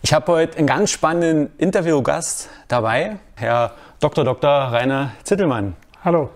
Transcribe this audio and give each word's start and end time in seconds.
Ich 0.00 0.12
habe 0.14 0.32
heute 0.32 0.58
einen 0.58 0.66
ganz 0.66 0.90
spannenden 0.90 1.50
Interviewgast 1.58 2.48
dabei, 2.68 3.18
Herr 3.36 3.72
Dr. 4.00 4.24
Dr. 4.24 4.50
Rainer 4.50 5.10
Zittelmann. 5.22 5.74
Hallo. 6.04 6.30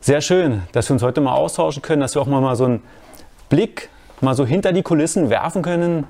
Sehr 0.00 0.20
schön, 0.20 0.62
dass 0.72 0.88
wir 0.88 0.94
uns 0.94 1.02
heute 1.02 1.20
mal 1.20 1.34
austauschen 1.34 1.82
können, 1.82 2.00
dass 2.00 2.14
wir 2.14 2.22
auch 2.22 2.26
mal, 2.26 2.56
so 2.56 2.64
einen 2.64 2.82
Blick 3.50 3.90
mal 4.20 4.34
so 4.34 4.46
hinter 4.46 4.72
die 4.72 4.82
Kulissen 4.82 5.28
werfen 5.28 5.62
können. 5.62 6.06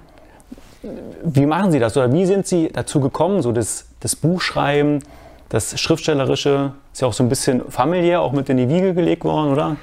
Wie 1.25 1.47
machen 1.47 1.73
Sie 1.73 1.79
das 1.79 1.97
oder 1.97 2.13
wie 2.13 2.25
sind 2.25 2.47
Sie 2.47 2.71
dazu 2.73 3.01
gekommen, 3.01 3.43
so 3.43 3.51
das, 3.51 3.89
das 4.01 4.15
Buchschreiben, 4.15 5.03
das 5.49 5.81
Schriftstellerische 5.81 6.73
ist 6.93 7.01
ja 7.01 7.09
auch 7.09 7.13
so 7.13 7.25
ein 7.25 7.29
bisschen 7.29 7.71
familiär, 7.71 8.21
auch 8.21 8.33
mit 8.33 8.49
in 8.49 8.59
die 8.59 8.69
Wiege 8.69 8.95
gelegt 8.95 9.25
worden, 9.25 9.53
oder? 9.53 9.77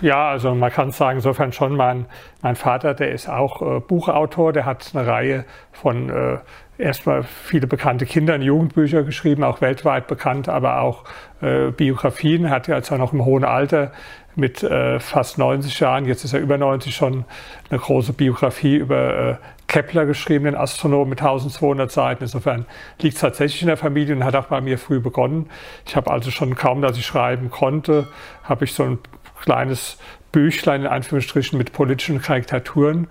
Ja, 0.00 0.30
also 0.30 0.54
man 0.54 0.72
kann 0.72 0.90
sagen, 0.92 1.18
insofern 1.18 1.52
schon, 1.52 1.76
mein, 1.76 2.06
mein 2.42 2.56
Vater, 2.56 2.94
der 2.94 3.12
ist 3.12 3.28
auch 3.28 3.60
äh, 3.60 3.80
Buchautor, 3.80 4.52
der 4.52 4.64
hat 4.64 4.90
eine 4.94 5.06
Reihe 5.06 5.44
von 5.72 6.08
äh, 6.08 6.38
erstmal 6.78 7.22
viele 7.22 7.66
bekannte 7.66 8.06
Kinder- 8.06 8.34
und 8.34 8.42
Jugendbücher 8.42 9.02
geschrieben, 9.02 9.44
auch 9.44 9.60
weltweit 9.60 10.06
bekannt, 10.06 10.48
aber 10.48 10.80
auch 10.80 11.04
äh, 11.42 11.70
Biografien, 11.70 12.48
hat 12.48 12.68
ja 12.68 12.76
also 12.76 12.96
noch 12.96 13.12
im 13.12 13.24
hohen 13.24 13.44
Alter 13.44 13.92
mit 14.36 14.62
äh, 14.62 15.00
fast 15.00 15.38
90 15.38 15.78
Jahren, 15.80 16.06
jetzt 16.06 16.24
ist 16.24 16.32
er 16.32 16.40
über 16.40 16.56
90 16.56 16.94
schon, 16.94 17.24
eine 17.68 17.78
große 17.78 18.12
Biografie 18.12 18.76
über 18.76 19.30
äh, 19.32 19.34
Kepler 19.66 20.06
geschrieben, 20.06 20.46
den 20.46 20.56
Astronomen 20.56 21.10
mit 21.10 21.20
1200 21.20 21.92
Seiten. 21.92 22.24
Insofern 22.24 22.66
liegt 23.00 23.14
es 23.14 23.20
tatsächlich 23.20 23.62
in 23.62 23.68
der 23.68 23.76
Familie 23.76 24.16
und 24.16 24.24
hat 24.24 24.34
auch 24.34 24.46
bei 24.46 24.60
mir 24.60 24.78
früh 24.78 24.98
begonnen. 24.98 25.48
Ich 25.86 25.94
habe 25.94 26.10
also 26.10 26.32
schon 26.32 26.56
kaum, 26.56 26.82
dass 26.82 26.96
ich 26.96 27.06
schreiben 27.06 27.50
konnte, 27.50 28.08
habe 28.42 28.64
ich 28.64 28.72
so 28.74 28.82
ein 28.82 28.98
kleines 29.40 29.98
Büchlein 30.32 30.82
in 30.82 30.86
Anführungsstrichen 30.86 31.58
mit 31.58 31.72
politischen 31.72 32.20
Karikaturen 32.20 33.08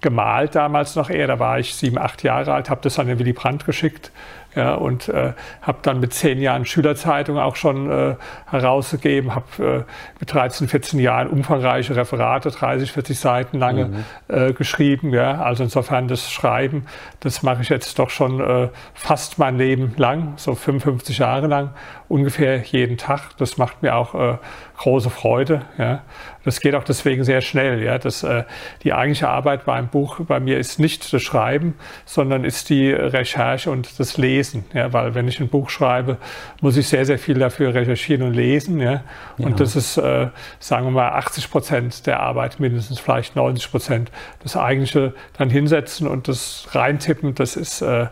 gemalt 0.00 0.54
damals 0.54 0.94
noch 0.96 1.10
eher. 1.10 1.26
Da 1.26 1.38
war 1.38 1.58
ich 1.58 1.74
sieben, 1.74 1.98
acht 1.98 2.22
Jahre 2.22 2.52
alt, 2.52 2.70
habe 2.70 2.80
das 2.82 2.98
an 2.98 3.06
den 3.06 3.18
Willy 3.18 3.32
Brandt 3.32 3.64
geschickt 3.64 4.12
ja, 4.56 4.74
und 4.74 5.08
äh, 5.08 5.34
habe 5.60 5.78
dann 5.82 6.00
mit 6.00 6.14
zehn 6.14 6.40
Jahren 6.40 6.64
Schülerzeitung 6.64 7.38
auch 7.38 7.56
schon 7.56 7.90
äh, 7.90 8.14
herausgegeben, 8.50 9.34
habe 9.34 9.84
äh, 9.86 9.92
mit 10.18 10.32
13, 10.32 10.66
14 10.66 10.98
Jahren 10.98 11.28
umfangreiche 11.28 11.94
Referate, 11.94 12.50
30, 12.50 12.90
40 12.90 13.18
Seiten 13.18 13.58
lange 13.58 13.84
mhm. 13.86 14.04
äh, 14.28 14.52
geschrieben. 14.54 15.12
Ja. 15.12 15.42
Also 15.42 15.62
insofern 15.62 16.08
das 16.08 16.30
Schreiben, 16.30 16.86
das 17.20 17.42
mache 17.42 17.62
ich 17.62 17.68
jetzt 17.68 17.98
doch 17.98 18.08
schon 18.08 18.40
äh, 18.40 18.68
fast 18.94 19.38
mein 19.38 19.58
Leben 19.58 19.92
lang, 19.98 20.32
so 20.36 20.54
55 20.54 21.18
Jahre 21.18 21.48
lang, 21.48 21.70
ungefähr 22.08 22.62
jeden 22.62 22.96
Tag. 22.96 23.36
Das 23.36 23.58
macht 23.58 23.82
mir 23.82 23.94
auch 23.94 24.14
äh, 24.14 24.38
große 24.76 25.10
Freude. 25.10 25.62
Ja. 25.78 26.02
Das 26.44 26.60
geht 26.60 26.74
auch 26.74 26.84
deswegen 26.84 27.24
sehr 27.24 27.40
schnell. 27.40 27.82
Ja. 27.82 27.98
Das, 27.98 28.22
äh, 28.22 28.44
die 28.82 28.92
eigentliche 28.92 29.28
Arbeit 29.28 29.64
beim 29.64 29.88
Buch 29.88 30.20
bei 30.20 30.40
mir 30.40 30.58
ist 30.58 30.78
nicht 30.78 31.12
das 31.12 31.22
Schreiben, 31.22 31.74
sondern 32.04 32.44
ist 32.44 32.70
die 32.70 32.92
Recherche 32.92 33.70
und 33.70 33.98
das 33.98 34.16
Lesen. 34.16 34.64
Ja. 34.72 34.92
Weil 34.92 35.14
wenn 35.14 35.28
ich 35.28 35.40
ein 35.40 35.48
Buch 35.48 35.70
schreibe, 35.70 36.18
muss 36.60 36.76
ich 36.76 36.88
sehr, 36.88 37.04
sehr 37.04 37.18
viel 37.18 37.38
dafür 37.38 37.74
recherchieren 37.74 38.22
und 38.22 38.34
lesen. 38.34 38.80
Ja. 38.80 39.02
Und 39.38 39.50
ja. 39.50 39.56
das 39.56 39.76
ist, 39.76 39.96
äh, 39.96 40.28
sagen 40.58 40.86
wir 40.86 40.92
mal, 40.92 41.10
80 41.10 41.50
Prozent 41.50 42.06
der 42.06 42.20
Arbeit, 42.20 42.60
mindestens 42.60 43.00
vielleicht 43.00 43.36
90 43.36 43.70
Prozent. 43.70 44.10
Das 44.42 44.56
eigentliche 44.56 45.14
dann 45.38 45.50
hinsetzen 45.50 46.06
und 46.06 46.28
das 46.28 46.68
reintippen, 46.72 47.34
das 47.34 47.56
ist 47.56 47.82
äh, 47.82 48.06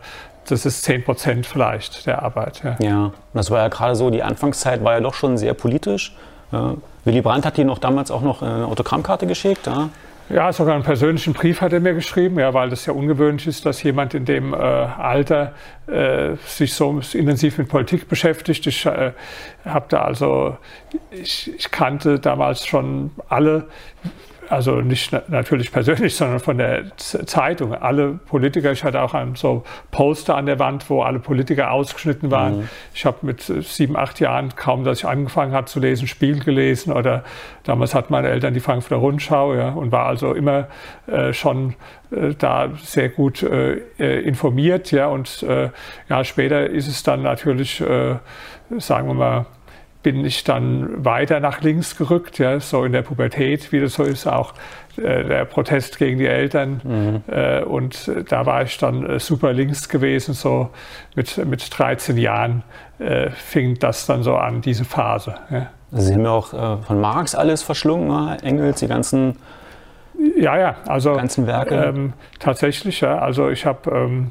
das 0.48 0.66
ist 0.66 0.82
10 0.82 1.04
Prozent 1.04 1.46
vielleicht 1.46 2.06
der 2.06 2.22
Arbeit. 2.22 2.62
Ja. 2.62 2.76
ja, 2.80 3.12
das 3.32 3.50
war 3.50 3.60
ja 3.60 3.68
gerade 3.68 3.94
so, 3.96 4.10
die 4.10 4.22
Anfangszeit 4.22 4.84
war 4.84 4.94
ja 4.94 5.00
doch 5.00 5.14
schon 5.14 5.38
sehr 5.38 5.54
politisch. 5.54 6.14
Ja. 6.54 6.74
Willy 7.04 7.20
Brandt 7.20 7.44
hat 7.44 7.58
Ihnen 7.58 7.66
noch 7.66 7.78
damals 7.78 8.10
auch 8.10 8.22
noch 8.22 8.42
eine 8.42 8.66
Autogrammkarte 8.66 9.26
geschickt. 9.26 9.66
Ja? 9.66 9.90
Ja, 10.30 10.52
sogar 10.52 10.74
einen 10.74 10.84
persönlichen 10.84 11.34
Brief 11.34 11.60
hat 11.60 11.74
er 11.74 11.80
mir 11.80 11.92
geschrieben, 11.92 12.38
ja, 12.38 12.54
weil 12.54 12.70
das 12.70 12.86
ja 12.86 12.94
ungewöhnlich 12.94 13.46
ist, 13.46 13.66
dass 13.66 13.82
jemand 13.82 14.14
in 14.14 14.24
dem 14.24 14.54
äh, 14.54 14.56
Alter 14.56 15.52
äh, 15.86 16.36
sich 16.46 16.72
so 16.72 17.00
intensiv 17.12 17.58
mit 17.58 17.68
Politik 17.68 18.08
beschäftigt. 18.08 18.66
Ich 18.66 18.86
äh, 18.86 19.12
habe 19.66 19.86
da 19.90 20.02
also, 20.02 20.56
ich, 21.10 21.52
ich 21.54 21.70
kannte 21.70 22.18
damals 22.20 22.64
schon 22.64 23.10
alle 23.28 23.66
also 24.48 24.80
nicht 24.80 25.12
natürlich 25.28 25.72
persönlich, 25.72 26.16
sondern 26.16 26.40
von 26.40 26.58
der 26.58 26.96
Zeitung. 26.96 27.74
Alle 27.74 28.12
Politiker, 28.12 28.72
ich 28.72 28.84
hatte 28.84 29.00
auch 29.00 29.14
ein 29.14 29.34
so 29.34 29.64
Poster 29.90 30.36
an 30.36 30.46
der 30.46 30.58
Wand, 30.58 30.88
wo 30.90 31.02
alle 31.02 31.18
Politiker 31.18 31.70
ausgeschnitten 31.70 32.30
waren. 32.30 32.58
Mhm. 32.58 32.68
Ich 32.94 33.06
habe 33.06 33.18
mit 33.22 33.42
sieben, 33.42 33.96
acht 33.96 34.20
Jahren, 34.20 34.54
kaum 34.56 34.84
dass 34.84 34.98
ich 34.98 35.06
angefangen 35.06 35.52
habe 35.52 35.66
zu 35.66 35.80
lesen, 35.80 36.06
Spiel 36.06 36.42
gelesen 36.42 36.92
oder 36.92 37.24
damals 37.64 37.94
hatten 37.94 38.12
meine 38.12 38.28
Eltern 38.28 38.54
die 38.54 38.60
Frankfurter 38.60 38.96
Rundschau 38.96 39.54
ja, 39.54 39.70
und 39.70 39.92
war 39.92 40.06
also 40.06 40.34
immer 40.34 40.68
äh, 41.06 41.32
schon 41.32 41.74
äh, 42.10 42.34
da 42.38 42.70
sehr 42.82 43.08
gut 43.08 43.42
äh, 43.42 43.80
äh 43.98 44.20
informiert. 44.20 44.90
Ja, 44.90 45.08
und 45.08 45.42
äh, 45.42 45.70
ja, 46.08 46.24
später 46.24 46.68
ist 46.68 46.88
es 46.88 47.02
dann 47.02 47.22
natürlich, 47.22 47.80
äh, 47.80 48.16
sagen 48.78 49.08
wir 49.08 49.14
mal, 49.14 49.46
bin 50.04 50.24
ich 50.24 50.44
dann 50.44 51.04
weiter 51.04 51.40
nach 51.40 51.62
links 51.62 51.96
gerückt, 51.96 52.38
ja, 52.38 52.60
so 52.60 52.84
in 52.84 52.92
der 52.92 53.02
Pubertät, 53.02 53.72
wie 53.72 53.80
das 53.80 53.94
so 53.94 54.04
ist, 54.04 54.28
auch 54.28 54.52
äh, 54.96 55.24
der 55.24 55.46
Protest 55.46 55.98
gegen 55.98 56.18
die 56.18 56.26
Eltern. 56.26 56.80
Mhm. 56.84 57.22
Äh, 57.34 57.62
und 57.62 58.10
da 58.28 58.46
war 58.46 58.62
ich 58.62 58.78
dann 58.78 59.04
äh, 59.04 59.18
super 59.18 59.52
links 59.52 59.88
gewesen, 59.88 60.34
so 60.34 60.68
mit, 61.16 61.44
mit 61.44 61.76
13 61.76 62.16
Jahren 62.18 62.62
äh, 63.00 63.30
fing 63.30 63.78
das 63.80 64.06
dann 64.06 64.22
so 64.22 64.36
an, 64.36 64.60
diese 64.60 64.84
Phase. 64.84 65.34
Ja. 65.50 65.70
Also 65.90 66.06
Sie 66.06 66.14
haben 66.14 66.24
ja 66.24 66.30
auch 66.30 66.52
äh, 66.52 66.82
von 66.82 67.00
Marx 67.00 67.34
alles 67.34 67.62
verschlungen, 67.62 68.08
ne? 68.08 68.36
Engels, 68.42 68.80
die 68.80 68.88
ganzen 68.88 69.36
ja, 70.36 70.56
ja, 70.56 70.76
also 70.86 71.14
ganzen 71.14 71.46
Werke. 71.46 71.74
Ähm, 71.74 72.12
tatsächlich, 72.38 73.00
ja. 73.00 73.18
Also 73.18 73.48
ich 73.48 73.66
habe 73.66 73.90
ähm, 73.90 74.30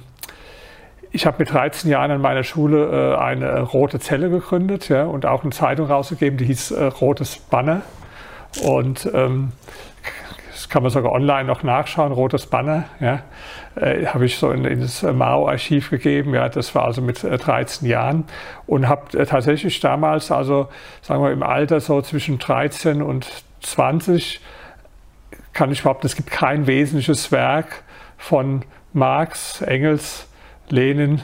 ich 1.13 1.28
habe 1.28 1.38
mit 1.40 1.53
13 1.53 1.91
Jahren 1.91 2.09
an 2.09 2.22
meiner 2.22 2.44
Schule 2.44 3.13
äh, 3.13 3.18
eine 3.18 3.62
rote 3.62 4.00
Zelle 4.00 4.31
gegründet 4.31 4.90
ja, 4.90 5.06
und 5.06 5.28
auch 5.28 5.44
eine 5.44 5.51
Zeitung 5.51 5.85
rausgegeben, 5.85 6.38
die 6.38 6.46
hieß 6.46 6.72
äh, 6.72 6.85
Rotes 6.85 7.38
Banner. 7.38 7.84
Und 8.63 9.09
ähm, 9.13 9.51
das 10.51 10.69
kann 10.69 10.81
man 10.81 10.91
sogar 10.91 11.12
online 11.12 11.46
noch 11.46 11.62
nachschauen, 11.62 12.12
Rotes 12.12 12.47
Banner. 12.47 12.85
Ja, 13.00 13.22
äh, 13.75 14.07
habe 14.07 14.25
ich 14.25 14.38
so 14.38 14.50
in, 14.50 14.66
in 14.66 14.81
das 14.81 15.03
Mao-Archiv 15.03 15.91
gegeben. 15.91 16.34
Ja, 16.34 16.50
das 16.50 16.74
war 16.74 16.85
also 16.85 17.03
mit 17.03 17.22
13 17.22 17.88
äh, 17.88 17.91
Jahren 17.91 18.25
und 18.66 18.90
habe 18.90 19.16
äh, 19.16 19.28
tatsächlich 19.28 19.80
damals, 19.81 20.31
also 20.31 20.68
sagen 21.03 21.24
wir 21.24 21.31
im 21.31 21.44
Alter 21.44 21.80
so 21.80 22.01
zwischen 22.01 22.40
13 22.40 23.03
und 23.03 23.28
20, 23.62 24.41
kann 25.53 25.72
ich 25.72 25.84
behaupten, 25.84 26.07
es 26.07 26.16
gibt 26.16 26.31
kein 26.31 26.66
wesentliches 26.66 27.31
Werk 27.31 27.84
von 28.18 28.66
Marx, 28.94 29.62
Engels, 29.62 30.28
Lenin, 30.69 31.22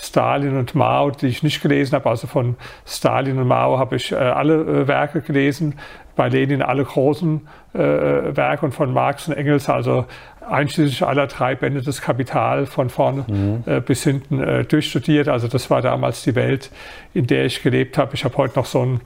Stalin 0.00 0.56
und 0.56 0.74
Mao, 0.74 1.10
die 1.10 1.26
ich 1.26 1.42
nicht 1.42 1.60
gelesen 1.60 1.94
habe. 1.94 2.08
Also 2.08 2.26
von 2.26 2.56
Stalin 2.86 3.38
und 3.38 3.48
Mao 3.48 3.78
habe 3.78 3.96
ich 3.96 4.12
äh, 4.12 4.16
alle 4.16 4.54
äh, 4.54 4.88
Werke 4.88 5.20
gelesen, 5.20 5.74
bei 6.16 6.28
Lenin 6.28 6.62
alle 6.62 6.84
großen 6.84 7.46
äh, 7.74 7.78
Werke 7.78 8.66
und 8.66 8.72
von 8.72 8.92
Marx 8.92 9.28
und 9.28 9.34
Engels, 9.34 9.68
also 9.68 10.06
einschließlich 10.48 11.04
aller 11.04 11.26
drei 11.26 11.54
Bände 11.54 11.82
des 11.82 12.00
Kapital 12.00 12.66
von 12.66 12.90
vorne 12.90 13.24
mhm. 13.26 13.62
äh, 13.66 13.80
bis 13.80 14.04
hinten 14.04 14.40
äh, 14.40 14.64
durchstudiert. 14.64 15.28
Also 15.28 15.48
das 15.48 15.70
war 15.70 15.82
damals 15.82 16.22
die 16.22 16.34
Welt, 16.34 16.70
in 17.14 17.26
der 17.26 17.44
ich 17.44 17.62
gelebt 17.62 17.98
habe. 17.98 18.14
Ich 18.14 18.24
habe 18.24 18.36
heute 18.36 18.58
noch 18.58 18.66
so 18.66 18.84
ein 18.84 19.00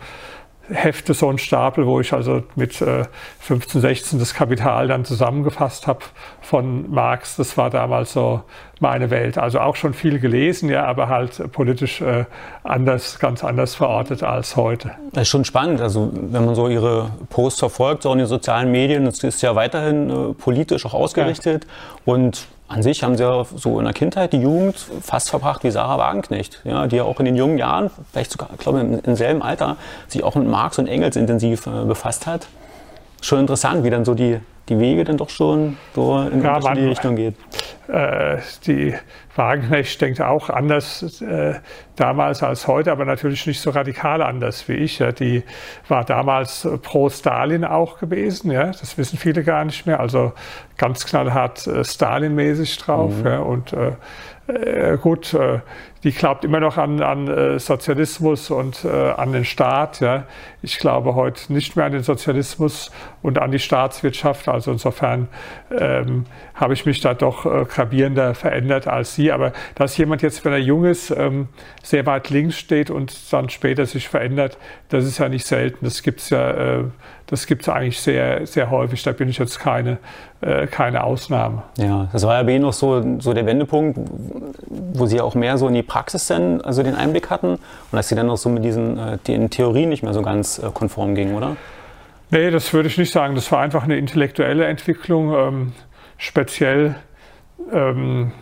Hefte, 0.72 1.14
so 1.14 1.28
ein 1.28 1.38
Stapel, 1.38 1.86
wo 1.86 2.00
ich 2.00 2.12
also 2.12 2.42
mit 2.56 2.80
äh, 2.80 3.04
15, 3.40 3.80
16 3.80 4.18
das 4.18 4.34
Kapital 4.34 4.88
dann 4.88 5.04
zusammengefasst 5.04 5.86
habe 5.86 6.00
von 6.40 6.90
Marx. 6.90 7.36
Das 7.36 7.56
war 7.56 7.70
damals 7.70 8.12
so 8.12 8.42
meine 8.80 9.10
Welt. 9.10 9.38
Also 9.38 9.60
auch 9.60 9.76
schon 9.76 9.94
viel 9.94 10.18
gelesen, 10.18 10.68
ja, 10.68 10.84
aber 10.84 11.08
halt 11.08 11.52
politisch 11.52 12.00
äh, 12.00 12.24
anders, 12.64 13.18
ganz 13.18 13.44
anders 13.44 13.74
verortet 13.74 14.22
als 14.22 14.56
heute. 14.56 14.90
Das 15.12 15.22
ist 15.22 15.28
schon 15.28 15.44
spannend. 15.44 15.80
Also 15.80 16.10
wenn 16.12 16.44
man 16.44 16.54
so 16.54 16.68
Ihre 16.68 17.10
Posts 17.30 17.60
verfolgt, 17.60 18.02
so 18.02 18.12
in 18.12 18.18
den 18.18 18.26
sozialen 18.26 18.70
Medien, 18.70 19.04
das 19.04 19.22
ist 19.22 19.40
ja 19.42 19.54
weiterhin 19.54 20.10
äh, 20.10 20.34
politisch 20.34 20.84
auch 20.84 20.94
ausgerichtet 20.94 21.64
ja. 21.64 22.12
und 22.12 22.46
an 22.72 22.82
sich 22.82 23.02
haben 23.02 23.16
sie 23.16 23.24
ja 23.24 23.44
so 23.44 23.78
in 23.78 23.84
der 23.84 23.92
Kindheit 23.92 24.32
die 24.32 24.40
Jugend 24.40 24.76
fast 25.02 25.28
verbracht 25.28 25.62
wie 25.62 25.70
Sarah 25.70 25.98
Wagenknecht, 25.98 26.60
ja, 26.64 26.86
die 26.86 26.96
ja 26.96 27.04
auch 27.04 27.18
in 27.18 27.26
den 27.26 27.36
jungen 27.36 27.58
Jahren, 27.58 27.90
vielleicht 28.10 28.32
sogar, 28.32 28.48
glaube 28.58 28.78
ich, 28.78 28.84
im, 28.84 29.00
im 29.04 29.14
selben 29.14 29.42
Alter, 29.42 29.76
sich 30.08 30.24
auch 30.24 30.34
mit 30.34 30.48
Marx 30.48 30.78
und 30.78 30.86
Engels 30.86 31.16
intensiv 31.16 31.66
äh, 31.66 31.84
befasst 31.84 32.26
hat. 32.26 32.48
Schon 33.20 33.40
interessant, 33.40 33.84
wie 33.84 33.90
dann 33.90 34.04
so 34.04 34.14
die, 34.14 34.40
die 34.68 34.78
Wege 34.78 35.04
dann 35.04 35.18
doch 35.18 35.28
schon 35.28 35.76
so 35.94 36.18
in 36.18 36.42
ja, 36.42 36.58
die 36.58 36.86
Richtung 36.86 37.14
geht. 37.14 37.34
Äh, 37.88 38.38
die 38.66 38.94
Wagenknecht 39.34 40.00
denkt 40.00 40.20
auch 40.20 40.50
anders 40.50 41.20
äh, 41.22 41.54
damals 41.96 42.42
als 42.42 42.66
heute, 42.66 42.92
aber 42.92 43.04
natürlich 43.04 43.46
nicht 43.46 43.60
so 43.60 43.70
radikal 43.70 44.22
anders 44.22 44.68
wie 44.68 44.74
ich. 44.74 44.98
Ja. 44.98 45.12
Die 45.12 45.42
war 45.88 46.04
damals 46.04 46.68
pro 46.82 47.08
Stalin 47.08 47.64
auch 47.64 47.98
gewesen, 47.98 48.50
ja. 48.50 48.66
das 48.66 48.98
wissen 48.98 49.18
viele 49.18 49.42
gar 49.42 49.64
nicht 49.64 49.86
mehr. 49.86 50.00
Also 50.00 50.32
ganz 50.76 51.06
knallhart 51.06 51.66
äh, 51.66 51.82
Stalin-mäßig 51.82 52.76
drauf. 52.78 53.18
Mhm. 53.18 53.26
Ja. 53.26 53.38
Und 53.38 53.72
äh, 53.72 53.92
äh, 54.48 54.98
gut, 54.98 55.32
äh, 55.34 55.60
die 56.04 56.10
glaubt 56.10 56.44
immer 56.44 56.58
noch 56.58 56.78
an, 56.78 57.00
an 57.00 57.28
äh, 57.28 57.58
Sozialismus 57.58 58.50
und 58.50 58.84
äh, 58.84 58.88
an 58.88 59.32
den 59.32 59.44
Staat. 59.44 60.00
Ja. 60.00 60.24
Ich 60.60 60.78
glaube 60.78 61.14
heute 61.14 61.52
nicht 61.52 61.76
mehr 61.76 61.86
an 61.86 61.92
den 61.92 62.02
Sozialismus 62.02 62.90
und 63.22 63.38
an 63.38 63.52
die 63.52 63.60
Staatswirtschaft. 63.60 64.48
Also 64.48 64.72
insofern 64.72 65.28
ähm, 65.70 66.24
habe 66.54 66.74
ich 66.74 66.86
mich 66.86 67.00
da 67.00 67.14
doch 67.14 67.46
äh, 67.46 67.64
gravierender 67.64 68.34
verändert 68.34 68.88
als 68.88 69.14
sie. 69.14 69.30
Aber 69.30 69.52
dass 69.76 69.96
jemand 69.96 70.22
jetzt, 70.22 70.44
wenn 70.44 70.52
er 70.52 70.58
jung 70.58 70.84
ist, 70.84 71.10
ähm, 71.10 71.48
sehr 71.82 72.04
weit 72.06 72.30
links 72.30 72.58
steht 72.58 72.90
und 72.90 73.32
dann 73.32 73.48
später 73.48 73.86
sich 73.86 74.08
verändert, 74.08 74.58
das 74.88 75.04
ist 75.04 75.18
ja 75.18 75.28
nicht 75.28 75.46
selten. 75.46 75.84
Das 75.84 76.02
gibt 76.02 76.20
es 76.20 76.30
ja, 76.30 76.50
äh, 76.50 76.84
das 77.26 77.46
gibt's 77.46 77.68
eigentlich 77.68 78.00
sehr, 78.00 78.46
sehr 78.46 78.70
häufig. 78.70 79.02
Da 79.02 79.12
bin 79.12 79.28
ich 79.28 79.38
jetzt 79.38 79.58
keine, 79.58 79.98
äh, 80.40 80.66
keine 80.66 81.02
Ausnahme. 81.04 81.62
Ja, 81.78 82.08
das 82.12 82.26
war 82.26 82.34
ja 82.34 82.42
bei 82.42 82.52
Ihnen 82.52 82.62
noch 82.62 82.72
so, 82.72 83.20
so 83.20 83.32
der 83.32 83.46
Wendepunkt, 83.46 83.98
wo 84.68 85.06
Sie 85.06 85.20
auch 85.20 85.34
mehr 85.34 85.56
so 85.56 85.66
in 85.68 85.74
die 85.74 85.82
Praxis 85.92 86.26
dann, 86.26 86.62
also 86.62 86.82
den 86.82 86.94
Einblick 86.94 87.28
hatten 87.28 87.48
und 87.48 87.60
dass 87.92 88.08
Sie 88.08 88.14
dann 88.14 88.30
auch 88.30 88.38
so 88.38 88.48
mit 88.48 88.64
diesen 88.64 88.98
äh, 88.98 89.18
den 89.18 89.50
Theorien 89.50 89.90
nicht 89.90 90.02
mehr 90.02 90.14
so 90.14 90.22
ganz 90.22 90.58
äh, 90.58 90.70
konform 90.72 91.14
gingen, 91.14 91.34
oder? 91.34 91.56
Nee, 92.30 92.50
das 92.50 92.72
würde 92.72 92.88
ich 92.88 92.96
nicht 92.96 93.12
sagen. 93.12 93.34
Das 93.34 93.52
war 93.52 93.60
einfach 93.60 93.82
eine 93.82 93.98
intellektuelle 93.98 94.64
Entwicklung, 94.64 95.34
ähm, 95.34 95.72
speziell 96.16 96.94
ähm, 97.70 98.32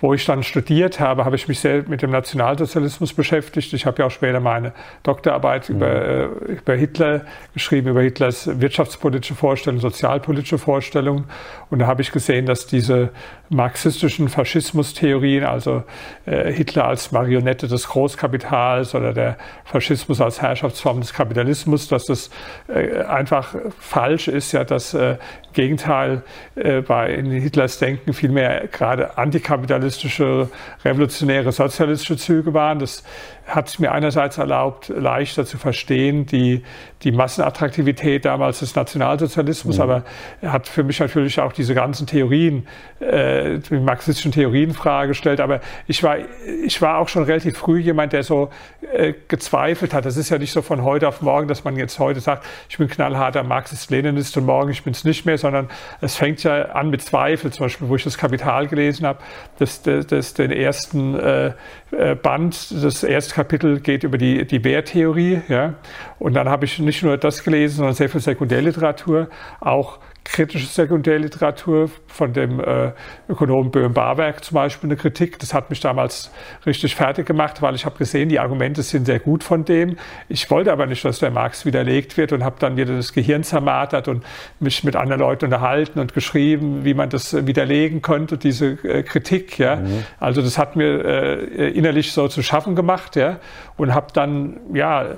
wo 0.00 0.14
ich 0.14 0.24
dann 0.24 0.42
studiert 0.42 1.00
habe, 1.00 1.24
habe 1.24 1.36
ich 1.36 1.48
mich 1.48 1.60
sehr 1.60 1.84
mit 1.88 2.02
dem 2.02 2.10
Nationalsozialismus 2.10 3.12
beschäftigt. 3.12 3.72
Ich 3.72 3.86
habe 3.86 4.00
ja 4.00 4.06
auch 4.06 4.10
später 4.10 4.40
meine 4.40 4.72
Doktorarbeit 5.02 5.68
mhm. 5.68 5.76
über, 5.76 5.88
äh, 5.88 6.24
über 6.24 6.74
Hitler 6.74 7.22
geschrieben, 7.54 7.88
über 7.88 8.02
Hitlers 8.02 8.60
wirtschaftspolitische 8.60 9.34
Vorstellungen, 9.34 9.80
sozialpolitische 9.80 10.58
Vorstellungen. 10.58 11.24
Und 11.70 11.80
da 11.80 11.86
habe 11.86 12.02
ich 12.02 12.12
gesehen, 12.12 12.46
dass 12.46 12.66
diese 12.66 13.10
marxistischen 13.50 14.28
Faschismustheorien, 14.28 15.44
also 15.44 15.84
äh, 16.26 16.52
Hitler 16.52 16.86
als 16.86 17.12
Marionette 17.12 17.66
des 17.68 17.88
Großkapitals 17.88 18.94
oder 18.94 19.12
der 19.12 19.36
Faschismus 19.64 20.20
als 20.20 20.42
Herrschaftsform 20.42 21.00
des 21.00 21.12
Kapitalismus, 21.12 21.88
dass 21.88 22.06
das 22.06 22.30
äh, 22.68 23.02
einfach 23.02 23.54
falsch 23.78 24.28
ist, 24.28 24.52
ja, 24.52 24.64
dass 24.64 24.94
äh, 24.94 25.16
Gegenteil 25.54 26.22
äh, 26.56 26.82
bei 26.82 27.12
in 27.14 27.30
Hitlers 27.30 27.78
Denken 27.78 28.12
vielmehr 28.12 28.68
gerade 28.68 29.16
antikapitalistische, 29.16 30.48
revolutionäre, 30.84 31.50
sozialistische 31.52 32.16
Züge 32.16 32.54
waren. 32.54 32.78
Das 32.78 33.02
hat 33.48 33.68
es 33.68 33.78
mir 33.78 33.92
einerseits 33.92 34.36
erlaubt, 34.36 34.88
leichter 34.94 35.46
zu 35.46 35.56
verstehen, 35.56 36.26
die, 36.26 36.62
die 37.02 37.12
Massenattraktivität 37.12 38.26
damals 38.26 38.58
des 38.58 38.74
Nationalsozialismus, 38.74 39.76
mhm. 39.76 39.82
aber 39.82 40.02
hat 40.42 40.68
für 40.68 40.84
mich 40.84 41.00
natürlich 41.00 41.40
auch 41.40 41.52
diese 41.52 41.74
ganzen 41.74 42.06
Theorien, 42.06 42.66
äh, 43.00 43.58
die 43.58 43.78
marxistischen 43.80 44.32
Theorien 44.32 44.74
Frage 44.74 45.08
gestellt. 45.08 45.40
Aber 45.40 45.60
ich 45.86 46.02
war, 46.02 46.16
ich 46.62 46.82
war 46.82 46.98
auch 46.98 47.08
schon 47.08 47.22
relativ 47.22 47.56
früh 47.56 47.78
jemand, 47.78 48.12
der 48.12 48.22
so 48.22 48.50
äh, 48.92 49.14
gezweifelt 49.28 49.94
hat. 49.94 50.04
Das 50.04 50.18
ist 50.18 50.28
ja 50.28 50.38
nicht 50.38 50.52
so 50.52 50.60
von 50.60 50.84
heute 50.84 51.08
auf 51.08 51.22
morgen, 51.22 51.48
dass 51.48 51.64
man 51.64 51.76
jetzt 51.76 51.98
heute 51.98 52.20
sagt, 52.20 52.44
ich 52.68 52.76
bin 52.76 52.88
knallharter 52.88 53.44
Marxist-Leninist 53.44 54.36
und 54.36 54.44
morgen 54.44 54.70
ich 54.70 54.84
bin 54.84 54.92
es 54.92 55.04
nicht 55.04 55.24
mehr, 55.24 55.38
sondern 55.38 55.70
es 56.02 56.16
fängt 56.16 56.42
ja 56.42 56.66
an 56.66 56.90
mit 56.90 57.00
Zweifel. 57.00 57.50
Zum 57.50 57.64
Beispiel, 57.64 57.88
wo 57.88 57.96
ich 57.96 58.04
das 58.04 58.18
Kapital 58.18 58.68
gelesen 58.68 59.06
habe, 59.06 59.20
das, 59.58 59.82
das, 59.82 60.06
das 60.06 60.34
den 60.34 60.52
ersten 60.52 61.18
äh 61.18 61.52
Band, 61.90 62.84
das 62.84 63.02
erste 63.02 63.34
Kapitel 63.34 63.80
geht 63.80 64.04
über 64.04 64.18
die, 64.18 64.46
die 64.46 64.58
Bär-Theorie. 64.58 65.40
Ja? 65.48 65.74
Und 66.18 66.34
dann 66.34 66.48
habe 66.48 66.66
ich 66.66 66.78
nicht 66.78 67.02
nur 67.02 67.16
das 67.16 67.42
gelesen, 67.42 67.76
sondern 67.76 67.94
sehr 67.94 68.08
viel 68.08 68.20
Sekundärliteratur, 68.20 69.28
auch 69.60 69.98
kritische 70.30 70.66
Sekundärliteratur 70.66 71.90
von 72.06 72.32
dem 72.32 72.60
äh, 72.60 72.92
Ökonomen 73.28 73.70
Böhm-Barwerk 73.70 74.44
zum 74.44 74.56
Beispiel 74.56 74.88
eine 74.88 74.96
Kritik. 74.96 75.38
Das 75.38 75.54
hat 75.54 75.70
mich 75.70 75.80
damals 75.80 76.30
richtig 76.66 76.94
fertig 76.94 77.26
gemacht, 77.26 77.62
weil 77.62 77.74
ich 77.74 77.86
habe 77.86 77.96
gesehen, 77.96 78.28
die 78.28 78.38
Argumente 78.38 78.82
sind 78.82 79.06
sehr 79.06 79.20
gut 79.20 79.42
von 79.42 79.64
dem. 79.64 79.96
Ich 80.28 80.50
wollte 80.50 80.70
aber 80.70 80.86
nicht, 80.86 81.04
dass 81.04 81.18
der 81.18 81.30
Marx 81.30 81.64
widerlegt 81.64 82.16
wird 82.16 82.32
und 82.32 82.44
habe 82.44 82.56
dann 82.58 82.76
wieder 82.76 82.94
das 82.94 83.12
Gehirn 83.12 83.42
zermartert 83.42 84.06
und 84.06 84.24
mich 84.60 84.84
mit 84.84 84.96
anderen 84.96 85.20
Leuten 85.20 85.46
unterhalten 85.46 85.98
und 85.98 86.12
geschrieben, 86.12 86.84
wie 86.84 86.94
man 86.94 87.08
das 87.08 87.46
widerlegen 87.46 88.02
könnte, 88.02 88.36
diese 88.36 88.78
äh, 88.84 89.02
Kritik. 89.02 89.58
Ja. 89.58 89.76
Mhm. 89.76 90.04
Also 90.20 90.42
das 90.42 90.58
hat 90.58 90.76
mir 90.76 91.04
äh, 91.04 91.70
innerlich 91.70 92.12
so 92.12 92.28
zu 92.28 92.42
schaffen 92.42 92.76
gemacht 92.76 93.16
ja. 93.16 93.38
und 93.76 93.94
habe 93.94 94.08
dann 94.12 94.60
ja 94.74 95.16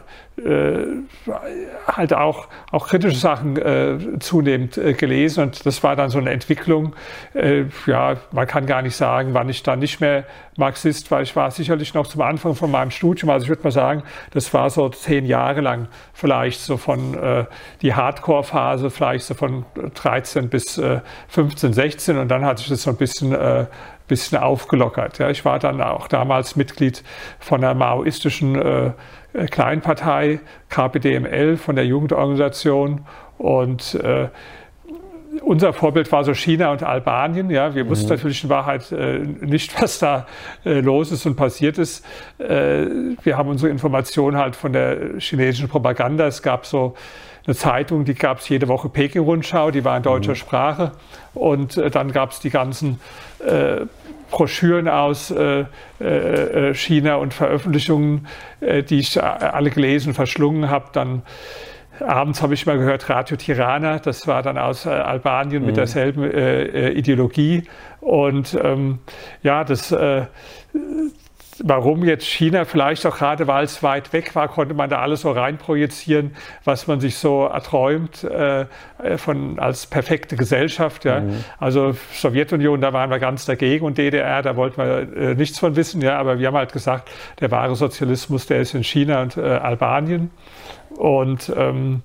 halt 1.86 2.14
auch, 2.14 2.48
auch 2.70 2.88
kritische 2.88 3.16
Sachen 3.16 3.56
äh, 3.56 3.98
zunehmend 4.20 4.78
äh, 4.78 4.94
gelesen 4.94 5.44
und 5.44 5.66
das 5.66 5.82
war 5.82 5.96
dann 5.96 6.10
so 6.10 6.18
eine 6.18 6.30
Entwicklung. 6.30 6.94
Äh, 7.34 7.64
ja, 7.86 8.16
man 8.32 8.46
kann 8.46 8.66
gar 8.66 8.82
nicht 8.82 8.96
sagen, 8.96 9.34
wann 9.34 9.48
ich 9.48 9.62
dann 9.62 9.80
nicht 9.80 10.00
mehr 10.00 10.24
Marxist 10.56 11.10
war. 11.10 11.22
Ich 11.22 11.34
war 11.36 11.50
sicherlich 11.50 11.94
noch 11.94 12.06
zum 12.06 12.22
Anfang 12.22 12.54
von 12.54 12.70
meinem 12.70 12.90
Studium, 12.90 13.30
also 13.30 13.44
ich 13.44 13.48
würde 13.48 13.62
mal 13.62 13.70
sagen, 13.70 14.02
das 14.32 14.52
war 14.54 14.70
so 14.70 14.88
zehn 14.88 15.26
Jahre 15.26 15.60
lang 15.60 15.88
vielleicht 16.12 16.60
so 16.60 16.76
von 16.76 17.14
äh, 17.14 17.44
die 17.82 17.94
Hardcore-Phase, 17.94 18.90
vielleicht 18.90 19.24
so 19.24 19.34
von 19.34 19.64
13 19.94 20.48
bis 20.48 20.80
15, 21.28 21.72
16 21.72 22.18
und 22.18 22.28
dann 22.28 22.44
hat 22.44 22.58
sich 22.58 22.68
das 22.68 22.82
so 22.82 22.90
ein 22.90 22.96
bisschen 22.96 23.34
bisschen 24.10 24.38
aufgelockert. 24.38 25.18
Ja, 25.18 25.30
ich 25.30 25.44
war 25.44 25.58
dann 25.58 25.80
auch 25.80 26.08
damals 26.08 26.56
Mitglied 26.56 27.02
von 27.38 27.62
der 27.62 27.74
maoistischen 27.74 28.60
äh, 28.60 28.92
Kleinpartei 29.50 30.40
KPDML 30.68 31.56
von 31.56 31.76
der 31.76 31.86
Jugendorganisation 31.86 33.06
und 33.38 33.94
äh, 33.94 34.28
unser 35.42 35.72
Vorbild 35.72 36.10
war 36.10 36.24
so 36.24 36.34
China 36.34 36.72
und 36.72 36.82
Albanien. 36.82 37.50
Ja, 37.50 37.74
wir 37.74 37.88
wussten 37.88 38.06
mhm. 38.06 38.14
natürlich 38.14 38.42
in 38.42 38.50
Wahrheit 38.50 38.90
äh, 38.92 39.20
nicht, 39.20 39.80
was 39.80 40.00
da 40.00 40.26
äh, 40.64 40.80
los 40.80 41.12
ist 41.12 41.24
und 41.24 41.36
passiert 41.36 41.78
ist. 41.78 42.04
Äh, 42.38 42.86
wir 43.22 43.36
haben 43.36 43.48
unsere 43.48 43.70
Informationen 43.70 44.36
halt 44.36 44.56
von 44.56 44.72
der 44.72 45.18
chinesischen 45.18 45.68
Propaganda. 45.68 46.26
Es 46.26 46.42
gab 46.42 46.66
so 46.66 46.94
eine 47.46 47.54
Zeitung, 47.54 48.04
die 48.04 48.14
gab 48.14 48.40
es 48.40 48.48
jede 48.48 48.68
Woche 48.68 48.88
Peking-Rundschau, 48.88 49.70
die 49.70 49.84
war 49.84 49.96
in 49.96 50.02
deutscher 50.02 50.32
mhm. 50.32 50.36
Sprache. 50.36 50.92
Und 51.34 51.76
äh, 51.76 51.90
dann 51.90 52.12
gab 52.12 52.32
es 52.32 52.40
die 52.40 52.50
ganzen 52.50 53.00
äh, 53.38 53.86
Broschüren 54.30 54.88
aus 54.88 55.30
äh, 55.30 55.64
äh, 55.98 56.74
China 56.74 57.16
und 57.16 57.34
Veröffentlichungen, 57.34 58.26
äh, 58.60 58.82
die 58.82 59.00
ich 59.00 59.22
alle 59.22 59.70
gelesen 59.70 60.08
und 60.08 60.14
verschlungen 60.14 60.70
habe. 60.70 60.86
Dann 60.92 61.22
abends 62.00 62.42
habe 62.42 62.54
ich 62.54 62.66
mal 62.66 62.78
gehört 62.78 63.08
Radio 63.10 63.36
Tirana, 63.36 63.98
das 63.98 64.26
war 64.26 64.42
dann 64.42 64.56
aus 64.56 64.86
äh, 64.86 64.90
Albanien 64.90 65.62
mhm. 65.62 65.66
mit 65.66 65.76
derselben 65.76 66.24
äh, 66.24 66.90
Ideologie. 66.90 67.64
Und 68.00 68.58
ähm, 68.62 69.00
ja, 69.42 69.64
das 69.64 69.94
warum 71.64 72.04
jetzt 72.04 72.26
China, 72.26 72.64
vielleicht 72.64 73.06
auch 73.06 73.18
gerade 73.18 73.46
weil 73.46 73.64
es 73.64 73.82
weit 73.82 74.12
weg 74.12 74.34
war, 74.34 74.48
konnte 74.48 74.74
man 74.74 74.90
da 74.90 75.00
alles 75.00 75.22
so 75.22 75.30
reinprojizieren, 75.30 76.34
was 76.64 76.86
man 76.86 77.00
sich 77.00 77.16
so 77.16 77.44
erträumt 77.46 78.24
äh, 78.24 78.66
von, 79.16 79.58
als 79.58 79.86
perfekte 79.86 80.36
Gesellschaft. 80.36 81.04
Ja. 81.04 81.20
Mhm. 81.20 81.44
Also 81.58 81.94
Sowjetunion, 82.12 82.80
da 82.80 82.92
waren 82.92 83.10
wir 83.10 83.18
ganz 83.18 83.44
dagegen 83.44 83.84
und 83.84 83.98
DDR, 83.98 84.42
da 84.42 84.56
wollten 84.56 84.78
wir 84.78 85.16
äh, 85.16 85.34
nichts 85.34 85.58
von 85.58 85.76
wissen. 85.76 86.00
Ja. 86.00 86.18
Aber 86.18 86.38
wir 86.38 86.48
haben 86.48 86.56
halt 86.56 86.72
gesagt, 86.72 87.10
der 87.40 87.50
wahre 87.50 87.76
Sozialismus, 87.76 88.46
der 88.46 88.60
ist 88.60 88.74
in 88.74 88.84
China 88.84 89.22
und 89.22 89.36
äh, 89.36 89.40
Albanien. 89.40 90.30
Und 90.96 91.52
ähm, 91.56 92.02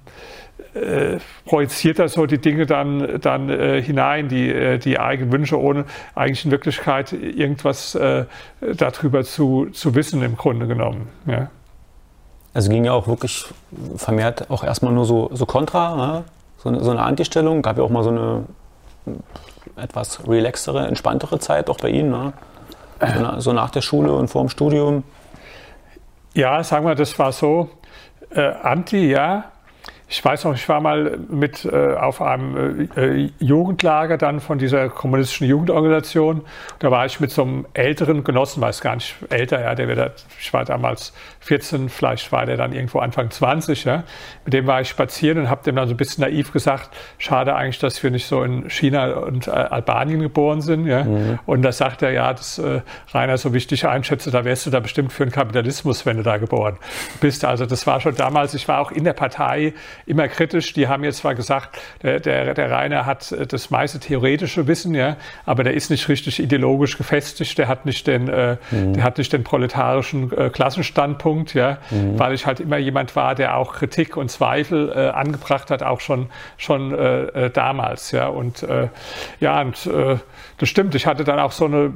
äh, 0.76 1.20
projiziert 1.46 2.00
er 2.00 2.10
so 2.10 2.26
die 2.26 2.38
Dinge 2.38 2.66
dann, 2.66 3.20
dann 3.22 3.50
äh, 3.50 3.82
hinein, 3.82 4.28
die, 4.28 4.50
äh, 4.50 4.78
die 4.78 5.00
eigenen 5.00 5.32
Wünsche, 5.32 5.60
ohne 5.60 5.86
eigentlich 6.16 6.44
in 6.44 6.52
Wirklichkeit 6.52 7.14
irgendwas 7.14 7.96
äh, 7.96 8.26
darüber 8.60 9.24
zu, 9.24 9.68
zu 9.72 9.96
wissen, 9.96 10.22
im 10.22 10.36
Grunde 10.36 10.68
genommen. 10.68 11.08
Ja. 11.26 11.50
Also 12.54 12.70
ging 12.70 12.86
ja 12.86 12.92
auch 12.92 13.08
wirklich 13.08 13.46
vermehrt 13.96 14.50
auch 14.50 14.64
erstmal 14.64 14.94
nur 14.94 15.06
so, 15.06 15.30
so 15.34 15.46
kontra, 15.46 15.96
ne? 15.96 16.24
so, 16.58 16.70
eine, 16.70 16.84
so 16.84 16.92
eine 16.92 17.02
Antistellung. 17.02 17.62
Gab 17.62 17.78
ja 17.78 17.84
auch 17.84 17.90
mal 17.90 18.04
so 18.04 18.10
eine 18.10 18.44
etwas 19.78 20.28
relaxtere, 20.28 20.88
entspanntere 20.88 21.40
Zeit 21.40 21.70
auch 21.70 21.78
bei 21.78 21.90
Ihnen, 21.90 22.12
ne? 22.12 22.34
so, 23.00 23.20
na, 23.22 23.42
so 23.42 23.54
nach 23.54 23.70
der 23.70 23.82
Schule 23.82 24.14
und 24.14 24.30
vor 24.30 24.42
dem 24.44 24.50
Studium. 24.50 25.04
Ja, 26.34 26.64
sagen 26.64 26.86
wir, 26.86 26.96
das 26.96 27.18
war 27.18 27.32
so. 27.32 27.70
Äh, 28.30 28.42
Anti, 28.42 29.10
ja, 29.10 29.52
ich 30.08 30.24
weiß 30.24 30.44
noch, 30.44 30.54
ich 30.54 30.70
war 30.70 30.82
mal 30.82 31.18
mit 31.30 31.66
äh, 31.66 31.96
auf 31.96 32.22
einem 32.22 32.90
äh, 32.96 33.30
Jugendlager 33.40 34.18
dann 34.18 34.40
von 34.40 34.60
dieser 34.60 34.90
kommunistischen 34.90 35.48
Jugendorganisation. 35.48 36.42
Da 36.80 36.92
war 36.92 37.06
ich 37.08 37.20
mit 37.20 37.32
so 37.32 37.42
einem 37.42 37.66
älteren 37.74 38.24
Genossen, 38.24 38.62
weiß 38.62 38.82
gar 38.82 38.96
nicht 38.96 39.16
älter, 39.30 39.62
ja, 39.62 39.74
der 39.74 39.88
wird, 39.88 40.26
ich 40.40 40.54
war 40.54 40.64
damals 40.64 41.12
14, 41.46 41.90
vielleicht 41.90 42.32
war 42.32 42.48
der 42.48 42.58
dann 42.58 42.74
irgendwo 42.74 43.00
Anfang 43.00 43.30
20, 43.30 43.86
ja. 43.86 44.04
Mit 44.46 44.54
dem 44.56 44.66
war 44.66 44.82
ich 44.82 44.90
spazieren 44.90 45.38
und 45.38 45.50
habe 45.50 45.64
dem 45.64 45.76
dann 45.76 45.88
so 45.88 45.94
ein 45.94 45.98
bisschen 45.98 46.24
naiv 46.24 46.52
gesagt, 46.52 46.90
schade 47.20 47.56
eigentlich, 47.56 47.78
dass 47.78 48.02
wir 48.02 48.10
nicht 48.10 48.26
so 48.26 48.42
in 48.44 48.68
China 48.72 49.14
und 49.14 49.48
äh, 49.48 49.52
Albanien 49.52 50.22
geboren 50.22 50.62
sind, 50.62 50.88
ja. 50.88 51.04
Mhm. 51.04 51.40
Und 51.46 51.62
da 51.62 51.72
sagt 51.72 52.02
er, 52.02 52.12
ja, 52.12 52.34
das 52.34 52.58
äh, 52.58 52.82
Rainer 53.14 53.38
so 53.38 53.54
wichtig 53.54 53.88
einschätze, 53.88 54.32
da 54.32 54.44
wärst 54.44 54.66
du 54.66 54.72
da 54.72 54.80
bestimmt 54.80 55.14
für 55.14 55.24
den 55.24 55.32
Kapitalismus, 55.32 56.08
wenn 56.08 56.18
du 56.18 56.24
da 56.24 56.38
geboren 56.38 56.78
bist. 57.22 57.46
Also 57.46 57.68
das 57.68 57.86
war 57.86 58.02
schon 58.02 58.16
damals, 58.16 58.56
ich 58.56 58.68
war 58.68 58.80
auch 58.80 58.92
in 58.92 59.04
der 59.04 59.14
Partei, 59.14 59.74
immer 60.08 60.28
kritisch. 60.28 60.74
Die 60.74 60.88
haben 60.88 61.04
jetzt 61.04 61.18
zwar 61.18 61.36
gesagt, 61.36 61.78
der, 62.02 62.20
der, 62.20 62.56
der 62.56 62.72
Rainer 62.72 63.06
hat 63.06 63.32
äh, 63.32 63.46
das 63.46 63.70
meiste 63.70 64.00
theoretische 64.00 64.66
Wissen, 64.66 64.96
ja, 64.96 65.18
aber 65.46 65.64
der 65.64 65.76
ist 65.76 65.92
nicht 65.92 66.10
richtig 66.10 66.42
ideologisch 66.42 66.98
gefestigt, 66.98 67.58
der 67.60 67.68
hat 67.68 67.86
nicht 67.86 68.08
den, 68.08 68.30
äh, 68.30 68.58
mhm. 68.72 68.94
der 68.94 69.04
hat 69.04 69.20
nicht 69.20 69.32
den 69.32 69.44
proletarischen 69.44 70.32
äh, 70.36 70.50
Klassenstandpunkt, 70.50 71.35
ja, 71.54 71.78
mhm. 71.92 72.18
weil 72.18 72.34
ich 72.34 72.46
halt 72.46 72.60
immer 72.60 72.78
jemand 72.78 73.16
war, 73.16 73.36
der 73.36 73.58
auch 73.58 73.74
Kritik 73.74 74.18
und 74.18 74.30
Zweifel 74.30 74.92
äh, 74.96 75.10
angebracht 75.10 75.72
hat, 75.72 75.84
auch 75.84 76.00
schon, 76.00 76.30
schon 76.58 76.94
äh, 76.94 77.46
äh 77.46 77.50
damals, 77.50 78.12
ja. 78.12 78.28
Und 78.28 78.64
äh, 78.64 78.90
ja, 79.40 79.62
und 79.62 79.86
äh, 79.86 80.18
das 80.58 80.70
stimmt. 80.70 80.96
Ich 80.96 81.06
hatte 81.06 81.24
dann 81.24 81.40
auch 81.40 81.52
so 81.52 81.66
eine 81.66 81.94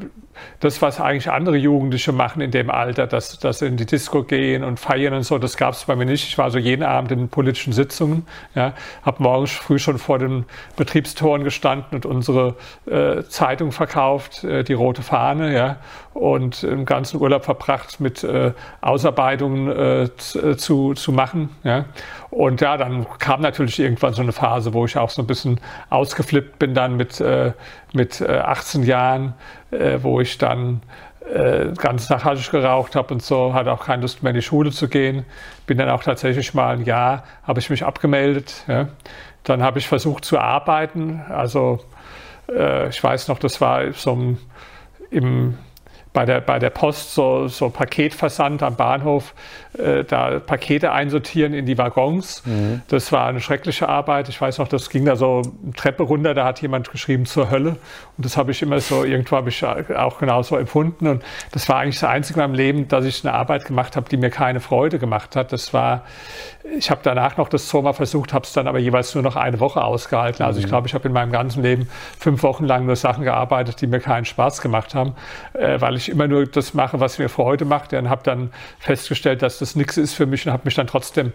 das, 0.60 0.82
was 0.82 1.00
eigentlich 1.00 1.30
andere 1.30 1.58
Jugendliche 1.58 2.12
machen 2.12 2.42
in 2.42 2.52
dem 2.52 2.70
Alter, 2.70 3.08
dass, 3.08 3.40
dass 3.40 3.60
sie 3.60 3.68
in 3.68 3.78
die 3.78 3.86
Disco 3.86 4.24
gehen 4.24 4.64
und 4.64 4.80
feiern 4.80 5.14
und 5.14 5.24
so, 5.24 5.38
das 5.38 5.58
gab 5.58 5.74
es 5.74 5.86
bei 5.86 5.96
mir 5.96 6.06
nicht. 6.06 6.28
Ich 6.28 6.38
war 6.38 6.52
so 6.52 6.58
jeden 6.58 6.84
Abend 6.84 7.12
in 7.12 7.30
politischen 7.30 7.74
Sitzungen, 7.74 8.26
ja, 8.56 8.74
habe 9.04 9.24
morgens 9.24 9.52
früh 9.52 9.80
schon 9.80 9.98
vor 9.98 10.20
den 10.20 10.46
Betriebstoren 10.76 11.44
gestanden 11.44 11.96
und 11.96 12.06
unsere 12.06 12.56
äh, 12.86 13.24
Zeitung 13.24 13.72
verkauft, 13.72 14.44
äh, 14.44 14.64
die 14.64 14.74
Rote 14.74 15.02
Fahne, 15.02 15.54
ja, 15.54 15.78
und 16.14 16.64
im 16.64 16.86
ganzen 16.86 17.22
Urlaub 17.22 17.46
verbracht 17.46 18.00
mit 18.00 18.24
äh, 18.24 18.54
Ausarbeitungen 18.82 19.70
äh, 19.70 20.10
zu, 20.58 20.94
zu 20.94 21.12
machen, 21.12 21.50
ja. 21.64 21.86
Und 22.32 22.62
ja, 22.62 22.78
dann 22.78 23.08
kam 23.18 23.42
natürlich 23.42 23.80
irgendwann 23.80 24.14
so 24.14 24.22
eine 24.22 24.32
Phase, 24.32 24.74
wo 24.74 24.86
ich 24.86 24.98
auch 24.98 25.10
so 25.10 25.22
ein 25.22 25.28
bisschen 25.28 25.60
ausgeflippt 25.90 26.60
bin 26.60 26.74
dann 26.74 26.96
mit, 26.96 27.20
äh, 27.20 27.54
mit 27.94 28.22
18 28.22 28.84
äh, 28.84 28.86
Jahren, 28.86 29.34
äh, 29.72 29.98
wo 30.02 30.22
ich 30.22 30.38
dann 30.38 30.82
äh, 31.34 31.74
ganz 31.78 32.10
Haschisch 32.10 32.52
geraucht 32.52 32.96
habe 32.96 33.14
und 33.14 33.22
so, 33.22 33.54
hatte 33.54 33.72
auch 33.72 33.86
keine 33.86 34.04
Lust 34.04 34.24
mehr 34.24 34.32
in 34.32 34.36
die 34.36 34.42
Schule 34.42 34.72
zu 34.72 34.88
gehen. 34.88 35.26
Bin 35.66 35.78
dann 35.78 35.90
auch 35.90 36.04
tatsächlich 36.04 36.54
mal 36.54 36.76
ein 36.76 36.86
Jahr, 36.86 37.24
habe 37.44 37.60
ich 37.60 37.70
mich 37.70 37.84
abgemeldet. 37.84 38.64
Ja. 38.68 38.88
Dann 39.44 39.64
habe 39.64 39.80
ich 39.80 39.88
versucht 39.88 40.26
zu 40.26 40.38
arbeiten. 40.40 41.22
Also 41.30 41.80
äh, 42.48 42.90
ich 42.90 43.04
weiß 43.04 43.28
noch, 43.28 43.40
das 43.40 43.60
war 43.60 43.92
so 43.94 44.38
im 45.12 45.58
bei 46.12 46.26
der, 46.26 46.42
bei 46.42 46.58
der 46.58 46.72
Post 46.72 47.14
so, 47.14 47.48
so 47.48 47.70
Paketversand 47.70 48.64
am 48.64 48.76
Bahnhof, 48.76 49.36
äh, 49.78 50.04
da 50.04 50.40
Pakete 50.40 50.92
einsortieren 50.92 51.54
in 51.54 51.68
die 51.68 51.78
Waggons. 51.78 52.44
Mhm. 52.46 52.82
Das 52.88 53.12
war 53.12 53.28
eine 53.28 53.42
schreckliche 53.42 53.88
Arbeit. 53.88 54.28
Ich 54.28 54.42
weiß 54.42 54.58
noch, 54.58 54.68
das 54.68 54.90
ging 54.90 55.06
da 55.06 55.16
so 55.16 55.44
Treppe 55.76 56.04
runter, 56.04 56.34
da 56.34 56.46
hat 56.46 56.62
jemand 56.62 56.90
geschrieben 56.90 57.28
zur 57.28 57.52
Hölle. 57.52 57.78
Und 58.18 58.26
das 58.26 58.38
habe 58.38 58.52
ich 58.52 58.62
immer 58.64 58.80
so, 58.80 59.04
irgendwo 59.04 59.36
habe 59.36 59.50
ich 59.50 59.64
auch 59.64 60.18
genauso 60.18 60.58
empfunden. 60.58 61.08
Und 61.08 61.24
das 61.52 61.70
war 61.70 61.78
eigentlich 61.78 62.00
das 62.00 62.10
Einzige 62.10 62.40
in 62.40 62.46
meinem 62.48 62.56
Leben, 62.56 62.88
dass 62.88 63.06
ich 63.06 63.24
eine 63.24 63.36
Arbeit 63.36 63.66
gemacht 63.66 63.96
habe, 63.96 64.10
die 64.10 64.18
mir 64.18 64.32
keine 64.32 64.62
Freude 64.62 64.98
gemacht 64.98 65.36
hat. 65.36 65.54
Das 65.54 65.74
war, 65.76 66.04
ich 66.78 66.92
habe 66.92 67.02
danach 67.04 67.38
noch 67.38 67.50
das 67.50 67.70
Sommer 67.70 67.94
versucht, 67.94 68.34
habe 68.34 68.46
es 68.46 68.54
dann 68.54 68.68
aber 68.68 68.80
jeweils 68.80 69.14
nur 69.16 69.24
noch 69.24 69.36
eine 69.36 69.60
Woche 69.60 69.84
ausgehalten. 69.84 70.46
Also 70.46 70.60
ich 70.60 70.66
mhm. 70.66 70.70
glaube, 70.70 70.88
ich 70.88 70.94
habe 70.94 71.08
in 71.08 71.14
meinem 71.14 71.32
ganzen 71.32 71.64
Leben 71.64 71.90
fünf 72.20 72.44
Wochen 72.44 72.66
lang 72.66 72.86
nur 72.86 72.96
Sachen 72.96 73.24
gearbeitet, 73.24 73.82
die 73.82 73.88
mir 73.88 74.00
keinen 74.00 74.26
Spaß 74.26 74.62
gemacht 74.62 74.96
haben, 74.96 75.16
äh, 75.54 75.80
weil 75.82 75.96
ich 75.96 76.10
immer 76.10 76.28
nur 76.28 76.46
das 76.46 76.74
mache, 76.74 77.00
was 77.00 77.18
mir 77.18 77.30
Freude 77.30 77.66
macht. 77.66 77.94
Und 77.94 78.10
habe 78.10 78.24
dann 78.24 78.52
festgestellt, 78.80 79.42
dass 79.42 79.60
das 79.60 79.76
nichts 79.76 79.98
ist 79.98 80.14
für 80.14 80.26
mich 80.26 80.46
und 80.46 80.54
habe 80.54 80.64
mich 80.66 80.76
dann 80.76 80.88
trotzdem 80.88 81.34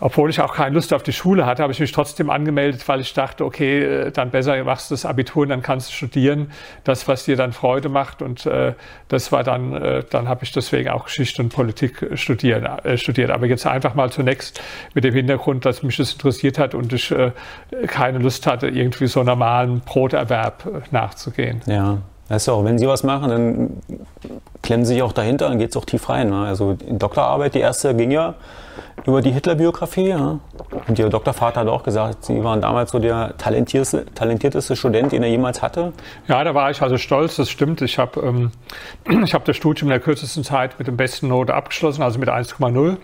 obwohl 0.00 0.30
ich 0.30 0.40
auch 0.40 0.54
keine 0.54 0.74
Lust 0.74 0.92
auf 0.92 1.02
die 1.02 1.12
Schule 1.12 1.46
hatte, 1.46 1.62
habe 1.62 1.72
ich 1.72 1.80
mich 1.80 1.92
trotzdem 1.92 2.30
angemeldet, 2.30 2.86
weil 2.88 3.00
ich 3.00 3.12
dachte, 3.14 3.44
okay, 3.44 3.82
äh, 3.82 4.10
dann 4.10 4.30
besser 4.30 4.62
machst 4.64 4.90
du 4.90 4.94
das 4.94 5.04
Abitur 5.04 5.42
und 5.42 5.48
dann 5.50 5.62
kannst 5.62 5.90
du 5.90 5.94
studieren, 5.94 6.50
das, 6.84 7.08
was 7.08 7.24
dir 7.24 7.36
dann 7.36 7.52
Freude 7.52 7.88
macht. 7.88 8.22
Und 8.22 8.46
äh, 8.46 8.74
das 9.08 9.32
war 9.32 9.44
dann, 9.44 9.72
äh, 9.74 10.04
dann 10.08 10.28
habe 10.28 10.44
ich 10.44 10.52
deswegen 10.52 10.90
auch 10.90 11.04
Geschichte 11.04 11.42
und 11.42 11.50
Politik 11.50 12.10
studieren, 12.14 12.64
äh, 12.64 12.96
studiert. 12.96 13.30
Aber 13.30 13.46
jetzt 13.46 13.66
einfach 13.66 13.94
mal 13.94 14.10
zunächst 14.10 14.60
mit 14.94 15.04
dem 15.04 15.14
Hintergrund, 15.14 15.64
dass 15.64 15.82
mich 15.82 15.96
das 15.96 16.12
interessiert 16.12 16.58
hat 16.58 16.74
und 16.74 16.92
ich 16.92 17.10
äh, 17.10 17.32
keine 17.86 18.18
Lust 18.18 18.46
hatte, 18.46 18.68
irgendwie 18.68 19.06
so 19.06 19.22
normalen 19.22 19.80
Broterwerb 19.80 20.66
äh, 20.66 20.80
nachzugehen. 20.90 21.60
Ja. 21.66 21.98
Weißt 22.28 22.48
du 22.48 22.52
auch, 22.52 22.64
wenn 22.64 22.76
Sie 22.76 22.88
was 22.88 23.04
machen, 23.04 23.30
dann 23.30 24.00
klemmen 24.62 24.84
Sie 24.84 24.94
sich 24.94 25.02
auch 25.02 25.12
dahinter, 25.12 25.48
dann 25.48 25.58
geht 25.58 25.70
es 25.70 25.76
auch 25.76 25.84
tief 25.84 26.08
rein. 26.08 26.30
Ne? 26.30 26.44
Also 26.44 26.76
Doktorarbeit, 26.88 27.54
die 27.54 27.60
erste 27.60 27.94
ging 27.94 28.10
ja 28.10 28.34
über 29.04 29.20
die 29.22 29.30
Hitler-Biografie. 29.30 30.08
Ja? 30.08 30.40
Und 30.86 30.98
Ihr 30.98 31.08
Doktorvater 31.08 31.60
hat 31.60 31.68
auch 31.68 31.82
gesagt, 31.82 32.24
Sie 32.24 32.42
waren 32.42 32.60
damals 32.60 32.90
so 32.90 32.98
der 32.98 33.36
talentierteste, 33.38 34.06
talentierteste 34.14 34.76
Student, 34.76 35.12
den 35.12 35.22
er 35.22 35.28
jemals 35.28 35.62
hatte. 35.62 35.92
Ja, 36.28 36.42
da 36.44 36.54
war 36.54 36.70
ich 36.70 36.82
also 36.82 36.96
stolz, 36.96 37.36
das 37.36 37.50
stimmt. 37.50 37.82
Ich 37.82 37.98
habe 37.98 38.20
ähm, 38.20 38.52
hab 39.32 39.44
das 39.44 39.56
Studium 39.56 39.88
in 39.88 39.90
der 39.90 40.00
kürzesten 40.00 40.44
Zeit 40.44 40.78
mit 40.78 40.88
dem 40.88 40.96
besten 40.96 41.28
Note 41.28 41.54
abgeschlossen, 41.54 42.02
also 42.02 42.18
mit 42.18 42.28
1,0, 42.28 42.96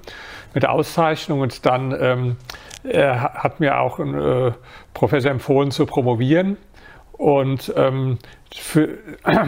mit 0.55 0.67
Auszeichnung. 0.67 1.41
Und 1.41 1.64
dann 1.67 1.97
ähm, 1.99 2.37
hat 2.85 3.61
mir 3.61 3.79
auch 3.79 3.99
ein 3.99 4.14
äh, 4.14 4.52
Professor 4.95 5.31
empfohlen 5.31 5.71
zu 5.71 5.87
promovieren. 5.87 6.57
Und 7.12 7.73
ähm, 7.76 8.19
für, 8.55 8.88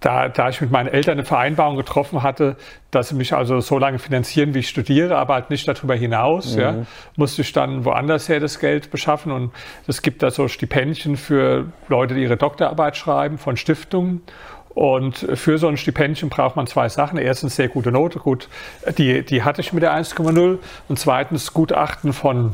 da, 0.00 0.28
da 0.28 0.48
ich 0.48 0.60
mit 0.60 0.70
meinen 0.70 0.88
Eltern 0.88 1.12
eine 1.12 1.24
Vereinbarung 1.24 1.76
getroffen 1.76 2.22
hatte, 2.22 2.56
dass 2.90 3.10
sie 3.10 3.14
mich 3.14 3.34
also 3.34 3.60
so 3.60 3.78
lange 3.78 3.98
finanzieren, 3.98 4.54
wie 4.54 4.60
ich 4.60 4.68
studiere, 4.68 5.16
aber 5.16 5.34
halt 5.34 5.50
nicht 5.50 5.68
darüber 5.68 5.94
hinaus, 5.94 6.56
mhm. 6.56 6.60
ja, 6.60 6.74
musste 7.16 7.42
ich 7.42 7.52
dann 7.52 7.84
woanders 7.84 8.28
her 8.28 8.40
das 8.40 8.58
Geld 8.58 8.90
beschaffen. 8.90 9.30
Und 9.30 9.52
es 9.86 10.00
gibt 10.00 10.22
da 10.22 10.30
so 10.30 10.48
Stipendien 10.48 11.16
für 11.16 11.66
Leute, 11.88 12.14
die 12.14 12.22
ihre 12.22 12.36
Doktorarbeit 12.36 12.96
schreiben, 12.96 13.36
von 13.36 13.56
Stiftungen. 13.56 14.22
Und 14.72 15.26
für 15.34 15.58
so 15.58 15.68
ein 15.68 15.76
Stipendien 15.76 16.30
braucht 16.30 16.56
man 16.56 16.66
zwei 16.66 16.88
Sachen. 16.88 17.18
Erstens 17.18 17.56
sehr 17.56 17.68
gute 17.68 17.90
Note, 17.90 18.20
gut, 18.20 18.48
die, 18.96 19.24
die 19.24 19.42
hatte 19.42 19.60
ich 19.60 19.72
mit 19.72 19.82
der 19.82 19.94
1,0. 19.94 20.58
Und 20.88 20.98
zweitens 20.98 21.52
Gutachten 21.52 22.12
von 22.12 22.52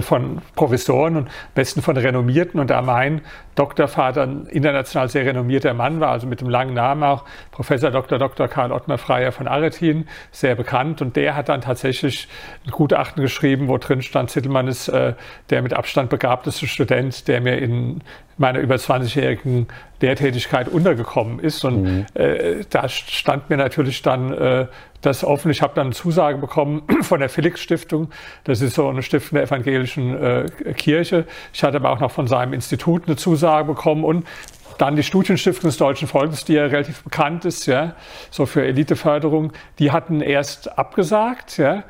von 0.00 0.42
Professoren 0.54 1.16
und 1.16 1.28
besten 1.54 1.82
von 1.82 1.96
renommierten. 1.96 2.60
Und 2.60 2.70
da 2.70 2.82
mein 2.82 3.22
Doktorvater 3.54 4.22
ein 4.22 4.46
international 4.46 5.08
sehr 5.08 5.26
renommierter 5.26 5.74
Mann 5.74 6.00
war, 6.00 6.10
also 6.10 6.26
mit 6.26 6.40
dem 6.40 6.48
langen 6.48 6.74
Namen 6.74 7.02
auch, 7.02 7.24
Professor 7.50 7.90
Dr. 7.90 8.18
Dr. 8.18 8.48
Karl 8.48 8.72
Ottmar 8.72 8.98
Freier 8.98 9.32
von 9.32 9.48
Aretin, 9.48 10.06
sehr 10.30 10.54
bekannt. 10.54 11.02
Und 11.02 11.16
der 11.16 11.34
hat 11.34 11.48
dann 11.48 11.60
tatsächlich 11.60 12.28
ein 12.66 12.70
Gutachten 12.70 13.22
geschrieben, 13.22 13.68
wo 13.68 13.78
drin 13.78 14.02
stand, 14.02 14.30
Zittelmann 14.30 14.68
ist 14.68 14.88
äh, 14.88 15.14
der 15.50 15.62
mit 15.62 15.74
Abstand 15.74 16.10
begabteste 16.10 16.66
Student, 16.66 17.28
der 17.28 17.40
mir 17.40 17.58
in 17.58 18.02
meiner 18.38 18.60
über 18.60 18.76
20-jährigen 18.76 19.68
Lehrtätigkeit 20.00 20.68
untergekommen 20.68 21.40
ist. 21.40 21.64
Und 21.64 21.82
mhm. 21.82 22.06
äh, 22.14 22.64
da 22.70 22.88
stand 22.88 23.50
mir 23.50 23.56
natürlich 23.56 24.00
dann 24.02 24.32
äh, 24.32 24.66
das 25.00 25.24
offen. 25.24 25.50
Ich 25.50 25.62
habe 25.62 25.74
dann 25.74 25.88
eine 25.88 25.94
Zusage 25.94 26.38
bekommen 26.38 26.82
von 27.02 27.20
der 27.20 27.28
Felix 27.28 27.60
Stiftung. 27.60 28.10
Das 28.44 28.60
ist 28.60 28.74
so 28.74 28.88
eine 28.88 29.02
Stiftung 29.02 29.36
der 29.36 29.44
evangelischen 29.44 30.16
äh, 30.16 30.46
Kirche. 30.74 31.26
Ich 31.52 31.62
hatte 31.62 31.76
aber 31.76 31.90
auch 31.90 32.00
noch 32.00 32.10
von 32.10 32.26
seinem 32.26 32.52
Institut 32.52 33.06
eine 33.06 33.16
Zusage 33.16 33.66
bekommen 33.66 34.04
und 34.04 34.26
dann 34.80 34.96
die 34.96 35.02
Studienstiftung 35.02 35.68
des 35.68 35.76
Deutschen 35.76 36.08
Volkes, 36.08 36.46
die 36.46 36.54
ja 36.54 36.64
relativ 36.64 37.02
bekannt 37.02 37.44
ist, 37.44 37.66
ja, 37.66 37.94
so 38.30 38.46
für 38.46 38.64
Eliteförderung, 38.64 39.52
die 39.78 39.90
hatten 39.90 40.22
erst 40.22 40.78
abgesagt, 40.78 41.58
ja, 41.58 41.84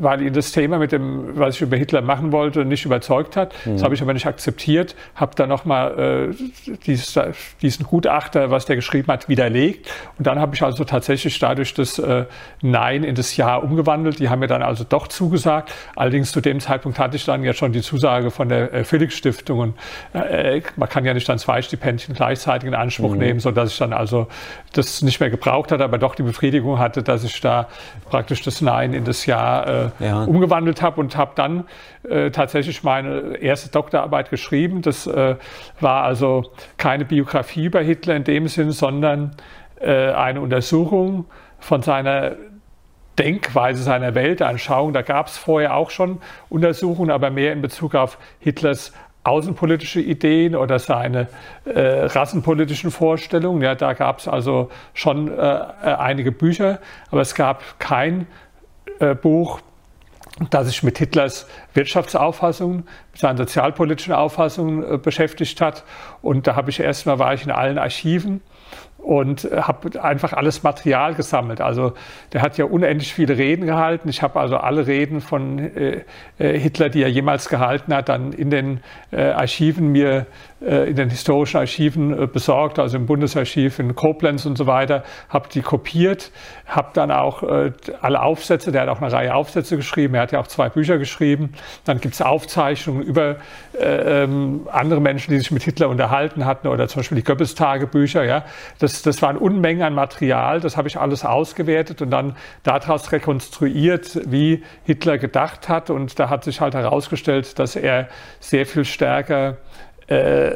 weil 0.00 0.22
ihn 0.22 0.32
das 0.32 0.52
Thema 0.52 0.78
mit 0.78 0.92
dem, 0.92 1.38
was 1.38 1.56
ich 1.56 1.62
über 1.62 1.76
Hitler 1.76 2.02
machen 2.02 2.32
wollte, 2.32 2.64
nicht 2.64 2.84
überzeugt 2.84 3.36
hat. 3.36 3.54
Mhm. 3.64 3.74
Das 3.74 3.82
habe 3.82 3.94
ich 3.94 4.02
aber 4.02 4.12
nicht 4.12 4.26
akzeptiert, 4.26 4.94
habe 5.14 5.34
dann 5.34 5.48
nochmal 5.48 6.30
äh, 6.30 6.72
dieses, 6.86 7.18
diesen 7.62 7.86
Gutachter, 7.86 8.50
was 8.50 8.66
der 8.66 8.76
geschrieben 8.76 9.12
hat, 9.12 9.28
widerlegt. 9.28 9.90
Und 10.18 10.26
dann 10.26 10.38
habe 10.38 10.54
ich 10.54 10.62
also 10.62 10.84
tatsächlich 10.84 11.38
dadurch 11.38 11.74
das 11.74 11.98
äh, 11.98 12.24
Nein 12.62 13.04
in 13.04 13.14
das 13.14 13.36
Ja 13.36 13.56
umgewandelt. 13.56 14.18
Die 14.18 14.28
haben 14.28 14.40
mir 14.40 14.46
dann 14.46 14.62
also 14.62 14.84
doch 14.84 15.08
zugesagt. 15.08 15.72
Allerdings 15.96 16.32
zu 16.32 16.40
dem 16.40 16.60
Zeitpunkt 16.60 16.98
hatte 16.98 17.16
ich 17.16 17.24
dann 17.24 17.44
ja 17.44 17.52
schon 17.52 17.72
die 17.72 17.82
Zusage 17.82 18.30
von 18.30 18.48
der 18.48 18.72
äh, 18.72 18.84
Felix 18.84 19.14
Stiftung. 19.14 19.58
Und 19.60 19.74
äh, 20.12 20.60
man 20.76 20.88
kann 20.88 21.04
ja 21.04 21.14
nicht 21.14 21.28
dann 21.28 21.38
zwei 21.38 21.62
Stipendien 21.62 22.14
gleichzeitig 22.14 22.68
in 22.68 22.74
Anspruch 22.74 23.12
mhm. 23.12 23.18
nehmen, 23.18 23.40
sodass 23.40 23.72
ich 23.72 23.78
dann 23.78 23.92
also 23.92 24.28
das 24.72 25.02
nicht 25.02 25.20
mehr 25.20 25.30
gebraucht 25.30 25.72
hatte, 25.72 25.84
aber 25.84 25.98
doch 25.98 26.14
die 26.14 26.22
Befriedigung 26.22 26.78
hatte, 26.78 27.02
dass 27.02 27.24
ich 27.24 27.40
da 27.40 27.68
praktisch 28.10 28.42
das 28.42 28.60
Nein 28.60 28.92
in 28.92 29.04
das 29.04 29.26
Ja 29.26 29.64
äh, 29.68 30.04
ja. 30.04 30.24
umgewandelt 30.24 30.82
habe 30.82 31.00
und 31.00 31.16
habe 31.16 31.32
dann 31.34 31.64
äh, 32.08 32.30
tatsächlich 32.30 32.82
meine 32.82 33.36
erste 33.36 33.70
Doktorarbeit 33.70 34.30
geschrieben. 34.30 34.82
Das 34.82 35.06
äh, 35.06 35.36
war 35.80 36.04
also 36.04 36.52
keine 36.76 37.04
Biografie 37.04 37.66
über 37.66 37.80
Hitler 37.80 38.16
in 38.16 38.24
dem 38.24 38.48
Sinn, 38.48 38.72
sondern 38.72 39.32
äh, 39.80 40.10
eine 40.10 40.40
Untersuchung 40.40 41.26
von 41.58 41.82
seiner 41.82 42.36
Denkweise, 43.18 43.82
seiner 43.82 44.14
Weltanschauung. 44.14 44.92
Da 44.92 45.02
gab 45.02 45.26
es 45.26 45.36
vorher 45.36 45.74
auch 45.74 45.90
schon 45.90 46.20
Untersuchungen, 46.48 47.10
aber 47.10 47.30
mehr 47.30 47.52
in 47.52 47.62
Bezug 47.62 47.94
auf 47.94 48.18
Hitlers 48.38 48.92
außenpolitische 49.24 50.00
Ideen 50.00 50.56
oder 50.56 50.78
seine 50.78 51.28
äh, 51.64 52.06
rassenpolitischen 52.06 52.90
Vorstellungen. 52.90 53.60
Ja, 53.62 53.74
da 53.74 53.92
gab 53.92 54.20
es 54.20 54.28
also 54.28 54.70
schon 54.94 55.36
äh, 55.36 55.40
einige 55.82 56.32
Bücher, 56.32 56.78
aber 57.10 57.20
es 57.20 57.34
gab 57.34 57.62
kein 57.78 58.26
äh, 59.00 59.14
Buch 59.14 59.60
das 60.50 60.68
sich 60.68 60.82
mit 60.84 60.98
Hitlers 60.98 61.46
Wirtschaftsauffassung, 61.74 62.84
mit 63.12 63.20
seinen 63.20 63.36
sozialpolitischen 63.38 64.14
Auffassungen 64.14 64.84
äh, 64.84 64.96
beschäftigt 64.96 65.60
hat. 65.60 65.84
Und 66.22 66.46
da 66.46 66.54
habe 66.54 66.70
ich 66.70 66.78
erstmal 66.78 67.18
war 67.18 67.34
ich 67.34 67.44
in 67.44 67.50
allen 67.50 67.78
Archiven 67.78 68.40
und 68.98 69.44
habe 69.44 70.02
einfach 70.02 70.32
alles 70.32 70.62
Material 70.64 71.14
gesammelt. 71.14 71.60
Also 71.60 71.94
der 72.32 72.42
hat 72.42 72.58
ja 72.58 72.64
unendlich 72.64 73.14
viele 73.14 73.38
Reden 73.38 73.64
gehalten. 73.64 74.08
Ich 74.08 74.22
habe 74.22 74.38
also 74.40 74.56
alle 74.56 74.86
Reden 74.86 75.20
von 75.20 75.58
äh, 75.58 76.04
äh, 76.38 76.58
Hitler, 76.58 76.88
die 76.88 77.02
er 77.02 77.08
jemals 77.08 77.48
gehalten 77.48 77.94
hat, 77.94 78.08
dann 78.08 78.32
in 78.32 78.50
den 78.50 78.80
äh, 79.10 79.30
Archiven 79.30 79.92
mir 79.92 80.26
äh, 80.57 80.57
in 80.60 80.96
den 80.96 81.10
historischen 81.10 81.58
Archiven 81.58 82.12
äh, 82.12 82.26
besorgt, 82.26 82.78
also 82.78 82.96
im 82.96 83.06
Bundesarchiv 83.06 83.78
in 83.78 83.94
Koblenz 83.94 84.44
und 84.46 84.58
so 84.58 84.66
weiter, 84.66 85.04
habe 85.28 85.48
die 85.48 85.62
kopiert, 85.62 86.32
habe 86.66 86.90
dann 86.94 87.10
auch 87.10 87.42
äh, 87.42 87.72
alle 88.00 88.22
Aufsätze, 88.22 88.72
der 88.72 88.82
hat 88.82 88.88
auch 88.88 89.00
eine 89.00 89.12
Reihe 89.12 89.34
Aufsätze 89.34 89.76
geschrieben, 89.76 90.14
er 90.14 90.22
hat 90.22 90.32
ja 90.32 90.40
auch 90.40 90.48
zwei 90.48 90.68
Bücher 90.68 90.98
geschrieben, 90.98 91.52
dann 91.84 92.00
gibt 92.00 92.14
es 92.14 92.22
Aufzeichnungen 92.22 93.02
über 93.02 93.36
äh, 93.78 94.24
ähm, 94.24 94.66
andere 94.72 95.00
Menschen, 95.00 95.30
die 95.30 95.38
sich 95.38 95.50
mit 95.50 95.62
Hitler 95.62 95.88
unterhalten 95.88 96.44
hatten 96.44 96.68
oder 96.68 96.88
zum 96.88 97.00
Beispiel 97.00 97.16
die 97.16 97.24
Goebbels-Tagebücher, 97.24 98.24
ja, 98.24 98.44
das, 98.78 99.02
das 99.02 99.22
waren 99.22 99.36
Unmengen 99.36 99.82
an 99.82 99.94
Material, 99.94 100.60
das 100.60 100.76
habe 100.76 100.88
ich 100.88 100.98
alles 100.98 101.24
ausgewertet 101.24 102.02
und 102.02 102.10
dann 102.10 102.36
daraus 102.62 103.10
rekonstruiert, 103.12 104.20
wie 104.26 104.62
Hitler 104.84 105.18
gedacht 105.18 105.68
hat. 105.68 105.90
Und 105.90 106.18
da 106.18 106.28
hat 106.28 106.44
sich 106.44 106.60
halt 106.60 106.74
herausgestellt, 106.74 107.58
dass 107.58 107.76
er 107.76 108.08
sehr 108.40 108.66
viel 108.66 108.84
stärker 108.84 109.58
äh, 110.08 110.52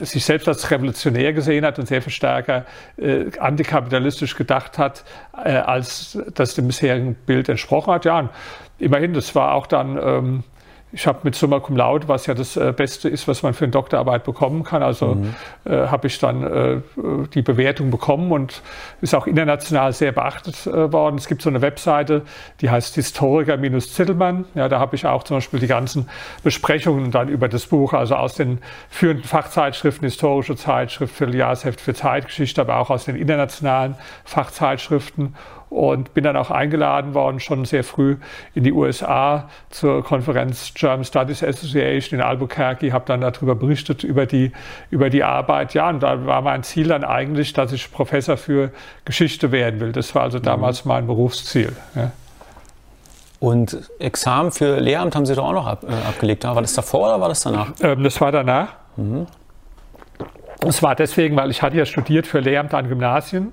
sich 0.00 0.24
selbst 0.24 0.48
als 0.48 0.70
revolutionär 0.70 1.32
gesehen 1.32 1.64
hat 1.64 1.78
und 1.78 1.86
sehr 1.86 2.02
viel 2.02 2.12
stärker 2.12 2.64
äh, 2.96 3.26
antikapitalistisch 3.38 4.34
gedacht 4.34 4.78
hat, 4.78 5.04
äh, 5.44 5.52
als 5.52 6.18
das 6.34 6.54
dem 6.54 6.66
bisherigen 6.66 7.14
Bild 7.14 7.48
entsprochen 7.48 7.92
hat. 7.92 8.04
Ja, 8.04 8.18
und 8.18 8.30
immerhin, 8.78 9.12
das 9.12 9.34
war 9.34 9.54
auch 9.54 9.66
dann 9.66 9.98
ähm, 10.02 10.44
ich 10.90 11.06
habe 11.06 11.20
mit 11.24 11.34
Summa 11.34 11.60
Cum 11.60 11.76
Laude, 11.76 12.08
was 12.08 12.26
ja 12.26 12.34
das 12.34 12.56
äh, 12.56 12.72
Beste 12.74 13.08
ist, 13.08 13.28
was 13.28 13.42
man 13.42 13.52
für 13.52 13.64
eine 13.64 13.72
Doktorarbeit 13.72 14.24
bekommen 14.24 14.64
kann. 14.64 14.82
Also 14.82 15.16
mhm. 15.16 15.34
äh, 15.64 15.88
habe 15.88 16.06
ich 16.06 16.18
dann 16.18 16.42
äh, 16.42 16.80
die 17.34 17.42
Bewertung 17.42 17.90
bekommen 17.90 18.32
und 18.32 18.62
ist 19.02 19.14
auch 19.14 19.26
international 19.26 19.92
sehr 19.92 20.12
beachtet 20.12 20.66
äh, 20.66 20.90
worden. 20.92 21.16
Es 21.16 21.28
gibt 21.28 21.42
so 21.42 21.50
eine 21.50 21.60
Webseite, 21.60 22.22
die 22.60 22.70
heißt 22.70 22.94
Historiker-Zittelmann. 22.94 24.46
Ja, 24.54 24.68
da 24.68 24.78
habe 24.78 24.96
ich 24.96 25.04
auch 25.06 25.24
zum 25.24 25.36
Beispiel 25.36 25.60
die 25.60 25.66
ganzen 25.66 26.08
Besprechungen 26.42 27.10
dann 27.10 27.28
über 27.28 27.48
das 27.48 27.66
Buch, 27.66 27.92
also 27.92 28.14
aus 28.14 28.34
den 28.34 28.58
führenden 28.88 29.24
Fachzeitschriften, 29.24 30.06
historische 30.06 30.56
Zeitschrift, 30.56 31.14
Vierteljahrsheft 31.14 31.80
für 31.80 31.92
Zeitgeschichte, 31.92 32.62
aber 32.62 32.78
auch 32.78 32.88
aus 32.88 33.04
den 33.04 33.16
internationalen 33.16 33.94
Fachzeitschriften 34.24 35.34
und 35.70 36.14
bin 36.14 36.24
dann 36.24 36.36
auch 36.36 36.50
eingeladen 36.50 37.14
worden, 37.14 37.40
schon 37.40 37.64
sehr 37.64 37.84
früh 37.84 38.16
in 38.54 38.64
die 38.64 38.72
USA 38.72 39.48
zur 39.70 40.02
Konferenz 40.02 40.72
German 40.74 41.04
Studies 41.04 41.42
Association 41.42 42.20
in 42.20 42.24
Albuquerque, 42.24 42.92
habe 42.92 43.04
dann 43.06 43.20
darüber 43.20 43.54
berichtet, 43.54 44.04
über 44.04 44.26
die, 44.26 44.52
über 44.90 45.10
die 45.10 45.22
Arbeit. 45.22 45.74
Ja, 45.74 45.88
und 45.90 46.02
da 46.02 46.26
war 46.26 46.42
mein 46.42 46.62
Ziel 46.62 46.88
dann 46.88 47.04
eigentlich, 47.04 47.52
dass 47.52 47.72
ich 47.72 47.92
Professor 47.92 48.36
für 48.36 48.70
Geschichte 49.04 49.52
werden 49.52 49.80
will. 49.80 49.92
Das 49.92 50.14
war 50.14 50.22
also 50.22 50.38
damals 50.38 50.84
mhm. 50.84 50.88
mein 50.88 51.06
Berufsziel. 51.06 51.72
Ja. 51.94 52.12
Und 53.40 53.88
Examen 54.00 54.50
für 54.50 54.80
Lehramt 54.80 55.14
haben 55.14 55.26
Sie 55.26 55.34
doch 55.34 55.46
auch 55.46 55.52
noch 55.52 55.66
ab, 55.66 55.84
äh, 55.84 56.08
abgelegt. 56.08 56.44
War 56.44 56.60
das 56.60 56.74
davor 56.74 57.08
oder 57.08 57.20
war 57.20 57.28
das 57.28 57.40
danach? 57.40 57.72
Ähm, 57.80 58.02
das 58.02 58.20
war 58.20 58.32
danach. 58.32 58.68
Mhm. 58.96 59.26
Das 60.60 60.82
war 60.82 60.96
deswegen, 60.96 61.36
weil 61.36 61.50
ich 61.50 61.62
hatte 61.62 61.76
ja 61.76 61.86
studiert 61.86 62.26
für 62.26 62.40
Lehramt 62.40 62.74
an 62.74 62.88
Gymnasien 62.88 63.52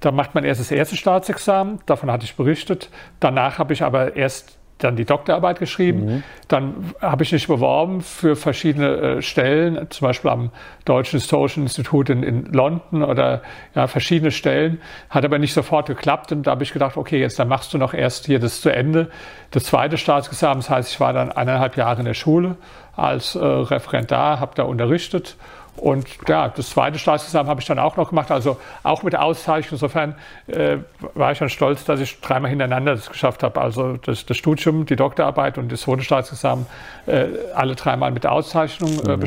da 0.00 0.10
macht 0.12 0.34
man 0.34 0.44
erst 0.44 0.60
das 0.60 0.70
erste 0.70 0.96
Staatsexamen, 0.96 1.80
davon 1.86 2.10
hatte 2.10 2.24
ich 2.24 2.34
berichtet. 2.34 2.88
Danach 3.20 3.58
habe 3.58 3.72
ich 3.72 3.82
aber 3.82 4.16
erst 4.16 4.58
dann 4.82 4.96
die 4.96 5.04
Doktorarbeit 5.04 5.58
geschrieben. 5.58 6.04
Mhm. 6.04 6.22
Dann 6.48 6.92
habe 7.00 7.22
ich 7.22 7.32
mich 7.32 7.46
beworben 7.46 8.00
für 8.00 8.36
verschiedene 8.36 8.96
äh, 8.96 9.22
Stellen, 9.22 9.90
zum 9.90 10.06
Beispiel 10.06 10.30
am 10.30 10.50
Deutschen 10.84 11.18
Historischen 11.18 11.64
Institut 11.64 12.10
in, 12.10 12.22
in, 12.22 12.44
London 12.46 13.02
oder 13.02 13.42
ja, 13.74 13.86
verschiedene 13.86 14.30
Stellen. 14.30 14.80
Hat 15.08 15.24
aber 15.24 15.38
nicht 15.38 15.52
sofort 15.52 15.86
geklappt 15.86 16.32
und 16.32 16.46
da 16.46 16.52
habe 16.52 16.62
ich 16.62 16.72
gedacht, 16.72 16.96
okay, 16.96 17.20
jetzt 17.20 17.38
dann 17.38 17.48
machst 17.48 17.72
du 17.74 17.78
noch 17.78 17.94
erst 17.94 18.26
hier 18.26 18.38
das 18.38 18.60
zu 18.60 18.70
Ende. 18.70 19.10
Das 19.50 19.64
zweite 19.64 19.98
Staatsexamen, 19.98 20.58
das 20.58 20.70
heißt, 20.70 20.92
ich 20.92 21.00
war 21.00 21.12
dann 21.12 21.30
eineinhalb 21.32 21.76
Jahre 21.76 22.00
in 22.00 22.06
der 22.06 22.14
Schule 22.14 22.56
als 22.96 23.34
äh, 23.34 23.38
Referendar, 23.44 24.40
habe 24.40 24.52
da 24.54 24.64
unterrichtet 24.64 25.36
und 25.76 26.06
ja, 26.28 26.48
das 26.48 26.70
zweite 26.70 26.98
Staatsexamen 26.98 27.48
habe 27.48 27.60
ich 27.60 27.66
dann 27.66 27.78
auch 27.78 27.96
noch 27.96 28.10
gemacht, 28.10 28.30
also 28.30 28.58
auch 28.82 29.02
mit 29.02 29.16
Auszeichnung. 29.16 29.72
Insofern 29.72 30.14
äh, 30.46 30.78
war 31.14 31.32
ich 31.32 31.38
dann 31.38 31.48
stolz, 31.48 31.84
dass 31.84 32.00
ich 32.00 32.20
dreimal 32.20 32.50
hintereinander 32.50 32.94
das 32.94 33.08
geschafft 33.08 33.42
habe. 33.42 33.60
Also 33.60 33.96
das, 33.96 34.26
das 34.26 34.36
Studium, 34.36 34.84
die 34.84 34.96
Doktorarbeit 34.96 35.56
und 35.58 35.72
das 35.72 35.82
zweite 35.82 36.02
Staatsexamen 36.02 36.66
äh, 37.06 37.26
alle 37.54 37.76
dreimal 37.76 38.10
mit 38.10 38.26
Auszeichnung 38.26 39.00
äh, 39.06 39.16
mhm. 39.16 39.20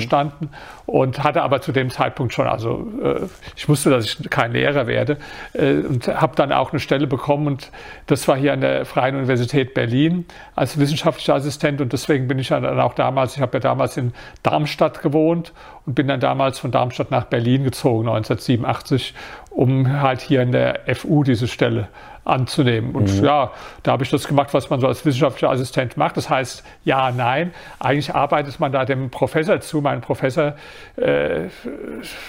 Und 0.85 1.23
hatte 1.23 1.43
aber 1.43 1.61
zu 1.61 1.71
dem 1.71 1.89
Zeitpunkt 1.89 2.33
schon, 2.33 2.47
also 2.47 2.85
äh, 3.01 3.21
ich 3.55 3.69
wusste, 3.69 3.89
dass 3.89 4.05
ich 4.05 4.29
kein 4.29 4.51
Lehrer 4.51 4.87
werde 4.87 5.17
äh, 5.53 5.75
und 5.75 6.07
habe 6.07 6.35
dann 6.35 6.51
auch 6.51 6.71
eine 6.71 6.79
Stelle 6.79 7.07
bekommen. 7.07 7.47
Und 7.47 7.71
das 8.07 8.27
war 8.27 8.35
hier 8.35 8.53
an 8.53 8.61
der 8.61 8.85
Freien 8.85 9.15
Universität 9.15 9.73
Berlin 9.73 10.25
als 10.55 10.77
wissenschaftlicher 10.77 11.35
Assistent. 11.35 11.79
Und 11.79 11.93
deswegen 11.93 12.27
bin 12.27 12.37
ich 12.37 12.49
dann 12.49 12.65
auch 12.79 12.93
damals, 12.93 13.35
ich 13.35 13.41
habe 13.41 13.57
ja 13.57 13.59
damals 13.61 13.95
in 13.95 14.13
Darmstadt 14.43 15.01
gewohnt 15.01 15.53
und 15.85 15.95
bin 15.95 16.07
dann 16.07 16.19
damals 16.19 16.59
von 16.59 16.71
Darmstadt 16.71 17.11
nach 17.11 17.25
Berlin 17.25 17.63
gezogen 17.63 18.07
1987, 18.07 19.13
um 19.53 20.01
halt 20.01 20.21
hier 20.21 20.41
in 20.41 20.51
der 20.51 20.81
FU 20.95 21.23
diese 21.23 21.47
Stelle 21.47 21.87
anzunehmen. 22.25 22.95
Und 22.95 23.19
mhm. 23.19 23.25
ja, 23.25 23.51
da 23.83 23.91
habe 23.91 24.03
ich 24.03 24.09
das 24.09 24.27
gemacht, 24.27 24.53
was 24.53 24.69
man 24.69 24.79
so 24.79 24.87
als 24.87 25.05
wissenschaftlicher 25.05 25.49
Assistent 25.49 25.97
macht. 25.97 26.15
Das 26.15 26.29
heißt, 26.29 26.63
ja, 26.85 27.11
nein. 27.11 27.53
Eigentlich 27.79 28.15
arbeitet 28.15 28.59
man 28.59 28.71
da 28.71 28.85
dem 28.85 29.09
Professor 29.09 29.59
zu. 29.59 29.81
Mein 29.81 30.01
Professor 30.01 30.55
äh, 30.95 31.47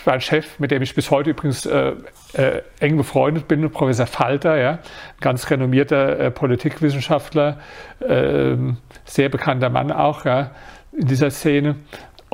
war 0.04 0.14
ein 0.14 0.20
Chef, 0.20 0.58
mit 0.58 0.70
dem 0.70 0.82
ich 0.82 0.94
bis 0.94 1.10
heute 1.10 1.30
übrigens 1.30 1.64
äh, 1.66 1.92
äh, 2.32 2.62
eng 2.80 2.96
befreundet 2.96 3.46
bin, 3.46 3.70
Professor 3.70 4.06
Falter, 4.06 4.56
ja, 4.56 4.78
ganz 5.20 5.48
renommierter 5.48 6.18
äh, 6.18 6.30
Politikwissenschaftler, 6.30 7.58
ähm, 8.06 8.78
sehr 9.04 9.28
bekannter 9.28 9.70
Mann 9.70 9.92
auch 9.92 10.24
ja, 10.24 10.50
in 10.92 11.06
dieser 11.06 11.30
Szene. 11.30 11.76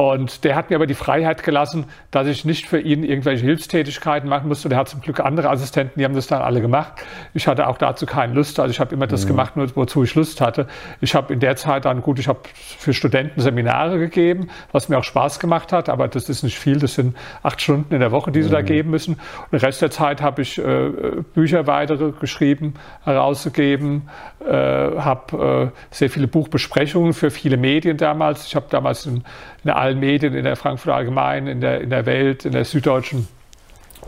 Und 0.01 0.45
der 0.45 0.57
hat 0.57 0.71
mir 0.71 0.77
aber 0.77 0.87
die 0.87 0.95
Freiheit 0.95 1.43
gelassen, 1.43 1.85
dass 2.11 2.27
ich 2.27 2.47
nicht 2.47 2.67
für 2.67 2.81
ihn 2.81 3.05
irgendwelche 3.05 3.45
Hilfstätigkeiten 3.45 4.31
machen 4.31 4.49
musste. 4.49 4.71
Der 4.71 4.79
hat 4.79 4.89
zum 4.89 5.03
Glück 5.03 5.21
andere 5.21 5.51
Assistenten, 5.51 6.01
die 6.01 6.07
haben 6.07 6.15
das 6.15 6.27
dann 6.27 6.41
alle 6.41 6.63
gemacht. 6.63 6.95
Ich 7.35 7.47
hatte 7.47 7.69
auch 7.69 7.77
dazu 7.77 8.07
keine 8.07 8.33
Lust. 8.33 8.59
Also 8.59 8.71
ich 8.71 8.81
habe 8.81 8.95
immer 8.95 9.07
das 9.07 9.25
mhm. 9.25 9.29
gemacht, 9.29 9.59
nur 9.59 9.77
wozu 9.77 10.03
ich 10.03 10.15
Lust 10.15 10.41
hatte. 10.41 10.69
Ich 11.03 11.15
habe 11.15 11.35
in 11.35 11.41
der 11.41 11.57
Zeit 11.57 11.85
dann, 11.85 12.01
gut, 12.01 12.19
ich 12.19 12.29
habe 12.29 12.41
für 12.55 12.95
Studenten 12.95 13.43
Seminare 13.43 13.99
gegeben, 13.99 14.49
was 14.73 14.89
mir 14.89 14.97
auch 14.97 15.05
Spaß 15.05 15.39
gemacht 15.39 15.71
hat, 15.71 15.91
aber 15.91 16.09
das 16.09 16.31
ist 16.31 16.45
nicht 16.45 16.59
viel. 16.59 16.79
Das 16.79 16.95
sind 16.95 17.15
acht 17.43 17.61
Stunden 17.61 17.93
in 17.93 18.01
der 18.01 18.11
Woche, 18.11 18.33
die 18.33 18.43
sie 18.43 18.49
da 18.49 18.63
mhm. 18.63 18.65
geben 18.65 18.91
müssen. 18.91 19.17
Und 19.17 19.53
den 19.53 19.61
Rest 19.61 19.83
der 19.83 19.91
Zeit 19.91 20.23
habe 20.23 20.41
ich 20.41 20.57
äh, 20.57 20.91
Bücher 21.35 21.67
weitere 21.67 22.13
geschrieben, 22.13 22.73
herausgegeben, 23.05 24.09
äh, 24.49 24.51
habe 24.51 25.73
äh, 25.75 25.95
sehr 25.95 26.09
viele 26.09 26.27
Buchbesprechungen 26.27 27.13
für 27.13 27.31
viele 27.31 27.59
Medien 27.59 27.99
damals. 27.99 28.47
Ich 28.47 28.57
habe 28.57 28.65
damals 28.71 29.05
in, 29.05 29.25
in 29.65 29.71
allen 29.71 30.01
Medien, 30.01 30.35
in 30.35 30.45
der 30.45 30.57
Frankfurter 30.57 30.97
Allgemeinen, 30.97 31.47
in 31.47 31.61
der, 31.61 31.81
in 31.81 31.91
der 31.91 32.07
Welt, 32.07 32.45
in 32.45 32.53
der 32.53 32.65
Süddeutschen 32.65 33.29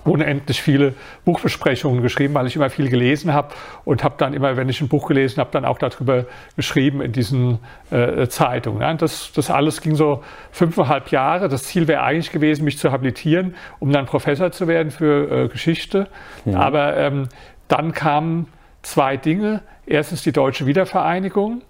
unendlich 0.05 0.61
viele 0.61 0.95
Buchbesprechungen 1.25 2.03
geschrieben, 2.03 2.35
weil 2.35 2.47
ich 2.47 2.57
immer 2.57 2.71
viel 2.71 2.89
gelesen 2.89 3.33
habe 3.33 3.55
und 3.85 4.03
habe 4.03 4.15
dann 4.19 4.35
immer, 4.35 4.57
wenn 4.57 4.69
ich 4.69 4.81
ein 4.81 4.89
Buch 4.89 5.07
gelesen 5.07 5.39
habe, 5.39 5.51
dann 5.53 5.65
auch 5.65 5.79
darüber 5.79 6.27
geschrieben 6.57 7.01
in 7.03 7.13
diesen 7.13 7.59
äh, 7.91 8.27
Zeitungen. 8.27 8.83
Ja, 8.83 8.93
das, 8.95 9.33
das 9.33 9.51
alles 9.51 9.81
ging 9.81 9.95
so 9.95 10.23
fünfeinhalb 10.51 11.09
Jahre. 11.11 11.49
Das 11.49 11.65
Ziel 11.65 11.87
wäre 11.89 12.03
eigentlich 12.03 12.33
gewesen, 12.33 12.65
mich 12.65 12.79
zu 12.79 12.91
habilitieren, 12.91 13.55
um 13.79 13.93
dann 13.93 14.07
Professor 14.07 14.51
zu 14.51 14.67
werden 14.67 14.91
für 14.91 15.45
äh, 15.45 15.49
Geschichte. 15.49 16.09
Ja. 16.45 16.59
Aber 16.59 16.97
ähm, 16.97 17.29
dann 17.69 17.93
kamen 17.93 18.49
zwei 18.83 19.17
Dinge. 19.17 19.63
Erstens 19.85 20.23
die 20.23 20.33
deutsche 20.33 20.67
Wiedervereinigung. 20.67 21.63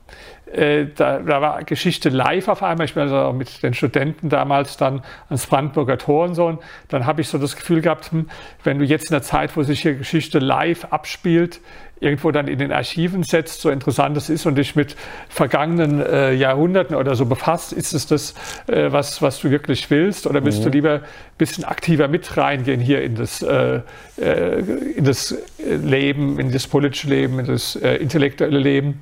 Äh, 0.52 0.86
da, 0.94 1.20
da, 1.20 1.40
war 1.40 1.64
Geschichte 1.64 2.10
live 2.10 2.48
auf 2.48 2.62
einmal. 2.62 2.84
Ich 2.84 2.94
bin 2.94 3.04
also 3.04 3.32
mit 3.32 3.62
den 3.62 3.72
Studenten 3.72 4.28
damals 4.28 4.76
dann 4.76 5.02
ans 5.28 5.46
Brandenburger 5.46 5.96
Tor 5.96 6.26
und 6.26 6.34
so. 6.34 6.46
Und 6.46 6.60
dann 6.88 7.06
habe 7.06 7.22
ich 7.22 7.28
so 7.28 7.38
das 7.38 7.56
Gefühl 7.56 7.80
gehabt, 7.80 8.12
hm, 8.12 8.28
wenn 8.62 8.78
du 8.78 8.84
jetzt 8.84 9.10
in 9.10 9.14
der 9.14 9.22
Zeit, 9.22 9.56
wo 9.56 9.62
sich 9.62 9.80
hier 9.80 9.94
Geschichte 9.94 10.40
live 10.40 10.86
abspielt, 10.86 11.60
irgendwo 12.00 12.32
dann 12.32 12.48
in 12.48 12.58
den 12.58 12.72
Archiven 12.72 13.22
setzt, 13.22 13.60
so 13.60 13.70
interessant 13.70 14.16
es 14.16 14.28
ist 14.28 14.44
und 14.44 14.56
dich 14.56 14.74
mit 14.74 14.96
vergangenen 15.28 16.04
äh, 16.04 16.32
Jahrhunderten 16.34 16.96
oder 16.96 17.14
so 17.14 17.26
befasst, 17.26 17.72
ist 17.72 17.94
es 17.94 18.06
das, 18.06 18.34
äh, 18.66 18.90
was, 18.90 19.22
was 19.22 19.40
du 19.40 19.50
wirklich 19.50 19.88
willst? 19.88 20.26
Oder 20.26 20.44
willst 20.44 20.60
mhm. 20.60 20.64
du 20.64 20.68
lieber 20.70 20.94
ein 20.94 21.02
bisschen 21.38 21.64
aktiver 21.64 22.08
mit 22.08 22.36
reingehen 22.36 22.80
hier 22.80 23.02
in 23.02 23.14
das, 23.14 23.40
äh, 23.40 23.80
äh 24.20 24.58
in 24.96 25.04
das 25.04 25.34
Leben, 25.64 26.40
in 26.40 26.50
das 26.50 26.66
politische 26.66 27.08
Leben, 27.08 27.38
in 27.38 27.46
das 27.46 27.76
äh, 27.76 27.94
intellektuelle 27.96 28.58
Leben? 28.58 29.00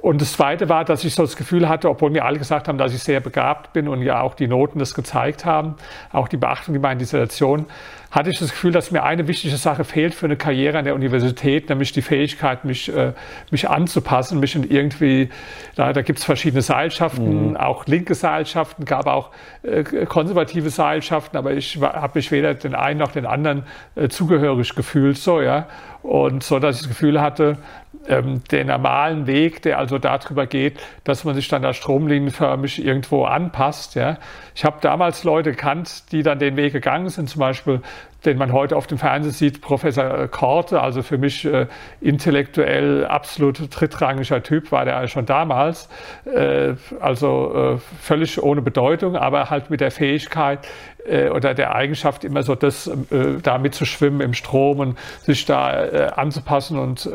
Und 0.00 0.20
das 0.20 0.32
Zweite 0.32 0.68
war, 0.68 0.84
dass 0.84 1.02
ich 1.02 1.14
so 1.14 1.22
das 1.22 1.36
Gefühl 1.36 1.68
hatte, 1.68 1.90
obwohl 1.90 2.10
mir 2.10 2.24
alle 2.24 2.38
gesagt 2.38 2.68
haben, 2.68 2.78
dass 2.78 2.94
ich 2.94 3.02
sehr 3.02 3.18
begabt 3.18 3.72
bin 3.72 3.88
und 3.88 4.00
ja 4.02 4.20
auch 4.20 4.34
die 4.34 4.46
Noten 4.46 4.78
das 4.78 4.94
gezeigt 4.94 5.44
haben, 5.44 5.74
auch 6.12 6.28
die 6.28 6.36
Beachtung, 6.36 6.72
die 6.72 6.78
meine 6.78 6.98
Dissertation, 6.98 7.66
hatte 8.10 8.30
ich 8.30 8.38
das 8.38 8.50
Gefühl, 8.50 8.72
dass 8.72 8.90
mir 8.90 9.02
eine 9.02 9.28
wichtige 9.28 9.56
Sache 9.56 9.84
fehlt 9.84 10.14
für 10.14 10.26
eine 10.26 10.36
Karriere 10.36 10.78
an 10.78 10.84
der 10.84 10.94
Universität, 10.94 11.68
nämlich 11.68 11.92
die 11.92 12.00
Fähigkeit, 12.00 12.64
mich, 12.64 12.94
äh, 12.94 13.12
mich 13.50 13.68
anzupassen, 13.68 14.40
mich 14.40 14.54
in 14.54 14.64
irgendwie, 14.64 15.28
da, 15.74 15.92
da 15.92 16.00
gibt 16.00 16.20
es 16.20 16.24
verschiedene 16.24 16.62
Seilschaften, 16.62 17.50
mhm. 17.50 17.56
auch 17.56 17.86
linke 17.86 18.14
Seilschaften, 18.14 18.86
gab 18.86 19.06
auch 19.06 19.30
äh, 19.62 19.82
konservative 20.06 20.70
Seilschaften, 20.70 21.36
aber 21.36 21.52
ich 21.52 21.78
habe 21.82 22.12
mich 22.14 22.30
weder 22.30 22.54
den 22.54 22.74
einen 22.74 22.98
noch 22.98 23.12
den 23.12 23.26
anderen 23.26 23.64
äh, 23.94 24.08
zugehörig 24.08 24.74
gefühlt, 24.74 25.18
so, 25.18 25.42
ja. 25.42 25.66
Und 26.02 26.44
so, 26.44 26.60
dass 26.60 26.76
ich 26.76 26.82
das 26.82 26.88
Gefühl 26.88 27.20
hatte, 27.20 27.58
ähm, 28.06 28.42
der 28.50 28.64
normalen 28.64 29.26
Weg, 29.26 29.62
der 29.62 29.78
also 29.78 29.98
darüber 29.98 30.46
geht, 30.46 30.78
dass 31.04 31.24
man 31.24 31.34
sich 31.34 31.48
dann 31.48 31.62
da 31.62 31.72
stromlinienförmig 31.72 32.84
irgendwo 32.84 33.24
anpasst. 33.24 33.94
Ja. 33.94 34.18
Ich 34.54 34.64
habe 34.64 34.78
damals 34.80 35.24
Leute 35.24 35.50
gekannt, 35.50 36.12
die 36.12 36.22
dann 36.22 36.38
den 36.38 36.56
Weg 36.56 36.72
gegangen 36.72 37.08
sind, 37.08 37.28
zum 37.28 37.40
Beispiel 37.40 37.80
den 38.24 38.36
man 38.36 38.52
heute 38.52 38.76
auf 38.76 38.86
dem 38.86 38.98
Fernsehen 38.98 39.32
sieht, 39.32 39.60
Professor 39.60 40.26
Korte, 40.28 40.80
also 40.82 41.02
für 41.02 41.18
mich 41.18 41.44
äh, 41.44 41.66
intellektuell 42.00 43.06
absolut 43.06 43.60
drittrangiger 43.70 44.42
Typ 44.42 44.72
war 44.72 44.84
der 44.84 45.06
schon 45.06 45.24
damals, 45.24 45.88
äh, 46.24 46.74
also 46.98 47.76
äh, 47.76 47.78
völlig 48.00 48.42
ohne 48.42 48.60
Bedeutung, 48.60 49.16
aber 49.16 49.50
halt 49.50 49.70
mit 49.70 49.80
der 49.80 49.92
Fähigkeit 49.92 50.66
äh, 51.06 51.28
oder 51.28 51.54
der 51.54 51.76
Eigenschaft 51.76 52.24
immer 52.24 52.42
so 52.42 52.56
das 52.56 52.88
äh, 52.88 53.38
da 53.40 53.58
mitzuschwimmen 53.58 54.20
im 54.20 54.34
Strom 54.34 54.80
und 54.80 54.98
sich 55.22 55.44
da 55.44 55.84
äh, 55.84 56.10
anzupassen 56.16 56.78
und 56.78 57.08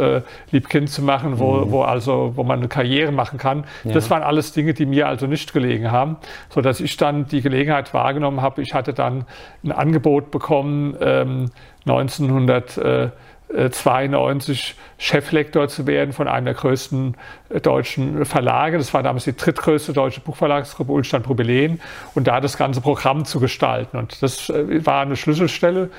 Liebkind 0.63 0.89
zu 0.89 1.01
machen, 1.01 1.39
wo, 1.39 1.57
mhm. 1.57 1.71
wo 1.71 1.81
also 1.83 2.31
wo 2.35 2.43
man 2.43 2.59
eine 2.59 2.69
Karriere 2.69 3.11
machen 3.11 3.37
kann. 3.37 3.65
Ja. 3.83 3.91
Das 3.91 4.09
waren 4.09 4.23
alles 4.23 4.53
Dinge, 4.53 4.73
die 4.73 4.85
mir 4.85 5.09
also 5.09 5.27
nicht 5.27 5.51
gelegen 5.53 5.91
haben, 5.91 6.15
so 6.49 6.61
dass 6.61 6.79
ich 6.79 6.95
dann 6.97 7.27
die 7.27 7.41
Gelegenheit 7.41 7.93
wahrgenommen 7.93 8.41
habe. 8.41 8.61
Ich 8.61 8.73
hatte 8.73 8.93
dann 8.93 9.25
ein 9.63 9.73
Angebot 9.73 10.31
bekommen 10.31 10.95
ähm, 11.01 11.51
1992 11.85 14.75
Cheflektor 14.97 15.67
zu 15.67 15.85
werden 15.85 16.13
von 16.13 16.29
einem 16.29 16.45
der 16.45 16.53
größten 16.53 17.17
äh, 17.49 17.59
deutschen 17.59 18.23
Verlage. 18.23 18.77
Das 18.77 18.93
war 18.93 19.03
damals 19.03 19.25
die 19.25 19.35
drittgrößte 19.35 19.91
deutsche 19.91 20.21
Buchverlagsgruppe 20.21 20.93
Ulstein 20.93 21.23
Probelen 21.23 21.81
und 22.15 22.27
da 22.27 22.39
das 22.39 22.55
ganze 22.57 22.79
Programm 22.79 23.25
zu 23.25 23.41
gestalten. 23.41 23.97
Und 23.97 24.23
das 24.23 24.49
äh, 24.49 24.85
war 24.85 25.01
eine 25.01 25.17
Schlüsselstelle, 25.17 25.89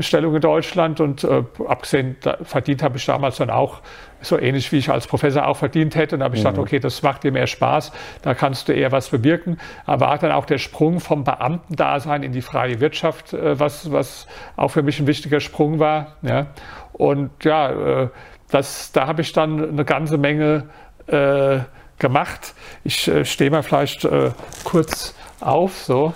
Stellung 0.00 0.34
in 0.34 0.40
Deutschland 0.40 1.00
und 1.00 1.22
äh, 1.22 1.44
abgesehen, 1.66 2.16
verdient 2.42 2.82
habe 2.82 2.96
ich 2.96 3.06
damals 3.06 3.36
dann 3.36 3.50
auch 3.50 3.80
so 4.20 4.38
ähnlich 4.38 4.72
wie 4.72 4.78
ich 4.78 4.90
als 4.90 5.06
Professor 5.06 5.46
auch 5.46 5.56
verdient 5.56 5.94
hätte. 5.94 6.16
Und 6.16 6.20
da 6.20 6.24
habe 6.24 6.36
ich 6.36 6.42
mhm. 6.42 6.48
gedacht, 6.48 6.62
okay, 6.62 6.78
das 6.80 7.02
macht 7.02 7.24
dir 7.24 7.32
mehr 7.32 7.46
Spaß, 7.46 7.92
da 8.22 8.34
kannst 8.34 8.68
du 8.68 8.72
eher 8.72 8.92
was 8.92 9.08
bewirken. 9.10 9.58
Aber 9.86 10.08
war 10.08 10.18
dann 10.18 10.32
auch 10.32 10.46
der 10.46 10.58
Sprung 10.58 11.00
vom 11.00 11.24
Beamtendasein 11.24 12.22
in 12.22 12.32
die 12.32 12.40
freie 12.40 12.80
Wirtschaft, 12.80 13.34
äh, 13.34 13.60
was, 13.60 13.92
was 13.92 14.26
auch 14.56 14.68
für 14.68 14.82
mich 14.82 14.98
ein 15.00 15.06
wichtiger 15.06 15.40
Sprung 15.40 15.78
war. 15.78 16.16
Ja. 16.22 16.46
Und 16.92 17.44
ja, 17.44 18.02
äh, 18.02 18.08
das, 18.50 18.92
da 18.92 19.06
habe 19.06 19.20
ich 19.20 19.32
dann 19.32 19.70
eine 19.70 19.84
ganze 19.84 20.16
Menge 20.16 20.70
äh, 21.06 21.58
gemacht. 21.98 22.54
Ich 22.84 23.06
äh, 23.08 23.24
stehe 23.24 23.50
mal 23.50 23.62
vielleicht 23.62 24.04
äh, 24.04 24.30
kurz 24.64 25.14
auf, 25.40 25.76
so. 25.76 26.14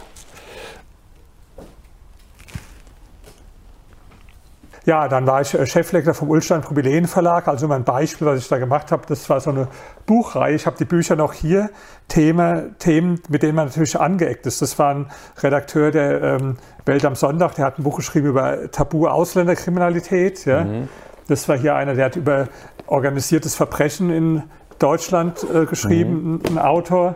Ja, 4.85 5.07
dann 5.07 5.27
war 5.27 5.40
ich 5.40 5.55
äh, 5.55 5.64
Cheflektor 5.66 6.14
vom 6.14 6.29
Ulstein 6.31 6.62
Jubiläen 6.68 7.07
Verlag. 7.07 7.47
Also 7.47 7.68
mein 7.68 7.85
Beispiel, 7.85 8.27
was 8.27 8.40
ich 8.40 8.49
da 8.49 8.59
gemacht 8.59 8.90
habe, 8.90 9.05
das 9.07 9.29
war 9.31 9.40
so 9.40 9.51
eine 9.51 9.68
Buchreihe. 10.07 10.55
Ich 10.55 10.66
habe 10.66 10.77
die 10.77 10.85
Bücher 10.85 11.14
noch 11.14 11.33
hier. 11.33 11.71
Thema, 12.09 12.64
Themen, 12.79 13.21
mit 13.29 13.42
denen 13.42 13.55
man 13.55 13.66
natürlich 13.66 13.99
angeeckt 13.99 14.45
ist. 14.47 14.61
Das 14.61 14.79
war 14.79 14.95
ein 14.95 15.07
Redakteur 15.40 15.90
der 15.92 16.23
ähm, 16.23 16.57
Welt 16.85 17.05
am 17.05 17.14
Sonntag, 17.14 17.55
der 17.55 17.64
hat 17.66 17.79
ein 17.79 17.85
Buch 17.85 17.97
geschrieben 17.97 18.29
über 18.29 18.71
Tabu 18.71 19.07
Ausländerkriminalität. 19.07 20.45
Ja. 20.45 20.64
Mhm. 20.64 20.88
Das 21.29 21.49
war 21.49 21.57
hier 21.57 21.77
einer, 21.77 21.95
der 21.95 22.07
hat 22.07 22.16
über 22.16 22.49
organisiertes 22.87 23.55
Verbrechen 23.55 24.11
in 24.11 24.42
Deutschland 24.79 25.45
äh, 25.45 25.64
geschrieben, 25.64 26.33
mhm. 26.33 26.40
ein, 26.51 26.59
Autor. 26.59 27.14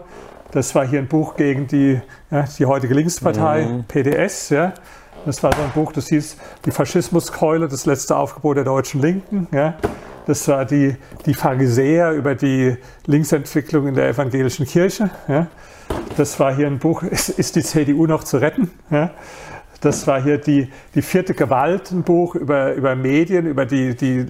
Das 0.53 0.75
war 0.77 0.87
hier 0.87 1.01
ein 1.01 1.09
Buch 1.09 1.35
gegen 1.35 1.67
die, 1.67 2.01
ja, 2.31 2.45
die 2.59 2.65
heutige 2.65 2.95
Linkspartei, 2.95 3.67
mhm. 3.67 3.85
PDS. 3.85 4.51
Ja. 4.51 4.73
Das 5.27 5.43
war 5.43 5.53
so 5.55 5.61
ein 5.61 5.71
Buch, 5.75 5.93
das 5.93 6.07
hieß 6.07 6.37
Die 6.65 6.71
Faschismuskeule, 6.71 7.67
das 7.67 7.85
letzte 7.85 8.17
Aufgebot 8.17 8.57
der 8.57 8.65
deutschen 8.65 9.03
Linken. 9.03 9.49
Ja. 9.53 9.75
Das 10.27 10.47
war 10.47 10.65
die, 10.65 10.97
die 11.27 11.35
Pharisäer 11.35 12.13
über 12.13 12.37
die 12.37 12.77
Linksentwicklung 13.07 13.89
in 13.89 13.95
der 13.95 14.09
evangelischen 14.09 14.67
Kirche. 14.67 15.11
Ja. 15.27 15.49
Das 16.17 16.39
war 16.39 16.55
hier 16.55 16.69
ein 16.69 16.79
Buch, 16.79 17.03
ist, 17.03 17.29
ist 17.29 17.57
die 17.57 17.63
CDU 17.63 18.07
noch 18.07 18.23
zu 18.23 18.39
retten? 18.39 18.71
Ja. 18.91 19.11
Das 19.81 20.07
war 20.07 20.23
hier 20.23 20.39
die, 20.39 20.71
die 20.95 21.03
vierte 21.03 21.35
Gewalt, 21.35 21.91
ein 21.91 22.03
Buch 22.03 22.35
über, 22.35 22.73
über 22.75 22.95
Medien, 22.95 23.47
über 23.47 23.67
die, 23.67 23.95
die 23.95 24.27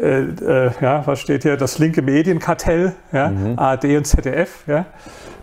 äh, 0.00 0.22
äh, 0.22 0.70
ja, 0.80 1.06
was 1.06 1.20
steht 1.20 1.42
hier, 1.42 1.56
das 1.56 1.78
linke 1.78 2.02
Medienkartell, 2.02 2.94
ja, 3.12 3.28
mhm. 3.28 3.58
ARD 3.58 3.84
und 3.96 4.06
ZDF. 4.06 4.64
Ja. 4.66 4.86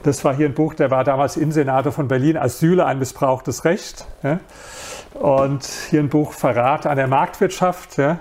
Das 0.03 0.23
war 0.25 0.35
hier 0.35 0.47
ein 0.47 0.53
Buch, 0.53 0.73
der 0.73 0.91
war 0.91 1.03
damals 1.03 1.37
Innensenator 1.37 1.91
von 1.91 2.07
Berlin, 2.07 2.37
Asyle, 2.37 2.85
ein 2.85 2.99
missbrauchtes 2.99 3.65
Recht. 3.65 4.05
Ja. 4.23 4.39
Und 5.13 5.65
hier 5.89 6.01
ein 6.01 6.09
Buch 6.09 6.33
Verrat 6.33 6.85
an 6.85 6.97
der 6.97 7.07
Marktwirtschaft. 7.07 7.97
Ja. 7.97 8.19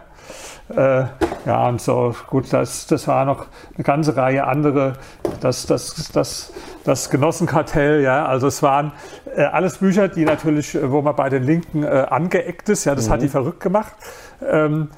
Äh, 0.75 1.07
ja, 1.47 1.69
und 1.69 1.81
so, 1.81 2.15
gut, 2.29 2.53
das, 2.53 2.87
das 2.87 3.09
war 3.09 3.25
noch 3.25 3.47
eine 3.75 3.85
ganze 3.85 4.17
Reihe 4.17 4.47
andere, 4.47 4.99
das, 5.41 5.65
das, 5.65 6.11
das, 6.13 6.53
das 6.85 7.09
Genossenkartell, 7.09 8.03
ja, 8.03 8.27
also 8.27 8.49
es 8.49 8.63
waren 8.63 8.93
äh, 9.35 9.45
alles 9.45 9.79
Bücher, 9.79 10.09
die 10.09 10.27
natürlich, 10.27 10.75
äh, 10.75 10.91
wo 10.91 11.01
man 11.01 11.17
bei 11.17 11.31
den 11.31 11.45
Linken 11.45 11.85
äh, 11.85 12.07
angeeckt 12.11 12.69
ist, 12.69 12.85
ja, 12.85 12.95
das 12.95 13.09
mhm. 13.09 13.13
hat 13.13 13.23
die 13.23 13.29
verrückt 13.29 13.61
gemacht. 13.61 13.95
Ähm, 14.47 14.91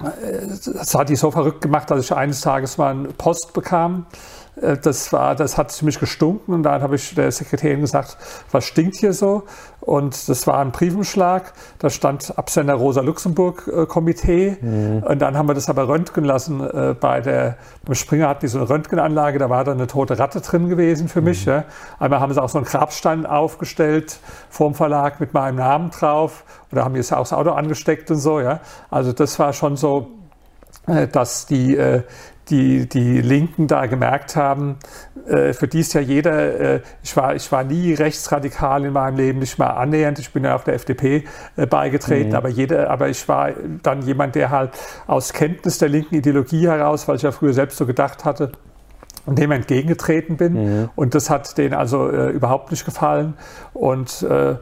äh, 0.00 0.46
das 0.72 0.94
hat 0.94 1.10
die 1.10 1.16
so 1.16 1.30
verrückt 1.30 1.60
gemacht, 1.60 1.90
dass 1.90 2.00
ich 2.00 2.14
eines 2.14 2.40
Tages 2.40 2.78
mal 2.78 2.92
eine 2.92 3.08
Post 3.08 3.52
bekam 3.52 4.06
das, 4.82 5.12
war, 5.12 5.34
das 5.34 5.56
hat 5.56 5.70
ziemlich 5.70 5.98
gestunken 5.98 6.54
und 6.54 6.62
dann 6.62 6.82
habe 6.82 6.96
ich 6.96 7.14
der 7.14 7.30
Sekretärin 7.30 7.80
gesagt, 7.80 8.16
was 8.50 8.64
stinkt 8.64 8.96
hier 8.96 9.12
so? 9.12 9.44
Und 9.80 10.28
das 10.28 10.46
war 10.46 10.58
ein 10.58 10.72
Briefumschlag, 10.72 11.52
da 11.78 11.88
stand 11.88 12.36
Absender 12.36 12.74
Rosa-Luxemburg-Komitee 12.74 14.58
mhm. 14.60 15.02
und 15.02 15.20
dann 15.20 15.36
haben 15.36 15.48
wir 15.48 15.54
das 15.54 15.68
aber 15.68 15.88
röntgen 15.88 16.24
lassen 16.24 16.60
äh, 16.60 16.94
bei 16.98 17.20
der, 17.20 17.56
beim 17.84 17.94
Springer 17.94 18.28
hatten 18.28 18.40
die 18.40 18.48
so 18.48 18.58
eine 18.58 18.68
Röntgenanlage, 18.68 19.38
da 19.38 19.48
war 19.48 19.64
dann 19.64 19.78
eine 19.78 19.86
tote 19.86 20.18
Ratte 20.18 20.40
drin 20.40 20.68
gewesen 20.68 21.08
für 21.08 21.22
mich. 21.22 21.46
Mhm. 21.46 21.52
Ja. 21.52 21.64
Einmal 21.98 22.20
haben 22.20 22.32
sie 22.32 22.42
auch 22.42 22.48
so 22.48 22.58
einen 22.58 22.66
Grabstein 22.66 23.24
aufgestellt 23.24 24.18
vorm 24.50 24.74
Verlag 24.74 25.20
mit 25.20 25.32
meinem 25.34 25.56
Namen 25.56 25.90
drauf 25.90 26.44
oder 26.72 26.84
haben 26.84 26.96
jetzt 26.96 27.12
auch 27.12 27.20
das 27.20 27.32
Auto 27.32 27.50
angesteckt 27.50 28.10
und 28.10 28.18
so. 28.18 28.40
Ja. 28.40 28.60
Also 28.90 29.12
das 29.12 29.38
war 29.38 29.52
schon 29.52 29.76
so, 29.76 30.08
äh, 30.86 31.06
dass 31.06 31.46
die, 31.46 31.76
die, 32.50 32.88
die 32.88 33.20
Linken 33.20 33.66
da 33.66 33.86
gemerkt 33.86 34.36
haben, 34.36 34.78
äh, 35.26 35.52
für 35.52 35.68
die 35.68 35.80
ist 35.80 35.92
ja 35.94 36.00
jeder, 36.00 36.60
äh, 36.60 36.80
ich, 37.02 37.16
war, 37.16 37.34
ich 37.34 37.50
war 37.52 37.64
nie 37.64 37.94
rechtsradikal 37.94 38.84
in 38.84 38.92
meinem 38.92 39.16
Leben, 39.16 39.38
nicht 39.38 39.58
mal 39.58 39.68
annähernd, 39.68 40.18
ich 40.18 40.32
bin 40.32 40.44
ja 40.44 40.54
auf 40.54 40.64
der 40.64 40.74
FDP 40.74 41.24
äh, 41.56 41.66
beigetreten, 41.66 42.30
mhm. 42.30 42.36
aber, 42.36 42.48
jeder, 42.48 42.90
aber 42.90 43.08
ich 43.08 43.28
war 43.28 43.50
dann 43.82 44.02
jemand, 44.02 44.34
der 44.34 44.50
halt 44.50 44.70
aus 45.06 45.32
Kenntnis 45.32 45.78
der 45.78 45.88
linken 45.88 46.14
Ideologie 46.14 46.66
heraus, 46.66 47.06
weil 47.08 47.16
ich 47.16 47.22
ja 47.22 47.32
früher 47.32 47.52
selbst 47.52 47.76
so 47.76 47.86
gedacht 47.86 48.24
hatte, 48.24 48.52
dem 49.34 49.50
entgegengetreten 49.50 50.36
bin. 50.36 50.52
Mhm. 50.52 50.90
Und 50.96 51.14
das 51.14 51.30
hat 51.30 51.58
denen 51.58 51.74
also 51.74 52.10
äh, 52.10 52.30
überhaupt 52.30 52.70
nicht 52.70 52.84
gefallen. 52.84 53.34
Und 53.74 54.22
äh, 54.22 54.52
äh, 54.52 54.56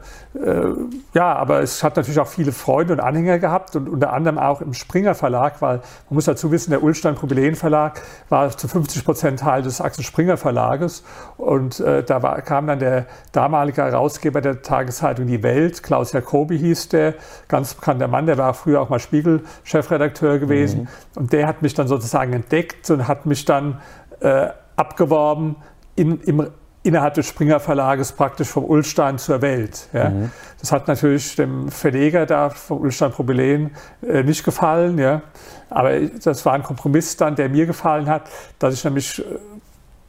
ja, 1.13 1.33
aber 1.33 1.61
es 1.61 1.83
hat 1.83 1.95
natürlich 1.95 2.19
auch 2.19 2.27
viele 2.27 2.51
Freunde 2.51 2.93
und 2.93 2.99
Anhänger 2.99 3.39
gehabt 3.39 3.75
und 3.75 3.89
unter 3.89 4.13
anderem 4.13 4.37
auch 4.37 4.61
im 4.61 4.73
Springer 4.73 5.15
Verlag, 5.15 5.61
weil 5.61 5.77
man 5.77 6.15
muss 6.15 6.25
dazu 6.25 6.51
wissen, 6.51 6.71
der 6.71 6.83
Ulstein 6.83 7.15
Probilen 7.15 7.55
Verlag 7.55 8.01
war 8.29 8.55
zu 8.55 8.67
50 8.67 9.05
Prozent 9.05 9.39
Teil 9.39 9.61
des 9.63 9.81
Axel 9.81 10.03
Springer 10.03 10.37
Verlages. 10.37 11.03
Und 11.37 11.79
äh, 11.79 12.03
da 12.03 12.21
war, 12.21 12.41
kam 12.41 12.67
dann 12.67 12.79
der 12.79 13.05
damalige 13.31 13.83
Herausgeber 13.83 14.41
der 14.41 14.61
Tageszeitung 14.61 15.27
Die 15.27 15.43
Welt, 15.43 15.83
Klaus 15.83 16.11
Jacobi 16.13 16.59
hieß 16.59 16.89
der, 16.89 17.15
ganz 17.47 17.73
bekannter 17.73 18.07
Mann, 18.07 18.25
der 18.25 18.37
war 18.37 18.53
früher 18.53 18.81
auch 18.81 18.89
mal 18.89 18.99
Spiegel-Chefredakteur 18.99 20.39
gewesen. 20.39 20.81
Mhm. 20.81 20.87
Und 21.21 21.33
der 21.33 21.47
hat 21.47 21.61
mich 21.61 21.73
dann 21.73 21.87
sozusagen 21.87 22.33
entdeckt 22.33 22.89
und 22.89 23.07
hat 23.07 23.25
mich 23.25 23.45
dann 23.45 23.79
äh, 24.19 24.49
abgeworben 24.75 25.55
in, 25.95 26.19
im, 26.21 26.47
innerhalb 26.83 27.15
des 27.15 27.27
Springer 27.27 27.59
Verlages 27.59 28.13
praktisch 28.13 28.47
vom 28.47 28.65
Ulstein 28.65 29.17
zur 29.17 29.41
Welt. 29.41 29.89
Ja. 29.93 30.09
Mhm. 30.09 30.31
Das 30.59 30.71
hat 30.71 30.87
natürlich 30.87 31.35
dem 31.35 31.69
Verleger 31.69 32.25
da 32.25 32.49
vom 32.49 32.79
Ulstein 32.81 33.11
Probilen 33.11 33.75
äh, 34.01 34.23
nicht 34.23 34.43
gefallen. 34.43 34.97
Ja. 34.97 35.21
Aber 35.69 35.99
das 35.99 36.45
war 36.45 36.53
ein 36.53 36.63
Kompromiss 36.63 37.17
dann, 37.17 37.35
der 37.35 37.49
mir 37.49 37.65
gefallen 37.65 38.07
hat, 38.07 38.29
dass 38.59 38.73
ich 38.73 38.83
nämlich 38.83 39.19
äh, 39.19 39.23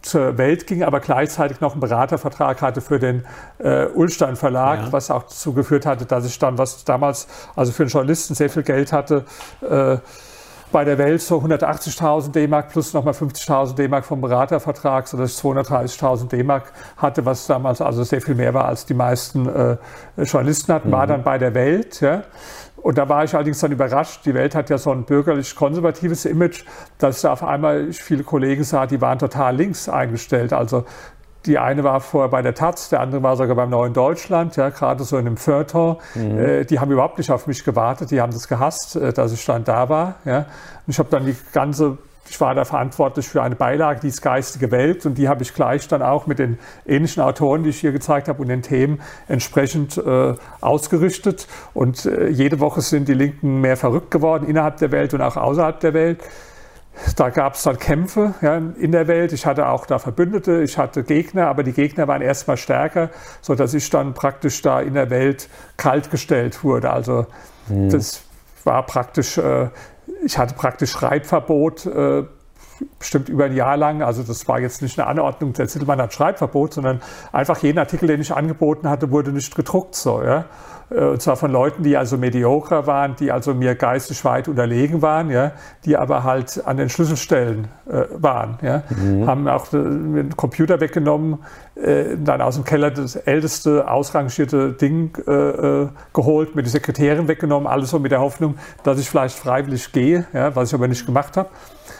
zur 0.03 0.39
Welt 0.39 0.67
ging, 0.67 0.85
aber 0.85 1.01
gleichzeitig 1.01 1.61
noch 1.61 1.73
einen 1.73 1.81
Beratervertrag 1.81 2.63
hatte 2.63 2.81
für 2.81 2.99
den 2.99 3.25
äh, 3.59 3.87
Ulstein 3.87 4.37
Verlag, 4.37 4.81
ja. 4.81 4.93
was 4.93 5.11
auch 5.11 5.25
dazu 5.25 5.53
geführt 5.53 5.87
hatte, 5.87 6.07
dass 6.07 6.25
ich 6.25 6.39
dann, 6.39 6.57
was 6.57 6.85
damals 6.85 7.27
also 7.57 7.73
für 7.73 7.83
einen 7.83 7.91
Journalisten 7.91 8.35
sehr 8.35 8.49
viel 8.49 8.63
Geld 8.63 8.93
hatte, 8.93 9.25
äh, 9.69 9.99
bei 10.71 10.85
der 10.85 10.99
Welt 10.99 11.21
so 11.21 11.39
180.000 11.39 12.33
D-Mark 12.33 12.71
plus 12.71 12.93
nochmal 12.95 13.15
50.000 13.15 13.75
D-Mark 13.75 14.05
vom 14.05 14.21
Beratervertrag, 14.21 15.09
sodass 15.09 15.33
ich 15.33 15.45
230.000 15.45 16.29
D-Mark 16.29 16.73
hatte, 16.97 17.25
was 17.25 17.47
damals 17.47 17.81
also 17.81 18.03
sehr 18.05 18.21
viel 18.21 18.35
mehr 18.35 18.55
war, 18.55 18.67
als 18.67 18.87
die 18.87 18.95
meisten 18.95 19.49
äh, 19.49 19.77
Journalisten 20.17 20.73
hatten, 20.73 20.89
mhm. 20.89 20.93
war 20.93 21.07
dann 21.07 21.23
bei 21.23 21.39
der 21.39 21.55
Welt. 21.55 22.01
Ja. 22.01 22.23
Und 22.77 22.97
da 22.97 23.09
war 23.09 23.25
ich 23.25 23.35
allerdings 23.35 23.59
dann 23.59 23.73
überrascht. 23.73 24.25
Die 24.25 24.35
Welt 24.35 24.55
hat 24.55 24.71
ja 24.71 24.79
so 24.79 24.93
ein 24.93 25.05
bürgerlich-konservatives 25.05 26.25
Image, 26.25 26.65
dass 26.99 27.23
da 27.23 27.33
auf 27.33 27.43
einmal 27.43 27.93
viele 27.93 28.23
Kollegen 28.23 28.63
sah, 28.65 28.87
die 28.87 29.01
waren 29.01 29.19
total 29.19 29.57
links 29.57 29.89
eingestellt. 29.89 30.53
Also 30.53 30.85
die 31.47 31.59
eine 31.59 31.85
war 31.85 32.01
vorher 32.01 32.29
bei 32.29 32.43
der 32.43 32.55
Taz, 32.55 32.89
der 32.89 33.01
andere 33.01 33.23
war 33.23 33.37
sogar 33.37 33.57
beim 33.57 33.71
Neuen 33.71 33.93
Deutschland, 33.93 34.57
ja, 34.57 34.71
gerade 34.71 35.05
so 35.05 35.17
in 35.17 35.27
einem 35.27 35.37
Feuilleton. 35.37 35.97
Mhm. 36.15 36.39
Äh, 36.39 36.65
die 36.65 36.81
haben 36.81 36.91
überhaupt 36.91 37.19
nicht 37.19 37.31
auf 37.31 37.47
mich 37.47 37.65
gewartet, 37.65 38.11
die 38.11 38.21
haben 38.21 38.33
das 38.33 38.49
gehasst, 38.49 38.97
äh, 38.97 39.13
dass 39.13 39.33
ich 39.33 39.45
dann 39.45 39.65
da 39.65 39.89
war. 39.89 40.17
Ja. 40.25 40.39
Und 40.39 40.47
ich 40.89 40.99
habe 40.99 41.09
dann 41.11 41.27
die 41.27 41.37
ganze 41.53 41.99
ich 42.31 42.41
war 42.41 42.55
da 42.55 42.65
verantwortlich 42.65 43.27
für 43.27 43.43
eine 43.43 43.55
Beilage, 43.55 44.01
die 44.01 44.09
ist 44.09 44.23
Geistige 44.23 44.71
Welt, 44.71 45.07
und 45.07 45.17
die 45.17 45.29
habe 45.29 45.43
ich 45.43 45.55
gleich 45.55 45.89
dann 45.89 46.03
auch 46.03 46.27
mit 46.27 46.39
den 46.39 46.59
ähnlichen 46.87 47.23
Autoren, 47.23 47.63
die 47.63 47.71
ich 47.71 47.81
hier 47.81 47.93
gezeigt 47.93 48.29
habe, 48.29 48.43
und 48.43 48.49
den 48.49 48.63
Themen 48.63 49.01
entsprechend 49.29 49.97
äh, 49.97 50.35
ausgerichtet. 50.61 51.49
Und 51.75 52.05
äh, 52.05 52.29
jede 52.29 52.61
Woche 52.61 52.81
sind 52.81 53.09
die 53.09 53.15
Linken 53.15 53.61
mehr 53.61 53.77
verrückt 53.77 54.11
geworden, 54.11 54.47
innerhalb 54.47 54.77
der 54.79 54.93
Welt 54.93 55.15
und 55.15 55.23
auch 55.23 55.37
außerhalb 55.37 55.81
der 55.81 55.95
Welt. 55.95 56.21
Da 57.17 57.31
gab 57.31 57.55
es 57.55 57.63
dann 57.63 57.79
Kämpfe 57.79 58.35
ja, 58.41 58.57
in 58.57 58.93
der 58.93 59.09
Welt. 59.09 59.33
Ich 59.33 59.47
hatte 59.47 59.69
auch 59.69 59.87
da 59.87 59.99
Verbündete, 59.99 60.63
ich 60.63 60.79
hatte 60.79 61.03
Gegner, 61.03 61.49
aber 61.49 61.63
die 61.63 61.73
Gegner 61.73 62.09
waren 62.09 62.23
erstmal 62.23 62.57
stärker, 62.57 63.11
sodass 63.41 63.75
ich 63.75 63.89
dann 63.91 64.15
praktisch 64.15 64.63
da 64.63 64.81
in 64.81 64.95
der 64.95 65.11
Welt 65.11 65.49
kaltgestellt 65.77 66.65
wurde. 66.65 66.91
Also 66.91 67.27
mhm. 67.69 67.91
das 67.91 68.23
war 68.65 68.85
praktisch, 68.85 69.39
äh, 69.39 69.69
ich 70.25 70.39
hatte 70.39 70.55
praktisch 70.55 70.91
Schreibverbot. 70.93 71.87
Äh, 71.87 72.25
bestimmt 72.99 73.29
über 73.29 73.47
ein 73.47 73.55
Jahr 73.55 73.77
lang. 73.77 74.03
Also 74.03 74.23
das 74.23 74.47
war 74.49 74.61
jetzt 74.61 74.83
nicht 74.83 74.99
eine 74.99 75.09
Anordnung, 75.09 75.53
der 75.53 75.69
Zittelmann 75.69 76.01
hat 76.01 76.13
Schreibverbot, 76.13 76.75
sondern 76.75 77.01
einfach 77.33 77.59
jeden 77.59 77.79
Artikel, 77.79 78.07
den 78.07 78.21
ich 78.21 78.33
angeboten 78.33 78.89
hatte, 78.89 79.11
wurde 79.11 79.33
nicht 79.33 79.55
gedruckt. 79.55 79.95
So, 79.95 80.23
ja. 80.23 80.45
Äh, 80.91 81.05
und 81.05 81.23
zwar 81.23 81.37
von 81.37 81.51
Leuten, 81.51 81.83
die 81.83 81.97
also 81.97 82.17
mediocre 82.17 82.87
waren, 82.87 83.17
die 83.17 83.31
also 83.33 83.55
mir 83.55 83.75
geistig 83.75 84.25
weit 84.25 84.49
unterlegen 84.49 85.03
waren, 85.03 85.31
ja, 85.31 85.53
die 85.85 85.97
aber 85.97 86.25
halt 86.25 86.63
an 86.67 86.77
den 86.77 86.89
Schlüsselstellen 86.89 87.69
äh, 87.89 88.05
waren. 88.13 88.59
Ja. 88.63 88.83
Mhm. 88.89 89.27
Haben 89.27 89.49
auch 89.49 89.69
den 89.69 90.35
Computer 90.37 90.81
weggenommen, 90.81 91.39
äh, 91.75 92.17
dann 92.23 92.41
aus 92.41 92.57
dem 92.57 92.65
Keller 92.65 92.91
das 92.91 93.17
älteste, 93.17 93.89
ausrangierte 93.91 94.73
Ding 94.73 95.17
äh, 95.27 95.33
äh, 95.33 95.89
geholt, 96.13 96.55
mir 96.55 96.63
die 96.63 96.71
Sekretärin 96.71 97.29
weggenommen, 97.29 97.67
alles 97.67 97.91
so 97.91 97.99
mit 97.99 98.13
der 98.13 98.21
Hoffnung, 98.21 98.57
dass 98.83 98.99
ich 98.99 99.09
vielleicht 99.09 99.39
freiwillig 99.39 99.93
gehe, 99.93 100.27
ja, 100.33 100.55
was 100.55 100.69
ich 100.69 100.75
aber 100.75 100.89
nicht 100.89 101.07
gemacht 101.07 101.37
habe. 101.37 101.49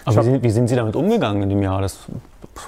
Aber 0.05 0.25
wie, 0.25 0.43
wie, 0.43 0.51
sind 0.51 0.69
Sie 0.69 0.77
damit 0.77 0.97
umgegangen 0.97 1.43
in 1.43 1.51
dem 1.51 1.63
Jahr? 1.63 1.83
Das 1.83 1.99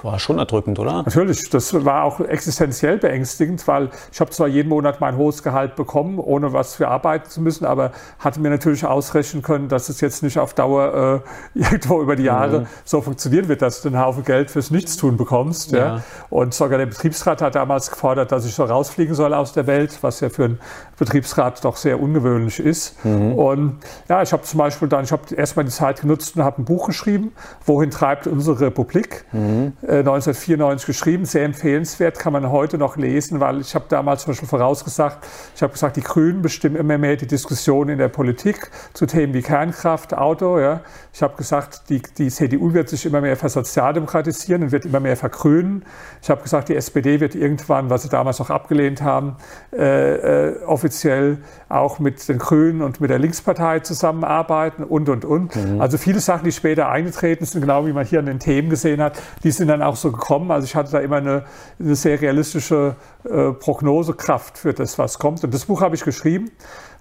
war 0.03 0.19
schon 0.19 0.39
erdrückend, 0.39 0.79
oder? 0.79 1.03
Natürlich, 1.03 1.49
das 1.49 1.73
war 1.85 2.03
auch 2.03 2.19
existenziell 2.21 2.97
beängstigend, 2.97 3.67
weil 3.67 3.89
ich 4.11 4.19
habe 4.19 4.31
zwar 4.31 4.47
jeden 4.47 4.69
Monat 4.69 5.01
mein 5.01 5.17
hohes 5.17 5.43
Gehalt 5.43 5.75
bekommen, 5.75 6.17
ohne 6.19 6.53
was 6.53 6.75
für 6.75 6.87
arbeiten 6.87 7.29
zu 7.29 7.41
müssen, 7.41 7.65
aber 7.65 7.91
hatte 8.19 8.39
mir 8.39 8.49
natürlich 8.49 8.85
ausrechnen 8.85 9.41
können, 9.41 9.67
dass 9.67 9.89
es 9.89 10.01
jetzt 10.01 10.23
nicht 10.23 10.39
auf 10.39 10.53
Dauer 10.53 11.23
äh, 11.55 11.59
irgendwo 11.59 12.01
über 12.01 12.15
die 12.15 12.23
Jahre 12.23 12.61
mhm. 12.61 12.67
so 12.83 13.01
funktionieren 13.01 13.47
wird, 13.47 13.61
dass 13.61 13.81
du 13.81 13.89
einen 13.89 13.99
Haufen 13.99 14.23
Geld 14.23 14.49
fürs 14.49 14.71
Nichtstun 14.71 15.17
bekommst. 15.17 15.71
Ja. 15.71 15.77
ja. 15.77 16.03
Und 16.29 16.53
sogar 16.53 16.77
der 16.77 16.85
Betriebsrat 16.87 17.41
hat 17.41 17.55
damals 17.55 17.89
gefordert, 17.89 18.31
dass 18.31 18.45
ich 18.45 18.55
so 18.55 18.63
rausfliegen 18.63 19.13
soll 19.13 19.33
aus 19.33 19.53
der 19.53 19.67
Welt, 19.67 19.97
was 20.01 20.19
ja 20.21 20.29
für 20.29 20.45
einen 20.45 20.59
Betriebsrat 20.97 21.63
doch 21.63 21.75
sehr 21.75 22.01
ungewöhnlich 22.01 22.59
ist. 22.59 23.03
Mhm. 23.05 23.33
Und 23.33 23.77
ja, 24.09 24.21
ich 24.21 24.33
habe 24.33 24.43
zum 24.43 24.57
Beispiel 24.57 24.87
dann, 24.87 25.03
ich 25.03 25.11
habe 25.11 25.23
erstmal 25.35 25.65
die 25.65 25.71
Zeit 25.71 26.01
genutzt 26.01 26.35
und 26.35 26.43
habe 26.43 26.61
ein 26.61 26.65
Buch 26.65 26.87
geschrieben, 26.87 27.31
Wohin 27.65 27.91
treibt 27.91 28.27
unsere 28.27 28.59
Republik? 28.59 29.25
Mhm. 29.31 29.60
1994 29.81 30.83
äh, 30.83 30.91
geschrieben, 30.91 31.25
sehr 31.25 31.45
empfehlenswert, 31.45 32.19
kann 32.19 32.33
man 32.33 32.51
heute 32.51 32.77
noch 32.77 32.97
lesen, 32.97 33.39
weil 33.39 33.61
ich 33.61 33.75
habe 33.75 33.85
damals 33.89 34.23
zum 34.23 34.31
Beispiel 34.31 34.47
vorausgesagt, 34.47 35.25
ich 35.55 35.61
habe 35.61 35.73
gesagt, 35.73 35.97
die 35.97 36.01
Grünen 36.01 36.41
bestimmen 36.41 36.75
immer 36.75 36.97
mehr 36.97 37.15
die 37.15 37.27
Diskussion 37.27 37.89
in 37.89 37.97
der 37.97 38.09
Politik 38.09 38.71
zu 38.93 39.05
Themen 39.05 39.33
wie 39.33 39.41
Kernkraft, 39.41 40.13
Auto. 40.13 40.59
Ja. 40.59 40.81
Ich 41.13 41.21
habe 41.21 41.35
gesagt, 41.35 41.89
die, 41.89 42.01
die 42.17 42.29
CDU 42.29 42.73
wird 42.73 42.87
sich 42.87 43.05
immer 43.05 43.19
mehr 43.19 43.35
versozialdemokratisieren 43.35 44.63
und 44.63 44.71
wird 44.71 44.85
immer 44.85 45.01
mehr 45.01 45.17
vergrünen. 45.17 45.83
Ich 46.21 46.29
habe 46.29 46.41
gesagt, 46.41 46.69
die 46.69 46.75
SPD 46.75 47.19
wird 47.19 47.35
irgendwann, 47.35 47.89
was 47.89 48.03
sie 48.03 48.09
damals 48.09 48.39
noch 48.39 48.49
abgelehnt 48.49 49.01
haben, 49.01 49.35
äh, 49.73 50.47
äh, 50.47 50.63
offiziell 50.63 51.39
auch 51.67 51.99
mit 51.99 52.27
den 52.29 52.37
Grünen 52.37 52.81
und 52.81 53.01
mit 53.01 53.09
der 53.09 53.19
Linkspartei 53.19 53.81
zusammenarbeiten 53.81 54.85
und, 54.85 55.09
und, 55.09 55.25
und. 55.25 55.55
Mhm. 55.55 55.81
Also 55.81 55.97
viele 55.97 56.21
Sachen, 56.21 56.45
die 56.45 56.53
später 56.53 56.87
eingetreten 56.89 57.43
sind, 57.43 57.59
genau 57.59 57.85
wie 57.85 57.93
man 57.93 58.05
hier 58.05 58.19
an 58.19 58.25
den 58.25 58.39
Themen 58.39 58.69
gesehen 58.69 59.01
hat, 59.01 59.21
die 59.43 59.51
sind 59.51 59.67
dann 59.67 59.81
auch 59.81 59.97
so 59.97 60.13
gekommen. 60.13 60.49
Also 60.49 60.63
ich 60.63 60.75
hatte 60.75 60.91
da 60.91 60.99
immer 60.99 61.17
eine, 61.17 61.43
eine 61.77 61.95
sehr 61.95 62.21
realistische 62.21 62.95
äh, 63.25 63.51
Prognosekraft 63.51 64.57
für 64.57 64.73
das, 64.73 64.97
was 64.97 65.19
kommt. 65.19 65.43
Und 65.43 65.53
das 65.53 65.65
Buch 65.65 65.81
habe 65.81 65.95
ich 65.95 66.03
geschrieben. 66.03 66.51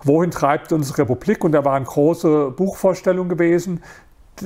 Wohin 0.05 0.31
treibt 0.31 0.73
unsere 0.73 0.99
Republik? 0.99 1.45
Und 1.45 1.53
da 1.53 1.65
war 1.65 1.75
eine 1.75 1.85
große 1.85 2.53
Buchvorstellung 2.53 3.29
gewesen. 3.29 3.83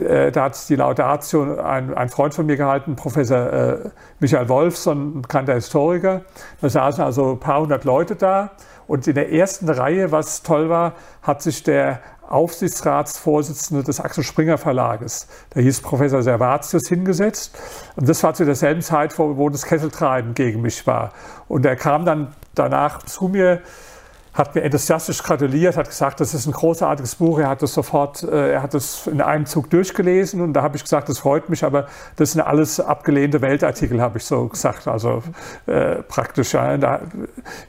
Äh, 0.01 0.33
da 0.33 0.45
hat 0.45 0.69
die 0.69 0.77
Laudatio 0.77 1.61
ein, 1.61 1.95
ein, 1.95 2.09
Freund 2.09 2.35
von 2.35 2.47
mir 2.47 2.57
gehalten, 2.57 2.97
Professor 2.97 3.53
äh, 3.53 3.91
Michael 4.19 4.49
Wolf, 4.49 4.77
so 4.77 4.91
ein 4.91 5.23
bekannter 5.23 5.55
Historiker. 5.55 6.23
Da 6.61 6.69
saßen 6.69 7.05
also 7.05 7.33
ein 7.33 7.41
paar 7.41 7.61
hundert 7.61 7.85
Leute 7.85 8.17
da. 8.17 8.53
Und 8.87 9.07
in 9.07 9.15
der 9.15 9.33
ersten 9.33 9.69
Reihe, 9.69 10.13
was 10.13 10.43
toll 10.43 10.69
war, 10.69 10.95
hat 11.23 11.41
sich 11.41 11.63
der 11.63 12.01
Aufsichtsratsvorsitzende 12.29 13.83
des 13.83 14.01
Axel 14.01 14.25
Springer 14.25 14.59
Verlages, 14.59 15.29
der 15.55 15.63
hieß 15.63 15.83
Professor 15.83 16.23
Servatius, 16.23 16.89
hingesetzt. 16.89 17.57
Und 17.97 18.09
das 18.09 18.23
war 18.23 18.35
zu 18.35 18.45
derselben 18.45 18.83
Zeit, 18.83 19.19
wo 19.19 19.49
das 19.51 19.65
Kesseltreiben 19.65 20.35
gegen 20.35 20.63
mich 20.63 20.87
war. 20.87 21.13
Und 21.49 21.67
er 21.67 21.77
kam 21.77 22.05
dann 22.05 22.35
danach 22.55 23.03
zu 23.03 23.29
mir, 23.29 23.61
hat 24.35 24.55
mir 24.57 24.63
enthusiastisch 24.63 25.23
gratuliert, 25.23 25.77
hat 25.77 25.89
gesagt, 25.89 26.21
das 26.21 26.35
ist 26.35 26.47
ein 26.47 26.53
großartiges 26.53 27.15
Buch. 27.15 27.39
Er 27.39 27.49
hat 27.49 27.63
es 27.63 27.73
sofort, 27.73 28.25
äh, 28.25 28.53
er 28.55 28.63
hat 28.63 28.75
es 28.75 29.07
in 29.07 29.21
einem 29.21 29.47
Zug 29.47 29.71
durchgelesen 29.71 30.41
und 30.41 30.53
da 30.55 30.63
habe 30.63 30.77
ich 30.77 30.83
gesagt, 30.83 31.09
das 31.09 31.21
freut 31.21 31.49
mich, 31.49 31.65
aber 31.65 31.87
das 32.17 32.33
sind 32.33 32.41
alles 32.41 32.81
abgelehnte 32.81 33.41
Weltartikel, 33.41 34.03
habe 34.03 34.19
ich 34.19 34.25
so 34.25 34.49
gesagt. 34.49 34.89
Also 34.89 35.23
äh, 35.67 36.03
praktisch. 36.03 36.53
Ja, 36.53 36.77
da, 36.77 37.01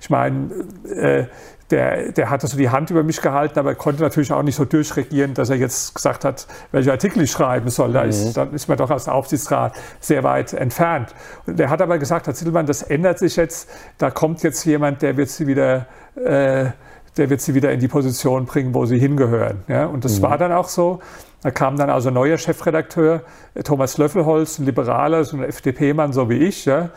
ich 0.02 0.10
meine, 0.10 0.50
äh, 0.90 1.26
der, 1.72 2.12
der 2.12 2.30
hatte 2.30 2.46
so 2.48 2.58
die 2.58 2.70
Hand 2.70 2.92
über 2.92 3.04
mich 3.04 3.22
gehalten, 3.22 3.58
aber 3.58 3.74
konnte 3.74 4.04
natürlich 4.04 4.32
auch 4.32 4.44
nicht 4.44 4.56
so 4.56 4.66
durchregieren, 4.66 5.34
dass 5.34 5.50
er 5.50 5.56
jetzt 5.56 5.96
gesagt 5.96 6.24
hat, 6.24 6.46
welche 6.72 6.92
Artikel 6.92 7.24
ich 7.24 7.32
schreiben 7.32 7.70
soll. 7.70 7.94
Da 7.94 8.04
ist, 8.04 8.26
mhm. 8.26 8.34
dann 8.34 8.54
ist 8.54 8.68
man 8.68 8.78
doch 8.78 8.92
als 8.92 9.08
Aufsichtsrat 9.08 9.74
sehr 10.00 10.24
weit 10.24 10.54
entfernt. 10.54 11.16
Und 11.48 11.58
der 11.58 11.70
hat 11.70 11.82
aber 11.82 11.98
gesagt, 11.98 12.28
Herr 12.28 12.36
Zittelmann, 12.36 12.68
das 12.68 12.84
ändert 12.84 13.18
sich 13.18 13.36
jetzt. 13.36 13.70
Da 13.98 14.12
kommt 14.12 14.44
jetzt 14.44 14.64
jemand, 14.66 15.02
der 15.02 15.18
wird 15.18 15.30
sie 15.30 15.48
wieder, 15.48 15.88
äh, 16.16 16.72
der 17.18 17.30
wird 17.30 17.42
sie 17.42 17.54
wieder 17.54 17.72
in 17.72 17.80
die 17.80 17.88
Position 17.88 18.46
bringen, 18.46 18.74
wo 18.74 18.86
sie 18.86 19.00
hingehören. 19.00 19.64
Ja? 19.68 19.86
Und 19.86 20.06
das 20.06 20.20
mhm. 20.20 20.24
war 20.24 20.38
dann 20.38 20.52
auch 20.52 20.68
so. 20.68 21.00
Da 21.42 21.52
kam 21.52 21.78
dann 21.78 21.90
also 21.90 22.10
ein 22.10 22.16
neuer 22.16 22.38
Chefredakteur, 22.38 23.22
Thomas 23.64 23.98
Löffelholz, 23.98 24.60
ein 24.60 24.66
Liberaler, 24.66 25.24
so 25.24 25.38
ein 25.38 25.44
FDP-Mann, 25.44 26.12
so 26.12 26.30
wie 26.30 26.38
ich. 26.38 26.66
Ja? 26.66 26.90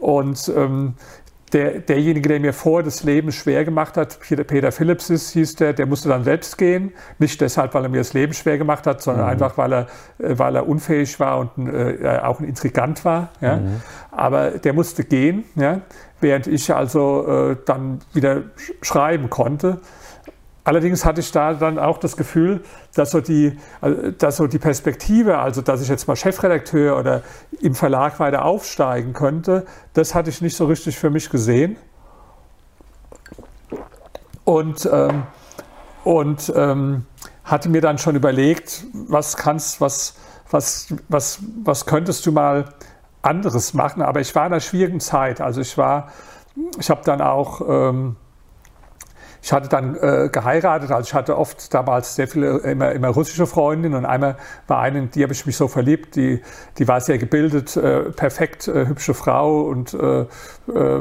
Und 0.00 0.50
ähm, 0.56 0.94
der, 1.52 1.78
derjenige, 1.78 2.28
der 2.28 2.40
mir 2.40 2.52
vor 2.52 2.82
das 2.82 3.04
Leben 3.04 3.30
schwer 3.30 3.64
gemacht 3.64 3.96
hat, 3.96 4.18
Peter 4.20 4.72
Phillips 4.72 5.10
ist, 5.10 5.30
hieß 5.30 5.56
der, 5.56 5.72
der 5.72 5.86
musste 5.86 6.08
dann 6.08 6.24
selbst 6.24 6.58
gehen. 6.58 6.92
Nicht 7.18 7.40
deshalb, 7.40 7.72
weil 7.74 7.84
er 7.84 7.88
mir 7.88 7.98
das 7.98 8.14
Leben 8.14 8.32
schwer 8.32 8.58
gemacht 8.58 8.86
hat, 8.86 9.00
sondern 9.00 9.26
mhm. 9.26 9.32
einfach, 9.32 9.56
weil 9.56 9.72
er, 9.72 9.86
äh, 10.18 10.38
weil 10.38 10.56
er 10.56 10.68
unfähig 10.68 11.18
war 11.20 11.38
und 11.38 11.68
äh, 11.68 12.20
auch 12.22 12.40
ein 12.40 12.48
Intrigant 12.48 13.04
war. 13.04 13.28
Ja. 13.40 13.56
Mhm. 13.56 13.80
Aber 14.10 14.50
der 14.52 14.72
musste 14.72 15.04
gehen, 15.04 15.44
ja, 15.54 15.82
während 16.20 16.46
ich 16.46 16.74
also 16.74 17.26
äh, 17.52 17.56
dann 17.64 18.00
wieder 18.12 18.42
schreiben 18.82 19.30
konnte. 19.30 19.80
Allerdings 20.66 21.04
hatte 21.04 21.20
ich 21.20 21.30
da 21.30 21.54
dann 21.54 21.78
auch 21.78 21.96
das 21.96 22.16
Gefühl, 22.16 22.64
dass 22.92 23.12
so 23.12 23.20
die, 23.20 23.56
äh, 23.82 24.12
dass 24.18 24.38
so 24.38 24.48
die 24.48 24.58
Perspektive, 24.58 25.38
also 25.38 25.62
dass 25.62 25.80
ich 25.80 25.86
jetzt 25.86 26.08
mal 26.08 26.16
Chefredakteur 26.16 26.98
oder 26.98 27.22
im 27.60 27.76
Verlag 27.76 28.18
weiter 28.18 28.44
aufsteigen 28.44 29.12
könnte, 29.12 29.64
das 29.94 30.12
hatte 30.12 30.28
ich 30.28 30.40
nicht 30.40 30.56
so 30.56 30.66
richtig 30.66 30.98
für 30.98 31.08
mich 31.08 31.30
gesehen. 31.30 31.76
Und, 34.42 34.90
ähm, 34.92 35.22
und 36.02 36.52
ähm, 36.56 37.06
hatte 37.44 37.68
mir 37.68 37.80
dann 37.80 37.98
schon 37.98 38.16
überlegt, 38.16 38.86
was 38.92 39.36
kannst, 39.36 39.80
was, 39.80 40.16
was, 40.50 40.88
was, 41.08 41.38
was 41.62 41.86
könntest 41.86 42.26
du 42.26 42.32
mal 42.32 42.70
anderes 43.22 43.72
machen? 43.72 44.02
Aber 44.02 44.18
ich 44.20 44.34
war 44.34 44.44
in 44.46 44.52
einer 44.52 44.60
schwierigen 44.60 44.98
Zeit. 44.98 45.40
Also 45.40 45.60
ich 45.60 45.78
war, 45.78 46.10
ich 46.80 46.90
habe 46.90 47.02
dann 47.04 47.20
auch 47.20 47.60
ähm, 47.68 48.16
ich 49.46 49.52
hatte 49.52 49.68
dann 49.68 49.94
äh, 49.94 50.28
geheiratet, 50.28 50.90
also 50.90 51.06
ich 51.06 51.14
hatte 51.14 51.38
oft 51.38 51.72
damals 51.72 52.16
sehr 52.16 52.26
viele, 52.26 52.58
immer, 52.58 52.90
immer 52.90 53.10
russische 53.10 53.46
Freundinnen 53.46 53.94
und 53.94 54.04
einmal 54.04 54.34
war 54.66 54.80
eine, 54.80 54.98
in 54.98 55.10
die 55.12 55.22
habe 55.22 55.34
ich 55.34 55.46
mich 55.46 55.56
so 55.56 55.68
verliebt, 55.68 56.16
die, 56.16 56.42
die 56.78 56.88
war 56.88 57.00
sehr 57.00 57.16
gebildet, 57.18 57.76
äh, 57.76 58.10
perfekt, 58.10 58.66
äh, 58.66 58.88
hübsche 58.88 59.14
Frau 59.14 59.60
und 59.60 59.94
äh, 59.94 60.22
äh, 60.22 60.26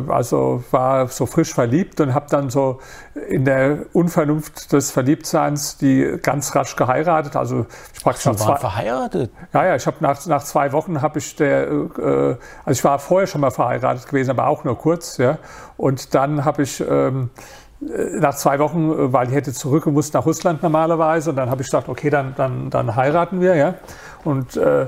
also 0.10 0.63
war 0.69 1.08
so 1.08 1.25
frisch 1.25 1.55
verliebt 1.55 1.99
und 2.01 2.13
habe 2.13 2.27
dann 2.29 2.51
so 2.51 2.81
in 3.29 3.45
der 3.45 3.88
Unvernunft 3.93 4.71
des 4.71 4.91
Verliebtseins 4.91 5.77
die 5.77 6.19
ganz 6.21 6.55
rasch 6.55 6.75
geheiratet. 6.75 7.36
Also 7.36 7.65
ich 7.95 8.03
praktisch 8.03 8.25
nach 8.25 8.36
zwei, 8.36 8.58
verheiratet? 8.58 9.31
Ja, 9.53 9.65
ja, 9.65 9.75
ich 9.75 9.88
habe 9.88 9.97
nach, 10.01 10.23
nach 10.27 10.43
zwei 10.43 10.71
Wochen 10.71 11.01
habe 11.01 11.17
ich 11.17 11.36
der, 11.36 11.67
äh, 11.67 12.36
also 12.63 12.71
ich 12.77 12.84
war 12.84 12.99
vorher 12.99 13.25
schon 13.25 13.41
mal 13.41 13.49
verheiratet 13.49 14.08
gewesen, 14.08 14.29
aber 14.29 14.45
auch 14.45 14.63
nur 14.65 14.77
kurz, 14.77 15.17
ja. 15.17 15.39
Und 15.77 16.13
dann 16.13 16.45
habe 16.45 16.62
ich 16.62 16.79
ähm, 16.79 17.31
äh, 17.34 17.64
nach 17.79 18.35
zwei 18.35 18.59
Wochen, 18.59 18.91
äh, 18.91 19.13
weil 19.13 19.27
ich 19.29 19.33
hätte 19.33 19.53
zurückgemusst 19.53 20.13
nach 20.13 20.25
Russland 20.25 20.63
normalerweise. 20.63 21.31
Und 21.31 21.35
dann 21.35 21.49
habe 21.49 21.61
ich 21.61 21.67
gesagt, 21.67 21.89
okay, 21.89 22.09
dann, 22.09 22.33
dann, 22.35 22.69
dann 22.69 22.95
heiraten 22.95 23.41
wir. 23.41 23.55
Ja? 23.55 23.75
Und 24.23 24.57
äh, 24.57 24.88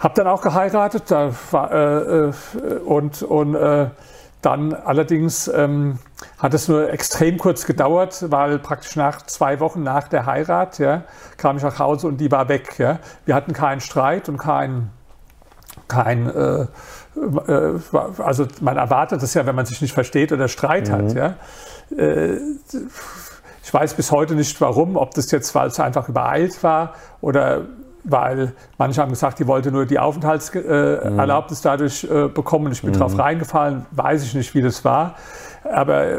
habe 0.00 0.14
dann 0.14 0.26
auch 0.26 0.42
geheiratet. 0.42 1.04
Da 1.08 1.30
war, 1.50 1.70
äh, 1.72 2.28
äh, 2.28 2.32
und 2.84 3.22
und 3.22 3.54
äh, 3.54 3.86
dann 4.42 4.74
allerdings 4.74 5.46
ähm, 5.46 6.00
hat 6.38 6.52
es 6.52 6.66
nur 6.66 6.92
extrem 6.92 7.38
kurz 7.38 7.64
gedauert, 7.64 8.24
weil 8.28 8.58
praktisch 8.58 8.96
nach 8.96 9.22
zwei 9.22 9.60
Wochen 9.60 9.84
nach 9.84 10.08
der 10.08 10.26
Heirat 10.26 10.80
ja, 10.80 11.04
kam 11.36 11.56
ich 11.56 11.62
nach 11.62 11.78
Hause 11.78 12.08
und 12.08 12.16
die 12.16 12.30
war 12.32 12.48
weg. 12.48 12.76
Ja. 12.78 12.98
Wir 13.24 13.36
hatten 13.36 13.52
keinen 13.52 13.80
Streit 13.80 14.28
und 14.28 14.38
kein, 14.38 14.90
kein 15.86 16.28
äh, 16.28 16.66
also 18.18 18.48
man 18.60 18.76
erwartet 18.76 19.22
es 19.22 19.34
ja, 19.34 19.46
wenn 19.46 19.54
man 19.54 19.66
sich 19.66 19.80
nicht 19.80 19.92
versteht 19.92 20.32
oder 20.32 20.48
Streit 20.48 20.88
mhm. 20.88 20.92
hat. 20.92 21.14
Ja. 21.14 21.34
Äh, 21.96 22.36
ich 23.64 23.72
weiß 23.72 23.94
bis 23.94 24.10
heute 24.10 24.34
nicht 24.34 24.60
warum, 24.60 24.96
ob 24.96 25.14
das 25.14 25.30
jetzt, 25.30 25.54
weil 25.54 25.68
es 25.68 25.78
einfach 25.80 26.08
übereilt 26.08 26.62
war 26.62 26.94
oder 27.20 27.62
weil 28.04 28.52
manche 28.78 29.00
haben 29.00 29.10
gesagt, 29.10 29.38
die 29.38 29.46
wollte 29.46 29.70
nur 29.70 29.86
die 29.86 29.98
Aufenthaltserlaubnis 29.98 31.60
mhm. 31.60 31.62
dadurch 31.62 32.04
äh, 32.04 32.28
bekommen. 32.28 32.72
Ich 32.72 32.82
bin 32.82 32.90
mhm. 32.90 32.98
drauf 32.98 33.16
reingefallen, 33.16 33.86
weiß 33.92 34.24
ich 34.24 34.34
nicht, 34.34 34.54
wie 34.54 34.62
das 34.62 34.84
war. 34.84 35.14
Aber 35.64 36.18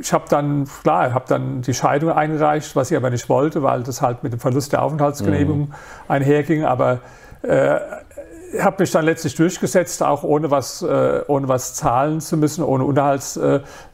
ich 0.00 0.12
habe 0.14 0.24
dann, 0.30 0.66
klar, 0.82 1.12
habe 1.12 1.26
dann 1.28 1.60
die 1.60 1.74
Scheidung 1.74 2.10
eingereicht, 2.10 2.74
was 2.74 2.90
ich 2.90 2.96
aber 2.96 3.10
nicht 3.10 3.28
wollte, 3.28 3.62
weil 3.62 3.82
das 3.82 4.00
halt 4.00 4.22
mit 4.22 4.32
dem 4.32 4.40
Verlust 4.40 4.72
der 4.72 4.82
Aufenthaltsgenehmigung 4.82 5.68
mhm. 5.68 5.74
einherging. 6.08 6.64
Aber 6.64 7.00
äh, 7.42 7.78
habe 8.58 8.76
mich 8.80 8.90
dann 8.90 9.04
letztlich 9.04 9.34
durchgesetzt, 9.34 10.02
auch 10.02 10.22
ohne 10.22 10.50
was, 10.50 10.82
äh, 10.82 11.22
ohne 11.26 11.48
was 11.48 11.74
zahlen 11.74 12.20
zu 12.20 12.36
müssen, 12.36 12.64
ohne 12.64 12.84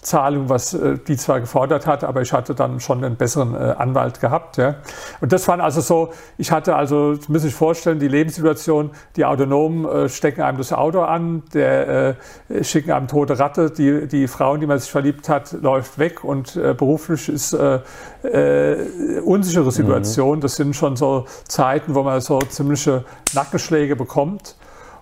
Unterhaltszahlung, 0.07 0.49
was 0.49 0.75
äh, 0.75 0.99
die 0.99 1.17
zwar 1.17 1.41
gefordert 1.41 1.87
hat, 1.87 2.05
aber 2.05 2.23
ich 2.23 2.33
hatte 2.33 2.55
dann 2.55 2.81
schon 2.81 3.05
einen 3.05 3.17
besseren 3.17 3.55
äh, 3.55 3.75
Anwalt 3.77 4.21
gehabt. 4.21 4.57
Ja. 4.57 4.77
Und 5.21 5.33
das 5.33 5.47
waren 5.49 5.61
also 5.61 5.81
so, 5.81 6.13
ich 6.39 6.53
hatte 6.53 6.77
also, 6.77 7.15
das 7.15 7.29
müssen 7.29 7.43
Sie 7.43 7.49
sich 7.49 7.55
vorstellen, 7.57 7.99
die 7.99 8.09
Lebenssituation, 8.09 8.91
die 9.17 9.25
Autonomen 9.25 9.85
äh, 9.85 10.09
stecken 10.09 10.43
einem 10.43 10.59
das 10.59 10.73
Auto 10.73 11.03
an, 11.03 11.43
der 11.53 12.17
äh, 12.49 12.65
schicken 12.65 12.93
einem 12.93 13.09
tote 13.09 13.39
Ratte, 13.39 13.71
die, 13.71 14.07
die 14.07 14.29
Frau, 14.29 14.55
in 14.55 14.61
die 14.61 14.67
man 14.67 14.79
sich 14.79 14.91
verliebt 14.91 15.29
hat, 15.29 15.53
läuft 15.61 15.99
weg 15.99 16.25
und 16.25 16.57
äh, 16.57 16.75
beruflich 16.75 17.29
ist 17.29 17.53
äh, 17.53 17.81
unsichere 19.25 19.71
Situation. 19.71 20.39
Mhm. 20.39 20.41
Das 20.41 20.57
sind 20.57 20.75
schon 20.75 20.97
so 20.97 21.27
Zeiten, 21.47 21.95
wo 21.95 22.03
man 22.03 22.21
so 22.21 22.39
ziemliche 22.39 23.05
Nackenschläge 23.35 23.97
bekommt. 23.97 24.57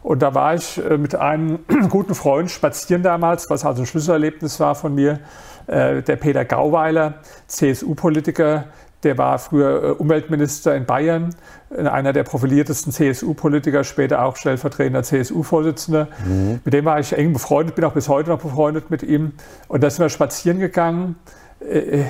Und 0.05 0.21
da 0.21 0.35
war 0.35 0.55
ich 0.55 0.79
äh, 0.85 0.99
mit 0.99 1.17
einem 1.17 1.61
guten 1.89 2.15
Freund 2.15 2.51
spazieren 2.51 3.03
damals, 3.03 3.49
was 3.49 3.65
also 3.65 3.83
ein 3.83 3.87
Schlüsselerlebnis 3.87 4.61
war 4.61 4.75
von 4.75 4.95
mir. 4.95 5.21
Äh, 5.67 6.03
der 6.03 6.17
Peter 6.17 6.45
Gauweiler, 6.45 7.15
CSU-Politiker, 7.47 8.67
der 9.03 9.17
war 9.17 9.39
früher 9.39 9.83
äh, 9.83 9.91
Umweltminister 9.93 10.77
in 10.77 10.85
Bayern, 10.85 11.35
einer 11.71 12.13
der 12.13 12.23
profiliertesten 12.23 12.93
CSU-Politiker, 12.93 13.83
später 13.83 14.23
auch 14.23 14.37
stellvertretender 14.37 15.03
CSU-Vorsitzender. 15.03 16.09
Mhm. 16.27 16.61
Mit 16.63 16.75
dem 16.75 16.85
war 16.85 17.01
ich 17.01 17.17
eng 17.17 17.33
befreundet, 17.33 17.75
bin 17.75 17.85
auch 17.87 17.95
bis 17.95 18.11
heute 18.11 18.29
noch 18.29 18.43
befreundet 18.43 18.91
mit 18.91 19.03
ihm. 19.03 19.33
Und 19.69 19.83
da 19.83 19.89
sind 19.89 20.05
wir 20.05 20.11
spazieren 20.11 20.61
gegangen, 20.61 21.17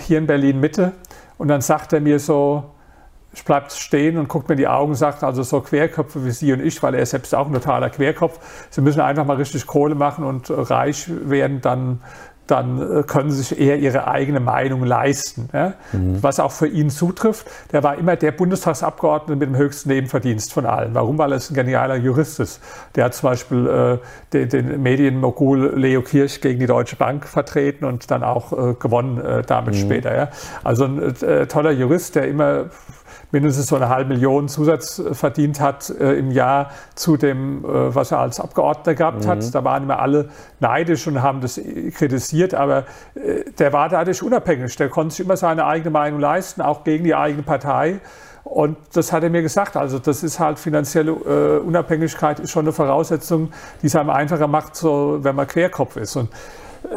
hier 0.00 0.18
in 0.18 0.26
Berlin 0.26 0.58
Mitte. 0.58 0.92
Und 1.38 1.46
dann 1.46 1.60
sagt 1.60 1.92
er 1.92 2.00
mir 2.00 2.18
so, 2.18 2.73
ich 3.34 3.44
bleibe 3.44 3.70
stehen 3.70 4.16
und 4.16 4.28
guckt 4.28 4.48
mir 4.48 4.54
in 4.54 4.58
die 4.58 4.68
Augen, 4.68 4.94
sagt 4.94 5.22
also 5.22 5.42
so 5.42 5.60
Querköpfe 5.60 6.24
wie 6.24 6.30
Sie 6.30 6.52
und 6.52 6.60
ich, 6.60 6.82
weil 6.82 6.94
er 6.94 7.02
ist 7.02 7.10
selbst 7.10 7.34
auch 7.34 7.46
ein 7.46 7.52
totaler 7.52 7.90
Querkopf. 7.90 8.38
Sie 8.70 8.80
müssen 8.80 9.00
einfach 9.00 9.24
mal 9.24 9.36
richtig 9.36 9.66
Kohle 9.66 9.94
machen 9.94 10.24
und 10.24 10.50
reich 10.50 11.06
werden, 11.08 11.60
dann 11.60 12.00
dann 12.46 13.00
äh, 13.00 13.02
können 13.04 13.30
sie 13.30 13.42
sich 13.42 13.58
eher 13.58 13.78
ihre 13.78 14.06
eigene 14.06 14.40
Meinung 14.40 14.84
leisten. 14.84 15.48
Ja? 15.52 15.74
Mhm. 15.92 16.22
Was 16.22 16.40
auch 16.40 16.52
für 16.52 16.66
ihn 16.66 16.90
zutrifft. 16.90 17.46
Der 17.72 17.82
war 17.82 17.96
immer 17.96 18.16
der 18.16 18.32
Bundestagsabgeordnete 18.32 19.38
mit 19.38 19.48
dem 19.48 19.56
höchsten 19.56 19.88
Nebenverdienst 19.88 20.52
von 20.52 20.66
allen. 20.66 20.94
Warum? 20.94 21.16
Weil 21.18 21.32
er 21.32 21.38
ein 21.38 21.54
genialer 21.54 21.96
Jurist 21.96 22.40
ist. 22.40 22.60
Der 22.96 23.04
hat 23.04 23.14
zum 23.14 23.30
Beispiel 23.30 23.66
äh, 23.66 23.98
den, 24.32 24.48
den 24.48 24.82
Medienmogul 24.82 25.72
Leo 25.74 26.02
Kirch 26.02 26.40
gegen 26.40 26.60
die 26.60 26.66
Deutsche 26.66 26.96
Bank 26.96 27.26
vertreten 27.26 27.84
und 27.84 28.10
dann 28.10 28.22
auch 28.22 28.52
äh, 28.52 28.74
gewonnen 28.74 29.20
äh, 29.24 29.42
damit 29.42 29.74
mhm. 29.74 29.78
später. 29.78 30.14
Ja? 30.14 30.28
Also 30.62 30.84
ein 30.84 31.14
äh, 31.22 31.46
toller 31.46 31.70
Jurist, 31.70 32.14
der 32.14 32.28
immer 32.28 32.66
mindestens 33.34 33.66
so 33.66 33.76
eine 33.76 33.88
halbe 33.88 34.14
Million 34.14 34.48
Zusatz 34.48 35.02
verdient 35.12 35.60
hat 35.60 35.90
äh, 35.90 36.14
im 36.14 36.30
Jahr 36.30 36.70
zu 36.94 37.16
dem, 37.16 37.64
äh, 37.64 37.94
was 37.94 38.12
er 38.12 38.20
als 38.20 38.40
Abgeordneter 38.40 38.94
gehabt 38.94 39.24
mhm. 39.24 39.28
hat. 39.28 39.54
Da 39.54 39.64
waren 39.64 39.82
immer 39.82 39.98
alle 39.98 40.30
neidisch 40.60 41.06
und 41.06 41.20
haben 41.20 41.40
das 41.40 41.60
kritisiert, 41.94 42.54
aber 42.54 42.84
äh, 43.14 43.50
der 43.58 43.72
war 43.72 43.88
dadurch 43.88 44.22
unabhängig. 44.22 44.76
Der 44.76 44.88
konnte 44.88 45.16
sich 45.16 45.26
immer 45.26 45.36
seine 45.36 45.66
eigene 45.66 45.90
Meinung 45.90 46.20
leisten, 46.20 46.62
auch 46.62 46.84
gegen 46.84 47.04
die 47.04 47.14
eigene 47.14 47.42
Partei. 47.42 48.00
Und 48.44 48.76
das 48.92 49.12
hat 49.12 49.24
er 49.24 49.30
mir 49.30 49.42
gesagt. 49.42 49.76
Also 49.76 49.98
das 49.98 50.22
ist 50.22 50.38
halt 50.38 50.58
finanzielle 50.58 51.10
äh, 51.10 51.58
Unabhängigkeit 51.58 52.38
ist 52.38 52.52
schon 52.52 52.66
eine 52.66 52.72
Voraussetzung, 52.72 53.50
die 53.82 53.88
es 53.88 53.96
einem 53.96 54.10
einfacher 54.10 54.46
macht, 54.46 54.76
so, 54.76 55.18
wenn 55.22 55.34
man 55.34 55.48
Querkopf 55.48 55.96
ist. 55.96 56.14
Und 56.14 56.28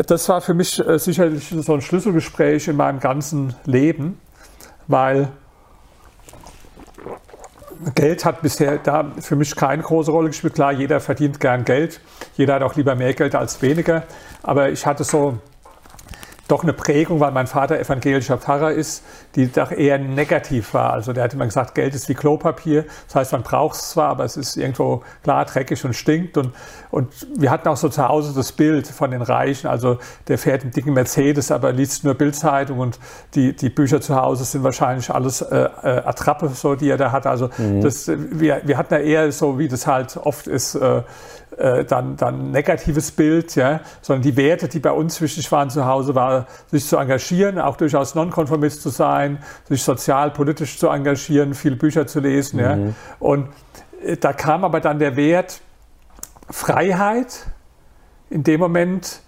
das 0.06 0.30
war 0.30 0.42
für 0.42 0.54
mich 0.54 0.86
äh, 0.86 1.00
sicherlich 1.00 1.50
so 1.50 1.74
ein 1.74 1.82
Schlüsselgespräch 1.82 2.68
in 2.68 2.76
meinem 2.76 3.00
ganzen 3.00 3.56
Leben, 3.66 4.20
weil 4.88 5.30
Geld 7.96 8.26
hat 8.26 8.42
bisher 8.42 8.78
da 8.78 9.12
für 9.20 9.36
mich 9.36 9.56
keine 9.56 9.84
große 9.84 10.12
Rolle 10.12 10.30
gespielt. 10.30 10.56
Klar, 10.56 10.72
jeder 10.72 11.00
verdient 11.00 11.40
gern 11.40 11.66
Geld. 11.66 12.00
Jeder 12.36 12.56
hat 12.56 12.62
auch 12.64 12.76
lieber 12.76 12.96
mehr 12.96 13.14
Geld 13.14 13.36
als 13.36 13.62
weniger. 13.62 14.04
Aber 14.44 14.70
ich 14.70 14.86
hatte 14.86 15.04
so 15.04 15.40
doch 16.48 16.64
eine 16.64 16.74
Prägung, 16.74 17.20
weil 17.20 17.32
mein 17.32 17.48
Vater 17.48 17.80
evangelischer 17.80 18.38
Pfarrer 18.38 18.72
ist, 18.72 19.04
die 19.36 19.52
doch 19.52 19.72
eher 19.72 19.98
negativ 19.98 20.74
war. 20.74 20.94
Also 20.94 21.14
der 21.14 21.24
hat 21.24 21.34
immer 21.34 21.46
gesagt, 21.46 21.76
Geld 21.76 21.94
ist 21.94 22.10
wie 22.10 22.14
Klopapier. 22.14 22.86
Das 23.08 23.16
heißt, 23.16 23.32
man 23.34 23.44
braucht 23.44 23.76
es 23.76 23.90
zwar, 23.90 24.10
aber 24.10 24.24
es 24.24 24.38
ist 24.38 24.58
irgendwo 24.58 25.04
klar 25.24 25.46
dreckig 25.46 25.84
und 25.86 25.94
stinkt. 25.94 26.38
Und, 26.38 26.54
und 26.92 27.10
wir 27.38 27.52
hatten 27.52 27.68
auch 27.68 27.78
so 27.78 27.90
zu 27.90 28.08
Hause 28.08 28.34
das 28.36 28.52
Bild 28.52 28.88
von 28.88 29.12
den 29.12 29.22
Reichen. 29.22 29.68
Also 29.68 29.98
der 30.28 30.38
fährt 30.38 30.64
einen 30.64 30.72
dicken 30.72 30.94
Mercedes, 30.94 31.52
aber 31.52 31.72
liest 31.72 32.04
nur 32.04 32.14
Bildzeitung 32.14 32.80
und 32.80 33.00
die, 33.36 33.56
die 33.56 33.70
Bücher 33.70 34.02
zu 34.02 34.16
Hause 34.16 34.46
sind 34.46 34.64
wahrscheinlich 34.64 35.10
alles 35.12 35.42
äh, 35.42 35.56
äh, 35.56 36.02
Attrappe, 36.06 36.50
so 36.50 36.76
die 36.76 36.90
er 36.90 36.98
da 36.98 37.12
hat. 37.12 37.26
Also 37.26 37.50
mhm. 37.58 37.82
das, 37.82 38.08
wir, 38.08 38.62
wir 38.64 38.78
hatten 38.78 38.94
ja 38.94 39.00
eher 39.00 39.32
so, 39.32 39.60
wie 39.60 39.68
das 39.68 39.88
halt 39.88 40.18
oft 40.18 40.48
ist, 40.48 40.76
äh, 40.76 41.04
äh, 41.56 41.86
dann, 41.86 42.18
dann 42.18 42.52
negatives 42.52 43.12
Bild, 43.12 43.56
ja, 43.56 43.82
sondern 44.02 44.22
die 44.22 44.36
Werte, 44.38 44.68
die 44.68 44.80
bei 44.80 44.92
uns 44.92 45.22
wichtig 45.22 45.52
waren 45.52 45.70
zu 45.70 45.86
Hause, 45.86 46.14
war, 46.14 46.48
sich 46.70 46.86
zu 46.86 46.98
engagieren, 46.98 47.60
auch 47.60 47.78
durchaus 47.78 48.16
nonkonformist 48.16 48.82
zu 48.82 48.90
sein, 48.90 49.40
sich 49.68 49.82
sozial, 49.82 50.32
politisch 50.32 50.78
zu 50.78 50.90
engagieren, 50.90 51.54
viele 51.54 51.76
Bücher 51.76 52.06
zu 52.06 52.20
lesen. 52.20 52.58
Mhm. 52.58 52.64
Ja. 52.64 52.94
Und 53.20 53.50
äh, 54.04 54.18
da 54.18 54.34
kam 54.34 54.64
aber 54.64 54.82
dann 54.82 55.00
der 55.00 55.16
Wert 55.16 55.62
Freiheit. 56.50 57.48
In 58.30 58.44
dem 58.44 58.60
Moment 58.60 59.22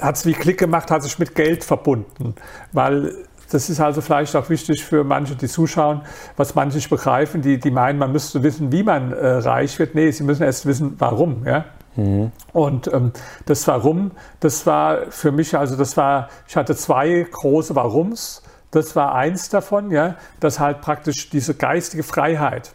hat 0.00 0.16
es 0.16 0.26
wie 0.26 0.32
Klick 0.32 0.58
gemacht, 0.58 0.90
hat 0.90 1.02
sich 1.02 1.18
mit 1.18 1.34
Geld 1.34 1.64
verbunden, 1.64 2.34
weil 2.72 3.14
das 3.52 3.68
ist 3.68 3.80
also 3.80 4.00
vielleicht 4.00 4.34
auch 4.34 4.48
wichtig 4.48 4.82
für 4.82 5.04
manche, 5.04 5.36
die 5.36 5.46
zuschauen, 5.46 6.00
was 6.36 6.54
manche 6.54 6.76
nicht 6.76 6.88
begreifen, 6.88 7.42
die, 7.42 7.58
die 7.58 7.70
meinen, 7.70 7.98
man 7.98 8.10
müsste 8.10 8.42
wissen, 8.42 8.72
wie 8.72 8.82
man 8.82 9.12
äh, 9.12 9.26
reich 9.26 9.78
wird. 9.78 9.94
Nee, 9.94 10.10
sie 10.10 10.24
müssen 10.24 10.42
erst 10.42 10.64
wissen, 10.64 10.94
warum. 10.98 11.46
Ja? 11.46 11.66
Mhm. 11.96 12.32
Und 12.54 12.90
ähm, 12.92 13.12
das 13.44 13.68
Warum, 13.68 14.12
das 14.40 14.66
war 14.66 15.10
für 15.10 15.32
mich, 15.32 15.56
also 15.56 15.76
das 15.76 15.98
war, 15.98 16.30
ich 16.48 16.56
hatte 16.56 16.74
zwei 16.74 17.26
große 17.30 17.74
Warums. 17.74 18.42
Das 18.70 18.96
war 18.96 19.14
eins 19.14 19.50
davon, 19.50 19.90
ja, 19.90 20.16
dass 20.40 20.58
halt 20.58 20.80
praktisch 20.80 21.28
diese 21.28 21.54
geistige 21.54 22.02
Freiheit, 22.02 22.72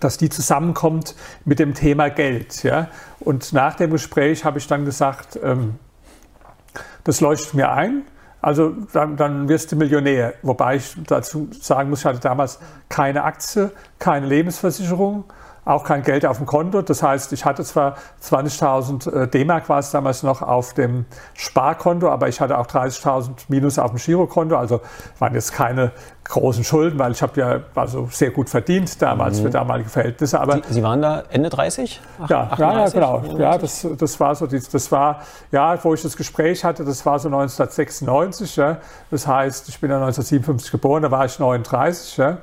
dass 0.00 0.16
die 0.16 0.28
zusammenkommt 0.28 1.14
mit 1.44 1.60
dem 1.60 1.74
Thema 1.74 2.10
Geld. 2.10 2.64
Ja. 2.64 2.88
Und 3.20 3.52
nach 3.52 3.76
dem 3.76 3.92
Gespräch 3.92 4.44
habe 4.44 4.58
ich 4.58 4.66
dann 4.66 4.84
gesagt, 4.84 5.38
ähm, 5.40 5.78
das 7.04 7.20
leuchtet 7.20 7.54
mir 7.54 7.70
ein. 7.70 8.02
Also 8.44 8.74
dann, 8.92 9.16
dann, 9.16 9.48
wirst 9.48 9.72
du 9.72 9.76
Millionär. 9.76 10.34
Wobei 10.42 10.76
ich 10.76 10.94
dazu 11.06 11.48
sagen 11.62 11.88
muss, 11.88 12.00
ich 12.00 12.04
hatte 12.04 12.20
damals 12.20 12.58
keine 12.90 13.24
Aktie, 13.24 13.70
keine 13.98 14.26
Lebensversicherung, 14.26 15.24
auch 15.64 15.84
kein 15.84 16.02
Geld 16.02 16.26
auf 16.26 16.38
dem 16.38 16.46
Konto. 16.46 16.82
Das 16.82 17.02
heißt, 17.02 17.32
ich 17.32 17.44
hatte 17.44 17.64
zwar 17.64 17.96
20.000 18.22 19.22
äh, 19.22 19.28
D-Mark 19.28 19.68
war 19.68 19.78
es 19.78 19.90
damals 19.90 20.22
noch 20.22 20.42
auf 20.42 20.74
dem 20.74 21.06
Sparkonto, 21.34 22.10
aber 22.10 22.28
ich 22.28 22.40
hatte 22.40 22.58
auch 22.58 22.66
30.000 22.66 23.30
Minus 23.48 23.78
auf 23.78 23.90
dem 23.90 23.98
Girokonto. 23.98 24.56
Also 24.56 24.80
waren 25.18 25.34
jetzt 25.34 25.52
keine 25.52 25.92
großen 26.24 26.64
Schulden, 26.64 26.98
weil 26.98 27.12
ich 27.12 27.22
habe 27.22 27.38
ja 27.40 27.60
also 27.74 28.08
sehr 28.10 28.30
gut 28.30 28.48
verdient 28.48 29.00
damals 29.00 29.38
mhm. 29.38 29.44
für 29.44 29.50
damalige 29.50 29.90
Verhältnisse. 29.90 30.40
Aber 30.40 30.54
Sie, 30.54 30.74
Sie 30.74 30.82
waren 30.82 31.02
da 31.02 31.22
Ende 31.30 31.50
30? 31.50 32.00
Ach, 32.22 32.30
ja, 32.30 32.42
38, 32.50 32.94
ja, 32.94 33.18
genau. 33.18 33.38
Ja, 33.38 33.58
das, 33.58 33.86
das 33.98 34.20
war 34.20 34.34
so, 34.34 34.46
das 34.46 34.92
war, 34.92 35.20
ja, 35.50 35.82
wo 35.82 35.94
ich 35.94 36.02
das 36.02 36.16
Gespräch 36.16 36.64
hatte, 36.64 36.84
das 36.84 37.04
war 37.04 37.18
so 37.18 37.28
1996. 37.28 38.56
Ja. 38.56 38.78
Das 39.10 39.26
heißt, 39.26 39.68
ich 39.68 39.80
bin 39.80 39.90
ja 39.90 39.96
1957 39.96 40.72
geboren, 40.72 41.02
da 41.02 41.10
war 41.10 41.24
ich 41.24 41.38
39. 41.38 42.16
Ja 42.16 42.38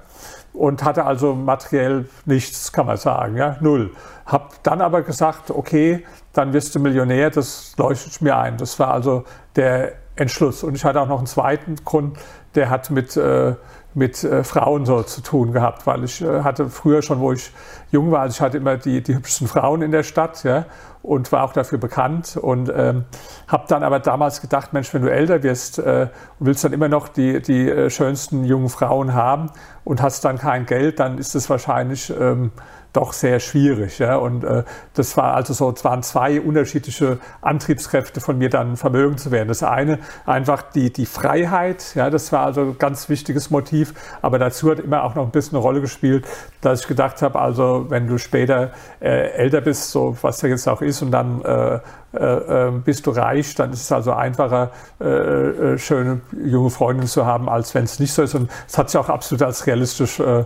und 0.53 0.83
hatte 0.83 1.05
also 1.05 1.33
materiell 1.33 2.07
nichts, 2.25 2.71
kann 2.71 2.85
man 2.85 2.97
sagen, 2.97 3.37
ja, 3.37 3.57
null. 3.61 3.91
Hab 4.25 4.61
dann 4.63 4.81
aber 4.81 5.01
gesagt, 5.01 5.51
okay, 5.51 6.05
dann 6.33 6.53
wirst 6.53 6.75
du 6.75 6.79
Millionär, 6.79 7.29
das 7.29 7.73
leuchtet 7.77 8.21
mir 8.21 8.37
ein. 8.37 8.57
Das 8.57 8.79
war 8.79 8.91
also 8.91 9.23
der 9.55 9.93
Entschluss. 10.15 10.63
Und 10.63 10.75
ich 10.75 10.85
hatte 10.85 11.01
auch 11.01 11.07
noch 11.07 11.17
einen 11.17 11.27
zweiten 11.27 11.75
Grund, 11.83 12.17
der 12.55 12.69
hat 12.69 12.89
mit, 12.91 13.15
äh, 13.17 13.55
mit 13.93 14.23
äh, 14.23 14.43
Frauen 14.43 14.85
so 14.85 15.03
zu 15.03 15.21
tun 15.21 15.51
gehabt, 15.51 15.85
weil 15.85 16.03
ich 16.03 16.21
äh, 16.21 16.43
hatte 16.43 16.69
früher 16.69 17.01
schon, 17.01 17.19
wo 17.19 17.33
ich 17.33 17.51
jung 17.91 18.11
war, 18.11 18.21
also 18.21 18.35
ich 18.35 18.41
hatte 18.41 18.57
immer 18.57 18.77
die, 18.77 19.01
die 19.01 19.15
hübschesten 19.15 19.47
Frauen 19.47 19.81
in 19.81 19.91
der 19.91 20.03
Stadt, 20.03 20.43
ja, 20.43 20.65
und 21.03 21.31
war 21.31 21.43
auch 21.43 21.53
dafür 21.53 21.77
bekannt 21.77 22.37
und 22.37 22.71
ähm, 22.73 23.05
habe 23.47 23.65
dann 23.67 23.83
aber 23.83 23.99
damals 23.99 24.39
gedacht, 24.39 24.71
Mensch, 24.71 24.93
wenn 24.93 25.01
du 25.01 25.11
älter 25.11 25.43
wirst 25.43 25.79
äh, 25.79 26.07
und 26.39 26.45
willst 26.45 26.63
dann 26.63 26.73
immer 26.73 26.87
noch 26.87 27.07
die, 27.07 27.41
die 27.41 27.69
äh, 27.69 27.89
schönsten 27.89 28.43
jungen 28.43 28.69
Frauen 28.69 29.13
haben 29.13 29.49
und 29.83 30.01
hast 30.01 30.23
dann 30.25 30.37
kein 30.37 30.65
Geld, 30.65 30.99
dann 30.99 31.17
ist 31.17 31.35
es 31.35 31.49
wahrscheinlich 31.49 32.13
ähm, 32.17 32.51
doch 32.93 33.13
sehr 33.13 33.39
schwierig. 33.39 33.99
Ja? 33.99 34.17
Und 34.17 34.43
äh, 34.43 34.63
das 34.93 35.15
war 35.17 35.33
also 35.35 35.53
so, 35.53 35.71
es 35.71 35.83
waren 35.83 36.03
zwei 36.03 36.41
unterschiedliche 36.41 37.19
Antriebskräfte 37.41 38.21
von 38.21 38.37
mir, 38.37 38.49
dann 38.49 38.77
Vermögen 38.77 39.17
zu 39.17 39.31
werden. 39.31 39.47
Das 39.47 39.63
eine 39.63 39.99
einfach 40.25 40.61
die, 40.61 40.91
die 40.91 41.05
Freiheit, 41.05 41.95
ja, 41.95 42.09
das 42.09 42.31
war 42.31 42.45
also 42.45 42.61
ein 42.61 42.77
ganz 42.77 43.09
wichtiges 43.09 43.49
Motiv, 43.49 43.93
aber 44.21 44.39
dazu 44.39 44.71
hat 44.71 44.79
immer 44.79 45.03
auch 45.03 45.15
noch 45.15 45.23
ein 45.23 45.31
bisschen 45.31 45.55
eine 45.55 45.63
Rolle 45.63 45.81
gespielt, 45.81 46.25
dass 46.61 46.81
ich 46.81 46.87
gedacht 46.87 47.21
habe, 47.21 47.39
also 47.39 47.85
wenn 47.89 48.07
du 48.07 48.17
später 48.17 48.71
äh, 48.99 49.31
älter 49.31 49.61
bist, 49.61 49.91
so 49.91 50.17
was 50.21 50.41
ja 50.41 50.49
jetzt 50.49 50.67
auch 50.67 50.81
ist, 50.81 51.01
und 51.01 51.11
dann 51.11 51.41
äh, 51.43 51.79
äh, 52.13 52.67
äh, 52.67 52.71
bist 52.71 53.07
du 53.07 53.11
reich, 53.11 53.55
dann 53.55 53.71
ist 53.71 53.83
es 53.83 53.91
also 53.91 54.11
einfacher, 54.11 54.71
äh, 54.99 55.05
äh 55.05 55.77
schöne 55.77 56.21
junge 56.45 56.69
Freundinnen 56.69 57.07
zu 57.07 57.25
haben, 57.25 57.47
als 57.47 57.73
wenn 57.73 57.85
es 57.85 57.99
nicht 57.99 58.13
so 58.13 58.21
ist. 58.23 58.35
Und 58.35 58.49
es 58.67 58.77
hat 58.77 58.89
sich 58.89 58.99
auch 58.99 59.09
absolut 59.09 59.43
als 59.43 59.65
realistisch, 59.65 60.19
äh, 60.19 60.43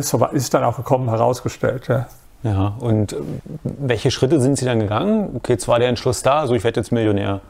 so 0.00 0.24
ist 0.26 0.54
dann 0.54 0.64
auch 0.64 0.76
gekommen, 0.76 1.08
herausgestellt. 1.08 1.88
Ja. 1.88 2.06
ja, 2.44 2.74
und 2.78 3.16
welche 3.64 4.10
Schritte 4.10 4.40
sind 4.40 4.58
Sie 4.58 4.64
dann 4.64 4.78
gegangen? 4.78 5.36
Okay, 5.36 5.54
jetzt 5.54 5.66
war 5.66 5.78
der 5.78 5.88
Entschluss 5.88 6.22
da, 6.22 6.40
also 6.40 6.54
ich 6.54 6.62
werde 6.62 6.80
jetzt 6.80 6.92
Millionär. 6.92 7.40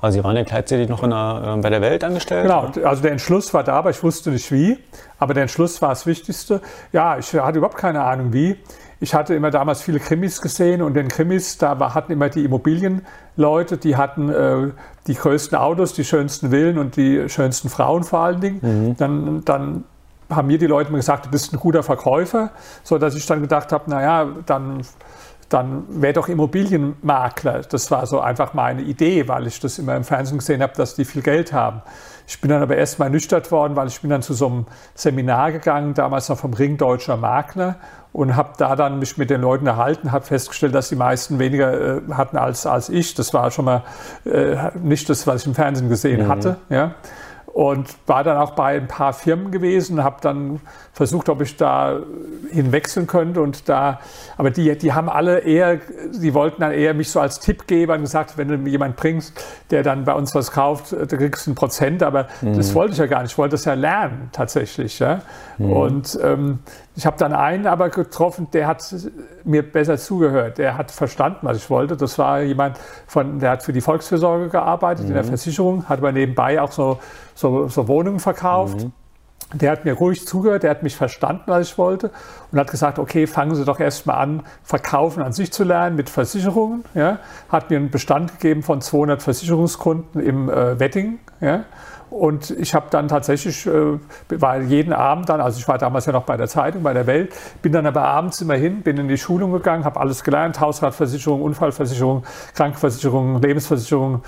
Also 0.00 0.18
Sie 0.18 0.24
waren 0.24 0.36
ja 0.36 0.44
gleichzeitig 0.44 0.88
noch 0.88 1.00
der, 1.00 1.54
äh, 1.56 1.60
bei 1.60 1.70
der 1.70 1.80
Welt 1.80 2.04
angestellt? 2.04 2.44
Genau, 2.44 2.70
also 2.88 3.02
der 3.02 3.12
Entschluss 3.12 3.52
war 3.52 3.64
da, 3.64 3.74
aber 3.74 3.90
ich 3.90 4.02
wusste 4.02 4.30
nicht 4.30 4.50
wie. 4.52 4.78
Aber 5.18 5.34
der 5.34 5.42
Entschluss 5.42 5.82
war 5.82 5.90
das 5.90 6.06
Wichtigste. 6.06 6.60
Ja, 6.92 7.18
ich 7.18 7.34
hatte 7.34 7.58
überhaupt 7.58 7.76
keine 7.76 8.04
Ahnung 8.04 8.32
wie. 8.32 8.56
Ich 9.00 9.14
hatte 9.14 9.34
immer 9.34 9.50
damals 9.50 9.82
viele 9.82 10.00
Krimis 10.00 10.40
gesehen 10.40 10.82
und 10.82 10.96
in 10.96 11.08
Krimis, 11.08 11.56
da 11.58 11.94
hatten 11.94 12.12
immer 12.12 12.28
die 12.28 12.44
Immobilienleute, 12.44 13.78
die 13.78 13.96
hatten 13.96 14.28
äh, 14.28 14.70
die 15.06 15.14
größten 15.14 15.56
Autos, 15.56 15.92
die 15.92 16.04
schönsten 16.04 16.50
Villen 16.50 16.78
und 16.78 16.96
die 16.96 17.28
schönsten 17.28 17.68
Frauen 17.68 18.02
vor 18.02 18.20
allen 18.20 18.40
Dingen. 18.40 18.58
Mhm. 18.60 18.96
Dann, 18.96 19.44
dann 19.44 19.84
haben 20.28 20.48
mir 20.48 20.58
die 20.58 20.66
Leute 20.66 20.88
immer 20.88 20.98
gesagt, 20.98 21.26
du 21.26 21.30
bist 21.30 21.52
ein 21.52 21.60
guter 21.60 21.82
Verkäufer, 21.82 22.50
so 22.82 22.98
dass 22.98 23.14
ich 23.14 23.24
dann 23.26 23.40
gedacht 23.40 23.72
habe, 23.72 23.88
naja, 23.88 24.26
dann 24.46 24.82
dann 25.48 25.84
wäre 25.88 26.12
doch 26.12 26.28
Immobilienmakler. 26.28 27.62
Das 27.62 27.90
war 27.90 28.06
so 28.06 28.20
einfach 28.20 28.52
meine 28.52 28.82
Idee, 28.82 29.28
weil 29.28 29.46
ich 29.46 29.60
das 29.60 29.78
immer 29.78 29.96
im 29.96 30.04
Fernsehen 30.04 30.38
gesehen 30.38 30.62
habe, 30.62 30.74
dass 30.76 30.94
die 30.94 31.04
viel 31.04 31.22
Geld 31.22 31.52
haben. 31.52 31.82
Ich 32.28 32.42
bin 32.42 32.50
dann 32.50 32.60
aber 32.60 32.76
erst 32.76 32.98
mal 32.98 33.06
ernüchtert 33.06 33.50
worden, 33.50 33.74
weil 33.74 33.88
ich 33.88 33.98
bin 34.02 34.10
dann 34.10 34.20
zu 34.20 34.34
so 34.34 34.46
einem 34.46 34.66
Seminar 34.94 35.50
gegangen, 35.50 35.94
damals 35.94 36.28
noch 36.28 36.38
vom 36.38 36.52
Ring 36.52 36.76
Deutscher 36.76 37.16
Makler 37.16 37.76
und 38.12 38.36
habe 38.36 38.52
da 38.58 38.76
dann 38.76 38.98
mich 38.98 39.16
mit 39.16 39.30
den 39.30 39.40
Leuten 39.40 39.66
erhalten, 39.66 40.12
habe 40.12 40.26
festgestellt, 40.26 40.74
dass 40.74 40.90
die 40.90 40.96
meisten 40.96 41.38
weniger 41.38 41.96
äh, 41.96 42.00
hatten 42.12 42.36
als, 42.36 42.66
als 42.66 42.90
ich. 42.90 43.14
Das 43.14 43.32
war 43.32 43.50
schon 43.50 43.64
mal 43.64 43.82
äh, 44.26 44.56
nicht 44.78 45.08
das, 45.08 45.26
was 45.26 45.40
ich 45.40 45.46
im 45.46 45.54
Fernsehen 45.54 45.88
gesehen 45.88 46.26
mhm. 46.26 46.28
hatte. 46.28 46.56
Ja 46.68 46.94
und 47.58 47.88
war 48.06 48.22
dann 48.22 48.36
auch 48.36 48.52
bei 48.52 48.76
ein 48.76 48.86
paar 48.86 49.12
Firmen 49.12 49.50
gewesen, 49.50 50.04
habe 50.04 50.18
dann 50.20 50.60
versucht, 50.92 51.28
ob 51.28 51.40
ich 51.40 51.56
da 51.56 51.98
hinwechseln 52.52 53.08
könnte 53.08 53.42
und 53.42 53.68
da, 53.68 53.98
aber 54.36 54.52
die, 54.52 54.78
die 54.78 54.92
haben 54.92 55.08
alle 55.08 55.40
eher, 55.40 55.80
die 56.12 56.34
wollten 56.34 56.60
dann 56.60 56.70
eher 56.70 56.94
mich 56.94 57.10
so 57.10 57.18
als 57.18 57.40
Tippgeber 57.40 57.94
und 57.94 58.02
gesagt, 58.02 58.38
wenn 58.38 58.46
du 58.46 58.56
mir 58.58 58.70
jemanden 58.70 58.94
bringst, 58.94 59.44
der 59.72 59.82
dann 59.82 60.04
bei 60.04 60.12
uns 60.12 60.36
was 60.36 60.52
kauft, 60.52 60.92
da 60.92 61.16
kriegst 61.16 61.48
du 61.48 61.50
ein 61.50 61.56
Prozent, 61.56 62.04
aber 62.04 62.28
mhm. 62.42 62.54
das 62.54 62.76
wollte 62.76 62.92
ich 62.92 62.98
ja 62.98 63.06
gar 63.06 63.22
nicht, 63.22 63.32
ich 63.32 63.38
wollte 63.38 63.54
das 63.54 63.64
ja 63.64 63.74
lernen 63.74 64.28
tatsächlich. 64.30 65.00
Ja? 65.00 65.22
Mhm. 65.58 65.72
Und 65.72 66.18
ähm, 66.22 66.60
ich 66.98 67.06
habe 67.06 67.16
dann 67.16 67.32
einen 67.32 67.66
aber 67.66 67.90
getroffen, 67.90 68.48
der 68.52 68.66
hat 68.66 68.94
mir 69.44 69.62
besser 69.62 69.96
zugehört, 69.96 70.58
der 70.58 70.76
hat 70.76 70.90
verstanden, 70.90 71.38
was 71.42 71.56
ich 71.56 71.70
wollte. 71.70 71.96
Das 71.96 72.18
war 72.18 72.40
jemand, 72.42 72.76
von, 73.06 73.38
der 73.38 73.52
hat 73.52 73.62
für 73.62 73.72
die 73.72 73.80
Volksfürsorge 73.80 74.48
gearbeitet, 74.48 75.04
mhm. 75.04 75.10
in 75.10 75.14
der 75.14 75.22
mhm. 75.22 75.28
Versicherung, 75.28 75.88
hat 75.88 75.98
aber 75.98 76.12
nebenbei 76.12 76.60
auch 76.60 76.72
so 76.72 76.98
so, 77.38 77.68
so 77.68 77.88
Wohnungen 77.88 78.18
verkauft. 78.18 78.84
Mhm. 78.84 78.92
Der 79.54 79.70
hat 79.70 79.86
mir 79.86 79.94
ruhig 79.94 80.26
zugehört, 80.26 80.62
der 80.62 80.70
hat 80.70 80.82
mich 80.82 80.94
verstanden, 80.94 81.44
was 81.46 81.68
ich 81.68 81.78
wollte 81.78 82.10
und 82.52 82.58
hat 82.58 82.70
gesagt, 82.70 82.98
okay, 82.98 83.26
fangen 83.26 83.54
Sie 83.54 83.64
doch 83.64 83.80
erstmal 83.80 84.18
an, 84.18 84.42
Verkaufen 84.62 85.22
an 85.22 85.32
sich 85.32 85.52
zu 85.52 85.64
lernen 85.64 85.96
mit 85.96 86.10
Versicherungen. 86.10 86.84
Ja. 86.94 87.20
Hat 87.48 87.70
mir 87.70 87.76
einen 87.76 87.90
Bestand 87.90 88.32
gegeben 88.32 88.62
von 88.62 88.82
200 88.82 89.22
Versicherungskunden 89.22 90.20
im 90.20 90.50
äh, 90.50 90.78
Wedding. 90.78 91.20
Ja. 91.40 91.64
Und 92.10 92.50
ich 92.50 92.74
habe 92.74 92.86
dann 92.90 93.08
tatsächlich, 93.08 93.66
äh, 93.66 93.98
war 94.30 94.60
jeden 94.60 94.92
Abend 94.92 95.28
dann, 95.28 95.40
also 95.40 95.58
ich 95.58 95.68
war 95.68 95.78
damals 95.78 96.06
ja 96.06 96.12
noch 96.12 96.24
bei 96.24 96.36
der 96.36 96.48
Zeitung, 96.48 96.82
bei 96.82 96.94
der 96.94 97.06
Welt, 97.06 97.34
bin 97.60 97.72
dann 97.72 97.86
aber 97.86 98.02
abends 98.02 98.40
immer 98.40 98.54
hin, 98.54 98.82
bin 98.82 98.96
in 98.96 99.08
die 99.08 99.18
Schulung 99.18 99.52
gegangen, 99.52 99.84
habe 99.84 100.00
alles 100.00 100.24
gelernt, 100.24 100.60
Hausratversicherung, 100.60 101.42
Unfallversicherung, 101.42 102.24
Krankenversicherung, 102.54 103.42
Lebensversicherung, 103.42 104.22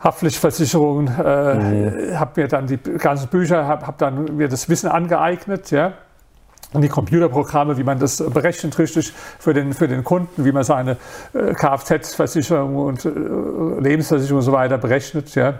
Haftpflichtversicherung, 0.00 1.08
äh, 1.08 1.54
mhm. 1.54 2.18
habe 2.18 2.40
mir 2.42 2.48
dann 2.48 2.66
die 2.66 2.76
ganzen 2.76 3.28
Bücher, 3.28 3.66
habe 3.66 3.86
hab 3.86 3.96
dann 3.98 4.36
mir 4.36 4.48
das 4.48 4.68
Wissen 4.68 4.90
angeeignet, 4.90 5.70
ja. 5.70 5.94
Und 6.72 6.82
die 6.82 6.88
Computerprogramme, 6.88 7.78
wie 7.78 7.84
man 7.84 7.98
das 7.98 8.18
berechnet 8.18 8.78
richtig 8.78 9.12
für 9.38 9.54
den, 9.54 9.72
für 9.72 9.88
den 9.88 10.04
Kunden, 10.04 10.44
wie 10.44 10.52
man 10.52 10.64
seine 10.64 10.98
äh, 11.32 11.54
Kfz-Versicherung 11.54 12.76
und 12.76 13.04
äh, 13.04 13.08
Lebensversicherung 13.08 14.38
und 14.38 14.44
so 14.44 14.52
weiter 14.52 14.76
berechnet, 14.76 15.34
ja 15.34 15.54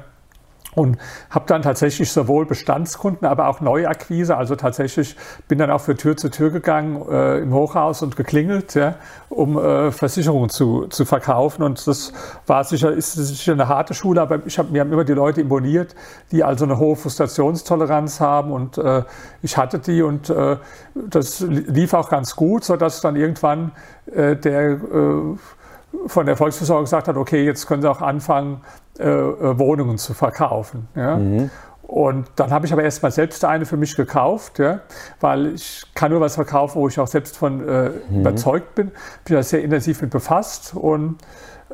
und 0.77 0.99
habe 1.31 1.47
dann 1.49 1.63
tatsächlich 1.63 2.13
sowohl 2.13 2.45
Bestandskunden, 2.45 3.27
aber 3.27 3.49
auch 3.49 3.63
Neuakquise. 3.63 4.37
Also 4.37 4.57
tatsächlich 4.57 5.17
bin 5.49 5.59
dann 5.59 5.71
auch 5.71 5.81
für 5.81 5.97
Tür 5.97 6.19
zu 6.19 6.31
Tür 6.31 6.51
gegangen 6.51 7.03
äh, 7.11 7.39
im 7.39 7.55
Hochhaus 7.55 8.03
und 8.03 8.15
geklingelt, 8.15 8.75
ja, 8.75 8.97
um 9.31 9.59
äh, 9.59 9.91
Versicherungen 9.91 10.51
zu, 10.51 10.87
zu 10.89 11.07
verkaufen. 11.07 11.63
Und 11.63 11.87
das 11.87 12.13
war 12.47 12.63
sicher, 12.63 12.93
ist 12.93 13.15
sicher 13.15 13.53
eine 13.53 13.69
harte 13.69 13.95
Schule, 13.95 14.21
aber 14.21 14.45
ich 14.45 14.59
hab, 14.59 14.71
mir 14.71 14.83
haben 14.83 14.93
immer 14.93 15.05
die 15.05 15.15
Leute 15.15 15.41
imponiert, 15.41 15.95
die 16.31 16.45
also 16.45 16.67
eine 16.67 16.79
hohe 16.79 16.95
Frustrationstoleranz 16.95 18.21
haben. 18.21 18.53
Und 18.53 18.77
äh, 18.77 19.03
ich 19.41 19.57
hatte 19.57 19.79
die 19.79 20.03
und 20.03 20.29
äh, 20.29 20.59
das 20.95 21.41
lief 21.41 21.95
auch 21.95 22.11
ganz 22.11 22.37
gut, 22.37 22.65
sodass 22.65 23.01
dann 23.01 23.17
irgendwann 23.17 23.73
äh, 24.13 24.37
der 24.37 24.73
äh, 24.73 25.37
von 26.07 26.27
der 26.27 26.37
Volksversorgung 26.37 26.85
gesagt 26.85 27.09
hat, 27.09 27.17
okay, 27.17 27.45
jetzt 27.45 27.67
können 27.67 27.83
Sie 27.83 27.91
auch 27.91 28.03
anfangen, 28.03 28.61
äh, 28.99 29.09
äh, 29.09 29.59
Wohnungen 29.59 29.99
zu 29.99 30.15
verkaufen. 30.15 30.89
Ja? 30.95 31.17
Mhm. 31.17 31.51
Und 31.83 32.27
dann 32.37 32.51
habe 32.51 32.67
ich 32.67 32.73
aber 32.73 32.83
erstmal 32.83 33.13
selbst 33.13 33.45
eine 33.45 33.65
für 33.65 33.77
mich 33.77 33.95
gekauft, 33.95 34.59
ja, 34.59 34.81
weil 35.21 35.55
ich 35.55 35.85
kann 35.95 36.11
nur 36.11 36.21
was 36.21 36.35
verkaufen, 36.35 36.81
wo 36.81 36.89
ich 36.89 36.99
auch 36.99 37.07
selbst 37.07 37.37
von 37.37 37.67
äh, 37.67 37.91
mhm. 37.91 38.21
überzeugt 38.21 38.75
bin. 38.75 38.91
Bin 39.25 39.37
da 39.37 39.43
sehr 39.43 39.63
intensiv 39.63 40.03
mit 40.03 40.11
befasst 40.11 40.75
und 40.75 41.19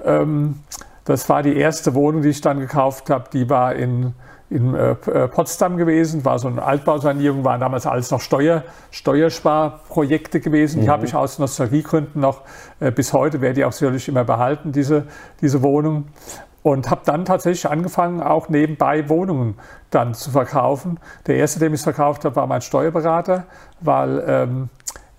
ähm, 0.05 0.61
das 1.05 1.29
war 1.29 1.43
die 1.43 1.57
erste 1.57 1.95
Wohnung, 1.95 2.23
die 2.23 2.29
ich 2.29 2.43
dann 2.43 2.61
gekauft 2.61 3.09
habe. 3.09 3.25
Die 3.33 3.49
war 3.49 3.75
in, 3.75 4.15
in 4.53 4.75
äh, 4.75 4.91
äh 4.93 5.29
Potsdam 5.29 5.77
gewesen, 5.77 6.25
war 6.25 6.39
so 6.39 6.49
eine 6.49 6.63
Altbausanierung, 6.63 7.45
waren 7.45 7.61
damals 7.61 7.87
alles 7.87 8.11
noch 8.11 8.21
Steuer, 8.21 8.65
Steuersparprojekte 8.91 10.41
gewesen. 10.41 10.81
Mhm. 10.81 10.85
Die 10.85 10.91
habe 10.91 11.07
ich 11.07 11.15
aus 11.15 11.39
Nostalgiegründen 11.39 12.21
noch 12.21 12.43
äh, 12.81 12.91
bis 12.91 13.13
heute, 13.13 13.41
werde 13.41 13.55
die 13.55 13.65
auch 13.65 13.73
sicherlich 13.73 14.09
immer 14.09 14.25
behalten, 14.25 14.73
diese, 14.73 15.07
diese 15.41 15.63
Wohnung 15.63 16.07
und 16.63 16.91
habe 16.91 17.03
dann 17.05 17.25
tatsächlich 17.25 17.69
angefangen, 17.69 18.23
auch 18.23 18.49
nebenbei 18.49 19.09
Wohnungen 19.09 19.57
dann 19.91 20.15
zu 20.15 20.31
verkaufen. 20.31 21.01
Der 21.27 21.37
erste, 21.37 21.59
den 21.59 21.75
ich 21.75 21.83
verkauft 21.83 22.25
habe, 22.25 22.37
war 22.37 22.47
mein 22.47 22.61
Steuerberater, 22.61 23.45
weil 23.81 24.25
ähm, 24.27 24.69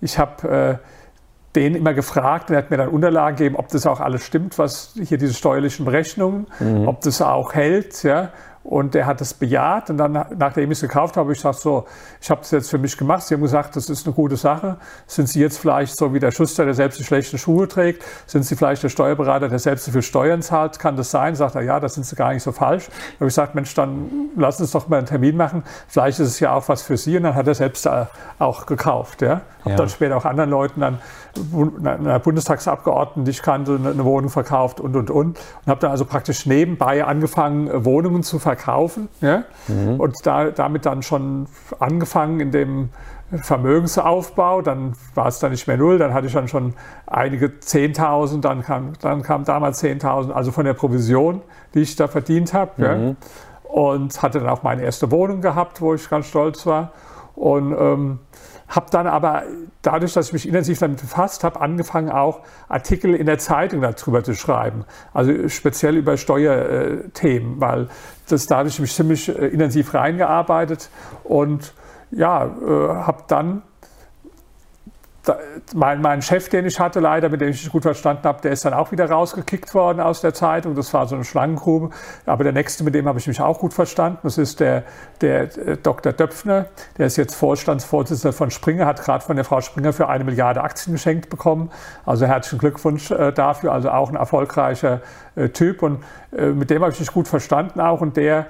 ich 0.00 0.18
habe 0.18 0.48
äh, 0.48 0.78
den 1.54 1.74
immer 1.74 1.94
gefragt 1.94 2.50
und 2.50 2.56
er 2.56 2.62
hat 2.62 2.70
mir 2.70 2.78
dann 2.78 2.88
Unterlagen 2.88 3.36
gegeben, 3.36 3.56
ob 3.56 3.68
das 3.68 3.86
auch 3.86 4.00
alles 4.00 4.24
stimmt, 4.24 4.58
was 4.58 4.94
hier 5.00 5.18
diese 5.18 5.34
steuerlichen 5.34 5.84
Berechnungen, 5.84 6.46
mhm. 6.58 6.88
ob 6.88 7.02
das 7.02 7.22
auch 7.22 7.54
hält. 7.54 8.02
Ja? 8.02 8.30
Und 8.64 8.94
der 8.94 9.04
hat 9.04 9.20
es 9.20 9.34
bejaht. 9.34 9.90
Und 9.90 9.98
dann, 9.98 10.24
nachdem 10.38 10.70
ich 10.70 10.78
es 10.78 10.80
gekauft 10.80 11.18
habe, 11.18 11.30
ich 11.32 11.38
gesagt, 11.38 11.60
so, 11.60 11.84
ich 12.18 12.30
habe 12.30 12.40
das 12.40 12.50
jetzt 12.50 12.70
für 12.70 12.78
mich 12.78 12.96
gemacht. 12.96 13.22
Sie 13.22 13.34
haben 13.34 13.42
gesagt, 13.42 13.76
das 13.76 13.90
ist 13.90 14.06
eine 14.06 14.14
gute 14.14 14.36
Sache. 14.38 14.78
Sind 15.06 15.28
Sie 15.28 15.40
jetzt 15.40 15.58
vielleicht 15.58 15.94
so 15.94 16.14
wie 16.14 16.18
der 16.18 16.30
Schuster, 16.30 16.64
der 16.64 16.72
selbst 16.72 16.98
die 16.98 17.04
schlechten 17.04 17.36
Schuhe 17.36 17.68
trägt? 17.68 18.02
Sind 18.26 18.44
Sie 18.44 18.56
vielleicht 18.56 18.82
der 18.82 18.88
Steuerberater, 18.88 19.50
der 19.50 19.58
selbst 19.58 19.84
so 19.84 19.92
viel 19.92 20.00
Steuern 20.00 20.40
zahlt? 20.40 20.78
Kann 20.78 20.96
das 20.96 21.10
sein? 21.10 21.34
Sagt 21.34 21.56
er, 21.56 21.62
ja, 21.62 21.78
da 21.78 21.90
sind 21.90 22.06
Sie 22.06 22.16
gar 22.16 22.32
nicht 22.32 22.42
so 22.42 22.52
falsch. 22.52 22.86
Da 22.86 22.92
habe 23.16 23.26
ich 23.26 23.34
gesagt, 23.34 23.54
Mensch, 23.54 23.74
dann 23.74 24.30
lassen 24.34 24.58
Sie 24.58 24.62
uns 24.64 24.70
doch 24.70 24.88
mal 24.88 24.96
einen 24.96 25.06
Termin 25.06 25.36
machen. 25.36 25.62
Vielleicht 25.86 26.18
ist 26.20 26.28
es 26.28 26.40
ja 26.40 26.54
auch 26.54 26.66
was 26.70 26.80
für 26.80 26.96
Sie. 26.96 27.18
Und 27.18 27.24
dann 27.24 27.34
hat 27.34 27.46
er 27.46 27.54
selbst 27.54 27.86
auch 28.38 28.64
gekauft. 28.64 29.20
Ja? 29.20 29.42
Habe 29.60 29.70
ja. 29.70 29.76
dann 29.76 29.90
später 29.90 30.16
auch 30.16 30.24
anderen 30.24 30.48
Leuten 30.48 30.80
dann 30.80 30.98
einer 31.84 32.18
Bundestagsabgeordneten, 32.18 33.24
die 33.24 33.30
ich 33.30 33.42
kannte, 33.42 33.74
eine 33.74 34.04
Wohnung 34.04 34.30
verkauft 34.30 34.80
und, 34.80 34.96
und, 34.96 35.10
und. 35.10 35.38
Und 35.38 35.66
habe 35.66 35.80
dann 35.80 35.90
also 35.90 36.04
praktisch 36.04 36.46
nebenbei 36.46 37.04
angefangen, 37.04 37.84
Wohnungen 37.84 38.22
zu 38.22 38.38
verkaufen. 38.38 39.08
Ja? 39.20 39.44
Mhm. 39.68 40.00
Und 40.00 40.14
da, 40.24 40.50
damit 40.50 40.86
dann 40.86 41.02
schon 41.02 41.46
angefangen 41.78 42.40
in 42.40 42.50
dem 42.50 42.90
Vermögensaufbau, 43.32 44.62
dann 44.62 44.92
war 45.14 45.26
es 45.26 45.38
dann 45.38 45.50
nicht 45.50 45.66
mehr 45.66 45.76
null, 45.76 45.98
dann 45.98 46.14
hatte 46.14 46.26
ich 46.26 46.32
dann 46.32 46.48
schon 46.48 46.74
einige 47.06 47.46
10.000, 47.46 48.40
dann 48.40 48.62
kam, 48.62 48.92
dann 49.00 49.22
kam 49.22 49.44
damals 49.44 49.82
10.000, 49.82 50.30
also 50.30 50.52
von 50.52 50.64
der 50.64 50.74
Provision, 50.74 51.42
die 51.74 51.80
ich 51.80 51.96
da 51.96 52.06
verdient 52.08 52.54
habe. 52.54 52.72
Mhm. 52.76 53.08
Ja? 53.08 53.14
Und 53.70 54.22
hatte 54.22 54.38
dann 54.38 54.48
auch 54.48 54.62
meine 54.62 54.82
erste 54.82 55.10
Wohnung 55.10 55.40
gehabt, 55.40 55.80
wo 55.80 55.94
ich 55.94 56.08
ganz 56.08 56.26
stolz 56.26 56.64
war. 56.64 56.92
Und 57.34 57.72
ähm, 57.72 58.18
habe 58.68 58.86
dann 58.90 59.06
aber 59.06 59.44
dadurch, 59.82 60.14
dass 60.14 60.28
ich 60.28 60.32
mich 60.32 60.48
intensiv 60.48 60.78
damit 60.78 61.00
befasst 61.00 61.44
habe, 61.44 61.60
angefangen 61.60 62.10
auch 62.10 62.40
Artikel 62.68 63.14
in 63.14 63.26
der 63.26 63.38
Zeitung 63.38 63.80
darüber 63.80 64.24
zu 64.24 64.34
schreiben. 64.34 64.84
Also 65.12 65.48
speziell 65.48 65.96
über 65.96 66.16
Steuerthemen, 66.16 67.60
weil 67.60 67.88
das 68.28 68.46
da 68.46 68.58
habe 68.58 68.68
ich 68.68 68.80
mich 68.80 68.94
ziemlich 68.94 69.28
äh, 69.28 69.48
intensiv 69.48 69.94
reingearbeitet 69.94 70.88
und 71.24 71.74
ja, 72.10 72.44
äh, 72.44 72.88
habe 73.04 73.24
dann 73.28 73.62
mein, 75.74 76.02
mein, 76.02 76.22
Chef, 76.22 76.48
den 76.48 76.66
ich 76.66 76.78
hatte, 76.78 77.00
leider, 77.00 77.28
mit 77.28 77.40
dem 77.40 77.48
ich 77.48 77.62
mich 77.62 77.72
gut 77.72 77.82
verstanden 77.82 78.24
habe, 78.24 78.42
der 78.42 78.52
ist 78.52 78.64
dann 78.64 78.74
auch 78.74 78.92
wieder 78.92 79.10
rausgekickt 79.10 79.74
worden 79.74 80.00
aus 80.00 80.20
der 80.20 80.34
Zeitung. 80.34 80.74
Das 80.74 80.92
war 80.92 81.06
so 81.06 81.14
eine 81.14 81.24
Schlangengrube. 81.24 81.90
Aber 82.26 82.44
der 82.44 82.52
nächste, 82.52 82.84
mit 82.84 82.94
dem 82.94 83.08
habe 83.08 83.18
ich 83.18 83.26
mich 83.26 83.40
auch 83.40 83.58
gut 83.58 83.72
verstanden. 83.72 84.18
Das 84.22 84.36
ist 84.36 84.60
der, 84.60 84.84
der, 85.20 85.44
äh, 85.56 85.76
Dr. 85.82 86.12
Döpfner. 86.12 86.66
Der 86.98 87.06
ist 87.06 87.16
jetzt 87.16 87.34
Vorstandsvorsitzender 87.34 88.32
von 88.32 88.50
Springer, 88.50 88.86
hat 88.86 89.02
gerade 89.02 89.24
von 89.24 89.36
der 89.36 89.44
Frau 89.44 89.60
Springer 89.60 89.92
für 89.92 90.08
eine 90.08 90.24
Milliarde 90.24 90.62
Aktien 90.62 90.92
geschenkt 90.92 91.30
bekommen. 91.30 91.70
Also 92.04 92.26
herzlichen 92.26 92.58
Glückwunsch 92.58 93.10
äh, 93.10 93.32
dafür. 93.32 93.72
Also 93.72 93.90
auch 93.90 94.10
ein 94.10 94.16
erfolgreicher 94.16 95.00
äh, 95.36 95.48
Typ. 95.48 95.82
Und 95.82 96.00
mit 96.36 96.68
dem 96.68 96.82
habe 96.82 96.92
ich 96.92 96.98
mich 96.98 97.12
gut 97.12 97.28
verstanden 97.28 97.80
auch. 97.80 98.00
Und 98.00 98.16
der, 98.16 98.46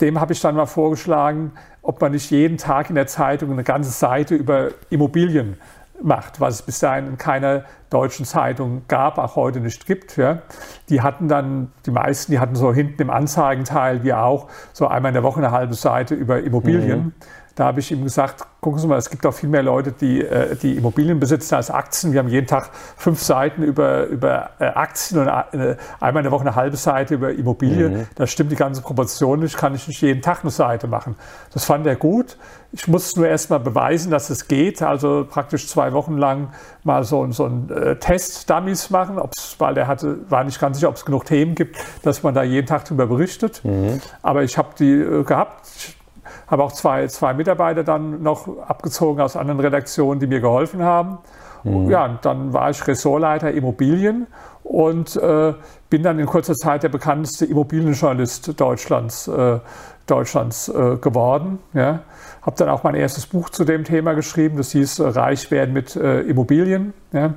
dem 0.00 0.18
habe 0.18 0.32
ich 0.32 0.40
dann 0.40 0.54
mal 0.54 0.64
vorgeschlagen, 0.64 1.52
ob 1.82 2.00
man 2.00 2.12
nicht 2.12 2.30
jeden 2.30 2.56
Tag 2.56 2.88
in 2.88 2.94
der 2.94 3.06
Zeitung 3.06 3.52
eine 3.52 3.62
ganze 3.62 3.90
Seite 3.90 4.34
über 4.34 4.68
Immobilien 4.88 5.58
macht, 6.02 6.40
was 6.40 6.54
es 6.54 6.62
bis 6.62 6.78
dahin 6.78 7.06
in 7.06 7.18
keiner 7.18 7.64
deutschen 7.90 8.24
Zeitung 8.24 8.82
gab, 8.88 9.18
auch 9.18 9.36
heute 9.36 9.60
nicht 9.60 9.86
gibt. 9.86 10.16
Ja. 10.16 10.42
Die 10.88 11.02
hatten 11.02 11.28
dann, 11.28 11.72
die 11.86 11.90
meisten, 11.90 12.32
die 12.32 12.38
hatten 12.38 12.54
so 12.54 12.72
hinten 12.72 13.02
im 13.02 13.10
Anzeigenteil, 13.10 14.04
wie 14.04 14.12
auch, 14.12 14.48
so 14.72 14.86
einmal 14.86 15.10
in 15.10 15.14
der 15.14 15.22
Woche 15.22 15.38
eine 15.38 15.50
halbe 15.50 15.74
Seite 15.74 16.14
über 16.14 16.40
Immobilien. 16.40 16.98
Mhm. 16.98 17.12
Da 17.54 17.64
habe 17.66 17.80
ich 17.80 17.90
ihm 17.90 18.04
gesagt, 18.04 18.46
gucken 18.60 18.78
Sie 18.78 18.86
mal, 18.86 18.98
es 18.98 19.10
gibt 19.10 19.24
auch 19.26 19.34
viel 19.34 19.48
mehr 19.48 19.62
Leute, 19.62 19.92
die, 19.92 20.22
äh, 20.22 20.56
die 20.56 20.76
Immobilien 20.76 21.18
besitzen 21.18 21.54
als 21.54 21.70
Aktien. 21.70 22.12
Wir 22.12 22.20
haben 22.20 22.28
jeden 22.28 22.46
Tag 22.46 22.70
fünf 22.96 23.22
Seiten 23.22 23.62
über, 23.62 24.06
über 24.06 24.50
äh, 24.58 24.66
Aktien 24.66 25.20
und 25.20 25.28
äh, 25.28 25.76
einmal 25.98 26.20
in 26.20 26.24
der 26.24 26.32
Woche 26.32 26.42
eine 26.42 26.54
halbe 26.54 26.76
Seite 26.76 27.14
über 27.14 27.32
Immobilien. 27.32 27.94
Mhm. 27.94 28.06
Da 28.14 28.26
stimmt 28.26 28.52
die 28.52 28.56
ganze 28.56 28.82
Proportion 28.82 29.40
nicht, 29.40 29.56
kann 29.56 29.74
ich 29.74 29.88
nicht 29.88 30.00
jeden 30.00 30.22
Tag 30.22 30.40
eine 30.42 30.50
Seite 30.50 30.86
machen. 30.86 31.16
Das 31.52 31.64
fand 31.64 31.86
er 31.86 31.96
gut. 31.96 32.36
Ich 32.72 32.86
musste 32.86 33.20
nur 33.20 33.28
erst 33.28 33.50
mal 33.50 33.58
beweisen, 33.58 34.10
dass 34.10 34.30
es 34.30 34.46
geht. 34.46 34.80
Also 34.82 35.26
praktisch 35.28 35.66
zwei 35.66 35.92
Wochen 35.92 36.16
lang 36.16 36.48
mal 36.84 37.02
so, 37.04 37.30
so 37.32 37.46
einen 37.46 37.70
äh, 37.70 37.96
Test-Dummies 37.96 38.90
machen, 38.90 39.18
ob's, 39.18 39.56
weil 39.58 39.76
er 39.76 39.88
hatte, 39.88 40.18
war 40.30 40.44
nicht 40.44 40.60
ganz 40.60 40.76
sicher, 40.76 40.88
ob 40.88 40.96
es 40.96 41.04
genug 41.04 41.24
Themen 41.24 41.54
gibt, 41.54 41.76
dass 42.02 42.22
man 42.22 42.32
da 42.34 42.42
jeden 42.42 42.66
Tag 42.66 42.84
darüber 42.84 43.06
berichtet. 43.06 43.60
Mhm. 43.64 44.00
Aber 44.22 44.44
ich 44.44 44.56
habe 44.56 44.68
die 44.78 45.24
gehabt 45.24 45.66
habe 46.50 46.64
auch 46.64 46.72
zwei, 46.72 47.06
zwei 47.06 47.32
Mitarbeiter 47.32 47.84
dann 47.84 48.22
noch 48.22 48.48
abgezogen 48.66 49.20
aus 49.20 49.36
anderen 49.36 49.60
Redaktionen, 49.60 50.20
die 50.20 50.26
mir 50.26 50.40
geholfen 50.40 50.82
haben. 50.82 51.18
Mhm. 51.62 51.90
Ja, 51.90 52.18
dann 52.22 52.52
war 52.52 52.70
ich 52.70 52.86
Ressortleiter 52.86 53.52
Immobilien 53.52 54.26
und 54.64 55.16
äh, 55.16 55.54
bin 55.88 56.02
dann 56.02 56.18
in 56.18 56.26
kurzer 56.26 56.54
Zeit 56.54 56.82
der 56.82 56.88
bekannteste 56.88 57.44
Immobilienjournalist 57.44 58.58
Deutschlands, 58.60 59.28
äh, 59.28 59.58
Deutschlands 60.06 60.68
äh, 60.68 60.96
geworden. 60.96 61.58
Ja. 61.72 62.00
Habe 62.42 62.56
dann 62.56 62.68
auch 62.68 62.82
mein 62.82 62.94
erstes 62.94 63.26
Buch 63.26 63.50
zu 63.50 63.64
dem 63.64 63.84
Thema 63.84 64.14
geschrieben, 64.14 64.56
das 64.56 64.72
hieß 64.72 65.00
Reich 65.00 65.50
werden 65.50 65.72
mit 65.72 65.94
äh, 65.94 66.20
Immobilien. 66.22 66.94
Ja 67.12 67.34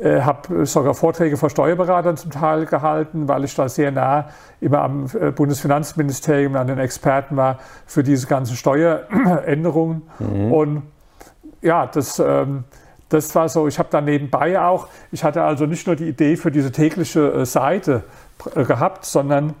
äh, 0.00 0.22
habe 0.22 0.64
sogar 0.66 0.94
Vorträge 0.94 1.36
vor 1.36 1.50
Steuerberatern 1.50 2.16
zum 2.16 2.30
Teil 2.30 2.66
gehalten, 2.66 3.28
weil 3.28 3.44
ich 3.44 3.54
da 3.54 3.68
sehr 3.68 3.90
nah 3.90 4.28
immer 4.60 4.80
am 4.80 5.06
äh, 5.20 5.30
Bundesfinanzministerium 5.30 6.56
an 6.56 6.66
den 6.66 6.78
Experten 6.78 7.36
war 7.36 7.58
für 7.86 8.02
diese 8.02 8.26
ganzen 8.26 8.56
Steueränderungen. 8.56 10.02
Mhm. 10.18 10.52
Und 10.52 10.82
ja, 11.60 11.86
das, 11.86 12.18
ähm, 12.18 12.64
das 13.10 13.34
war 13.34 13.48
so, 13.48 13.68
ich 13.68 13.78
habe 13.78 13.88
dann 13.90 14.06
nebenbei 14.06 14.60
auch, 14.60 14.88
ich 15.12 15.22
hatte 15.22 15.42
also 15.42 15.66
nicht 15.66 15.86
nur 15.86 15.96
die 15.96 16.08
Idee 16.08 16.36
für 16.36 16.50
diese 16.50 16.72
tägliche 16.72 17.32
äh, 17.32 17.44
Seite 17.44 18.04
äh, 18.54 18.64
gehabt, 18.64 19.04
sondern 19.04 19.54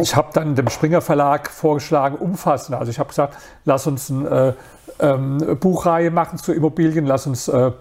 ich 0.00 0.16
habe 0.16 0.28
dann 0.32 0.54
dem 0.54 0.68
Springer 0.68 1.00
Verlag 1.00 1.48
vorgeschlagen, 1.50 2.16
umfassend. 2.16 2.76
Also 2.76 2.90
ich 2.90 2.98
habe 2.98 3.08
gesagt, 3.08 3.36
lass 3.64 3.86
uns 3.86 4.10
eine 4.10 4.54
äh, 4.98 5.06
ähm, 5.06 5.58
Buchreihe 5.60 6.10
machen 6.10 6.38
zu 6.38 6.52
Immobilien, 6.52 7.06
lass 7.06 7.26
uns 7.26 7.48
äh, 7.48 7.72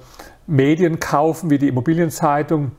Medien 0.48 1.00
kaufen, 1.00 1.50
wie 1.50 1.58
die 1.58 1.68
Immobilienzeitung. 1.68 2.72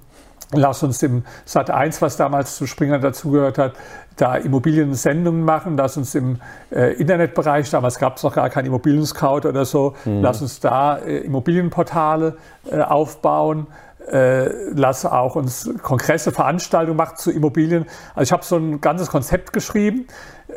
Lass 0.52 0.82
uns 0.82 1.02
im 1.02 1.24
Sat 1.44 1.70
1, 1.70 2.02
was 2.02 2.16
damals 2.16 2.56
zu 2.56 2.66
Springer 2.66 2.98
dazugehört 2.98 3.58
hat, 3.58 3.72
da 4.16 4.36
Immobiliensendungen 4.36 5.42
machen. 5.42 5.76
Lass 5.76 5.96
uns 5.96 6.14
im 6.14 6.38
äh, 6.70 6.92
Internetbereich, 6.94 7.68
damals 7.70 7.98
gab 7.98 8.18
es 8.18 8.22
noch 8.22 8.34
gar 8.34 8.50
keinen 8.50 8.66
Immobilien-Scout 8.66 9.48
oder 9.48 9.64
so, 9.64 9.94
mhm. 10.04 10.22
lass 10.22 10.42
uns 10.42 10.60
da 10.60 10.98
äh, 10.98 11.18
Immobilienportale 11.18 12.36
äh, 12.70 12.80
aufbauen. 12.80 13.66
Äh, 14.06 14.50
lass 14.74 15.06
auch 15.06 15.34
uns 15.34 15.70
Kongresse, 15.82 16.30
Veranstaltungen 16.30 16.98
machen 16.98 17.16
zu 17.16 17.30
Immobilien. 17.30 17.86
Also 18.14 18.28
ich 18.28 18.32
habe 18.32 18.44
so 18.44 18.56
ein 18.56 18.82
ganzes 18.82 19.08
Konzept 19.08 19.54
geschrieben. 19.54 20.06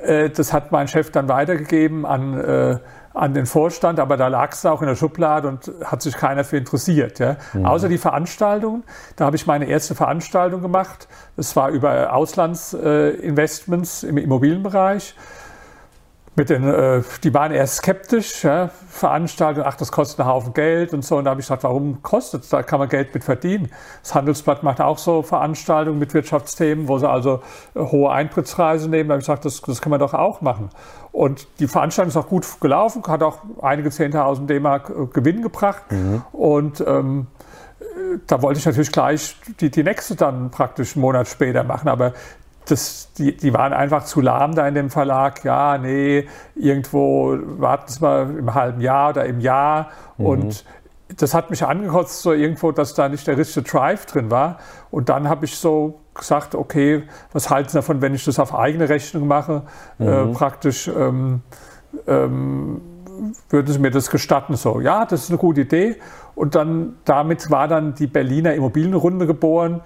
Äh, 0.03 0.30
das 0.30 0.51
hat 0.51 0.74
mein 0.74 0.89
Chef 0.89 1.12
dann 1.12 1.30
weitergegeben 1.30 2.05
an 2.05 2.38
äh, 2.38 2.78
an 3.18 3.34
den 3.34 3.45
Vorstand, 3.45 3.99
aber 3.99 4.18
da 4.18 4.28
lag 4.28 4.53
es 4.53 4.65
auch 4.65 4.82
in 4.82 4.88
der 4.88 4.95
Schublade 4.95 5.47
und 5.47 5.72
hat 5.84 6.01
sich 6.01 6.15
keiner 6.15 6.43
für 6.43 6.57
interessiert. 6.57 7.20
Ja. 7.20 7.38
Mhm. 7.53 7.65
Außer 7.65 7.89
die 7.89 7.97
Veranstaltungen. 7.97 8.84
Da 9.15 9.26
habe 9.26 9.36
ich 9.36 9.47
meine 9.47 9.65
erste 9.65 9.95
Veranstaltung 9.95 10.61
gemacht. 10.61 11.07
Das 11.36 11.55
war 11.55 11.70
über 11.70 12.13
Auslandsinvestments 12.13 14.03
äh, 14.03 14.07
im 14.07 14.18
Immobilienbereich 14.18 15.15
mit 16.38 16.52
den, 16.52 16.64
äh, 16.64 17.02
die 17.24 17.34
waren 17.34 17.52
erst 17.52 17.78
skeptisch, 17.78 18.44
ja, 18.44 18.70
Veranstaltung, 18.90 19.64
ach, 19.66 19.76
das 19.76 19.92
kostet 19.92 20.20
einen 20.20 20.30
Haufen 20.30 20.54
Geld 20.54 20.94
und 20.94 21.04
so. 21.04 21.18
Und 21.18 21.26
da 21.26 21.32
habe 21.32 21.42
ich 21.42 21.48
gesagt, 21.48 21.64
warum 21.64 22.04
kostet 22.04 22.44
es? 22.44 22.50
Da 22.50 22.62
kann 22.62 22.80
man 22.80 22.90
Geld 22.90 23.12
mit 23.14 23.24
verdienen. 23.24 23.72
Das 24.04 24.14
Handelsblatt 24.14 24.62
macht 24.62 24.80
auch 24.80 25.00
so 25.00 25.24
Veranstaltungen 25.24 25.98
mit 25.98 26.14
Wirtschaftsthemen, 26.14 26.88
wo 26.88 27.00
sie 27.00 27.10
also 27.10 27.42
äh, 27.74 27.80
hohe 27.80 28.12
Eintrittspreise 28.12 28.88
nehmen. 28.88 29.10
Da 29.10 29.14
habe 29.14 29.22
ich 29.22 29.26
gesagt, 29.26 29.46
das, 29.46 29.62
das 29.62 29.82
kann 29.82 29.90
man 29.90 30.00
doch 30.00 30.14
auch 30.14 30.42
machen. 30.42 30.70
Und 31.12 31.48
die 31.60 31.68
Veranstaltung 31.68 32.10
ist 32.10 32.18
auch 32.18 32.30
gut 32.30 32.46
gelaufen, 32.62 33.02
hat 33.08 33.24
auch 33.24 33.40
einige 33.64 33.90
10.000 33.90 34.46
D-Mark 34.46 34.92
äh, 34.92 35.08
Gewinn 35.08 35.42
gebracht. 35.42 35.92
Mhm. 35.92 36.22
Und 36.34 36.84
ähm, 36.86 37.28
da 38.28 38.44
wollte 38.44 38.60
ich 38.60 38.66
natürlich 38.66 38.92
gleich 38.92 39.36
die, 39.60 39.72
die 39.72 39.84
nächste 39.84 40.16
dann 40.16 40.52
praktisch 40.52 40.96
einen 40.96 41.02
Monat 41.02 41.28
später 41.28 41.64
machen. 41.64 41.90
Aber 41.90 42.14
das, 42.68 43.11
die, 43.18 43.36
die 43.36 43.53
waren 43.53 43.74
einfach 43.74 44.05
zu 44.05 44.22
lahm 44.22 44.55
da 44.55 44.68
in 44.68 44.76
dem 44.76 44.89
Verlag. 44.89 45.43
Ja, 45.43 45.78
nee, 45.78 46.28
irgendwo 46.55 47.38
warten 47.57 47.91
Sie 47.91 47.99
mal 48.01 48.30
im 48.38 48.53
halben 48.53 48.82
Jahr 48.82 49.11
oder 49.11 49.26
im 49.26 49.39
Jahr. 49.39 49.89
Mhm. 50.18 50.26
Und 50.26 50.65
das 51.15 51.34
hat 51.34 51.49
mich 51.49 51.65
angekotzt, 51.65 52.22
so 52.22 52.34
irgendwo, 52.34 52.72
dass 52.72 52.93
da 52.93 53.07
nicht 53.09 53.28
der 53.28 53.38
richtige 53.38 53.68
Drive 53.68 54.05
drin 54.05 54.30
war. 54.30 54.57
Und 54.91 55.09
dann 55.09 55.30
habe 55.30 55.45
ich 55.45 55.57
so 55.57 55.99
gesagt, 56.13 56.55
okay, 56.55 57.03
was 57.32 57.49
halten 57.49 57.70
Sie 57.70 57.78
davon, 57.78 58.01
wenn 58.01 58.13
ich 58.13 58.26
das 58.26 58.39
auf 58.39 58.53
eigene 58.53 58.89
Rechnung 58.89 59.28
mache? 59.28 59.63
Äh, 59.99 60.03
mhm. 60.03 60.32
Äh, 60.32 60.34
praktisch 60.34 60.88
ähm, 60.88 61.41
ähm, 62.07 62.82
würden 63.49 63.72
Sie 63.72 63.80
mir 63.80 63.91
das 63.91 64.09
gestatten? 64.09 64.55
So, 64.55 64.82
ja, 64.82 65.05
das 65.05 65.24
ist 65.24 65.30
eine 65.30 65.38
gute 65.38 65.61
Idee. 65.61 65.97
Und 66.36 66.55
dann 66.55 66.97
damit 67.05 67.49
war 67.49 67.68
dann 67.68 67.95
die 67.95 68.07
Berliner 68.07 68.53
Immobilienrunde 68.53 69.26
geboren. 69.26 69.82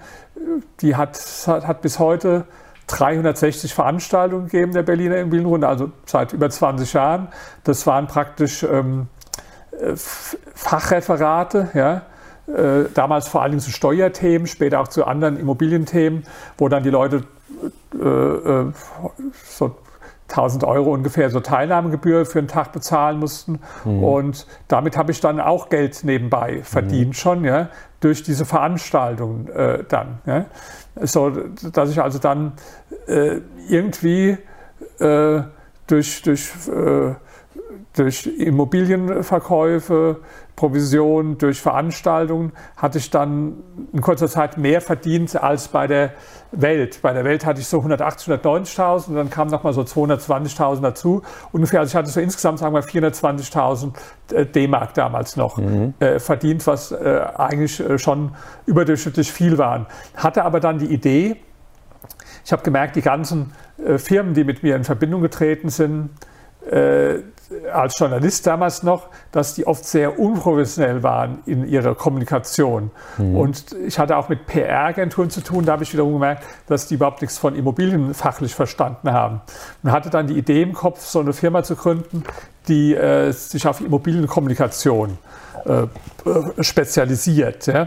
Die 0.80 0.96
hat, 0.96 1.18
hat 1.46 1.80
bis 1.82 1.98
heute 1.98 2.44
360 2.92 3.72
Veranstaltungen 3.74 4.44
gegeben 4.46 4.72
der 4.72 4.82
Berliner 4.82 5.16
Immobilienrunde, 5.16 5.66
also 5.66 5.90
seit 6.04 6.32
über 6.32 6.50
20 6.50 6.92
Jahren. 6.92 7.28
Das 7.64 7.86
waren 7.86 8.06
praktisch 8.06 8.62
ähm, 8.62 9.08
äh, 9.72 9.94
Fachreferate, 9.96 11.70
ja, 11.74 12.02
äh, 12.46 12.88
damals 12.92 13.28
vor 13.28 13.42
allem 13.42 13.60
zu 13.60 13.70
Steuerthemen, 13.70 14.46
später 14.46 14.80
auch 14.80 14.88
zu 14.88 15.06
anderen 15.06 15.38
Immobilienthemen, 15.38 16.24
wo 16.58 16.68
dann 16.68 16.82
die 16.82 16.90
Leute 16.90 17.24
äh, 17.94 18.06
äh 18.06 18.72
so 19.44 19.76
1000 20.28 20.64
Euro 20.64 20.92
ungefähr 20.92 21.28
so 21.28 21.40
Teilnahmegebühr 21.40 22.24
für 22.24 22.38
einen 22.38 22.48
Tag 22.48 22.72
bezahlen 22.72 23.18
mussten. 23.18 23.60
Mhm. 23.84 24.02
Und 24.02 24.46
damit 24.66 24.96
habe 24.96 25.12
ich 25.12 25.20
dann 25.20 25.40
auch 25.40 25.68
Geld 25.68 26.04
nebenbei 26.04 26.62
verdient 26.62 27.08
mhm. 27.08 27.12
schon, 27.12 27.44
ja, 27.44 27.68
durch 28.00 28.22
diese 28.22 28.46
Veranstaltungen 28.46 29.50
dann. 29.88 30.18
Ja. 30.24 30.46
So, 31.00 31.30
dass 31.30 31.90
ich 31.90 32.00
also 32.00 32.18
dann 32.18 32.52
äh, 33.06 33.40
irgendwie 33.68 34.36
äh, 34.98 35.42
durch, 35.86 36.22
durch, 36.22 36.52
äh, 36.68 37.14
durch 37.94 38.26
Immobilienverkäufe, 38.26 40.20
Provision, 40.56 41.38
durch 41.38 41.60
Veranstaltungen 41.60 42.52
hatte 42.76 42.98
ich 42.98 43.10
dann 43.10 43.54
in 43.92 44.00
kurzer 44.00 44.28
Zeit 44.28 44.58
mehr 44.58 44.80
verdient 44.80 45.34
als 45.42 45.68
bei 45.68 45.86
der 45.86 46.12
Welt. 46.52 47.00
Bei 47.02 47.12
der 47.12 47.24
Welt 47.24 47.46
hatte 47.46 47.60
ich 47.60 47.66
so 47.66 47.78
180, 47.78 48.34
190.000 48.34 49.08
und 49.08 49.14
dann 49.14 49.30
kamen 49.30 49.50
nochmal 49.50 49.72
so 49.72 49.80
220.000 49.82 50.82
dazu. 50.82 51.22
Ungefähr, 51.52 51.80
also 51.80 51.90
ich 51.90 51.96
hatte 51.96 52.10
so 52.10 52.20
insgesamt, 52.20 52.58
sagen 52.58 52.74
wir, 52.74 52.82
420.000 52.82 53.92
äh, 54.32 54.46
D-Mark 54.46 54.94
damals 54.94 55.36
noch 55.36 55.56
mhm. 55.56 55.94
äh, 55.98 56.18
verdient, 56.18 56.66
was 56.66 56.92
äh, 56.92 57.22
eigentlich 57.36 57.80
äh, 57.80 57.98
schon 57.98 58.32
überdurchschnittlich 58.66 59.32
viel 59.32 59.56
waren. 59.58 59.86
Hatte 60.14 60.44
aber 60.44 60.60
dann 60.60 60.78
die 60.78 60.92
Idee, 60.92 61.36
ich 62.44 62.52
habe 62.52 62.62
gemerkt, 62.62 62.96
die 62.96 63.02
ganzen 63.02 63.52
äh, 63.84 63.98
Firmen, 63.98 64.34
die 64.34 64.44
mit 64.44 64.62
mir 64.62 64.76
in 64.76 64.84
Verbindung 64.84 65.22
getreten 65.22 65.70
sind, 65.70 66.10
äh, 66.70 67.20
als 67.72 67.98
Journalist 67.98 68.46
damals 68.46 68.82
noch, 68.82 69.08
dass 69.30 69.54
die 69.54 69.66
oft 69.66 69.84
sehr 69.84 70.18
unprofessionell 70.18 71.02
waren 71.02 71.38
in 71.46 71.66
ihrer 71.66 71.94
Kommunikation. 71.94 72.90
Mhm. 73.18 73.36
Und 73.36 73.76
ich 73.86 73.98
hatte 73.98 74.16
auch 74.16 74.28
mit 74.28 74.46
PR-Agenturen 74.46 75.30
zu 75.30 75.40
tun, 75.40 75.64
da 75.64 75.72
habe 75.72 75.82
ich 75.82 75.92
wiederum 75.92 76.14
gemerkt, 76.14 76.44
dass 76.66 76.86
die 76.86 76.94
überhaupt 76.94 77.22
nichts 77.22 77.38
von 77.38 77.54
Immobilien 77.54 78.14
fachlich 78.14 78.54
verstanden 78.54 79.12
haben. 79.12 79.40
Und 79.82 79.92
hatte 79.92 80.10
dann 80.10 80.26
die 80.26 80.38
Idee 80.38 80.62
im 80.62 80.72
Kopf, 80.72 81.04
so 81.04 81.20
eine 81.20 81.32
Firma 81.32 81.62
zu 81.62 81.76
gründen, 81.76 82.24
die 82.68 82.94
äh, 82.94 83.32
sich 83.32 83.66
auf 83.66 83.80
Immobilienkommunikation 83.80 85.18
äh, 85.66 85.82
äh 85.82 85.88
spezialisiert. 86.62 87.66
Ja. 87.66 87.86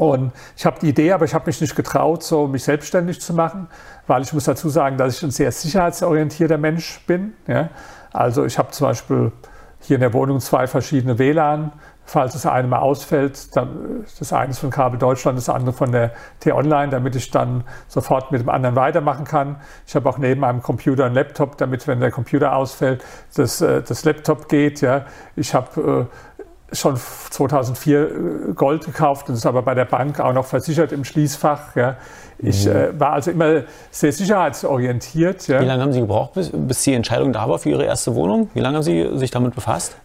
Und 0.00 0.32
ich 0.56 0.64
habe 0.64 0.78
die 0.80 0.88
Idee, 0.88 1.12
aber 1.12 1.26
ich 1.26 1.34
habe 1.34 1.44
mich 1.44 1.60
nicht 1.60 1.76
getraut, 1.76 2.22
so 2.22 2.46
mich 2.46 2.64
selbstständig 2.64 3.20
zu 3.20 3.34
machen, 3.34 3.68
weil 4.06 4.22
ich 4.22 4.32
muss 4.32 4.44
dazu 4.44 4.70
sagen, 4.70 4.96
dass 4.96 5.18
ich 5.18 5.22
ein 5.22 5.30
sehr 5.30 5.52
sicherheitsorientierter 5.52 6.56
Mensch 6.56 7.02
bin. 7.06 7.34
Ja. 7.46 7.68
Also 8.12 8.44
ich 8.44 8.58
habe 8.58 8.70
zum 8.70 8.88
Beispiel 8.88 9.32
hier 9.80 9.96
in 9.96 10.00
der 10.00 10.12
Wohnung 10.12 10.40
zwei 10.40 10.66
verschiedene 10.66 11.18
WLAN. 11.18 11.72
Falls 12.04 12.32
das 12.32 12.44
eine 12.44 12.66
mal 12.66 12.80
ausfällt, 12.80 13.54
dann 13.54 14.04
das 14.18 14.32
eine 14.32 14.50
ist 14.50 14.58
von 14.58 14.70
Kabel 14.70 14.98
Deutschland, 14.98 15.38
das 15.38 15.48
andere 15.48 15.72
von 15.72 15.92
der 15.92 16.12
T-Online, 16.40 16.90
damit 16.90 17.14
ich 17.14 17.30
dann 17.30 17.62
sofort 17.86 18.32
mit 18.32 18.40
dem 18.40 18.48
anderen 18.48 18.74
weitermachen 18.74 19.24
kann. 19.24 19.60
Ich 19.86 19.94
habe 19.94 20.08
auch 20.08 20.18
neben 20.18 20.40
meinem 20.40 20.60
Computer 20.60 21.04
einen 21.04 21.14
Laptop, 21.14 21.56
damit, 21.56 21.86
wenn 21.86 22.00
der 22.00 22.10
Computer 22.10 22.56
ausfällt, 22.56 23.04
das, 23.36 23.60
äh, 23.60 23.82
das 23.82 24.04
Laptop 24.04 24.48
geht. 24.48 24.80
Ja. 24.80 25.04
Ich 25.36 25.54
habe 25.54 26.08
äh, 26.72 26.74
schon 26.74 26.96
2004 26.96 28.00
äh, 28.00 28.52
Gold 28.54 28.86
gekauft 28.86 29.28
und 29.28 29.36
ist 29.36 29.46
aber 29.46 29.62
bei 29.62 29.74
der 29.74 29.84
Bank 29.84 30.18
auch 30.18 30.32
noch 30.32 30.46
versichert 30.46 30.90
im 30.90 31.04
Schließfach. 31.04 31.76
Ja. 31.76 31.96
Ich 32.42 32.66
mhm. 32.66 32.72
äh, 32.72 33.00
war 33.00 33.12
also 33.12 33.30
immer 33.30 33.62
sehr 33.90 34.12
sicherheitsorientiert. 34.12 35.48
Ja. 35.48 35.60
Wie 35.60 35.66
lange 35.66 35.82
haben 35.82 35.92
Sie 35.92 36.00
gebraucht, 36.00 36.34
bis, 36.34 36.50
bis 36.52 36.82
die 36.82 36.94
Entscheidung 36.94 37.32
da 37.32 37.48
war 37.48 37.58
für 37.58 37.70
Ihre 37.70 37.84
erste 37.84 38.14
Wohnung? 38.14 38.50
Wie 38.54 38.60
lange 38.60 38.76
haben 38.76 38.82
Sie 38.82 39.10
sich 39.14 39.30
damit 39.30 39.54
befasst? 39.54 39.96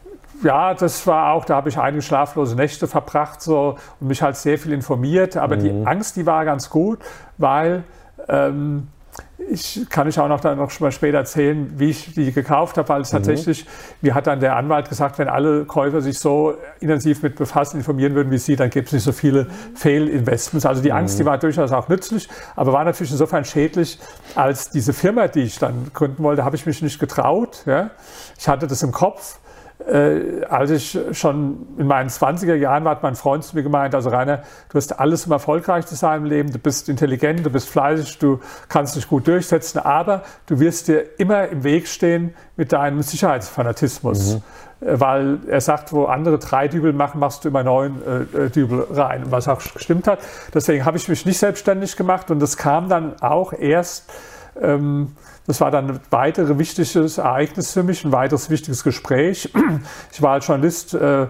Ja, 0.44 0.74
das 0.74 1.08
war 1.08 1.34
auch, 1.34 1.46
da 1.46 1.56
habe 1.56 1.70
ich 1.70 1.78
einige 1.78 2.02
schlaflose 2.02 2.56
Nächte 2.56 2.88
verbracht 2.88 3.42
so, 3.42 3.78
und 4.00 4.08
mich 4.08 4.22
halt 4.22 4.36
sehr 4.36 4.58
viel 4.58 4.74
informiert. 4.74 5.38
Aber 5.38 5.56
mhm. 5.56 5.62
die 5.62 5.88
Angst, 5.88 6.18
die 6.18 6.26
war 6.26 6.46
ganz 6.46 6.70
gut, 6.70 7.00
weil 7.38 7.84
ähm, 8.28 8.88
ich 9.38 9.86
kann 9.90 10.08
ich 10.08 10.18
auch 10.20 10.28
noch 10.28 10.40
dann 10.40 10.58
noch 10.58 10.80
mal 10.80 10.92
später 10.92 11.18
erzählen, 11.18 11.74
wie 11.78 11.90
ich 11.90 12.14
die 12.14 12.32
gekauft 12.32 12.78
habe, 12.78 12.88
weil 12.90 13.02
es 13.02 13.12
mhm. 13.12 13.18
tatsächlich, 13.18 13.66
mir 14.02 14.16
hat 14.16 14.28
dann 14.28 14.40
der 14.40 14.56
Anwalt 14.56 14.90
gesagt, 14.90 15.20
wenn 15.20 15.28
alle 15.28 15.66
Käufer 15.66 16.02
sich 16.02 16.20
so 16.20 16.56
intensiv 16.80 17.22
mit 17.22 17.36
befassen, 17.36 17.78
informieren 17.78 18.16
würden 18.16 18.32
wie 18.32 18.38
Sie, 18.38 18.56
dann 18.56 18.70
gibt 18.70 18.88
es 18.88 18.94
nicht 18.94 19.04
so 19.04 19.12
viele 19.12 19.48
Fehlinvestments. 19.76 20.66
Also 20.66 20.82
die 20.82 20.90
mhm. 20.90 20.98
Angst, 20.98 21.20
die 21.20 21.26
war 21.26 21.38
durchaus 21.38 21.72
auch 21.72 21.90
nützlich, 21.90 22.30
aber 22.56 22.74
war 22.74 22.84
natürlich 22.84 23.12
insofern 23.12 23.46
schädlich, 23.46 24.00
als 24.36 24.70
diese 24.70 24.94
Firma, 24.94 25.28
die 25.28 25.42
ich 25.42 25.60
dann 25.60 25.92
gründen 25.94 26.24
wollte, 26.24 26.46
habe 26.46 26.56
ich 26.56 26.66
mich 26.66 26.82
nicht 26.82 27.00
getraut. 27.00 27.64
Ja. 27.66 27.92
Ich 28.38 28.48
hatte 28.48 28.68
das 28.68 28.84
im 28.84 28.92
Kopf 28.92 29.40
äh, 29.80 30.44
als 30.46 30.72
ich 30.72 30.98
schon 31.12 31.68
in 31.78 31.88
meinen 31.88 32.10
20er 32.10 32.56
Jahren 32.56 32.86
war, 32.86 32.92
hat 32.92 33.04
mein 33.04 33.16
Freund 33.16 33.44
zu 33.44 33.56
mir 33.56 33.64
gemeint, 33.64 33.94
also 33.94 34.10
Rainer, 34.10 34.44
du 34.70 34.78
hast 34.78 35.00
alles, 35.00 35.26
um 35.26 35.32
erfolgreich 35.32 35.86
zu 35.86 35.96
sein 35.96 36.22
im 36.22 36.26
Leben, 36.26 36.52
du 36.52 36.60
bist 36.60 36.90
intelligent, 36.90 37.46
du 37.46 37.50
bist 37.50 37.70
fleißig, 37.70 38.18
du 38.20 38.40
kannst 38.70 38.96
dich 38.96 39.08
gut 39.08 39.28
durchsetzen, 39.28 39.80
aber 39.80 40.24
du 40.48 40.60
wirst 40.60 40.88
dir 40.88 41.20
immer 41.20 41.48
im 41.50 41.64
Weg 41.64 41.88
stehen 41.88 42.34
mit 42.56 42.72
deinem 42.72 43.02
Sicherheitsfanatismus. 43.02 44.36
Mhm. 44.36 44.42
Äh, 44.82 45.00
weil 45.00 45.40
er 45.48 45.62
sagt, 45.62 45.92
wo 45.94 46.06
andere 46.06 46.40
drei 46.40 46.68
Dübel 46.68 46.94
machen, 46.94 47.20
machst 47.20 47.44
du 47.44 47.50
immer 47.50 47.64
neun 47.64 48.02
äh, 48.06 48.46
äh, 48.46 48.50
Dübel 48.50 48.88
rein, 48.92 49.24
was 49.30 49.48
auch 49.48 49.62
gestimmt 49.74 50.08
hat. 50.08 50.20
Deswegen 50.54 50.86
habe 50.86 50.98
ich 50.98 51.08
mich 51.08 51.26
nicht 51.26 51.38
selbstständig 51.38 51.96
gemacht 51.96 52.32
und 52.32 52.40
das 52.40 52.58
kam 52.58 52.90
dann 52.90 53.22
auch 53.22 53.54
erst 53.54 54.12
ähm, 54.62 55.16
das 55.48 55.62
war 55.62 55.70
dann 55.72 55.90
ein 55.90 56.00
weiteres 56.10 56.58
wichtiges 56.58 57.18
Ereignis 57.18 57.72
für 57.72 57.84
mich, 57.84 58.04
ein 58.04 58.12
weiteres 58.12 58.50
wichtiges 58.50 58.84
Gespräch. 58.84 59.50
Ich 60.12 60.22
war 60.22 60.34
als 60.34 60.48
Journalist 60.48 60.94
äh, 60.94 61.24
äh, 61.24 61.28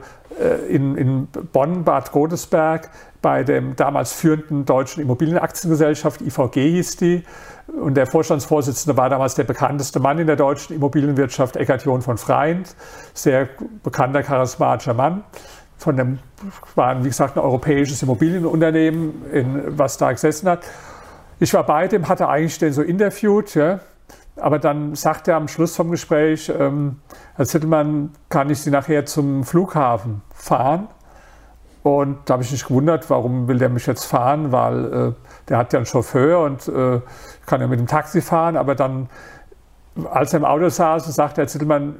in, 0.69 0.95
in 0.97 1.27
Bonn, 1.51 1.83
Bad 1.83 2.11
Godesberg, 2.11 2.89
bei 3.21 3.43
dem 3.43 3.75
damals 3.75 4.13
führenden 4.13 4.65
deutschen 4.65 5.01
Immobilienaktiengesellschaft, 5.01 6.21
IVG 6.21 6.53
hieß 6.53 6.97
die. 6.97 7.23
Und 7.81 7.95
der 7.95 8.05
Vorstandsvorsitzende 8.05 8.95
war 8.95 9.09
damals 9.09 9.35
der 9.35 9.43
bekannteste 9.43 9.99
Mann 9.99 10.19
in 10.19 10.27
der 10.27 10.35
deutschen 10.35 10.75
Immobilienwirtschaft, 10.75 11.55
Eckhard 11.55 11.83
John 11.83 12.01
von 12.01 12.17
Freind, 12.17 12.75
sehr 13.13 13.49
bekannter, 13.83 14.23
charismatischer 14.23 14.93
Mann. 14.93 15.23
Von 15.77 15.97
dem 15.97 16.19
war, 16.75 17.03
wie 17.03 17.07
gesagt, 17.07 17.35
ein 17.35 17.43
europäisches 17.43 18.01
Immobilienunternehmen, 18.03 19.25
in, 19.31 19.77
was 19.77 19.97
da 19.97 20.11
gesessen 20.11 20.47
hat. 20.47 20.63
Ich 21.39 21.53
war 21.53 21.65
bei 21.65 21.87
dem, 21.87 22.07
hatte 22.07 22.29
eigentlich 22.29 22.59
den 22.59 22.71
so 22.71 22.81
interviewt, 22.81 23.55
ja, 23.55 23.79
aber 24.37 24.59
dann 24.59 24.95
sagt 24.95 25.27
er 25.27 25.37
am 25.37 25.47
Schluss 25.47 25.75
vom 25.75 25.91
Gespräch, 25.91 26.51
ähm, 26.57 26.99
Herr 27.35 27.45
Zittelmann, 27.45 28.11
kann 28.29 28.49
ich 28.49 28.59
Sie 28.59 28.69
nachher 28.69 29.05
zum 29.05 29.43
Flughafen 29.43 30.21
fahren? 30.33 30.87
Und 31.83 32.17
da 32.25 32.33
habe 32.33 32.43
ich 32.43 32.51
mich 32.51 32.65
gewundert, 32.65 33.09
warum 33.09 33.47
will 33.47 33.59
der 33.59 33.69
mich 33.69 33.85
jetzt 33.85 34.05
fahren, 34.05 34.51
weil 34.51 34.85
äh, 34.85 35.13
der 35.47 35.57
hat 35.57 35.71
ja 35.71 35.77
einen 35.77 35.85
Chauffeur 35.85 36.43
und 36.43 36.67
äh, 36.67 36.99
kann 37.45 37.61
ja 37.61 37.67
mit 37.67 37.79
dem 37.79 37.87
Taxi 37.87 38.21
fahren. 38.21 38.57
Aber 38.57 38.73
dann, 38.73 39.07
als 40.11 40.33
er 40.33 40.39
im 40.39 40.45
Auto 40.45 40.67
saß, 40.67 41.05
sagt 41.05 41.37
Herr 41.37 41.47
Zittelmann, 41.47 41.95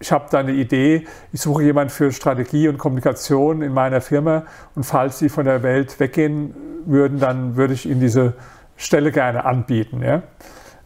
ich 0.00 0.10
habe 0.10 0.24
da 0.30 0.38
eine 0.38 0.52
Idee, 0.52 1.06
ich 1.30 1.40
suche 1.40 1.62
jemanden 1.62 1.90
für 1.90 2.10
Strategie 2.10 2.68
und 2.68 2.78
Kommunikation 2.78 3.62
in 3.62 3.72
meiner 3.72 4.00
Firma 4.00 4.44
und 4.74 4.84
falls 4.84 5.18
Sie 5.18 5.28
von 5.28 5.44
der 5.44 5.62
Welt 5.62 6.00
weggehen 6.00 6.54
würden, 6.86 7.20
dann 7.20 7.56
würde 7.56 7.74
ich 7.74 7.88
Ihnen 7.88 8.00
diese 8.00 8.34
Stelle 8.76 9.12
gerne 9.12 9.44
anbieten. 9.44 10.02
Ja? 10.02 10.22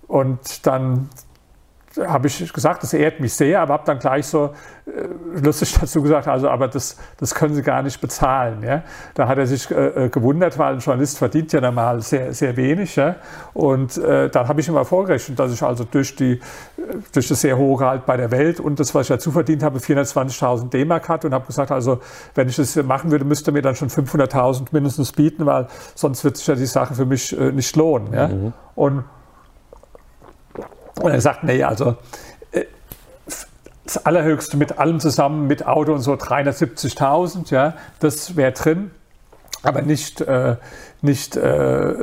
Und 0.08 0.66
dann 0.66 1.08
habe 2.04 2.26
ich 2.26 2.52
gesagt, 2.52 2.82
das 2.82 2.92
ehrt 2.92 3.20
mich 3.20 3.32
sehr, 3.32 3.60
aber 3.60 3.74
habe 3.74 3.84
dann 3.86 3.98
gleich 3.98 4.26
so 4.26 4.50
äh, 4.86 5.40
lustig 5.42 5.74
dazu 5.80 6.02
gesagt, 6.02 6.28
also 6.28 6.48
aber 6.48 6.68
das, 6.68 6.98
das 7.18 7.34
können 7.34 7.54
Sie 7.54 7.62
gar 7.62 7.82
nicht 7.82 8.00
bezahlen. 8.00 8.62
Ja? 8.62 8.82
Da 9.14 9.28
hat 9.28 9.38
er 9.38 9.46
sich 9.46 9.70
äh, 9.70 10.04
äh 10.04 10.08
gewundert, 10.08 10.58
weil 10.58 10.74
ein 10.74 10.80
Journalist 10.80 11.18
verdient 11.18 11.52
ja 11.52 11.60
normal 11.60 12.02
sehr, 12.02 12.34
sehr 12.34 12.56
wenig. 12.56 12.96
Ja? 12.96 13.16
Und 13.54 13.96
äh, 13.98 14.28
dann 14.28 14.48
habe 14.48 14.60
ich 14.60 14.68
immer 14.68 14.84
vorgerechnet, 14.84 15.38
dass 15.38 15.52
ich 15.52 15.62
also 15.62 15.84
durch, 15.84 16.14
die, 16.16 16.32
äh, 16.32 16.40
durch 17.12 17.28
das 17.28 17.40
sehr 17.40 17.56
hohe 17.56 17.78
Gehalt 17.78 18.04
bei 18.04 18.16
der 18.16 18.30
Welt 18.30 18.60
und 18.60 18.78
das, 18.78 18.94
was 18.94 19.02
ich 19.02 19.08
dazu 19.08 19.30
verdient 19.30 19.62
habe, 19.62 19.78
420.000 19.78 20.68
D-Mark 20.70 21.08
hatte 21.08 21.28
und 21.28 21.34
habe 21.34 21.46
gesagt, 21.46 21.70
also 21.70 22.00
wenn 22.34 22.48
ich 22.48 22.56
das 22.56 22.76
machen 22.76 23.10
würde, 23.10 23.24
müsste 23.24 23.52
mir 23.52 23.62
dann 23.62 23.74
schon 23.74 23.88
500.000 23.88 24.66
mindestens 24.72 25.12
bieten, 25.12 25.46
weil 25.46 25.68
sonst 25.94 26.24
wird 26.24 26.36
sich 26.36 26.46
ja 26.46 26.54
die 26.54 26.66
Sache 26.66 26.94
für 26.94 27.06
mich 27.06 27.36
äh, 27.38 27.52
nicht 27.52 27.74
lohnen. 27.76 28.12
Ja? 28.12 28.28
Mhm. 28.28 28.52
Und 28.74 29.04
und 31.00 31.10
er 31.12 31.20
sagt, 31.20 31.44
nee, 31.44 31.62
also 31.62 31.96
äh, 32.52 32.64
das 33.84 34.04
Allerhöchste 34.04 34.56
mit 34.56 34.78
allem 34.78 35.00
zusammen, 35.00 35.46
mit 35.46 35.66
Auto 35.66 35.92
und 35.92 36.00
so 36.00 36.14
370.000, 36.14 37.50
ja, 37.50 37.74
das 38.00 38.36
wäre 38.36 38.52
drin, 38.52 38.90
aber 39.62 39.82
nicht, 39.82 40.20
äh, 40.20 40.56
nicht, 41.02 41.36
äh, 41.36 41.94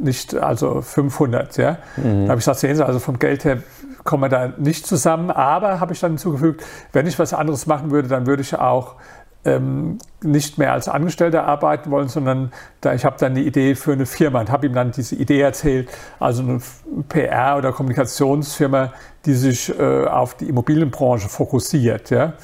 nicht 0.00 0.34
also 0.34 0.80
500, 0.80 1.56
ja. 1.56 1.78
Mhm. 1.96 2.26
Da 2.26 2.30
habe 2.30 2.38
ich 2.38 2.44
gesagt, 2.44 2.60
sehen 2.60 2.76
Sie, 2.76 2.84
also 2.84 2.98
vom 2.98 3.18
Geld 3.18 3.44
her 3.44 3.58
kommen 4.04 4.22
wir 4.22 4.28
da 4.28 4.52
nicht 4.56 4.86
zusammen, 4.86 5.30
aber 5.30 5.80
habe 5.80 5.92
ich 5.92 6.00
dann 6.00 6.12
hinzugefügt, 6.12 6.64
wenn 6.92 7.06
ich 7.06 7.18
was 7.18 7.34
anderes 7.34 7.66
machen 7.66 7.90
würde, 7.90 8.08
dann 8.08 8.26
würde 8.26 8.42
ich 8.42 8.54
auch 8.56 8.96
ähm, 9.44 9.98
nicht 10.22 10.58
mehr 10.58 10.72
als 10.72 10.88
Angestellter 10.88 11.44
arbeiten 11.44 11.90
wollen, 11.90 12.08
sondern 12.08 12.52
da, 12.80 12.94
ich 12.94 13.04
habe 13.04 13.16
dann 13.18 13.34
die 13.34 13.46
Idee 13.46 13.74
für 13.74 13.92
eine 13.92 14.06
Firma 14.06 14.40
und 14.40 14.50
habe 14.50 14.66
ihm 14.66 14.74
dann 14.74 14.92
diese 14.92 15.16
Idee 15.16 15.40
erzählt, 15.40 15.90
also 16.20 16.42
eine 16.42 16.60
PR- 17.08 17.58
oder 17.58 17.72
Kommunikationsfirma, 17.72 18.92
die 19.24 19.34
sich 19.34 19.76
äh, 19.78 20.06
auf 20.06 20.34
die 20.34 20.48
Immobilienbranche 20.48 21.28
fokussiert. 21.28 22.10
Ja. 22.10 22.34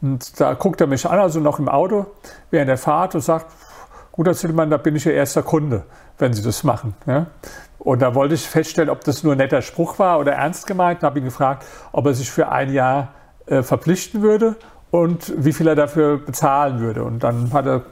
Und 0.00 0.40
da 0.40 0.54
guckt 0.54 0.80
er 0.80 0.86
mich 0.86 1.06
an, 1.06 1.18
also 1.18 1.40
noch 1.40 1.58
im 1.58 1.68
Auto 1.68 2.06
während 2.50 2.68
der 2.68 2.78
Fahrt 2.78 3.14
und 3.14 3.20
sagt, 3.20 3.46
gut, 4.12 4.26
Herr 4.26 4.34
Zillmann, 4.34 4.70
da 4.70 4.76
bin 4.76 4.96
ich 4.96 5.06
Ihr 5.06 5.14
erster 5.14 5.42
Kunde. 5.42 5.84
wenn 6.18 6.32
Sie 6.32 6.42
das 6.42 6.64
machen. 6.64 6.94
Ja? 7.06 7.26
Und 7.78 8.00
da 8.00 8.14
wollte 8.14 8.34
ich 8.34 8.48
feststellen, 8.48 8.90
ob 8.90 9.04
das 9.04 9.22
nur 9.22 9.34
ein 9.34 9.38
netter 9.38 9.62
Spruch 9.62 9.98
war 9.98 10.18
oder 10.18 10.32
ernst 10.32 10.66
gemeint. 10.66 11.02
Und 11.02 11.06
habe 11.06 11.18
ihn 11.18 11.26
gefragt, 11.26 11.66
ob 11.92 12.06
er 12.06 12.14
sich 12.14 12.30
für 12.30 12.48
ein 12.48 12.72
Jahr 12.72 13.12
äh, 13.46 13.62
verpflichten 13.62 14.22
würde 14.22 14.56
und 14.96 15.32
wie 15.36 15.52
viel 15.52 15.68
er 15.68 15.74
dafür 15.74 16.18
bezahlen 16.18 16.80
würde. 16.80 17.04
Und 17.04 17.22
dann 17.22 17.52
hat 17.52 17.66
er 17.66 17.82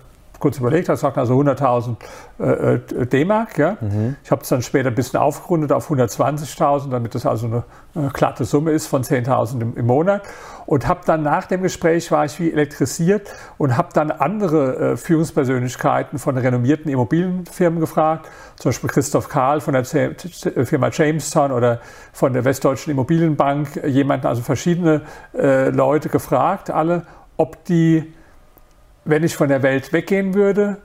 kurz 0.45 0.59
überlegt, 0.59 0.90
er 0.90 0.97
sagt 0.99 1.16
also 1.16 1.40
100.000 1.40 1.97
äh, 2.38 2.74
äh, 2.74 3.07
D-Mark. 3.07 3.57
Ja? 3.57 3.78
Mhm. 3.80 4.16
Ich 4.22 4.30
habe 4.30 4.42
es 4.42 4.51
dann 4.51 4.61
später 4.61 4.90
ein 4.90 4.95
bisschen 4.95 5.18
aufgerundet 5.18 5.72
auf 5.72 5.90
120.000, 5.90 6.90
damit 6.90 7.14
das 7.14 7.24
also 7.24 7.47
eine, 7.47 7.64
eine, 7.95 8.11
glatte 8.11 8.45
Summe 8.45 8.72
ist 8.72 8.86
von 8.86 9.03
10.000 9.03 9.62
im, 9.62 9.74
im, 9.74 9.86
Monat. 9.86 10.20
Und 10.66 10.86
habe 10.86 11.01
dann 11.07 11.22
nach 11.22 11.47
dem 11.47 11.62
Gespräch, 11.62 12.11
war 12.11 12.26
ich 12.26 12.38
wie 12.40 12.53
elektrisiert 12.53 13.32
und 13.57 13.78
habe 13.78 13.88
dann 13.95 14.11
andere 14.11 14.92
äh, 14.92 14.97
Führungspersönlichkeiten 14.99 16.18
von 16.18 16.36
renommierten 16.36 16.92
Immobilienfirmen 16.92 17.80
gefragt, 17.80 18.28
zum 18.57 18.68
Beispiel 18.68 18.90
Christoph 18.90 19.30
Karl 19.30 19.62
von 19.62 19.72
der 19.72 19.86
Firma 19.86 20.90
Jamestown 20.92 21.53
oder 21.53 21.80
von 22.12 22.34
der 22.34 22.45
Westdeutschen 22.45 22.90
Immobilienbank, 22.90 23.82
jemanden, 23.86 24.26
also 24.26 24.42
verschiedene 24.42 25.01
äh, 25.34 25.70
Leute 25.70 26.11
gefragt, 26.11 26.68
alle, 26.68 27.07
ob 27.38 27.64
die 27.64 28.12
wenn 29.05 29.22
ich 29.22 29.36
von 29.36 29.48
der 29.48 29.62
Welt 29.62 29.92
weggehen 29.92 30.34
würde, 30.34 30.78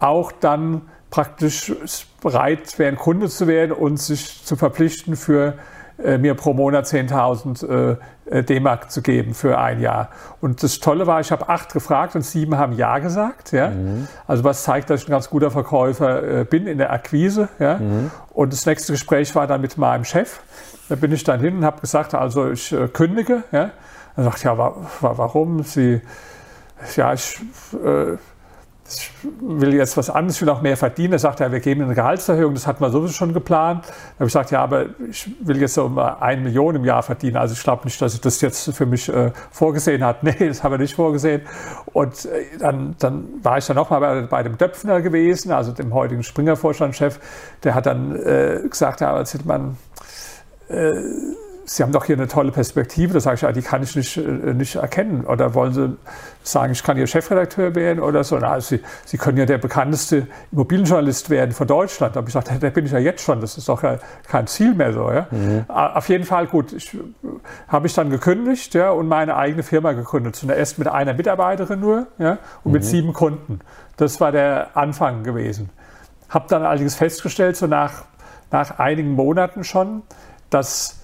auch 0.00 0.32
dann 0.32 0.82
praktisch 1.10 1.72
bereit 2.20 2.78
wären, 2.78 2.96
Kunde 2.96 3.28
zu 3.28 3.46
werden 3.46 3.72
und 3.72 3.98
sich 3.98 4.44
zu 4.44 4.56
verpflichten, 4.56 5.16
für 5.16 5.54
äh, 6.02 6.18
mir 6.18 6.34
pro 6.34 6.52
Monat 6.52 6.84
10.000 6.84 7.96
äh, 8.26 8.42
D-Mark 8.42 8.90
zu 8.90 9.00
geben 9.00 9.32
für 9.32 9.58
ein 9.58 9.80
Jahr. 9.80 10.10
Und 10.40 10.62
das 10.62 10.80
Tolle 10.80 11.06
war, 11.06 11.20
ich 11.20 11.32
habe 11.32 11.48
acht 11.48 11.72
gefragt 11.72 12.14
und 12.16 12.22
sieben 12.22 12.58
haben 12.58 12.72
Ja 12.74 12.98
gesagt. 12.98 13.52
Ja? 13.52 13.70
Mhm. 13.70 14.08
Also 14.26 14.44
was 14.44 14.64
zeigt, 14.64 14.90
dass 14.90 15.02
ich 15.02 15.08
ein 15.08 15.12
ganz 15.12 15.30
guter 15.30 15.50
Verkäufer 15.50 16.40
äh, 16.40 16.44
bin 16.44 16.66
in 16.66 16.78
der 16.78 16.92
Akquise. 16.92 17.48
Ja? 17.58 17.78
Mhm. 17.78 18.10
Und 18.30 18.52
das 18.52 18.66
nächste 18.66 18.92
Gespräch 18.92 19.34
war 19.34 19.46
dann 19.46 19.60
mit 19.62 19.78
meinem 19.78 20.04
Chef. 20.04 20.40
Da 20.88 20.96
bin 20.96 21.12
ich 21.12 21.24
dann 21.24 21.40
hin 21.40 21.58
und 21.58 21.64
habe 21.64 21.80
gesagt, 21.80 22.14
also 22.14 22.50
ich 22.50 22.72
äh, 22.72 22.88
kündige. 22.88 23.44
Ja? 23.52 23.70
Er 24.16 24.24
sagt, 24.24 24.44
ja, 24.44 24.58
wa 24.58 24.74
warum? 25.00 25.62
Sie 25.62 26.02
ja, 26.96 27.12
ich, 27.12 27.40
äh, 27.84 28.14
ich, 28.88 29.10
will 29.40 29.74
jetzt 29.74 29.96
was 29.96 30.10
anderes, 30.10 30.36
ich 30.36 30.42
will 30.42 30.48
auch 30.50 30.62
mehr 30.62 30.76
verdienen. 30.76 31.14
Er 31.14 31.18
sagt, 31.18 31.40
ja, 31.40 31.50
wir 31.50 31.60
geben 31.60 31.82
eine 31.82 31.94
Gehaltserhöhung, 31.94 32.54
das 32.54 32.66
hatten 32.66 32.80
wir 32.80 32.90
sowieso 32.90 33.12
schon 33.12 33.32
geplant. 33.32 33.84
Da 33.84 33.90
habe 33.90 34.26
ich 34.26 34.28
gesagt, 34.28 34.50
ja, 34.50 34.62
aber 34.62 34.86
ich 35.08 35.28
will 35.40 35.60
jetzt 35.60 35.74
so 35.74 35.86
um 35.86 35.98
eine 35.98 36.40
Million 36.40 36.76
im 36.76 36.84
Jahr 36.84 37.02
verdienen. 37.02 37.36
Also 37.36 37.54
ich 37.54 37.62
glaube 37.62 37.84
nicht, 37.84 38.00
dass 38.00 38.14
ich 38.14 38.20
das 38.20 38.40
jetzt 38.40 38.72
für 38.74 38.86
mich 38.86 39.08
äh, 39.08 39.32
vorgesehen 39.50 40.04
hat. 40.04 40.22
Nee, 40.26 40.48
das 40.48 40.62
haben 40.62 40.72
wir 40.72 40.78
nicht 40.78 40.94
vorgesehen. 40.94 41.42
Und 41.92 42.24
äh, 42.26 42.58
dann, 42.58 42.96
dann 42.98 43.24
war 43.42 43.58
ich 43.58 43.66
dann 43.66 43.76
nochmal 43.76 44.00
bei, 44.00 44.22
bei 44.22 44.42
dem 44.42 44.58
Döpfner 44.58 45.00
gewesen, 45.00 45.52
also 45.52 45.72
dem 45.72 45.94
heutigen 45.94 46.22
Springer-Vorstandschef. 46.22 47.18
Der 47.64 47.74
hat 47.74 47.86
dann 47.86 48.16
äh, 48.16 48.60
gesagt, 48.68 49.00
ja, 49.00 49.14
als 49.14 49.34
hätte 49.34 49.46
man 49.46 49.76
äh, 50.68 50.94
Sie 51.68 51.82
haben 51.82 51.90
doch 51.90 52.04
hier 52.04 52.16
eine 52.16 52.28
tolle 52.28 52.52
Perspektive. 52.52 53.14
Da 53.14 53.20
sage 53.20 53.34
ich, 53.34 53.42
ja, 53.42 53.50
die 53.50 53.60
kann 53.60 53.82
ich 53.82 53.96
nicht, 53.96 54.16
äh, 54.16 54.54
nicht 54.54 54.76
erkennen. 54.76 55.24
Oder 55.24 55.52
wollen 55.54 55.72
Sie 55.72 55.96
sagen, 56.44 56.72
ich 56.72 56.82
kann 56.84 56.96
Ihr 56.96 57.08
Chefredakteur 57.08 57.74
werden 57.74 57.98
oder 57.98 58.22
so? 58.22 58.38
Na, 58.38 58.60
Sie, 58.60 58.80
Sie 59.04 59.18
können 59.18 59.36
ja 59.36 59.46
der 59.46 59.58
bekannteste 59.58 60.28
Immobilienjournalist 60.52 61.28
werden 61.28 61.50
von 61.50 61.66
Deutschland. 61.66 62.14
Da 62.14 62.18
habe 62.18 62.28
ich 62.28 62.34
gesagt, 62.34 62.62
da 62.62 62.70
bin 62.70 62.86
ich 62.86 62.92
ja 62.92 63.00
jetzt 63.00 63.22
schon. 63.22 63.40
Das 63.40 63.58
ist 63.58 63.68
doch 63.68 63.82
kein 64.28 64.46
Ziel 64.46 64.74
mehr 64.74 64.92
so. 64.92 65.10
Ja? 65.10 65.26
Mhm. 65.32 65.64
Auf 65.66 66.08
jeden 66.08 66.24
Fall 66.24 66.46
gut. 66.46 66.72
Ich, 66.72 66.96
habe 67.66 67.88
ich 67.88 67.94
dann 67.94 68.10
gekündigt 68.10 68.74
ja, 68.74 68.90
und 68.90 69.08
meine 69.08 69.36
eigene 69.36 69.64
Firma 69.64 69.90
gegründet. 69.90 70.36
Zunächst 70.36 70.78
mit 70.78 70.86
einer 70.86 71.14
Mitarbeiterin 71.14 71.80
nur 71.80 72.06
ja, 72.18 72.38
und 72.62 72.66
mhm. 72.66 72.72
mit 72.72 72.84
sieben 72.84 73.12
Kunden. 73.12 73.58
Das 73.96 74.20
war 74.20 74.30
der 74.30 74.76
Anfang 74.76 75.24
gewesen. 75.24 75.70
Habe 76.28 76.46
dann 76.48 76.62
allerdings 76.62 76.94
festgestellt, 76.94 77.56
so 77.56 77.66
nach, 77.66 78.04
nach 78.52 78.78
einigen 78.78 79.12
Monaten 79.12 79.64
schon, 79.64 80.02
dass 80.48 80.95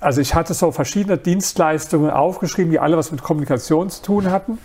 also 0.00 0.20
ich 0.20 0.34
hatte 0.34 0.54
so 0.54 0.72
verschiedene 0.72 1.18
Dienstleistungen 1.18 2.10
aufgeschrieben, 2.10 2.70
die 2.70 2.78
alle 2.78 2.96
was 2.96 3.12
mit 3.12 3.22
Kommunikation 3.22 3.90
zu 3.90 4.02
tun 4.02 4.30
hatten 4.30 4.58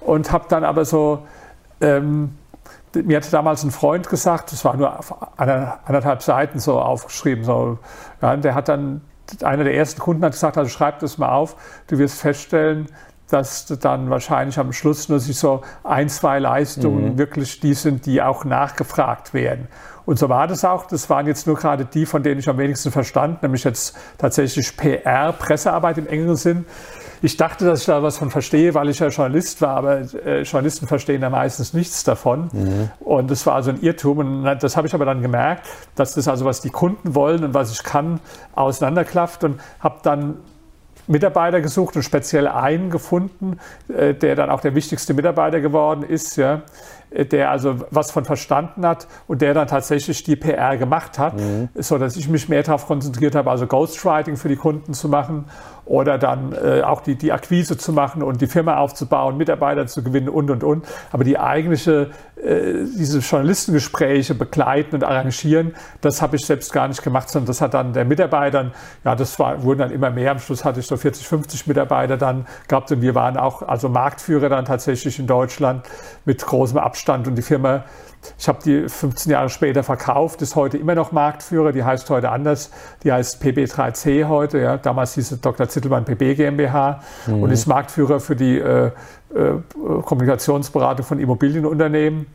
und 0.00 0.32
habe 0.32 0.46
dann 0.48 0.64
aber 0.64 0.84
so, 0.84 1.26
ähm, 1.80 2.36
mir 2.94 3.18
hatte 3.18 3.30
damals 3.30 3.62
ein 3.64 3.70
Freund 3.70 4.08
gesagt, 4.08 4.52
das 4.52 4.64
war 4.64 4.76
nur 4.76 4.98
auf 4.98 5.14
anderthalb 5.38 6.22
Seiten 6.22 6.58
so 6.58 6.80
aufgeschrieben, 6.80 7.44
so, 7.44 7.78
ja, 8.22 8.36
der 8.36 8.54
hat 8.54 8.68
dann, 8.68 9.02
einer 9.42 9.64
der 9.64 9.74
ersten 9.74 10.00
Kunden 10.00 10.24
hat 10.24 10.32
gesagt, 10.32 10.56
also 10.56 10.70
schreib 10.70 11.00
das 11.00 11.18
mal 11.18 11.30
auf, 11.30 11.56
du 11.88 11.98
wirst 11.98 12.18
feststellen, 12.18 12.86
dass 13.28 13.66
dann 13.66 14.08
wahrscheinlich 14.08 14.58
am 14.58 14.72
Schluss 14.72 15.10
nur 15.10 15.20
sich 15.20 15.38
so 15.38 15.60
ein, 15.84 16.08
zwei 16.08 16.38
Leistungen 16.38 17.12
mhm. 17.12 17.18
wirklich 17.18 17.60
die 17.60 17.74
sind, 17.74 18.06
die 18.06 18.22
auch 18.22 18.46
nachgefragt 18.46 19.34
werden. 19.34 19.68
Und 20.08 20.18
so 20.18 20.30
war 20.30 20.46
das 20.46 20.64
auch. 20.64 20.86
Das 20.86 21.10
waren 21.10 21.26
jetzt 21.26 21.46
nur 21.46 21.56
gerade 21.56 21.84
die, 21.84 22.06
von 22.06 22.22
denen 22.22 22.40
ich 22.40 22.48
am 22.48 22.56
wenigsten 22.56 22.90
verstand, 22.90 23.42
nämlich 23.42 23.62
jetzt 23.64 23.94
tatsächlich 24.16 24.74
PR, 24.74 25.34
Pressearbeit 25.34 25.98
im 25.98 26.06
engeren 26.06 26.36
Sinn. 26.36 26.64
Ich 27.20 27.36
dachte, 27.36 27.66
dass 27.66 27.80
ich 27.80 27.86
da 27.88 28.02
was 28.02 28.16
von 28.16 28.30
verstehe, 28.30 28.72
weil 28.72 28.88
ich 28.88 29.00
ja 29.00 29.08
Journalist 29.08 29.60
war, 29.60 29.76
aber 29.76 29.98
äh, 30.24 30.44
Journalisten 30.44 30.86
verstehen 30.86 31.20
da 31.20 31.28
meistens 31.28 31.74
nichts 31.74 32.04
davon. 32.04 32.48
Mhm. 32.54 32.90
Und 33.00 33.30
das 33.30 33.44
war 33.44 33.54
also 33.54 33.68
ein 33.68 33.82
Irrtum. 33.82 34.16
Und 34.16 34.44
das 34.44 34.78
habe 34.78 34.86
ich 34.86 34.94
aber 34.94 35.04
dann 35.04 35.20
gemerkt, 35.20 35.66
dass 35.94 36.14
das 36.14 36.26
also, 36.26 36.46
was 36.46 36.62
die 36.62 36.70
Kunden 36.70 37.14
wollen 37.14 37.44
und 37.44 37.52
was 37.52 37.70
ich 37.70 37.82
kann, 37.82 38.20
auseinanderklafft 38.54 39.44
und 39.44 39.60
habe 39.78 39.98
dann 40.04 40.38
Mitarbeiter 41.08 41.60
gesucht 41.60 41.96
und 41.96 42.02
speziell 42.02 42.46
einen 42.48 42.90
gefunden, 42.90 43.58
äh, 43.88 44.14
der 44.14 44.36
dann 44.36 44.48
auch 44.48 44.60
der 44.60 44.74
wichtigste 44.74 45.12
Mitarbeiter 45.14 45.60
geworden 45.60 46.02
ist, 46.02 46.36
ja, 46.36 46.62
der 47.10 47.50
also 47.50 47.76
was 47.90 48.10
von 48.10 48.24
verstanden 48.24 48.86
hat 48.86 49.06
und 49.26 49.42
der 49.42 49.54
dann 49.54 49.68
tatsächlich 49.68 50.22
die 50.24 50.36
PR 50.36 50.76
gemacht 50.76 51.18
hat, 51.18 51.38
mhm. 51.38 51.68
so 51.74 51.98
dass 51.98 52.16
ich 52.16 52.28
mich 52.28 52.48
mehr 52.48 52.62
darauf 52.62 52.86
konzentriert 52.86 53.34
habe, 53.34 53.50
also 53.50 53.66
Ghostwriting 53.66 54.36
für 54.36 54.48
die 54.48 54.56
Kunden 54.56 54.94
zu 54.94 55.08
machen 55.08 55.46
oder 55.88 56.18
dann 56.18 56.52
äh, 56.52 56.82
auch 56.82 57.00
die, 57.00 57.14
die 57.14 57.32
Akquise 57.32 57.78
zu 57.78 57.92
machen 57.92 58.22
und 58.22 58.40
die 58.42 58.46
Firma 58.46 58.76
aufzubauen, 58.76 59.38
Mitarbeiter 59.38 59.86
zu 59.86 60.02
gewinnen 60.02 60.28
und 60.28 60.50
und 60.50 60.62
und. 60.62 60.86
Aber 61.12 61.24
die 61.24 61.38
eigentliche, 61.38 62.10
äh, 62.36 62.84
diese 62.96 63.20
Journalistengespräche 63.20 64.34
begleiten 64.34 64.96
und 64.96 65.04
arrangieren, 65.04 65.74
das 66.02 66.20
habe 66.20 66.36
ich 66.36 66.44
selbst 66.44 66.72
gar 66.72 66.88
nicht 66.88 67.02
gemacht, 67.02 67.30
sondern 67.30 67.46
das 67.46 67.62
hat 67.62 67.72
dann 67.72 67.94
der 67.94 68.04
Mitarbeiter, 68.04 68.72
ja, 69.02 69.16
das 69.16 69.38
war, 69.38 69.62
wurden 69.62 69.78
dann 69.78 69.90
immer 69.90 70.10
mehr. 70.10 70.32
Am 70.32 70.38
Schluss 70.38 70.64
hatte 70.64 70.80
ich 70.80 70.86
so 70.86 70.96
40, 70.96 71.26
50 71.26 71.66
Mitarbeiter 71.66 72.18
dann 72.18 72.46
gehabt 72.68 72.92
und 72.92 73.00
wir 73.00 73.14
waren 73.14 73.38
auch 73.38 73.62
also 73.62 73.88
Marktführer 73.88 74.50
dann 74.50 74.66
tatsächlich 74.66 75.18
in 75.18 75.26
Deutschland 75.26 75.86
mit 76.26 76.44
großem 76.44 76.76
Abstand 76.76 76.97
Abstand 76.98 77.28
und 77.28 77.36
die 77.36 77.42
Firma, 77.42 77.84
ich 78.36 78.48
habe 78.48 78.58
die 78.64 78.88
15 78.88 79.30
Jahre 79.30 79.48
später 79.50 79.84
verkauft, 79.84 80.42
ist 80.42 80.56
heute 80.56 80.78
immer 80.78 80.96
noch 80.96 81.12
Marktführer, 81.12 81.70
die 81.70 81.84
heißt 81.84 82.10
heute 82.10 82.30
anders, 82.30 82.72
die 83.04 83.12
heißt 83.12 83.40
PB3C 83.40 84.26
heute, 84.26 84.58
ja. 84.58 84.76
damals 84.78 85.14
hieß 85.14 85.30
es 85.30 85.40
Dr. 85.40 85.68
Zittelmann 85.68 86.04
PB 86.04 86.34
GmbH 86.34 87.00
mhm. 87.28 87.44
und 87.44 87.50
ist 87.52 87.66
Marktführer 87.66 88.18
für 88.18 88.34
die 88.34 88.58
äh, 88.58 88.86
äh, 88.86 88.90
Kommunikationsberatung 90.02 91.06
von 91.06 91.20
Immobilienunternehmen. 91.20 92.26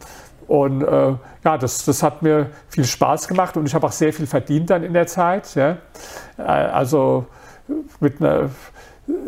Und 0.47 0.81
äh, 0.81 1.13
ja, 1.43 1.57
das, 1.57 1.83
das 1.83 2.01
hat 2.01 2.21
mir 2.21 2.47
viel 2.69 2.85
Spaß 2.85 3.27
gemacht 3.27 3.57
und 3.57 3.65
ich 3.65 3.75
habe 3.75 3.85
auch 3.85 3.91
sehr 3.91 4.13
viel 4.13 4.27
verdient 4.27 4.69
dann 4.69 4.83
in 4.83 4.93
der 4.93 5.07
Zeit. 5.07 5.55
Ja. 5.55 5.77
Äh, 6.37 6.43
also 6.43 7.25
mit 7.99 8.21
einer, 8.21 8.49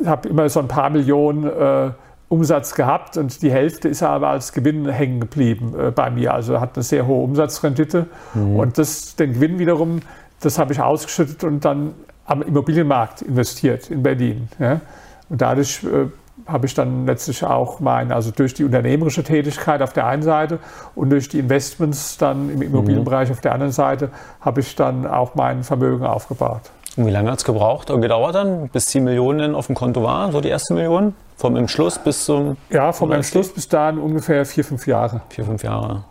habe 0.06 0.30
immer 0.30 0.48
so 0.48 0.62
ein 0.62 0.70
paar 0.70 0.90
Millionen 0.90 1.44
äh, 1.46 1.92
Umsatz 2.28 2.74
gehabt 2.74 3.18
und 3.18 3.42
die 3.42 3.52
Hälfte 3.52 3.88
ist 3.88 4.02
aber 4.02 4.30
als 4.30 4.52
Gewinn 4.52 4.90
hängen 4.90 5.20
geblieben 5.20 5.74
äh, 5.80 5.92
bei 5.92 6.10
mir. 6.10 6.34
Also 6.34 6.60
hat 6.60 6.76
eine 6.76 6.84
sehr 6.84 7.06
hohe 7.06 7.24
Umsatzrendite. 7.24 8.08
Mhm. 8.34 8.56
Und 8.58 8.78
das, 8.78 9.16
den 9.16 9.34
Gewinn 9.34 9.60
wiederum, 9.60 10.00
das 10.42 10.58
habe 10.58 10.74
ich 10.74 10.82
ausgeschüttet 10.82 11.44
und 11.44 11.64
dann 11.64 11.94
am 12.26 12.42
Immobilienmarkt 12.42 13.22
investiert 13.22 13.92
in 13.92 14.02
Berlin. 14.02 14.50
Ja. 14.60 14.82
Und 15.30 15.42
dadurch 15.42 15.84
äh, 15.84 16.08
habe 16.48 16.66
ich 16.66 16.74
dann 16.74 17.06
letztlich 17.06 17.44
auch 17.44 17.80
mein, 17.80 18.12
also 18.12 18.32
durch 18.32 18.54
die 18.54 18.64
unternehmerische 18.64 19.24
Tätigkeit 19.24 19.82
auf 19.82 19.94
der 19.94 20.08
einen 20.08 20.24
Seite 20.24 20.60
und 20.96 21.10
durch 21.12 21.30
die 21.30 21.40
Investments 21.40 22.18
dann 22.18 22.50
im 22.50 22.62
Immobilienbereich 22.62 23.30
mhm. 23.30 23.34
auf 23.34 23.42
der 23.42 23.54
anderen 23.54 23.72
Seite, 23.72 24.10
habe 24.42 24.60
ich 24.62 24.76
dann 24.76 25.08
auch 25.08 25.36
mein 25.36 25.64
Vermögen 25.64 26.06
aufgebaut. 26.06 26.62
Und 26.98 27.06
wie 27.06 27.12
lange 27.12 27.32
hat 27.32 27.40
es 27.40 27.46
gebraucht 27.46 27.92
oder 27.92 28.02
gedauert 28.02 28.36
dann, 28.36 28.70
bis 28.70 28.88
die 28.88 29.00
Millionen 29.00 29.54
auf 29.54 29.68
dem 29.68 29.76
Konto 29.76 30.04
waren, 30.04 30.32
so 30.32 30.42
die 30.42 30.50
ersten 30.50 30.76
Millionen? 30.76 31.16
Vom 31.38 31.56
Entschluss 31.56 32.00
bis 32.00 32.26
zum. 32.26 32.58
Ja, 32.70 32.94
vom 32.94 33.12
Entschluss 33.12 33.54
bis 33.54 33.68
dahin 33.68 34.00
ungefähr 34.00 34.46
vier, 34.46 34.64
fünf 34.64 34.88
Jahre. 34.88 35.22
Vier, 35.30 35.46
fünf 35.46 35.64
Jahre. 35.64 36.06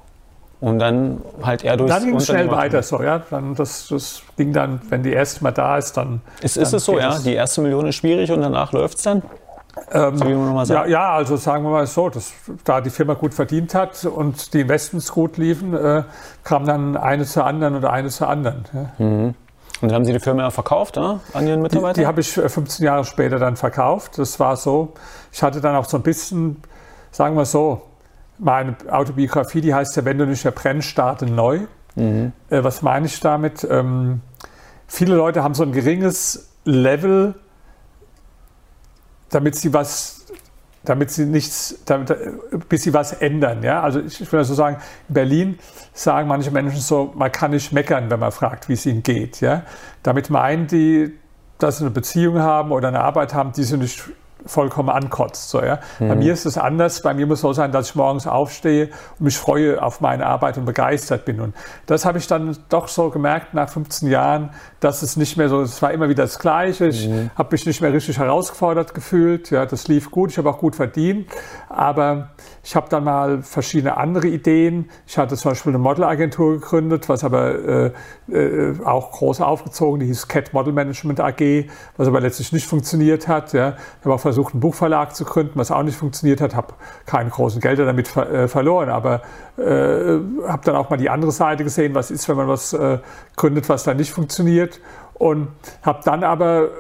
Und 0.61 0.79
dann 0.79 1.21
halt 1.43 1.65
eher 1.65 1.77
durch. 1.77 1.91
Dann 1.91 2.05
ging 2.05 2.17
es 2.17 2.27
schnell 2.27 2.51
weiter, 2.51 2.83
so, 2.83 3.03
ja. 3.03 3.21
Dann 3.31 3.55
das, 3.55 3.89
das 3.89 4.23
ging 4.37 4.53
dann, 4.53 4.81
wenn 4.89 5.03
die 5.03 5.13
erste 5.13 5.43
mal 5.43 5.51
da 5.51 5.77
ist, 5.77 5.97
dann. 5.97 6.21
Ist, 6.41 6.57
ist 6.57 6.73
es 6.73 6.85
so, 6.85 6.99
ja? 6.99 7.19
Die 7.19 7.35
erste 7.35 7.61
Million 7.61 7.87
ist 7.87 7.97
schwierig 7.97 8.31
und 8.31 8.41
danach 8.41 8.73
läuft 8.73 8.99
es 8.99 9.03
dann? 9.05 9.23
Ähm, 9.93 10.65
ja, 10.67 10.87
ja, 10.87 11.11
also 11.15 11.37
sagen 11.37 11.65
wir 11.65 11.71
mal 11.71 11.87
so, 11.87 12.09
dass, 12.09 12.33
da 12.65 12.81
die 12.81 12.91
Firma 12.91 13.15
gut 13.15 13.35
verdient 13.35 13.75
hat 13.75 14.05
und 14.05 14.55
die 14.55 14.61
Investments 14.61 15.11
gut 15.11 15.37
liefen, 15.37 15.75
äh, 15.75 16.05
kam 16.45 16.65
dann 16.65 16.97
eine 16.97 17.25
zur 17.25 17.45
anderen 17.45 17.75
oder 17.77 17.93
eine 17.93 18.09
zur 18.09 18.29
anderen. 18.29 18.65
Ja. 18.73 19.05
Mhm. 19.05 19.35
Und 19.81 19.89
dann 19.89 19.97
haben 19.97 20.05
Sie 20.05 20.13
die 20.13 20.21
Firma 20.21 20.51
verkauft 20.51 20.97
ja, 20.97 21.21
an 21.33 21.47
Ihren 21.47 21.61
Mitarbeiter? 21.63 21.95
Die, 21.95 22.01
die 22.01 22.07
habe 22.07 22.21
ich 22.21 22.33
15 22.33 22.83
äh, 22.83 22.87
Jahre 22.87 23.05
später 23.05 23.39
dann 23.39 23.57
verkauft. 23.57 24.19
Das 24.19 24.39
war 24.39 24.57
so, 24.57 24.95
ich 25.33 25.43
hatte 25.43 25.61
dann 25.61 25.75
auch 25.75 25.85
so 25.85 25.97
ein 25.97 26.03
bisschen, 26.03 26.63
sagen 27.11 27.37
wir 27.37 27.45
so, 27.45 27.83
meine 28.39 28.77
Autobiografie, 28.91 29.61
die 29.61 29.75
heißt 29.75 29.97
ja, 29.97 30.05
wenn 30.05 30.19
du 30.19 30.27
nicht 30.27 30.43
verbrennst, 30.43 30.89
starte 30.89 31.27
neu. 31.27 31.61
Mhm. 31.97 32.33
Äh, 32.51 32.65
was 32.65 32.83
meine 32.83 33.07
ich 33.07 33.19
damit? 33.21 33.67
Ähm, 33.69 34.21
viele 34.87 35.15
Leute 35.17 35.43
haben 35.43 35.55
so 35.55 35.63
ein 35.63 35.73
geringes 35.73 36.49
Level, 36.65 37.35
damit 39.31 39.57
sie 39.57 39.73
was 39.73 40.24
damit 40.85 41.11
sie 41.11 41.27
nichts, 41.27 41.83
damit, 41.87 42.15
bis 42.69 42.83
sie 42.83 42.93
was 42.93 43.13
ändern. 43.13 43.63
Ja? 43.63 43.83
Also 43.83 44.01
ich 44.01 44.21
würde 44.33 44.45
so 44.45 44.55
sagen, 44.55 44.77
in 45.09 45.15
Berlin 45.15 45.59
sagen 45.93 46.29
manche 46.29 46.51
Menschen 46.51 46.81
so, 46.81 47.13
man 47.15 47.33
kann 47.33 47.53
nicht 47.53 47.73
meckern, 47.73 48.11
wenn 48.11 48.21
man 48.21 48.33
fragt, 48.33 48.69
wie 48.69 48.75
es 48.75 48.87
ihnen 48.87 49.03
geht. 49.03 49.41
Ja? 49.41 49.63
Damit 50.03 50.31
meinen 50.31 50.67
die, 50.67 51.19
dass 51.59 51.79
sie 51.79 51.85
eine 51.85 51.91
Beziehung 51.91 52.39
haben 52.39 52.73
oder 52.73 52.89
eine 52.89 53.01
Arbeit 53.01 53.35
haben, 53.35 53.53
die 53.53 53.65
sie 53.65 53.79
nicht 53.79 54.05
vollkommen 54.47 54.91
ankotzt. 54.91 55.51
So, 55.51 55.63
ja. 55.63 55.81
Mhm. 55.99 56.09
Bei 56.09 56.15
mir 56.17 56.33
ist 56.33 56.47
es 56.47 56.59
anders. 56.59 57.03
Bei 57.03 57.15
mir 57.15 57.27
muss 57.27 57.39
es 57.39 57.43
so 57.43 57.53
sein, 57.53 57.73
dass 57.73 57.91
ich 57.91 57.95
morgens 57.95 58.27
aufstehe 58.27 58.91
und 59.19 59.25
mich 59.25 59.37
freue 59.37 59.83
auf 59.83 60.01
meine 60.01 60.27
Arbeit 60.27 60.59
und 60.59 60.65
begeistert 60.65 61.25
bin. 61.25 61.41
Und 61.41 61.55
das 61.87 62.05
habe 62.05 62.19
ich 62.19 62.27
dann 62.27 62.57
doch 62.69 62.89
so 62.89 63.11
gemerkt 63.11 63.55
nach 63.55 63.69
15 63.69 64.09
Jahren, 64.09 64.51
dass 64.81 65.03
es 65.03 65.17
nicht 65.17 65.37
mehr 65.37 65.49
so, 65.49 65.63
es 65.63 65.81
war 65.83 65.93
immer 65.93 66.09
wieder 66.09 66.25
das 66.25 66.39
Gleiche. 66.39 66.89
Ich 66.89 67.09
mhm. 67.09 67.31
habe 67.35 67.49
mich 67.53 67.67
nicht 67.67 67.81
mehr 67.81 67.93
richtig 67.93 68.19
herausgefordert 68.19 68.95
gefühlt. 68.95 69.51
Ja, 69.51 69.67
das 69.67 69.89
lief 69.89 70.11
gut. 70.11 70.31
Ich 70.31 70.39
habe 70.39 70.51
auch 70.51 70.59
gut 70.59 70.77
verdient. 70.77 71.29
Aber 71.69 72.31
ich 72.63 72.77
habe 72.77 72.89
dann 72.89 73.05
mal 73.05 73.43
verschiedene 73.43 73.97
andere 73.97 74.29
Ideen. 74.29 74.91
Ich 75.07 75.19
hatte 75.19 75.37
zum 75.37 75.51
Beispiel 75.53 75.71
eine 75.71 75.79
Modelagentur 75.79 76.55
gegründet, 76.55 77.09
was 77.09 77.25
aber 77.25 77.55
äh, 77.55 77.93
äh, 78.33 78.73
auch 78.85 79.13
groß 79.13 79.41
aufgezogen, 79.41 80.01
die 80.01 80.07
hieß 80.07 80.29
Cat 80.29 80.53
Model 80.53 80.73
Management 80.73 81.21
AG, 81.21 81.69
was 81.97 82.09
aber 82.09 82.21
letztlich 82.21 82.53
nicht 82.53 82.67
funktioniert 82.67 83.29
hat. 83.29 83.53
Ja. 83.53 83.77
Ich 84.01 84.05
habe 84.05 84.15
auch 84.15 84.21
versucht, 84.21 84.55
einen 84.55 84.61
Buchverlag 84.61 85.15
zu 85.15 85.25
gründen, 85.25 85.53
was 85.57 85.71
auch 85.71 85.83
nicht 85.83 85.97
funktioniert 85.97 86.41
hat, 86.41 86.55
habe 86.55 86.75
keine 87.07 87.31
großen 87.31 87.61
Gelder 87.61 87.85
damit 87.85 88.09
ver 88.09 88.31
äh, 88.31 88.49
verloren, 88.49 88.89
aber 88.89 89.23
äh, 89.59 89.63
habe 90.49 90.63
dann 90.65 90.77
auch 90.77 90.91
mal 90.91 90.97
die 90.97 91.11
andere 91.11 91.33
Seite 91.33 91.65
gesehen, 91.65 91.95
was 91.95 92.11
ist, 92.11 92.29
wenn 92.29 92.37
man 92.37 92.49
was 92.49 92.73
äh, 92.73 92.99
gründet, 93.37 93.69
was 93.69 93.85
dann 93.85 93.97
nicht 93.99 94.11
funktioniert 94.11 94.81
und 95.15 95.49
habe 95.83 96.01
dann 96.05 96.25
aber 96.25 96.71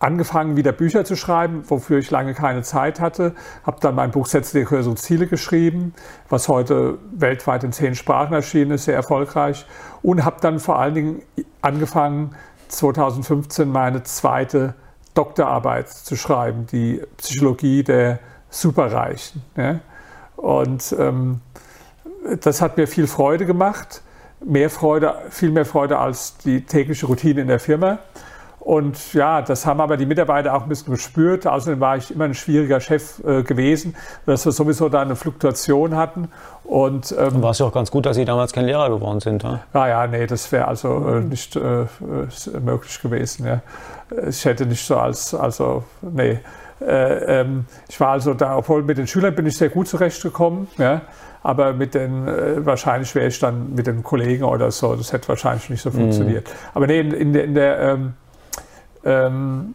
angefangen, 0.00 0.56
wieder 0.56 0.72
Bücher 0.72 1.04
zu 1.04 1.14
schreiben, 1.14 1.62
wofür 1.68 1.98
ich 1.98 2.10
lange 2.10 2.34
keine 2.34 2.62
Zeit 2.62 3.00
hatte. 3.00 3.34
Habe 3.64 3.76
dann 3.80 3.94
mein 3.94 4.10
Buch 4.10 4.26
Sätze 4.26 4.54
der 4.54 4.66
Kurse 4.66 4.90
und 4.90 4.98
Ziele 4.98 5.26
geschrieben, 5.26 5.94
was 6.28 6.48
heute 6.48 6.98
weltweit 7.12 7.62
in 7.62 7.72
zehn 7.72 7.94
Sprachen 7.94 8.32
erschienen 8.32 8.72
ist, 8.72 8.86
sehr 8.86 8.94
erfolgreich. 8.94 9.66
Und 10.02 10.24
habe 10.24 10.38
dann 10.40 10.58
vor 10.58 10.78
allen 10.78 10.94
Dingen 10.94 11.22
angefangen, 11.60 12.34
2015 12.68 13.70
meine 13.70 14.02
zweite 14.02 14.74
Doktorarbeit 15.14 15.88
zu 15.88 16.16
schreiben, 16.16 16.66
die 16.66 17.02
Psychologie 17.18 17.82
der 17.82 18.20
Superreichen. 18.48 19.42
Ja. 19.56 19.80
Und 20.36 20.94
ähm, 20.98 21.40
das 22.40 22.62
hat 22.62 22.76
mir 22.76 22.86
viel 22.86 23.06
Freude 23.06 23.44
gemacht, 23.44 24.02
mehr 24.42 24.70
Freude, 24.70 25.16
viel 25.30 25.50
mehr 25.50 25.66
Freude 25.66 25.98
als 25.98 26.38
die 26.38 26.62
tägliche 26.62 27.06
Routine 27.06 27.42
in 27.42 27.48
der 27.48 27.60
Firma. 27.60 27.98
Und 28.60 29.14
ja, 29.14 29.40
das 29.40 29.64
haben 29.64 29.80
aber 29.80 29.96
die 29.96 30.04
Mitarbeiter 30.04 30.54
auch 30.54 30.62
ein 30.62 30.68
bisschen 30.68 30.92
gespürt. 30.92 31.46
Außerdem 31.46 31.80
war 31.80 31.96
ich 31.96 32.10
immer 32.10 32.24
ein 32.24 32.34
schwieriger 32.34 32.78
Chef 32.78 33.18
äh, 33.24 33.42
gewesen, 33.42 33.96
dass 34.26 34.44
wir 34.44 34.52
sowieso 34.52 34.90
da 34.90 35.00
eine 35.00 35.16
Fluktuation 35.16 35.96
hatten. 35.96 36.28
Und 36.64 37.14
ähm, 37.18 37.42
war 37.42 37.52
es 37.52 37.58
ja 37.58 37.66
auch 37.66 37.72
ganz 37.72 37.90
gut, 37.90 38.04
dass 38.04 38.16
Sie 38.16 38.26
damals 38.26 38.52
kein 38.52 38.66
Lehrer 38.66 38.90
geworden 38.90 39.20
sind. 39.20 39.42
Ja, 39.42 39.60
ja, 39.72 39.88
ja 39.88 40.06
nee, 40.06 40.26
das 40.26 40.52
wäre 40.52 40.68
also 40.68 41.08
äh, 41.08 41.20
nicht 41.20 41.56
äh, 41.56 41.86
möglich 42.62 43.00
gewesen. 43.00 43.46
Ja. 43.46 43.62
Ich 44.28 44.44
hätte 44.44 44.66
nicht 44.66 44.84
so 44.84 44.98
als, 44.98 45.34
also, 45.34 45.84
nee. 46.02 46.40
Äh, 46.80 47.40
ähm, 47.40 47.64
ich 47.88 47.98
war 47.98 48.10
also 48.10 48.34
da, 48.34 48.56
obwohl 48.56 48.82
mit 48.82 48.98
den 48.98 49.06
Schülern 49.06 49.34
bin 49.34 49.46
ich 49.46 49.56
sehr 49.56 49.70
gut 49.70 49.88
zurechtgekommen. 49.88 50.68
Ja 50.76 51.02
aber 51.42 51.72
mit 51.72 51.94
den, 51.94 52.28
äh, 52.28 52.64
wahrscheinlich 52.66 53.14
wäre 53.14 53.28
ich 53.28 53.38
dann 53.38 53.74
mit 53.74 53.86
den 53.86 54.02
Kollegen 54.02 54.44
oder 54.44 54.70
so, 54.70 54.94
das 54.94 55.12
hätte 55.12 55.28
wahrscheinlich 55.28 55.70
nicht 55.70 55.82
so 55.82 55.90
mhm. 55.90 55.94
funktioniert. 55.94 56.48
Mhm. 56.48 56.54
Aber 56.74 56.86
nee, 56.86 57.00
in, 57.00 57.12
in 57.12 57.32
der, 57.32 57.44
in 57.44 57.54
der 57.54 57.80
ähm, 57.80 58.14
ähm, 59.04 59.74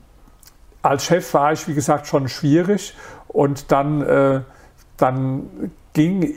als 0.81 1.05
Chef 1.05 1.33
war 1.33 1.51
ich, 1.51 1.67
wie 1.67 1.73
gesagt, 1.73 2.07
schon 2.07 2.27
schwierig 2.27 2.95
und 3.27 3.71
dann, 3.71 4.01
äh, 4.01 4.41
dann 4.97 5.71
ging 5.93 6.35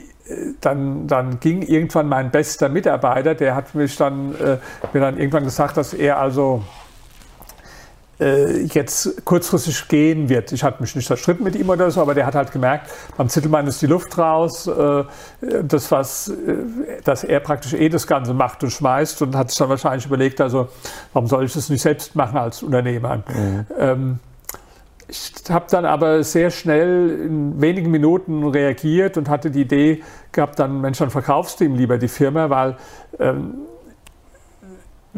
dann, 0.61 1.07
dann 1.07 1.39
ging 1.39 1.61
irgendwann 1.61 2.07
mein 2.07 2.31
bester 2.31 2.69
Mitarbeiter, 2.69 3.35
der 3.35 3.55
hat 3.55 3.73
mich 3.75 3.95
dann, 3.97 4.35
äh, 4.35 4.57
mir 4.93 4.99
dann 4.99 5.17
irgendwann 5.17 5.43
gesagt, 5.43 5.77
dass 5.77 5.93
er 5.93 6.19
also 6.19 6.63
äh, 6.63 6.88
jetzt 8.19 9.25
kurzfristig 9.25 9.87
gehen 9.87 10.27
wird. 10.27 10.51
Ich 10.51 10.63
hatte 10.63 10.81
mich 10.81 10.93
nicht 10.93 11.07
zerstritten 11.07 11.43
mit 11.43 11.55
ihm 11.55 11.69
oder 11.69 11.89
so, 11.89 12.01
aber 12.01 12.13
der 12.13 12.25
hat 12.25 12.35
halt 12.35 12.51
gemerkt, 12.51 12.89
beim 13.15 13.29
Zittelmann 13.29 13.65
ist 13.67 13.81
die 13.81 13.87
Luft 13.87 14.17
raus, 14.17 14.67
äh, 14.67 15.03
das 15.63 15.89
was, 15.89 16.27
äh, 16.27 16.33
dass 17.03 17.23
er 17.23 17.39
praktisch 17.39 17.73
eh 17.73 17.87
das 17.87 18.07
Ganze 18.07 18.33
macht 18.33 18.61
und 18.63 18.71
schmeißt 18.71 19.21
und 19.21 19.35
hat 19.35 19.49
sich 19.49 19.57
dann 19.57 19.69
wahrscheinlich 19.69 20.05
überlegt, 20.05 20.41
also 20.41 20.67
warum 21.13 21.27
soll 21.27 21.45
ich 21.45 21.53
das 21.53 21.69
nicht 21.69 21.81
selbst 21.81 22.15
machen 22.15 22.37
als 22.37 22.61
Unternehmer? 22.61 23.17
Mhm. 23.17 23.65
Ähm, 23.77 24.19
ich 25.07 25.33
habe 25.49 25.65
dann 25.71 25.85
aber 25.85 26.23
sehr 26.23 26.51
schnell 26.51 27.09
in 27.25 27.61
wenigen 27.61 27.89
Minuten 27.89 28.47
reagiert 28.47 29.17
und 29.17 29.27
hatte 29.27 29.49
die 29.49 29.61
Idee 29.61 30.03
gehabt, 30.31 30.59
dann 30.59 30.81
Mensch, 30.81 30.99
dann 30.99 31.09
verkaufst 31.09 31.59
du 31.59 31.63
ihm 31.63 31.75
lieber 31.75 31.97
die 31.97 32.07
Firma, 32.07 32.49
weil 32.49 32.77
ähm, 33.17 33.55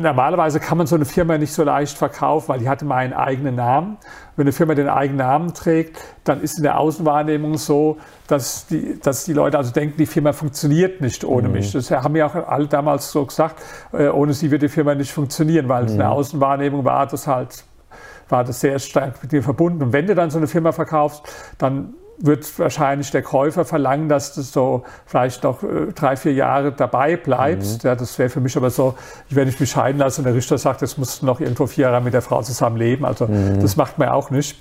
normalerweise 0.02 0.60
kann 0.60 0.78
man 0.78 0.88
so 0.88 0.95
eine 0.95 1.06
Firma 1.06 1.38
nicht 1.38 1.54
so 1.54 1.64
leicht 1.64 1.97
verkaufen, 1.97 2.49
weil 2.49 2.60
die 2.60 2.70
hatte 2.70 2.86
mal 2.86 2.97
einen 2.97 3.14
eigenen 3.14 3.56
Namen. 3.56 3.97
Wenn 4.36 4.43
eine 4.43 4.52
Firma 4.52 4.76
den 4.76 4.89
eigenen 4.89 5.18
Namen 5.18 5.54
trägt, 5.54 5.97
dann 6.24 6.41
ist 6.41 6.58
in 6.58 6.64
der 6.64 6.80
Außenwahrnehmung 6.80 7.58
so, 7.58 7.97
dass 8.28 8.68
die, 8.68 8.99
dass 8.99 9.26
die 9.26 9.34
Leute 9.34 9.58
also 9.58 9.72
denken, 9.72 9.97
die 9.97 10.06
Firma 10.06 10.34
funktioniert 10.34 11.02
nicht 11.02 11.24
ohne 11.24 11.47
mhm. 11.47 11.56
mich. 11.56 11.72
Das 11.72 11.91
haben 11.91 12.16
ja 12.16 12.28
auch 12.28 12.36
alle 12.36 12.68
damals 12.68 13.12
so 13.12 13.26
gesagt, 13.26 13.62
äh, 13.93 14.08
ohne 14.08 14.34
sie 14.34 14.52
wird 14.52 14.62
die 14.62 14.70
Firma 14.70 14.95
nicht 14.95 15.12
funktionieren, 15.12 15.70
weil 15.70 15.84
mhm. 15.84 15.89
in 15.89 15.97
der 15.97 16.12
Außenwahrnehmung 16.12 16.86
war 16.86 17.08
das 17.08 17.28
halt 17.28 17.64
war 18.32 18.45
das 18.45 18.62
sehr 18.62 18.80
stark 18.80 19.22
mit 19.22 19.34
dir 19.34 19.43
verbunden. 19.43 19.84
Und 19.84 19.93
wenn 19.93 20.08
du 20.08 20.16
dann 20.16 20.32
so 20.32 20.38
eine 20.38 20.47
Firma 20.47 20.72
verkaufst, 20.72 21.22
dann 21.58 21.93
wird 22.24 22.59
wahrscheinlich 22.59 23.11
der 23.11 23.22
Käufer 23.22 23.65
verlangen, 23.65 24.09
dass 24.09 24.34
du 24.34 24.41
so 24.41 24.84
vielleicht 25.05 25.43
noch 25.43 25.63
äh, 25.63 25.91
drei, 25.93 26.15
vier 26.15 26.34
Jahre 26.34 26.72
dabei 26.72 27.17
bleibst. 27.17 27.84
Mhm. 27.84 27.88
Ja, 27.88 27.95
das 27.95 28.17
wäre 28.19 28.30
für 28.30 28.41
mich 28.41 28.55
aber 28.57 28.69
so, 28.69 28.95
wenn 29.30 29.47
ich 29.47 29.59
mich 29.59 29.72
scheiden 29.72 29.99
lasse 29.99 30.22
und 30.22 30.26
der 30.26 30.34
Richter 30.34 30.57
sagt, 30.57 30.82
jetzt 30.82 30.97
musst 30.97 31.22
du 31.22 31.26
noch 31.26 31.39
irgendwo 31.39 31.67
vier 31.67 31.89
Jahre 31.89 32.01
mit 32.01 32.13
der 32.13 32.22
Frau 32.22 32.41
zusammen 32.41 32.78
leben. 32.78 33.05
Also 33.05 33.28
mhm. 33.28 33.59
das 33.59 33.76
macht 33.76 33.97
man 33.97 34.09
auch 34.09 34.30
nicht. 34.30 34.57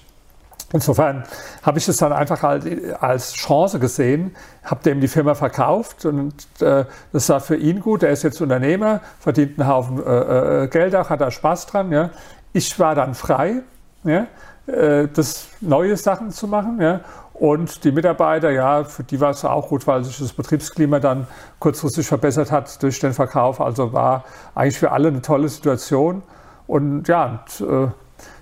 Insofern 0.73 1.25
habe 1.63 1.79
ich 1.79 1.87
das 1.87 1.97
dann 1.97 2.13
einfach 2.13 2.43
halt 2.43 2.65
als 3.01 3.33
Chance 3.33 3.81
gesehen, 3.81 4.37
habe 4.63 4.83
dem 4.85 5.01
die 5.01 5.09
Firma 5.09 5.35
verkauft 5.35 6.05
und 6.05 6.33
äh, 6.61 6.85
das 7.13 7.29
war 7.29 7.41
für 7.41 7.57
ihn 7.57 7.81
gut. 7.81 8.05
Er 8.05 8.11
ist 8.11 8.23
jetzt 8.23 8.41
Unternehmer, 8.41 9.01
verdient 9.19 9.59
einen 9.59 9.69
Haufen 9.69 10.01
äh, 10.05 10.65
äh 10.65 10.69
Geld 10.69 10.95
auch, 10.95 11.11
hat 11.11 11.21
da 11.21 11.31
Spaß 11.33 11.67
dran. 11.67 11.91
Ja. 11.91 12.11
Ich 12.53 12.79
war 12.79 12.95
dann 12.95 13.15
frei, 13.15 13.63
ja, 14.05 14.27
äh, 14.67 15.09
das 15.13 15.49
neue 15.61 15.97
Sachen 15.97 16.31
zu 16.31 16.47
machen. 16.47 16.81
Ja. 16.81 17.01
Und 17.41 17.85
die 17.85 17.91
Mitarbeiter, 17.91 18.51
ja, 18.51 18.85
für 18.85 19.03
die 19.03 19.19
war 19.19 19.31
es 19.31 19.47
auch 19.47 19.71
gut, 19.71 19.87
weil 19.87 20.05
sich 20.05 20.19
das 20.19 20.35
Betriebsklima 20.35 21.01
dann 21.01 21.27
kurzfristig 21.59 22.07
verbessert 22.07 22.53
hat 22.53 22.83
durch 22.83 23.01
den 23.01 23.15
Verkauf. 23.15 23.63
Also 23.63 23.95
war 23.95 24.25
eigentlich 24.55 24.79
für 24.79 24.93
alle 24.93 25.09
eine 25.09 25.23
tolle 25.23 25.49
Situation. 25.49 26.23
Und 26.67 27.09
ja, 27.09 27.43
und, 27.59 27.67
äh, 27.67 27.89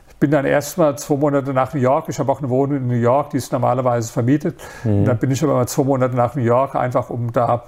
ich 0.09 0.17
bin 0.17 0.33
dann 0.33 0.45
erstmal 0.45 0.99
zwei 0.99 1.15
Monate 1.15 1.53
nach 1.53 1.73
New 1.75 1.81
York. 1.81 2.07
Ich 2.09 2.19
habe 2.19 2.33
auch 2.33 2.41
eine 2.41 2.49
Wohnung 2.49 2.79
in 2.79 2.87
New 2.89 2.95
York, 2.95 3.31
die 3.31 3.37
ist 3.37 3.53
normalerweise 3.53 4.13
vermietet. 4.13 4.59
Mhm. 4.83 4.99
Und 4.99 5.05
dann 5.05 5.19
bin 5.19 5.31
ich 5.31 5.45
aber 5.45 5.55
mal 5.55 5.69
zwei 5.69 5.85
Monate 5.85 6.17
nach 6.17 6.35
New 6.35 6.43
York, 6.43 6.75
einfach 6.75 7.09
um 7.09 7.33
da, 7.33 7.63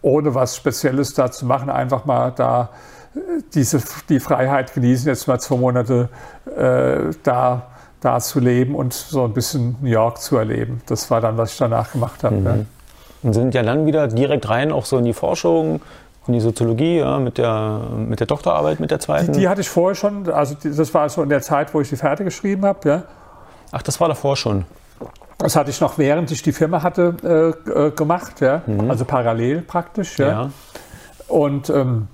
ohne 0.00 0.34
was 0.34 0.56
Spezielles 0.56 1.14
da 1.14 1.30
zu 1.30 1.46
machen, 1.46 1.70
einfach 1.70 2.06
mal 2.06 2.32
da 2.34 2.70
äh, 3.14 3.20
diese, 3.54 3.80
die 4.08 4.18
Freiheit 4.18 4.74
genießen, 4.74 5.06
jetzt 5.06 5.28
mal 5.28 5.38
zwei 5.38 5.58
Monate 5.58 6.08
äh, 6.56 7.14
da 7.22 7.68
da 8.02 8.18
zu 8.20 8.40
leben 8.40 8.74
und 8.74 8.92
so 8.92 9.24
ein 9.24 9.32
bisschen 9.32 9.76
New 9.80 9.88
York 9.88 10.18
zu 10.20 10.36
erleben. 10.36 10.82
Das 10.86 11.10
war 11.10 11.20
dann, 11.20 11.38
was 11.38 11.52
ich 11.52 11.58
danach 11.58 11.92
gemacht 11.92 12.24
habe. 12.24 12.36
Mhm. 12.36 12.46
Ja. 12.46 12.56
Und 13.22 13.32
sind 13.32 13.54
ja 13.54 13.62
dann 13.62 13.86
wieder 13.86 14.08
direkt 14.08 14.48
rein 14.48 14.72
auch 14.72 14.84
so 14.84 14.98
in 14.98 15.04
die 15.04 15.12
Forschung, 15.12 15.80
in 16.26 16.34
die 16.34 16.40
Soziologie, 16.40 16.98
ja, 16.98 17.18
mit, 17.18 17.38
der, 17.38 17.80
mit 17.96 18.18
der 18.18 18.26
Doktorarbeit, 18.26 18.80
mit 18.80 18.90
der 18.90 18.98
zweiten? 18.98 19.32
Die, 19.32 19.40
die 19.40 19.48
hatte 19.48 19.60
ich 19.60 19.68
vorher 19.68 19.94
schon, 19.94 20.28
also 20.28 20.56
die, 20.56 20.74
das 20.74 20.92
war 20.92 21.08
so 21.08 21.22
in 21.22 21.28
der 21.28 21.40
Zeit, 21.40 21.72
wo 21.72 21.80
ich 21.80 21.88
die 21.88 21.96
fertig 21.96 22.26
geschrieben 22.26 22.64
habe. 22.64 22.88
Ja. 22.88 23.02
Ach, 23.70 23.82
das 23.82 24.00
war 24.00 24.08
davor 24.08 24.36
schon? 24.36 24.64
Das 25.38 25.54
hatte 25.54 25.70
ich 25.70 25.80
noch 25.80 25.98
während 25.98 26.30
ich 26.30 26.42
die 26.42 26.52
Firma 26.52 26.82
hatte 26.82 27.54
äh, 27.66 27.86
äh 27.86 27.90
gemacht, 27.92 28.40
ja. 28.40 28.62
Mhm. 28.66 28.90
also 28.90 29.04
parallel 29.04 29.62
praktisch. 29.62 30.18
Ja. 30.18 30.28
ja. 30.28 30.50
Und 31.28 31.70
ähm, 31.70 32.08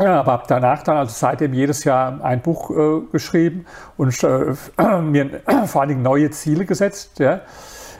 ja, 0.00 0.20
aber 0.20 0.32
habe 0.32 0.44
danach 0.48 0.82
dann, 0.82 0.96
also 0.96 1.12
seitdem 1.14 1.52
jedes 1.52 1.84
Jahr 1.84 2.24
ein 2.24 2.40
Buch 2.40 2.70
äh, 2.70 3.00
geschrieben 3.12 3.66
und 3.96 4.22
äh, 4.24 4.54
mir 5.02 5.42
vor 5.66 5.82
allen 5.82 5.90
Dingen 5.90 6.02
neue 6.02 6.30
Ziele 6.30 6.64
gesetzt. 6.64 7.18
Ja. 7.18 7.40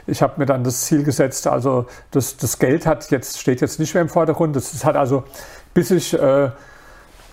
Ich 0.07 0.21
habe 0.21 0.33
mir 0.37 0.45
dann 0.45 0.63
das 0.63 0.81
Ziel 0.81 1.03
gesetzt, 1.03 1.45
also 1.45 1.85
das, 2.09 2.37
das 2.37 2.57
Geld 2.57 2.87
hat 2.87 3.11
jetzt, 3.11 3.39
steht 3.39 3.61
jetzt 3.61 3.79
nicht 3.79 3.93
mehr 3.93 4.01
im 4.01 4.09
Vordergrund. 4.09 4.55
Das, 4.55 4.71
das 4.71 4.83
hat 4.83 4.95
also, 4.95 5.23
bis 5.73 5.91
ich 5.91 6.13
äh, 6.13 6.49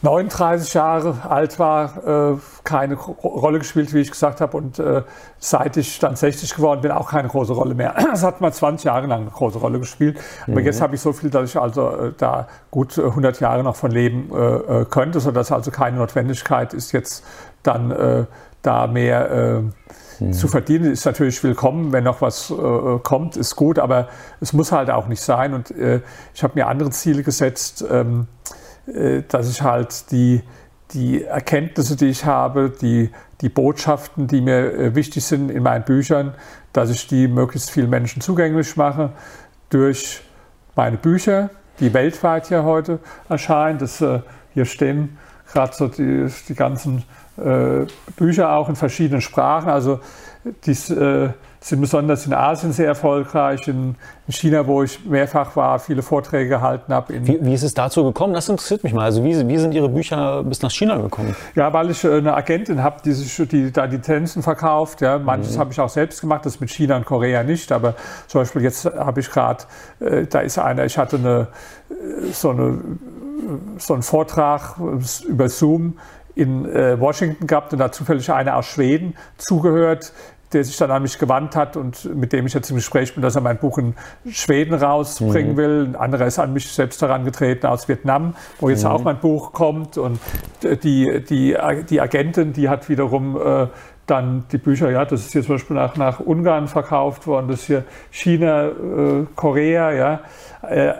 39 0.02 0.74
Jahre 0.74 1.16
alt 1.28 1.58
war, 1.58 2.32
äh, 2.32 2.38
keine 2.62 2.94
Rolle 2.94 3.58
gespielt, 3.58 3.92
wie 3.92 3.98
ich 3.98 4.10
gesagt 4.10 4.40
habe. 4.40 4.56
Und 4.56 4.78
äh, 4.78 5.02
seit 5.38 5.76
ich 5.76 5.98
dann 5.98 6.14
60 6.14 6.54
geworden 6.54 6.82
bin, 6.82 6.92
auch 6.92 7.10
keine 7.10 7.28
große 7.28 7.52
Rolle 7.52 7.74
mehr. 7.74 7.94
Es 8.12 8.22
hat 8.22 8.40
mal 8.40 8.52
20 8.52 8.84
Jahre 8.84 9.06
lang 9.06 9.22
eine 9.22 9.30
große 9.30 9.58
Rolle 9.58 9.80
gespielt. 9.80 10.18
Aber 10.46 10.60
mhm. 10.60 10.66
jetzt 10.66 10.80
habe 10.80 10.94
ich 10.94 11.00
so 11.00 11.12
viel, 11.12 11.30
dass 11.30 11.50
ich 11.50 11.60
also 11.60 11.88
äh, 11.90 12.12
da 12.16 12.46
gut 12.70 12.96
100 12.96 13.40
Jahre 13.40 13.64
noch 13.64 13.74
von 13.74 13.90
leben 13.90 14.30
äh, 14.32 14.84
könnte, 14.84 15.18
sodass 15.18 15.50
also 15.50 15.70
keine 15.70 15.96
Notwendigkeit 15.98 16.74
ist, 16.74 16.92
jetzt 16.92 17.24
dann 17.64 18.26
da 18.62 18.86
mehr 18.86 19.62
mhm. 20.20 20.32
zu 20.32 20.46
verdienen. 20.46 20.92
Ist 20.92 21.04
natürlich 21.04 21.42
willkommen, 21.42 21.92
wenn 21.92 22.04
noch 22.04 22.22
was 22.22 22.52
kommt, 23.02 23.36
ist 23.36 23.56
gut, 23.56 23.78
aber 23.78 24.08
es 24.40 24.52
muss 24.52 24.70
halt 24.70 24.90
auch 24.90 25.08
nicht 25.08 25.20
sein. 25.20 25.54
Und 25.54 25.74
ich 26.34 26.42
habe 26.42 26.52
mir 26.54 26.68
andere 26.68 26.90
Ziele 26.90 27.22
gesetzt. 27.22 27.84
Ähm, 27.90 28.28
äh, 28.48 28.54
dass 29.28 29.50
ich 29.50 29.62
halt 29.62 30.10
die, 30.10 30.42
die 30.92 31.24
Erkenntnisse, 31.24 31.96
die 31.96 32.06
ich 32.06 32.24
habe, 32.24 32.70
die, 32.70 33.10
die 33.40 33.48
Botschaften, 33.48 34.26
die 34.26 34.40
mir 34.40 34.72
äh, 34.72 34.94
wichtig 34.94 35.24
sind 35.24 35.50
in 35.50 35.62
meinen 35.62 35.84
Büchern, 35.84 36.34
dass 36.72 36.90
ich 36.90 37.06
die 37.06 37.28
möglichst 37.28 37.70
vielen 37.70 37.90
Menschen 37.90 38.22
zugänglich 38.22 38.76
mache 38.76 39.12
durch 39.70 40.22
meine 40.74 40.96
Bücher, 40.96 41.50
die 41.80 41.92
weltweit 41.92 42.48
hier 42.48 42.64
heute 42.64 43.00
erscheinen. 43.28 43.78
Das, 43.78 44.00
äh, 44.00 44.20
hier 44.54 44.64
stehen 44.64 45.18
gerade 45.52 45.74
so 45.74 45.88
die, 45.88 46.26
die 46.48 46.54
ganzen 46.54 47.04
äh, 47.36 47.86
Bücher 48.16 48.52
auch 48.52 48.68
in 48.68 48.76
verschiedenen 48.76 49.20
Sprachen. 49.20 49.68
Also 49.68 50.00
dies, 50.64 50.90
äh, 50.90 51.30
sind 51.60 51.80
besonders 51.80 52.24
in 52.26 52.32
Asien 52.32 52.72
sehr 52.72 52.86
erfolgreich, 52.86 53.66
in, 53.66 53.96
in, 54.26 54.32
China, 54.32 54.66
wo 54.66 54.82
ich 54.82 55.04
mehrfach 55.04 55.56
war, 55.56 55.78
viele 55.78 56.02
Vorträge 56.02 56.48
gehalten 56.48 56.92
habe. 56.92 57.14
Wie, 57.26 57.44
wie, 57.44 57.54
ist 57.54 57.64
es 57.64 57.74
dazu 57.74 58.04
gekommen? 58.04 58.32
Das 58.32 58.48
interessiert 58.48 58.84
mich 58.84 58.92
mal. 58.92 59.04
Also 59.04 59.24
wie, 59.24 59.48
wie 59.48 59.58
sind 59.58 59.72
Ihre 59.74 59.88
Bücher 59.88 60.44
bis 60.44 60.62
nach 60.62 60.70
China 60.70 60.96
gekommen? 60.98 61.34
Ja, 61.56 61.72
weil 61.72 61.90
ich 61.90 62.04
äh, 62.04 62.18
eine 62.18 62.34
Agentin 62.34 62.82
habe, 62.82 63.02
die, 63.04 63.12
sich, 63.12 63.48
die 63.48 63.72
da 63.72 63.86
die 63.86 63.96
Lizenzen 63.96 64.42
verkauft. 64.42 65.00
Ja. 65.00 65.18
Manches 65.18 65.56
mhm. 65.56 65.60
habe 65.60 65.72
ich 65.72 65.80
auch 65.80 65.88
selbst 65.88 66.20
gemacht, 66.20 66.46
das 66.46 66.60
mit 66.60 66.70
China 66.70 66.96
und 66.96 67.04
Korea 67.04 67.42
nicht. 67.42 67.72
Aber 67.72 67.94
zum 68.28 68.42
Beispiel 68.42 68.62
jetzt 68.62 68.84
habe 68.84 69.20
ich 69.20 69.30
gerade, 69.30 69.64
äh, 70.00 70.26
da 70.26 70.40
ist 70.40 70.58
einer, 70.58 70.84
ich 70.84 70.96
hatte 70.96 71.16
eine, 71.16 71.48
äh, 71.90 72.32
so, 72.32 72.50
eine, 72.50 72.78
so 73.78 73.94
einen 73.94 74.02
Vortrag 74.02 74.76
über 75.26 75.48
Zoom 75.48 75.98
in 76.34 76.66
äh, 76.66 77.00
Washington 77.00 77.48
gehabt 77.48 77.72
und 77.72 77.80
da 77.80 77.90
zufällig 77.90 78.30
einer 78.30 78.56
aus 78.56 78.66
Schweden 78.66 79.14
zugehört, 79.38 80.12
der 80.52 80.64
sich 80.64 80.76
dann 80.76 80.90
an 80.90 81.02
mich 81.02 81.18
gewandt 81.18 81.56
hat 81.56 81.76
und 81.76 82.14
mit 82.14 82.32
dem 82.32 82.46
ich 82.46 82.54
jetzt 82.54 82.70
im 82.70 82.76
Gespräch 82.76 83.14
bin, 83.14 83.22
dass 83.22 83.34
er 83.34 83.42
mein 83.42 83.58
Buch 83.58 83.78
in 83.78 83.94
Schweden 84.30 84.74
rausbringen 84.74 85.52
mhm. 85.52 85.56
will. 85.56 85.86
Ein 85.88 85.96
anderer 85.96 86.26
ist 86.26 86.38
an 86.38 86.52
mich 86.52 86.70
selbst 86.70 87.02
herangetreten 87.02 87.68
aus 87.68 87.88
Vietnam, 87.88 88.34
wo 88.60 88.68
jetzt 88.70 88.84
mhm. 88.84 88.90
auch 88.90 89.02
mein 89.02 89.18
Buch 89.18 89.52
kommt. 89.52 89.98
Und 89.98 90.18
die, 90.62 91.22
die, 91.24 91.56
die 91.88 92.00
Agentin, 92.00 92.52
die 92.52 92.68
hat 92.68 92.88
wiederum 92.88 93.36
äh, 93.36 93.66
dann 94.08 94.44
die 94.50 94.58
Bücher, 94.58 94.90
ja, 94.90 95.04
das 95.04 95.26
ist 95.26 95.34
jetzt 95.34 95.46
zum 95.46 95.56
Beispiel 95.56 95.76
nach, 95.76 95.96
nach 95.96 96.20
Ungarn 96.20 96.66
verkauft 96.66 97.26
worden, 97.26 97.48
das 97.48 97.60
ist 97.60 97.66
hier 97.66 97.84
China, 98.10 98.68
äh, 98.68 99.26
Korea, 99.34 99.92
ja. 99.92 100.20
Äh, 100.62 100.92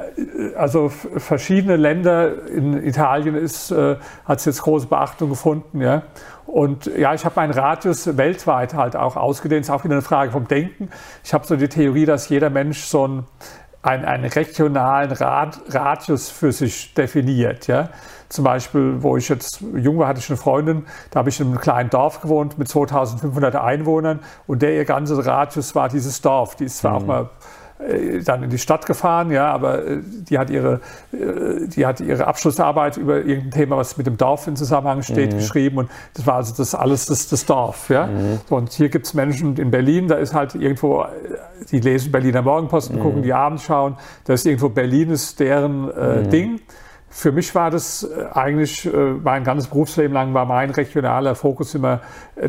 also 0.57 0.89
verschiedene 0.89 1.77
Länder, 1.77 2.47
in 2.49 2.75
Italien 2.85 3.35
ist, 3.35 3.71
äh, 3.71 3.97
hat 4.25 4.39
es 4.39 4.45
jetzt 4.45 4.63
große 4.63 4.87
Beachtung 4.87 5.31
gefunden, 5.31 5.81
ja. 5.81 6.03
Und 6.49 6.87
ja, 6.87 7.13
ich 7.13 7.27
habe 7.27 7.35
meinen 7.37 7.53
Radius 7.53 8.17
weltweit 8.17 8.73
halt 8.73 8.97
auch 8.97 9.17
ausgedehnt. 9.17 9.67
Ist 9.67 9.71
auch 9.71 9.85
wieder 9.85 9.97
eine 9.97 10.03
Frage 10.03 10.33
vom 10.33 10.49
Denken. 10.49 10.89
Ich 11.23 11.35
habe 11.35 11.47
so 11.47 11.57
die 11.57 11.69
Theorie, 11.69 12.07
dass 12.07 12.31
jeder 12.31 12.49
Mensch 12.49 12.85
so 12.85 13.05
einen, 13.05 13.27
einen, 13.83 14.07
einen 14.07 14.25
regionalen 14.25 15.13
Rad, 15.13 15.61
Radius 15.69 16.31
für 16.31 16.51
sich 16.51 16.95
definiert. 16.95 17.67
Ja? 17.67 17.91
Zum 18.31 18.45
Beispiel, 18.45 19.03
wo 19.03 19.19
ich 19.19 19.29
jetzt 19.29 19.61
jung 19.75 19.99
war, 19.99 20.09
hatte 20.09 20.21
ich 20.21 20.31
eine 20.31 20.39
Freundin, 20.39 20.87
da 21.11 21.19
habe 21.19 21.29
ich 21.29 21.39
in 21.39 21.49
einem 21.49 21.61
kleinen 21.61 21.91
Dorf 21.91 22.23
gewohnt 22.23 22.59
mit 22.59 22.67
2500 22.67 23.55
Einwohnern 23.55 24.21
und 24.47 24.63
der 24.63 24.73
ihr 24.73 24.87
ganzer 24.87 25.25
Radius 25.25 25.75
war 25.75 25.91
dieses 25.91 26.23
Dorf. 26.23 26.57
Die 26.57 26.65
ist 26.65 26.79
zwar 26.79 26.93
mhm. 26.93 26.97
auch 26.97 27.07
mal 27.07 27.31
dann 28.25 28.43
in 28.43 28.51
die 28.51 28.59
Stadt 28.59 28.87
gefahren, 28.87 29.31
ja, 29.31 29.53
aber 29.53 29.87
äh, 29.87 29.99
die 30.03 30.39
hat 30.39 30.51
ihre, 30.51 30.81
äh, 31.13 31.67
die 31.69 31.87
hat 31.87 32.01
ihre 32.01 32.27
Abschlussarbeit 32.27 32.97
über 32.97 33.19
irgendein 33.19 33.53
Thema, 33.53 33.77
was 33.77 33.97
mit 33.97 34.07
dem 34.07 34.17
Dorf 34.17 34.47
in 34.49 34.57
Zusammenhang 34.57 35.03
steht, 35.03 35.33
mhm. 35.33 35.37
geschrieben 35.39 35.79
und 35.79 35.91
das 36.15 36.27
war 36.27 36.35
also 36.35 36.55
das 36.57 36.75
alles 36.75 37.07
das, 37.07 37.29
das 37.29 37.47
Dorf, 37.47 37.89
ja. 37.89 38.07
Mhm. 38.07 38.41
Und 38.51 38.73
hier 38.73 38.89
gibt 38.89 39.07
es 39.07 39.15
Menschen 39.15 39.57
in 39.57 39.71
Berlin, 39.71 40.09
da 40.09 40.17
ist 40.17 40.35
halt 40.35 40.57
irgendwo, 40.57 41.07
die 41.71 41.79
lesen 41.79 42.11
Berliner 42.11 42.43
Morgenposten, 42.43 42.97
mhm. 42.97 43.03
gucken 43.03 43.23
die 43.23 43.33
Abend 43.33 43.61
schauen, 43.61 43.97
da 44.25 44.33
ist 44.33 44.45
irgendwo 44.45 44.69
Berlin 44.71 45.11
ist 45.11 45.39
deren 45.39 45.89
äh, 45.91 46.23
mhm. 46.23 46.31
Ding. 46.31 46.61
Für 47.11 47.33
mich 47.33 47.55
war 47.55 47.71
das 47.71 48.07
eigentlich 48.35 48.87
mein 49.25 49.43
ganzes 49.43 49.71
Berufsleben 49.71 50.13
lang 50.13 50.35
war 50.35 50.45
mein 50.45 50.69
regionaler 50.69 51.35
Fokus 51.35 51.75
immer 51.75 52.03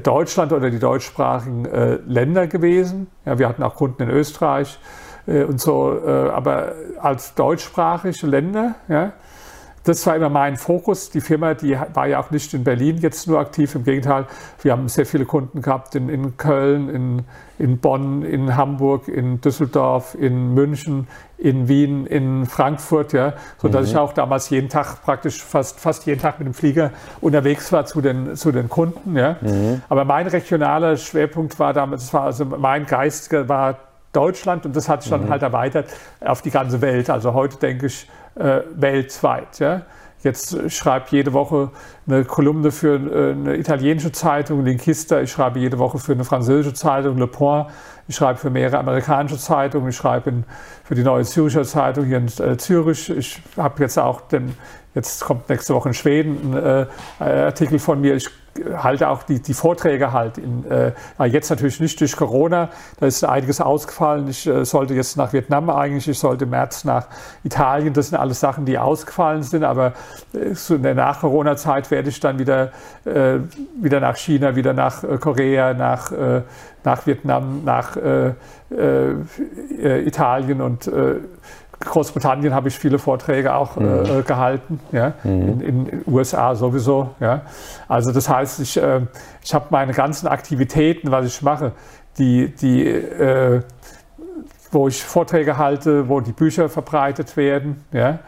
Deutschland 0.03 0.51
oder 0.51 0.69
die 0.69 0.79
deutschsprachigen 0.79 1.65
Länder 2.05 2.45
gewesen. 2.47 3.07
Ja, 3.25 3.39
wir 3.39 3.47
hatten 3.47 3.63
auch 3.63 3.75
Kunden 3.75 4.03
in 4.03 4.09
Österreich, 4.09 4.77
äh, 5.29 5.43
und 5.43 5.61
so, 5.61 5.97
äh, 6.05 6.29
aber 6.29 6.73
als 6.99 7.35
deutschsprachige 7.35 8.27
Länder, 8.27 8.75
ja, 8.87 9.13
das 9.85 10.05
war 10.05 10.15
immer 10.15 10.29
mein 10.29 10.57
Fokus. 10.57 11.09
Die 11.09 11.21
Firma, 11.21 11.53
die 11.53 11.77
war 11.93 12.07
ja 12.07 12.19
auch 12.19 12.31
nicht 12.31 12.53
in 12.53 12.63
Berlin 12.63 12.97
jetzt 12.97 13.27
nur 13.27 13.39
aktiv. 13.39 13.73
Im 13.75 13.83
Gegenteil, 13.83 14.25
wir 14.61 14.73
haben 14.73 14.87
sehr 14.89 15.05
viele 15.05 15.25
Kunden 15.25 15.61
gehabt 15.61 15.95
in, 15.95 16.09
in 16.09 16.37
Köln, 16.37 16.89
in, 16.89 17.21
in 17.57 17.79
Bonn, 17.79 18.23
in 18.23 18.55
Hamburg, 18.55 19.07
in 19.07 19.41
Düsseldorf, 19.41 20.15
in 20.15 20.53
München, 20.53 21.07
in 21.37 21.67
Wien, 21.69 22.05
in 22.05 22.45
Frankfurt, 22.45 23.13
ja, 23.13 23.33
so 23.57 23.69
dass 23.69 23.85
mhm. 23.85 23.91
ich 23.91 23.97
auch 23.97 24.13
damals 24.13 24.49
jeden 24.49 24.69
Tag 24.69 25.01
praktisch 25.03 25.41
fast, 25.41 25.79
fast 25.79 26.05
jeden 26.05 26.21
Tag 26.21 26.39
mit 26.39 26.47
dem 26.47 26.53
Flieger 26.53 26.91
unterwegs 27.21 27.71
war 27.71 27.85
zu 27.85 28.01
den, 28.01 28.35
zu 28.35 28.51
den 28.51 28.67
Kunden, 28.67 29.15
ja. 29.15 29.37
Mhm. 29.39 29.81
Aber 29.87 30.03
mein 30.03 30.27
regionaler 30.27 30.97
Schwerpunkt 30.97 31.57
war 31.57 31.73
damals, 31.73 32.13
war 32.13 32.23
also 32.23 32.45
mein 32.45 32.85
Geist 32.85 33.31
war 33.31 33.77
Deutschland 34.13 34.65
und 34.65 34.75
das 34.75 34.89
hat 34.89 35.03
sich 35.03 35.11
dann 35.11 35.25
mhm. 35.25 35.29
halt 35.29 35.43
erweitert 35.43 35.87
auf 36.21 36.41
die 36.41 36.51
ganze 36.51 36.81
Welt. 36.81 37.09
Also 37.09 37.33
heute 37.33 37.57
denke 37.57 37.87
ich 37.87 38.07
äh, 38.35 38.61
weltweit. 38.75 39.59
Ja? 39.59 39.81
Jetzt 40.21 40.71
schreibe 40.71 41.05
jede 41.11 41.31
Woche 41.31 41.71
eine 42.05 42.25
Kolumne 42.25 42.71
für 42.71 42.95
äh, 42.95 43.31
eine 43.31 43.55
italienische 43.55 44.11
Zeitung, 44.11 44.65
Linkista. 44.65 45.21
Ich 45.21 45.31
schreibe 45.31 45.59
jede 45.59 45.79
Woche 45.79 45.97
für 45.97 46.11
eine 46.11 46.25
französische 46.25 46.73
Zeitung, 46.73 47.17
Le 47.17 47.27
Point. 47.27 47.67
Ich 48.07 48.15
schreibe 48.15 48.39
für 48.39 48.49
mehrere 48.49 48.79
amerikanische 48.79 49.37
Zeitungen. 49.37 49.89
Ich 49.89 49.95
schreibe 49.95 50.31
in, 50.31 50.43
für 50.83 50.95
die 50.95 51.03
Neue 51.03 51.23
Züricher 51.23 51.63
Zeitung 51.63 52.05
hier 52.05 52.17
in 52.17 52.25
äh, 52.25 52.57
Zürich. 52.57 53.09
Ich 53.09 53.41
habe 53.55 53.81
jetzt 53.81 53.97
auch 53.97 54.21
den, 54.21 54.55
jetzt 54.93 55.23
kommt 55.23 55.47
nächste 55.47 55.73
Woche 55.73 55.89
in 55.89 55.93
Schweden 55.93 56.57
ein 56.57 56.87
äh, 57.19 57.23
Artikel 57.23 57.79
von 57.79 58.01
mir. 58.01 58.15
Ich 58.15 58.27
halte 58.77 59.09
auch 59.09 59.23
die, 59.23 59.41
die 59.41 59.53
Vorträge 59.53 60.11
halt. 60.11 60.37
In, 60.37 60.65
äh, 60.69 60.91
jetzt 61.25 61.49
natürlich 61.49 61.79
nicht 61.79 61.99
durch 61.99 62.15
Corona, 62.15 62.69
da 62.99 63.05
ist 63.05 63.23
einiges 63.23 63.61
ausgefallen. 63.61 64.27
Ich 64.27 64.47
äh, 64.47 64.65
sollte 64.65 64.93
jetzt 64.93 65.17
nach 65.17 65.33
Vietnam 65.33 65.69
eigentlich, 65.69 66.07
ich 66.07 66.19
sollte 66.19 66.45
im 66.45 66.51
März 66.51 66.85
nach 66.85 67.07
Italien. 67.43 67.93
Das 67.93 68.09
sind 68.09 68.17
alles 68.17 68.39
Sachen, 68.39 68.65
die 68.65 68.77
ausgefallen 68.77 69.43
sind. 69.43 69.63
Aber 69.63 69.93
äh, 70.33 70.53
so 70.53 70.75
in 70.75 70.83
der 70.83 70.95
Nach-Corona-Zeit 70.95 71.91
werde 71.91 72.09
ich 72.09 72.19
dann 72.19 72.39
wieder, 72.39 72.71
äh, 73.05 73.39
wieder 73.81 73.99
nach 73.99 74.17
China, 74.17 74.55
wieder 74.55 74.73
nach 74.73 75.03
äh, 75.03 75.17
Korea, 75.17 75.73
nach, 75.73 76.11
äh, 76.11 76.41
nach 76.83 77.05
Vietnam, 77.05 77.63
nach 77.65 77.97
Italien 79.81 80.61
und 80.61 80.89
Großbritannien 81.79 82.53
habe 82.53 82.67
ich 82.67 82.77
viele 82.77 82.99
Vorträge 82.99 83.55
auch 83.55 83.77
äh, 83.77 83.79
mhm. 83.79 84.19
äh, 84.19 84.21
gehalten, 84.23 84.79
ja, 84.91 85.13
mhm. 85.23 85.61
in 85.61 85.85
den 85.85 86.03
USA 86.07 86.55
sowieso. 86.55 87.11
Ja. 87.19 87.43
Also 87.87 88.11
das 88.11 88.27
heißt, 88.27 88.59
ich, 88.59 88.77
äh, 88.77 89.01
ich 89.43 89.53
habe 89.53 89.67
meine 89.69 89.93
ganzen 89.93 90.27
Aktivitäten, 90.27 91.11
was 91.11 91.25
ich 91.25 91.41
mache, 91.41 91.71
die, 92.17 92.53
die, 92.53 92.85
äh, 92.85 93.61
wo 94.71 94.87
ich 94.87 95.03
Vorträge 95.03 95.57
halte, 95.57 96.09
wo 96.09 96.19
die 96.19 96.33
Bücher 96.33 96.69
verbreitet 96.69 97.37
werden, 97.37 97.83
ja, 97.91 98.19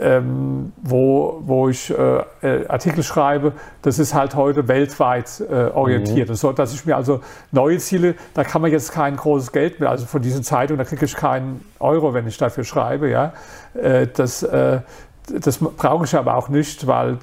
ähm, 0.00 0.72
wo, 0.82 1.42
wo 1.44 1.68
ich 1.68 1.90
äh, 1.90 2.22
äh, 2.42 2.66
Artikel 2.68 3.02
schreibe, 3.02 3.52
das 3.82 3.98
ist 3.98 4.14
halt 4.14 4.34
heute 4.34 4.68
weltweit 4.68 5.40
äh, 5.40 5.70
orientiert. 5.70 6.28
Mhm. 6.28 6.34
So, 6.34 6.52
dass 6.52 6.74
ich 6.74 6.84
mir 6.84 6.96
also 6.96 7.20
neue 7.52 7.78
Ziele, 7.78 8.14
da 8.34 8.44
kann 8.44 8.62
man 8.62 8.70
jetzt 8.70 8.92
kein 8.92 9.16
großes 9.16 9.52
Geld 9.52 9.80
mehr, 9.80 9.90
also 9.90 10.06
von 10.06 10.22
diesen 10.22 10.42
Zeitungen, 10.42 10.78
da 10.78 10.84
kriege 10.84 11.04
ich 11.04 11.14
keinen 11.14 11.64
Euro, 11.78 12.14
wenn 12.14 12.26
ich 12.26 12.36
dafür 12.36 12.64
schreibe. 12.64 13.08
Ja? 13.08 13.32
Äh, 13.74 14.08
das, 14.14 14.42
äh, 14.42 14.80
das 15.28 15.58
brauche 15.58 16.04
ich 16.04 16.14
aber 16.14 16.36
auch 16.36 16.48
nicht, 16.48 16.86
weil 16.86 17.18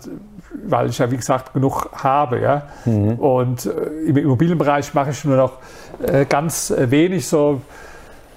weil 0.66 0.88
ich 0.88 1.00
ja, 1.00 1.10
wie 1.10 1.18
gesagt, 1.18 1.52
genug 1.54 1.90
habe. 1.94 2.40
Ja? 2.40 2.68
Mhm. 2.86 3.14
Und 3.14 3.66
äh, 3.66 3.72
im 4.08 4.18
Immobilienbereich 4.18 4.94
mache 4.94 5.10
ich 5.10 5.26
nur 5.26 5.36
noch 5.36 5.54
ganz 6.28 6.74
wenig, 6.76 7.28
so 7.28 7.62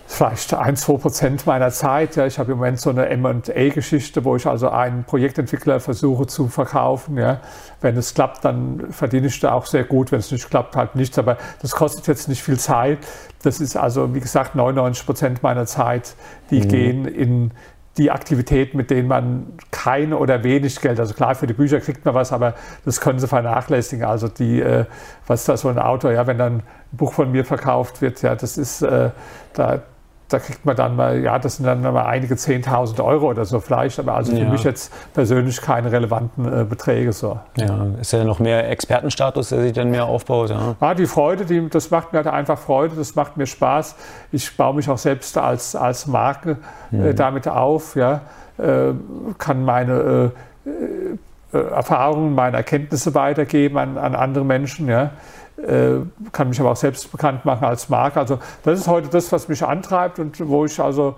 vielleicht 0.07 0.55
ein, 0.55 0.77
zwei 0.77 0.97
Prozent 0.97 1.47
meiner 1.47 1.71
Zeit. 1.71 2.17
Ja, 2.17 2.27
ich 2.27 2.39
habe 2.39 2.53
im 2.53 2.59
Moment 2.59 2.81
so 2.81 2.91
eine 2.91 3.09
M&A-Geschichte, 3.09 4.25
wo 4.25 4.37
ich 4.37 4.47
also 4.47 4.71
einen 4.71 5.05
Projektentwickler 5.05 5.81
versuche 5.81 6.27
zu 6.27 6.49
verkaufen. 6.49 7.19
Ja. 7.19 7.41
Wenn 7.81 7.97
es 7.97 8.15
klappt, 8.15 8.45
dann 8.45 8.91
verdiene 8.91 9.27
ich 9.27 9.41
da 9.41 9.53
auch 9.53 9.67
sehr 9.67 9.85
gut. 9.85 10.13
Wenn 10.13 10.21
es 10.21 10.31
nicht 10.31 10.49
klappt, 10.49 10.77
halt 10.77 10.95
nichts. 10.95 11.19
Aber 11.19 11.37
das 11.61 11.73
kostet 11.73 12.07
jetzt 12.07 12.29
nicht 12.29 12.43
viel 12.43 12.59
Zeit. 12.59 12.99
Das 13.43 13.61
ist 13.61 13.77
also, 13.77 14.15
wie 14.15 14.21
gesagt, 14.21 14.55
99 14.55 15.07
Prozent 15.07 15.43
meiner 15.43 15.67
Zeit, 15.67 16.15
die 16.51 16.61
mhm. 16.61 16.69
gehen 16.69 17.05
in 17.07 17.51
die 17.99 18.11
Aktivitäten, 18.11 18.77
mit 18.77 18.91
denen 18.91 19.09
man 19.09 19.47
keine 19.71 20.19
oder 20.19 20.45
wenig 20.45 20.81
Geld, 20.81 21.01
also 21.01 21.15
klar, 21.15 21.35
für 21.35 21.47
die 21.47 21.55
Bücher 21.55 21.81
kriegt 21.81 22.05
man 22.05 22.15
was, 22.15 22.33
aber 22.33 22.55
das 22.85 23.01
können 23.01 23.19
sie 23.19 23.27
vernachlässigen. 23.27 24.05
Also 24.05 24.29
die, 24.29 24.61
äh, 24.61 24.85
was 25.27 25.47
da 25.47 25.57
so 25.57 25.69
ein 25.69 25.79
Autor, 25.79 26.13
ja, 26.13 26.27
wenn 26.27 26.37
dann 26.37 26.57
ein 26.57 26.63
Buch 26.93 27.15
von 27.15 27.31
mir 27.33 27.45
verkauft 27.45 28.03
wird, 28.03 28.21
ja, 28.23 28.35
das 28.35 28.59
ist, 28.59 28.83
äh, 28.83 29.11
da, 29.55 29.83
da 30.29 30.41
kriegt 30.41 30.65
man 30.65 30.75
dann 30.75 30.97
mal, 30.97 31.21
ja, 31.21 31.39
das 31.39 31.57
sind 31.57 31.67
dann 31.67 31.83
mal 31.83 32.05
einige 32.05 32.35
10.000 32.35 33.03
Euro 33.05 33.31
oder 33.31 33.45
so 33.45 33.61
vielleicht, 33.61 33.99
aber 34.01 34.15
also 34.15 34.33
für 34.33 34.43
ja. 34.43 34.49
mich 34.49 34.65
jetzt 34.65 34.93
persönlich 35.15 35.61
keine 35.61 35.93
relevanten 35.93 36.63
äh, 36.63 36.65
Beträge 36.65 37.13
so. 37.13 37.39
Ja, 37.57 37.87
ist 38.01 38.13
ja 38.13 38.25
noch 38.25 38.41
mehr 38.41 38.69
Expertenstatus, 38.69 39.51
der 39.51 39.63
sich 39.63 39.73
dann 39.73 39.91
mehr 39.91 40.07
aufbaut. 40.07 40.51
Ja, 40.51 40.75
ah, 40.81 40.95
die 40.95 41.07
Freude, 41.07 41.45
die, 41.45 41.69
das 41.69 41.91
macht 41.91 42.13
mir 42.13 42.19
halt 42.19 42.27
einfach 42.27 42.59
Freude, 42.59 42.97
das 42.97 43.15
macht 43.15 43.37
mir 43.37 43.47
Spaß. 43.47 43.95
Ich 44.33 44.57
baue 44.57 44.75
mich 44.75 44.89
auch 44.89 44.99
selbst 44.99 45.39
als, 45.39 45.77
als 45.77 46.09
Marke 46.09 46.59
äh, 46.91 46.97
mhm. 46.97 47.17
damit 47.17 47.47
auf, 47.47 47.95
ja, 47.95 48.23
äh, 48.59 48.93
kann 49.39 49.65
meine 49.65 50.33
äh, 50.65 51.57
äh, 51.57 51.71
Erfahrungen, 51.71 52.35
meine 52.35 52.57
Erkenntnisse 52.57 53.15
weitergeben 53.15 53.79
an, 53.79 53.97
an 53.97 54.17
andere 54.17 54.45
Menschen, 54.45 54.89
ja. 54.89 55.11
Äh, 55.57 56.01
kann 56.33 56.51
mich 56.51 56.61
aber 56.61 56.73
auch 56.73 56.77
selbst 56.77 57.11
bekannt 57.11 57.45
machen 57.45 57.65
als 57.65 57.89
Marke. 57.89 58.21
Also 58.21 58.39
das 58.63 58.81
ist 58.81 58.89
heute 58.89 59.09
das, 59.09 59.33
was 59.33 59.49
mich 59.49 59.65
antreibt 59.65 60.19
und 60.19 60.47
wo 60.49 60.67
ich 60.67 60.79
also 60.79 61.15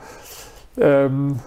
ähm, 0.81 1.41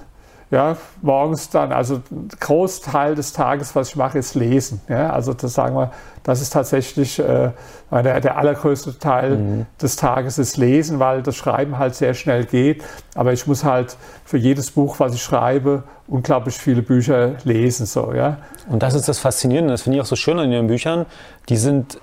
ja, 0.52 0.76
morgens 1.02 1.50
dann, 1.50 1.72
also 1.72 2.02
ein 2.12 2.28
Großteil 2.38 3.16
des 3.16 3.32
Tages, 3.32 3.74
was 3.74 3.90
ich 3.90 3.96
mache, 3.96 4.20
ist 4.20 4.36
Lesen. 4.36 4.82
Ja? 4.90 5.12
Also 5.12 5.34
das 5.34 5.54
sagen 5.54 5.78
wir, 5.78 5.92
das 6.24 6.42
ist 6.42 6.52
tatsächlich 6.52 7.20
äh, 7.20 7.52
der, 7.90 8.20
der, 8.20 8.38
allergrößte 8.38 9.00
Teil 9.00 9.38
mhm. 9.38 9.66
des 9.82 9.96
Tages 9.96 10.38
ist 10.38 10.58
Lesen, 10.58 11.00
weil 11.00 11.24
das 11.24 11.38
Schreiben 11.38 11.80
halt 11.80 11.96
sehr 11.96 12.14
schnell 12.14 12.44
geht. 12.44 12.84
Aber 13.16 13.32
ich 13.32 13.48
muss 13.48 13.64
halt 13.64 13.96
für 14.26 14.38
jedes 14.38 14.72
Buch, 14.72 15.00
was 15.00 15.14
ich 15.14 15.24
schreibe, 15.24 15.84
unglaublich 16.08 16.58
viele 16.58 16.82
Bücher 16.82 17.36
lesen. 17.46 17.86
So, 17.86 18.14
ja? 18.14 18.38
Und 18.68 18.84
das 18.84 18.94
ist 18.94 19.08
das 19.08 19.20
Faszinierende, 19.20 19.72
das 19.72 19.84
finde 19.84 19.98
ich 19.98 20.02
auch 20.02 20.08
so 20.08 20.18
schön 20.18 20.38
an 20.38 20.52
Ihren 20.52 20.68
Büchern. 20.68 21.06
Die 21.48 21.58
sind 21.58 21.98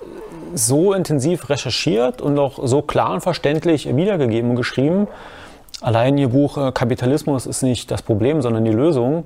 so 0.53 0.93
intensiv 0.93 1.49
recherchiert 1.49 2.21
und 2.21 2.37
auch 2.39 2.59
so 2.63 2.81
klar 2.81 3.13
und 3.13 3.21
verständlich 3.21 3.93
wiedergegeben 3.95 4.51
und 4.51 4.55
geschrieben. 4.55 5.07
Allein 5.81 6.17
Ihr 6.17 6.29
Buch 6.29 6.57
äh, 6.57 6.71
Kapitalismus 6.71 7.45
ist 7.45 7.61
nicht 7.61 7.89
das 7.91 8.01
Problem, 8.01 8.41
sondern 8.41 8.65
die 8.65 8.71
Lösung. 8.71 9.25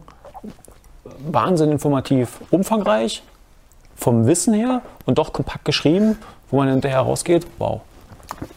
Wahnsinn 1.32 1.72
informativ, 1.72 2.40
umfangreich, 2.52 3.24
vom 3.96 4.28
Wissen 4.28 4.54
her 4.54 4.82
und 5.06 5.18
doch 5.18 5.34
kompakt 5.34 5.66
geschrieben, 5.66 6.18
wo 6.50 6.58
man 6.58 6.70
hinterher 6.70 7.00
rausgeht. 7.00 7.48
Wow. 7.58 7.82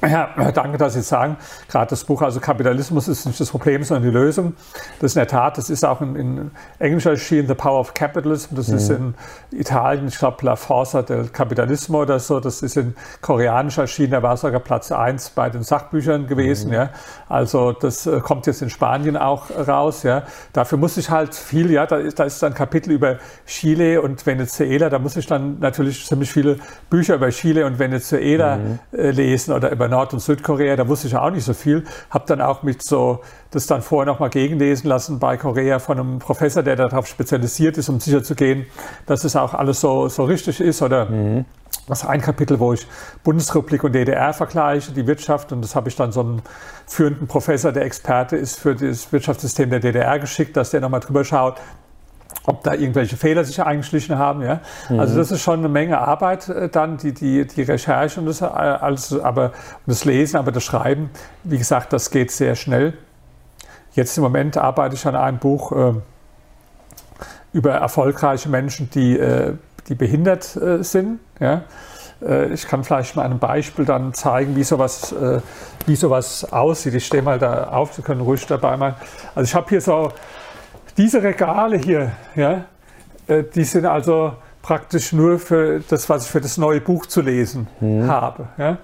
Ja, 0.02 0.30
danke, 0.52 0.78
dass 0.78 0.94
Sie 0.94 1.02
sagen. 1.02 1.36
Gerade 1.68 1.90
das 1.90 2.04
Buch, 2.04 2.22
also 2.22 2.40
Kapitalismus 2.40 3.08
ist 3.08 3.26
nicht 3.26 3.40
das 3.40 3.50
Problem, 3.50 3.82
sondern 3.82 4.10
die 4.10 4.16
Lösung. 4.16 4.54
Das 5.00 5.12
ist 5.12 5.16
in 5.16 5.20
der 5.20 5.28
Tat, 5.28 5.58
das 5.58 5.70
ist 5.70 5.84
auch 5.84 6.00
in, 6.00 6.16
in 6.16 6.50
Englisch 6.78 7.06
erschienen, 7.06 7.48
The 7.48 7.54
Power 7.54 7.80
of 7.80 7.94
Capitalism. 7.94 8.54
Das 8.54 8.68
mhm. 8.68 8.76
ist 8.76 8.90
in 8.90 9.14
Italien, 9.52 10.08
ich 10.08 10.18
glaube, 10.18 10.44
La 10.44 10.56
Forza 10.56 11.02
del 11.02 11.28
Capitalismo 11.28 12.02
oder 12.02 12.18
so. 12.18 12.40
Das 12.40 12.62
ist 12.62 12.76
in 12.76 12.94
Koreanisch 13.20 13.78
erschienen. 13.78 14.12
Da 14.12 14.22
war 14.22 14.36
sogar 14.36 14.60
Platz 14.60 14.92
1 14.92 15.30
bei 15.30 15.50
den 15.50 15.62
Sachbüchern 15.62 16.26
gewesen. 16.26 16.68
Mhm. 16.68 16.74
Ja. 16.74 16.90
Also 17.28 17.72
das 17.72 18.06
äh, 18.06 18.20
kommt 18.20 18.46
jetzt 18.46 18.62
in 18.62 18.70
Spanien 18.70 19.16
auch 19.16 19.50
raus. 19.50 20.02
Ja. 20.02 20.24
Dafür 20.52 20.78
muss 20.78 20.96
ich 20.96 21.10
halt 21.10 21.34
viel, 21.34 21.70
ja, 21.70 21.86
da 21.86 21.96
ist, 21.96 22.18
da 22.18 22.24
ist 22.24 22.42
ein 22.44 22.54
Kapitel 22.54 22.92
über 22.92 23.18
Chile 23.46 24.00
und 24.02 24.24
Venezuela. 24.26 24.90
Da 24.90 24.98
muss 24.98 25.16
ich 25.16 25.26
dann 25.26 25.58
natürlich 25.58 26.06
ziemlich 26.06 26.30
viele 26.30 26.58
Bücher 26.90 27.14
über 27.14 27.30
Chile 27.30 27.66
und 27.66 27.78
Venezuela 27.78 28.56
mhm. 28.56 28.78
äh, 28.92 29.10
lesen 29.10 29.55
oder 29.56 29.70
über 29.70 29.88
Nord- 29.88 30.12
und 30.12 30.20
Südkorea, 30.20 30.76
da 30.76 30.86
wusste 30.86 31.08
ich 31.08 31.16
auch 31.16 31.30
nicht 31.30 31.44
so 31.44 31.54
viel. 31.54 31.84
Habe 32.10 32.24
dann 32.26 32.40
auch 32.40 32.62
mit 32.62 32.82
so 32.82 33.20
das 33.50 33.66
dann 33.66 33.82
vorher 33.82 34.12
nochmal 34.12 34.30
gegenlesen 34.30 34.88
lassen 34.88 35.18
bei 35.18 35.36
Korea 35.36 35.78
von 35.78 35.98
einem 35.98 36.18
Professor, 36.18 36.62
der 36.62 36.76
darauf 36.76 37.06
spezialisiert 37.06 37.78
ist, 37.78 37.88
um 37.88 38.00
sicherzugehen, 38.00 38.66
dass 39.06 39.24
es 39.24 39.34
auch 39.34 39.54
alles 39.54 39.80
so, 39.80 40.08
so 40.08 40.24
richtig 40.24 40.60
ist. 40.60 40.82
Oder 40.82 41.06
mhm. 41.06 41.44
das 41.88 42.02
ist 42.02 42.08
ein 42.08 42.20
Kapitel, 42.20 42.60
wo 42.60 42.72
ich 42.72 42.86
Bundesrepublik 43.24 43.82
und 43.84 43.94
DDR 43.94 44.32
vergleiche, 44.34 44.92
die 44.92 45.06
Wirtschaft. 45.06 45.52
Und 45.52 45.62
das 45.62 45.74
habe 45.74 45.88
ich 45.88 45.96
dann 45.96 46.12
so 46.12 46.20
einem 46.20 46.42
führenden 46.86 47.26
Professor, 47.26 47.72
der 47.72 47.84
Experte 47.84 48.36
ist 48.36 48.60
für 48.60 48.74
das 48.74 49.10
Wirtschaftssystem 49.12 49.70
der 49.70 49.80
DDR 49.80 50.18
geschickt, 50.18 50.56
dass 50.56 50.70
der 50.70 50.80
nochmal 50.80 51.00
drüber 51.00 51.24
schaut, 51.24 51.56
ob 52.44 52.62
da 52.62 52.74
irgendwelche 52.74 53.16
Fehler 53.16 53.44
sich 53.44 53.62
eingeschlichen 53.62 54.18
haben. 54.18 54.42
Ja? 54.42 54.60
Mhm. 54.88 55.00
Also 55.00 55.16
das 55.16 55.30
ist 55.30 55.42
schon 55.42 55.60
eine 55.60 55.68
Menge 55.68 55.98
Arbeit 55.98 56.48
äh, 56.48 56.68
dann, 56.68 56.96
die, 56.96 57.12
die, 57.12 57.46
die 57.46 57.62
Recherche 57.62 58.20
und 58.20 58.26
das, 58.26 58.40
äh, 58.40 58.44
alles, 58.44 59.18
aber, 59.18 59.52
das 59.86 60.04
Lesen, 60.04 60.36
aber 60.36 60.52
das 60.52 60.64
Schreiben, 60.64 61.10
wie 61.44 61.58
gesagt, 61.58 61.92
das 61.92 62.10
geht 62.10 62.30
sehr 62.30 62.54
schnell. 62.54 62.94
Jetzt 63.92 64.16
im 64.16 64.22
Moment 64.22 64.56
arbeite 64.56 64.94
ich 64.94 65.06
an 65.06 65.16
einem 65.16 65.38
Buch 65.38 65.72
äh, 65.72 65.94
über 67.52 67.72
erfolgreiche 67.72 68.48
Menschen, 68.48 68.90
die, 68.90 69.18
äh, 69.18 69.54
die 69.88 69.94
behindert 69.94 70.54
äh, 70.56 70.82
sind. 70.82 71.20
Ja? 71.40 71.62
Ich 72.50 72.66
kann 72.66 72.82
vielleicht 72.82 73.14
mal 73.14 73.26
ein 73.26 73.38
Beispiel 73.38 73.84
dann 73.84 74.14
zeigen, 74.14 74.56
wie 74.56 74.64
sowas, 74.64 75.14
wie 75.84 75.96
sowas 75.96 76.50
aussieht. 76.50 76.94
Ich 76.94 77.04
stehe 77.04 77.22
mal 77.22 77.38
da 77.38 77.64
auf, 77.64 77.92
Sie 77.92 78.00
können 78.00 78.22
ruhig 78.22 78.46
dabei 78.46 78.78
mal. 78.78 78.94
Also 79.34 79.50
ich 79.50 79.54
habe 79.54 79.68
hier 79.68 79.82
so 79.82 80.10
diese 80.96 81.22
Regale 81.22 81.76
hier, 81.78 82.12
ja, 82.34 82.64
äh, 83.26 83.44
die 83.54 83.64
sind 83.64 83.86
also 83.86 84.34
praktisch 84.62 85.12
nur 85.12 85.38
für 85.38 85.80
das, 85.88 86.08
was 86.08 86.24
ich 86.24 86.30
für 86.30 86.40
das 86.40 86.58
neue 86.58 86.80
Buch 86.80 87.06
zu 87.06 87.20
lesen 87.20 87.68
mhm. 87.80 88.06
habe. 88.06 88.48
Ja. 88.58 88.78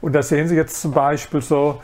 Und 0.00 0.12
da 0.12 0.22
sehen 0.22 0.48
Sie 0.48 0.56
jetzt 0.56 0.80
zum 0.80 0.92
Beispiel 0.92 1.42
so, 1.42 1.80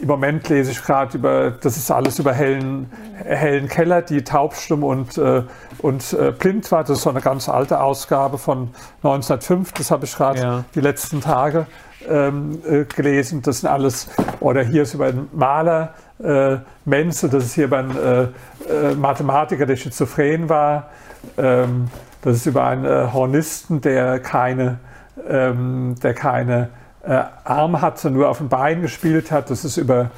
im 0.00 0.08
Moment 0.08 0.48
lese 0.48 0.70
ich 0.70 0.82
gerade 0.82 1.16
über, 1.16 1.50
das 1.50 1.76
ist 1.76 1.90
alles 1.90 2.18
über 2.18 2.32
Helen, 2.32 2.90
Helen 3.24 3.68
Keller, 3.68 4.02
die 4.02 4.22
taubstumm 4.24 4.84
und, 4.84 5.16
äh, 5.18 5.42
und 5.78 6.12
äh, 6.12 6.32
blind 6.32 6.70
war. 6.72 6.82
Das 6.82 6.98
ist 6.98 7.02
so 7.02 7.10
eine 7.10 7.20
ganz 7.20 7.48
alte 7.48 7.80
Ausgabe 7.80 8.38
von 8.38 8.70
1905. 9.02 9.72
Das 9.72 9.90
habe 9.90 10.04
ich 10.04 10.14
gerade 10.14 10.40
ja. 10.40 10.64
die 10.74 10.80
letzten 10.80 11.20
Tage 11.20 11.66
ähm, 12.08 12.58
äh, 12.68 12.84
gelesen. 12.84 13.42
Das 13.42 13.60
sind 13.60 13.68
alles, 13.68 14.08
oder 14.40 14.62
hier 14.62 14.82
ist 14.82 14.94
über 14.94 15.06
einen 15.06 15.28
Maler, 15.32 15.94
äh, 16.22 16.56
Menzel, 16.84 17.30
das 17.30 17.44
ist 17.44 17.54
hier 17.54 17.64
über 17.64 17.78
einen 17.78 17.96
äh, 17.96 18.22
äh, 18.72 18.94
Mathematiker, 18.94 19.66
der 19.66 19.76
schizophren 19.76 20.48
war. 20.48 20.90
Ähm, 21.36 21.88
das 22.22 22.36
ist 22.36 22.46
über 22.46 22.64
einen 22.64 23.12
Hornisten, 23.12 23.80
der 23.80 24.18
keine, 24.18 24.78
ähm, 25.28 25.94
der 26.02 26.14
keine 26.14 26.70
äh, 27.06 27.22
Arme 27.44 27.80
hatte, 27.80 28.10
nur 28.10 28.28
auf 28.28 28.38
dem 28.38 28.48
Bein 28.48 28.82
gespielt 28.82 29.30
hat. 29.30 29.50
Das 29.50 29.64
ist 29.64 29.76
über 29.76 30.10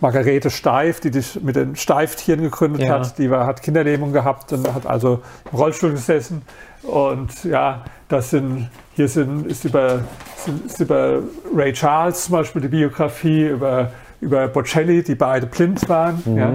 Margarete 0.00 0.50
Steif, 0.50 1.00
die 1.00 1.10
dich 1.10 1.40
mit 1.42 1.56
den 1.56 1.74
Steiftieren 1.76 2.42
gegründet 2.42 2.82
ja. 2.82 3.00
hat. 3.00 3.18
Die 3.18 3.30
war, 3.30 3.46
hat 3.46 3.62
Kinderlähmung 3.62 4.12
gehabt 4.12 4.52
und 4.52 4.72
hat 4.72 4.86
also 4.86 5.22
im 5.50 5.58
Rollstuhl 5.58 5.92
gesessen. 5.92 6.42
Und 6.82 7.44
ja, 7.44 7.82
das 8.08 8.30
sind, 8.30 8.68
hier 8.94 9.08
sind, 9.08 9.46
ist, 9.46 9.64
über, 9.64 10.00
sind, 10.36 10.66
ist 10.66 10.80
über 10.80 11.20
Ray 11.54 11.72
Charles 11.72 12.24
zum 12.26 12.32
Beispiel 12.34 12.62
die 12.62 12.68
Biografie, 12.68 13.46
über, 13.46 13.90
über 14.20 14.46
Bocelli, 14.48 15.02
die 15.02 15.14
beide 15.14 15.46
blind 15.46 15.88
waren. 15.88 16.22
Mhm. 16.24 16.36
Ja. 16.36 16.52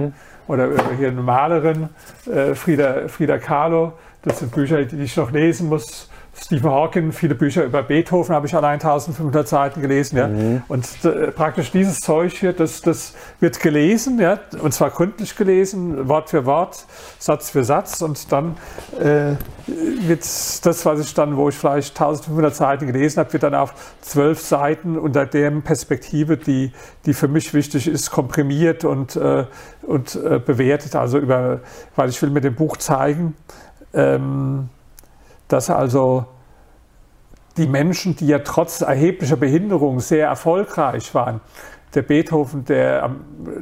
Oder 0.48 0.68
hier 0.98 1.08
eine 1.08 1.22
Malerin, 1.22 1.88
äh, 2.30 2.54
Frida, 2.54 3.08
Frida 3.08 3.38
Kahlo. 3.38 3.92
Das 4.22 4.38
sind 4.38 4.52
Bücher, 4.52 4.84
die 4.84 5.02
ich 5.02 5.16
noch 5.16 5.30
lesen 5.32 5.68
muss. 5.68 6.08
Stephen 6.34 6.70
Hawking, 6.70 7.12
viele 7.12 7.34
Bücher 7.34 7.64
über 7.64 7.82
Beethoven 7.82 8.34
habe 8.34 8.46
ich 8.46 8.54
allein 8.54 8.74
1500 8.74 9.46
Seiten 9.46 9.82
gelesen. 9.82 10.16
Ja. 10.16 10.28
Mhm. 10.28 10.62
Und 10.66 10.86
äh, 11.04 11.30
praktisch 11.30 11.70
dieses 11.70 12.00
Zeug 12.00 12.32
hier, 12.32 12.54
das, 12.54 12.80
das 12.80 13.14
wird 13.38 13.60
gelesen, 13.60 14.18
ja, 14.18 14.38
und 14.60 14.72
zwar 14.72 14.90
gründlich 14.90 15.36
gelesen, 15.36 16.08
Wort 16.08 16.30
für 16.30 16.46
Wort, 16.46 16.86
Satz 17.18 17.50
für 17.50 17.64
Satz. 17.64 18.00
Und 18.00 18.32
dann 18.32 18.56
äh, 18.98 19.34
wird 19.66 20.22
das, 20.22 20.86
was 20.86 21.00
ich 21.00 21.12
dann, 21.12 21.36
wo 21.36 21.50
ich 21.50 21.54
vielleicht 21.54 21.90
1500 21.90 22.54
Seiten 22.54 22.86
gelesen 22.86 23.20
habe, 23.20 23.32
wird 23.34 23.42
dann 23.42 23.54
auf 23.54 23.74
zwölf 24.00 24.40
Seiten 24.40 24.98
unter 24.98 25.26
der 25.26 25.50
Perspektive, 25.50 26.38
die, 26.38 26.72
die 27.04 27.12
für 27.12 27.28
mich 27.28 27.52
wichtig 27.52 27.86
ist, 27.86 28.10
komprimiert 28.10 28.84
und, 28.84 29.16
äh, 29.16 29.44
und 29.82 30.14
äh, 30.14 30.38
bewertet. 30.38 30.96
Also 30.96 31.18
über, 31.18 31.60
weil 31.94 32.08
ich 32.08 32.20
will 32.22 32.30
mit 32.30 32.44
dem 32.44 32.54
Buch 32.54 32.78
zeigen, 32.78 33.36
ähm, 33.92 34.70
dass 35.52 35.70
also 35.70 36.26
die 37.56 37.66
Menschen, 37.66 38.16
die 38.16 38.26
ja 38.26 38.38
trotz 38.38 38.80
erheblicher 38.80 39.36
Behinderung 39.36 40.00
sehr 40.00 40.26
erfolgreich 40.26 41.14
waren, 41.14 41.40
der 41.94 42.02
Beethoven, 42.02 42.64
der, 42.64 43.10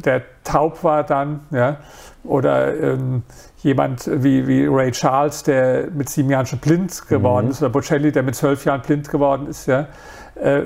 der 0.05 0.23
taub 0.45 0.85
war 0.85 1.03
dann, 1.03 1.41
ja, 1.51 1.79
oder 2.23 2.79
ähm, 2.81 3.25
jemand 3.59 4.09
wie, 4.23 4.47
wie 4.47 4.67
Ray 4.67 4.93
Charles, 4.93 5.43
der 5.43 5.91
mit 5.91 6.09
sieben 6.09 6.31
Jahren 6.31 6.47
schon 6.47 6.61
blind 6.61 7.09
geworden 7.09 7.47
mhm. 7.47 7.51
ist, 7.51 7.63
oder 7.63 7.71
Bocelli, 7.71 8.13
der 8.13 8.23
mit 8.23 8.37
zwölf 8.37 8.65
Jahren 8.65 8.83
blind 8.83 9.09
geworden 9.09 9.49
ist, 9.49 9.67
ja, 9.67 9.89
äh, 10.37 10.63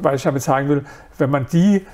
weil 0.00 0.14
ich 0.14 0.22
damit 0.22 0.42
sagen 0.42 0.68
will, 0.68 0.84
wenn 1.16 1.30
man 1.30 1.46
die 1.46 1.84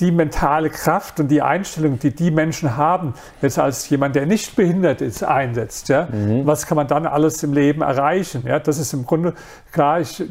die 0.00 0.10
mentale 0.10 0.70
Kraft 0.70 1.20
und 1.20 1.28
die 1.28 1.42
Einstellung, 1.42 1.98
die 1.98 2.14
die 2.14 2.30
Menschen 2.30 2.76
haben, 2.76 3.14
jetzt 3.42 3.58
als 3.58 3.88
jemand, 3.90 4.16
der 4.16 4.26
nicht 4.26 4.56
behindert 4.56 5.00
ist, 5.00 5.22
einsetzt. 5.22 5.88
Ja? 5.88 6.08
Mhm. 6.10 6.46
Was 6.46 6.66
kann 6.66 6.76
man 6.76 6.88
dann 6.88 7.06
alles 7.06 7.42
im 7.42 7.52
Leben 7.52 7.82
erreichen? 7.82 8.44
Ja? 8.46 8.58
Das 8.58 8.78
ist 8.78 8.92
im 8.92 9.04
Grunde 9.04 9.34
klar, 9.72 10.00
ich 10.00 10.24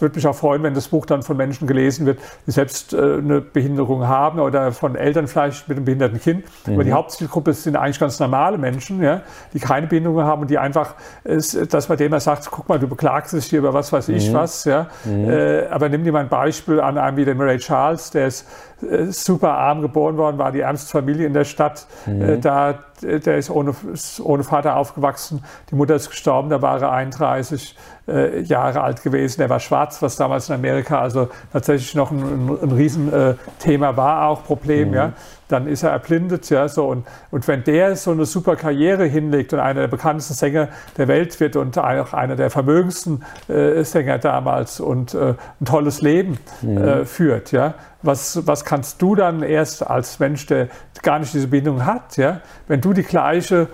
würde 0.00 0.14
mich 0.14 0.26
auch 0.26 0.34
freuen, 0.34 0.62
wenn 0.62 0.74
das 0.74 0.88
Buch 0.88 1.06
dann 1.06 1.22
von 1.22 1.36
Menschen 1.36 1.66
gelesen 1.66 2.06
wird, 2.06 2.18
die 2.46 2.50
selbst 2.50 2.92
äh, 2.92 2.96
eine 2.96 3.40
Behinderung 3.40 4.06
haben 4.06 4.40
oder 4.40 4.72
von 4.72 4.96
Eltern 4.96 5.26
vielleicht 5.26 5.68
mit 5.68 5.76
einem 5.76 5.84
behinderten 5.84 6.20
Kind. 6.20 6.44
Mhm. 6.66 6.74
Aber 6.74 6.84
die 6.84 6.92
Hauptzielgruppe 6.92 7.52
sind 7.52 7.76
eigentlich 7.76 8.00
ganz 8.00 8.18
normale 8.18 8.58
Menschen, 8.58 9.02
ja, 9.02 9.22
die 9.52 9.60
keine 9.60 9.86
Behinderung 9.86 10.22
haben 10.22 10.42
und 10.42 10.50
die 10.50 10.58
einfach, 10.58 10.94
ist, 11.24 11.72
dass 11.72 11.88
man 11.88 11.98
dem 11.98 12.18
sagt, 12.18 12.50
guck 12.50 12.68
mal, 12.68 12.78
du 12.78 12.88
beklagst 12.88 13.34
dich 13.34 13.46
hier 13.46 13.58
über 13.58 13.74
was 13.74 13.92
weiß 13.92 14.08
ich 14.08 14.30
mhm. 14.30 14.34
was. 14.34 14.64
Ja. 14.64 14.88
Mhm. 15.04 15.30
Äh, 15.30 15.66
aber 15.66 15.88
nimm 15.88 16.04
dir 16.04 16.12
mal 16.12 16.20
ein 16.20 16.28
Beispiel 16.28 16.80
an 16.80 16.98
einem 16.98 17.16
wie 17.16 17.24
dem 17.24 17.40
Ray 17.40 17.58
Charles, 17.58 18.10
der 18.10 18.28
ist 18.28 18.46
äh, 18.82 19.06
super 19.06 19.52
arm 19.54 19.82
geboren 19.82 20.16
worden, 20.16 20.38
war 20.38 20.52
die 20.52 20.60
ärmste 20.60 20.90
Familie 20.90 21.26
in 21.26 21.34
der 21.34 21.44
Stadt. 21.44 21.86
Mhm. 22.06 22.22
Äh, 22.22 22.38
da, 22.38 22.78
der 23.02 23.38
ist 23.38 23.50
ohne, 23.50 23.74
ohne 24.22 24.44
Vater 24.44 24.76
aufgewachsen. 24.76 25.44
Die 25.70 25.74
Mutter 25.74 25.94
ist 25.94 26.10
gestorben, 26.10 26.50
da 26.50 26.62
war 26.62 26.80
er 26.80 26.92
31 26.92 27.76
äh, 28.06 28.40
Jahre 28.42 28.80
alt 28.80 29.02
gewesen. 29.02 29.40
Er 29.42 29.50
war 29.50 29.60
schwarz, 29.60 30.00
was 30.02 30.16
damals 30.16 30.48
in 30.48 30.54
Amerika 30.54 31.00
also 31.00 31.28
tatsächlich 31.52 31.94
noch 31.94 32.10
ein, 32.10 32.22
ein, 32.22 32.58
ein 32.62 32.72
Riesenthema 32.72 33.96
war, 33.96 34.28
auch 34.28 34.44
Problem. 34.44 34.88
Mhm. 34.88 34.94
Ja 34.94 35.12
dann 35.48 35.66
ist 35.66 35.82
er 35.82 35.90
erblindet, 35.90 36.48
ja, 36.50 36.68
so. 36.68 36.86
Und, 36.86 37.06
und 37.30 37.48
wenn 37.48 37.64
der 37.64 37.96
so 37.96 38.12
eine 38.12 38.26
super 38.26 38.56
Karriere 38.56 39.04
hinlegt 39.04 39.52
und 39.52 39.60
einer 39.60 39.80
der 39.80 39.88
bekanntesten 39.88 40.34
Sänger 40.34 40.68
der 40.96 41.08
Welt 41.08 41.38
wird 41.40 41.56
und 41.56 41.76
auch 41.78 42.12
einer 42.12 42.36
der 42.36 42.50
vermögendsten 42.50 43.24
äh, 43.48 43.82
Sänger 43.82 44.18
damals 44.18 44.80
und 44.80 45.14
äh, 45.14 45.34
ein 45.60 45.64
tolles 45.64 46.02
Leben 46.02 46.38
mhm. 46.62 46.78
äh, 46.78 47.04
führt, 47.04 47.52
ja, 47.52 47.74
was, 48.02 48.46
was 48.46 48.64
kannst 48.64 49.02
du 49.02 49.14
dann 49.14 49.42
erst 49.42 49.84
als 49.86 50.18
Mensch, 50.18 50.46
der 50.46 50.68
gar 51.02 51.18
nicht 51.18 51.34
diese 51.34 51.48
Bindung 51.48 51.84
hat, 51.84 52.16
ja, 52.16 52.40
wenn 52.68 52.80
du 52.80 52.92
die 52.92 53.02
gleiche 53.02 53.68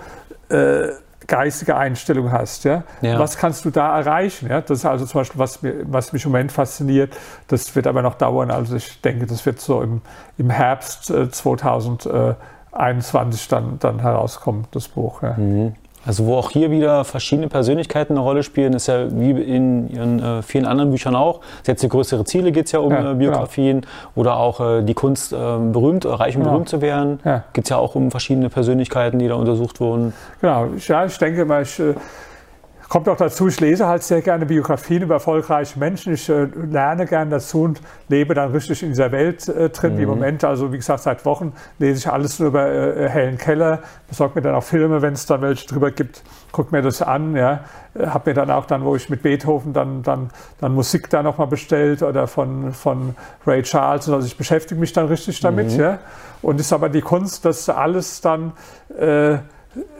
äh, 0.49 0.87
geistige 1.27 1.75
Einstellung 1.75 2.31
hast. 2.31 2.63
Ja? 2.63 2.83
ja? 3.01 3.19
Was 3.19 3.37
kannst 3.37 3.65
du 3.65 3.69
da 3.69 3.95
erreichen? 3.97 4.49
Ja? 4.49 4.61
Das 4.61 4.79
ist 4.79 4.85
also 4.85 5.05
zum 5.05 5.21
Beispiel, 5.21 5.39
was, 5.39 5.61
mir, 5.61 5.75
was 5.85 6.13
mich 6.13 6.25
im 6.25 6.31
Moment 6.31 6.51
fasziniert. 6.51 7.15
Das 7.47 7.75
wird 7.75 7.85
aber 7.87 8.01
noch 8.01 8.15
dauern. 8.15 8.51
Also 8.51 8.75
ich 8.75 8.99
denke, 9.01 9.25
das 9.25 9.45
wird 9.45 9.61
so 9.61 9.81
im, 9.81 10.01
im 10.37 10.49
Herbst 10.49 11.09
äh, 11.09 11.29
2021 11.29 13.47
dann, 13.47 13.79
dann 13.79 13.99
herauskommen, 13.99 14.67
das 14.71 14.87
Buch. 14.87 15.23
Ja. 15.23 15.33
Mhm. 15.33 15.75
Also 16.05 16.25
wo 16.25 16.35
auch 16.35 16.51
hier 16.51 16.71
wieder 16.71 17.03
verschiedene 17.03 17.47
Persönlichkeiten 17.47 18.13
eine 18.13 18.21
Rolle 18.21 18.43
spielen, 18.43 18.73
ist 18.73 18.87
ja 18.87 19.07
wie 19.09 19.31
in 19.31 19.89
ihren 19.89 20.21
äh, 20.21 20.41
vielen 20.41 20.65
anderen 20.65 20.91
Büchern 20.91 21.15
auch. 21.15 21.41
Jetzt 21.65 21.81
die 21.83 21.89
größere 21.89 22.23
Ziele 22.25 22.51
geht 22.51 22.67
es 22.67 22.71
ja 22.71 22.79
um 22.79 22.91
ja, 22.91 23.11
äh, 23.11 23.15
Biografien 23.15 23.81
genau. 23.81 23.93
oder 24.15 24.37
auch 24.37 24.59
äh, 24.59 24.83
die 24.83 24.93
Kunst, 24.93 25.33
äh, 25.33 25.35
berühmt, 25.35 26.05
reich 26.05 26.35
und 26.35 26.43
genau. 26.43 26.53
berühmt 26.53 26.69
zu 26.69 26.81
werden. 26.81 27.19
Ja. 27.25 27.43
Geht 27.53 27.65
es 27.65 27.69
ja 27.69 27.77
auch 27.77 27.95
um 27.95 28.11
verschiedene 28.11 28.49
Persönlichkeiten, 28.49 29.19
die 29.19 29.27
da 29.27 29.35
untersucht 29.35 29.79
wurden. 29.79 30.13
Genau, 30.41 30.67
ja, 30.77 31.05
ich 31.05 31.17
denke 31.17 31.45
mal, 31.45 31.63
ich 31.63 31.79
äh, 31.79 31.95
Kommt 32.87 33.09
auch 33.09 33.17
dazu, 33.17 33.47
ich 33.47 33.59
lese 33.59 33.87
halt 33.87 34.03
sehr 34.03 34.21
gerne 34.21 34.45
Biografien 34.45 35.01
über 35.01 35.15
erfolgreiche 35.15 35.79
Menschen. 35.79 36.13
Ich 36.13 36.29
äh, 36.29 36.47
lerne 36.69 37.05
gerne 37.05 37.31
dazu 37.31 37.63
und 37.63 37.81
lebe 38.09 38.35
dann 38.35 38.51
richtig 38.51 38.83
in 38.83 38.89
dieser 38.89 39.11
Welt 39.11 39.47
äh, 39.47 39.69
drin. 39.69 39.95
Mhm. 39.95 40.01
Im 40.01 40.09
Moment, 40.09 40.43
also 40.43 40.71
wie 40.71 40.77
gesagt, 40.77 41.01
seit 41.01 41.25
Wochen 41.25 41.53
lese 41.79 41.99
ich 41.99 42.11
alles 42.11 42.39
nur 42.39 42.49
über 42.49 42.71
äh, 42.71 43.09
Helen 43.09 43.37
Keller, 43.37 43.79
besorge 44.07 44.35
mir 44.35 44.41
dann 44.41 44.55
auch 44.55 44.63
Filme, 44.63 45.01
wenn 45.01 45.13
es 45.13 45.25
da 45.25 45.41
welche 45.41 45.67
drüber 45.67 45.89
gibt, 45.89 46.23
gucke 46.51 46.75
mir 46.75 46.83
das 46.83 47.01
an. 47.01 47.35
Ja. 47.35 47.61
Äh, 47.95 48.07
habe 48.07 48.29
mir 48.29 48.33
dann 48.35 48.51
auch 48.51 48.65
dann, 48.65 48.83
wo 48.83 48.95
ich 48.95 49.09
mit 49.09 49.23
Beethoven 49.23 49.73
dann, 49.73 50.03
dann, 50.03 50.29
dann 50.59 50.73
Musik 50.73 51.09
da 51.09 51.23
nochmal 51.23 51.47
bestellt 51.47 52.03
oder 52.03 52.27
von, 52.27 52.71
von 52.71 53.15
Ray 53.47 53.63
Charles. 53.63 54.09
Also 54.09 54.27
ich 54.27 54.37
beschäftige 54.37 54.79
mich 54.79 54.93
dann 54.93 55.07
richtig 55.07 55.39
damit. 55.39 55.71
Mhm. 55.71 55.79
Ja. 55.79 55.99
Und 56.43 56.59
ist 56.59 56.71
aber 56.71 56.89
die 56.89 57.01
Kunst, 57.01 57.45
dass 57.45 57.67
alles 57.67 58.21
dann... 58.21 58.53
Äh, 58.97 59.37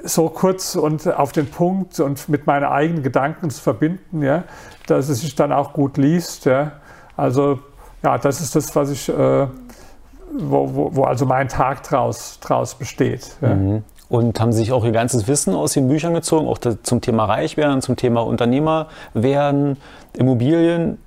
so 0.03 0.29
kurz 0.29 0.75
und 0.75 1.07
auf 1.07 1.31
den 1.31 1.49
Punkt 1.49 1.99
und 1.99 2.29
mit 2.29 2.47
meinen 2.47 2.65
eigenen 2.65 3.03
Gedanken 3.03 3.49
zu 3.49 3.61
verbinden, 3.61 4.21
ja, 4.21 4.43
dass 4.87 5.09
es 5.09 5.21
sich 5.21 5.35
dann 5.35 5.51
auch 5.51 5.73
gut 5.73 5.97
liest. 5.97 6.45
Ja. 6.45 6.73
Also 7.17 7.59
ja, 8.03 8.17
das 8.17 8.41
ist 8.41 8.55
das, 8.55 8.75
was 8.75 8.89
ich, 8.91 9.09
äh, 9.09 9.13
wo, 9.13 10.75
wo, 10.75 10.95
wo, 10.95 11.03
also 11.03 11.25
mein 11.25 11.47
Tag 11.47 11.83
draus, 11.83 12.39
draus 12.39 12.75
besteht. 12.75 13.35
Ja. 13.41 13.55
Mhm. 13.55 13.83
Und 14.07 14.39
haben 14.39 14.53
sich 14.53 14.71
auch 14.71 14.85
ihr 14.85 14.91
ganzes 14.91 15.27
Wissen 15.27 15.55
aus 15.55 15.73
den 15.73 15.87
Büchern 15.87 16.13
gezogen, 16.13 16.47
auch 16.47 16.59
zum 16.59 17.01
Thema 17.01 17.25
Reichwerden, 17.25 17.81
zum 17.81 17.95
Thema 17.95 18.21
Unternehmer 18.21 18.87
werden, 19.15 19.77
Immobilien, 20.13 20.99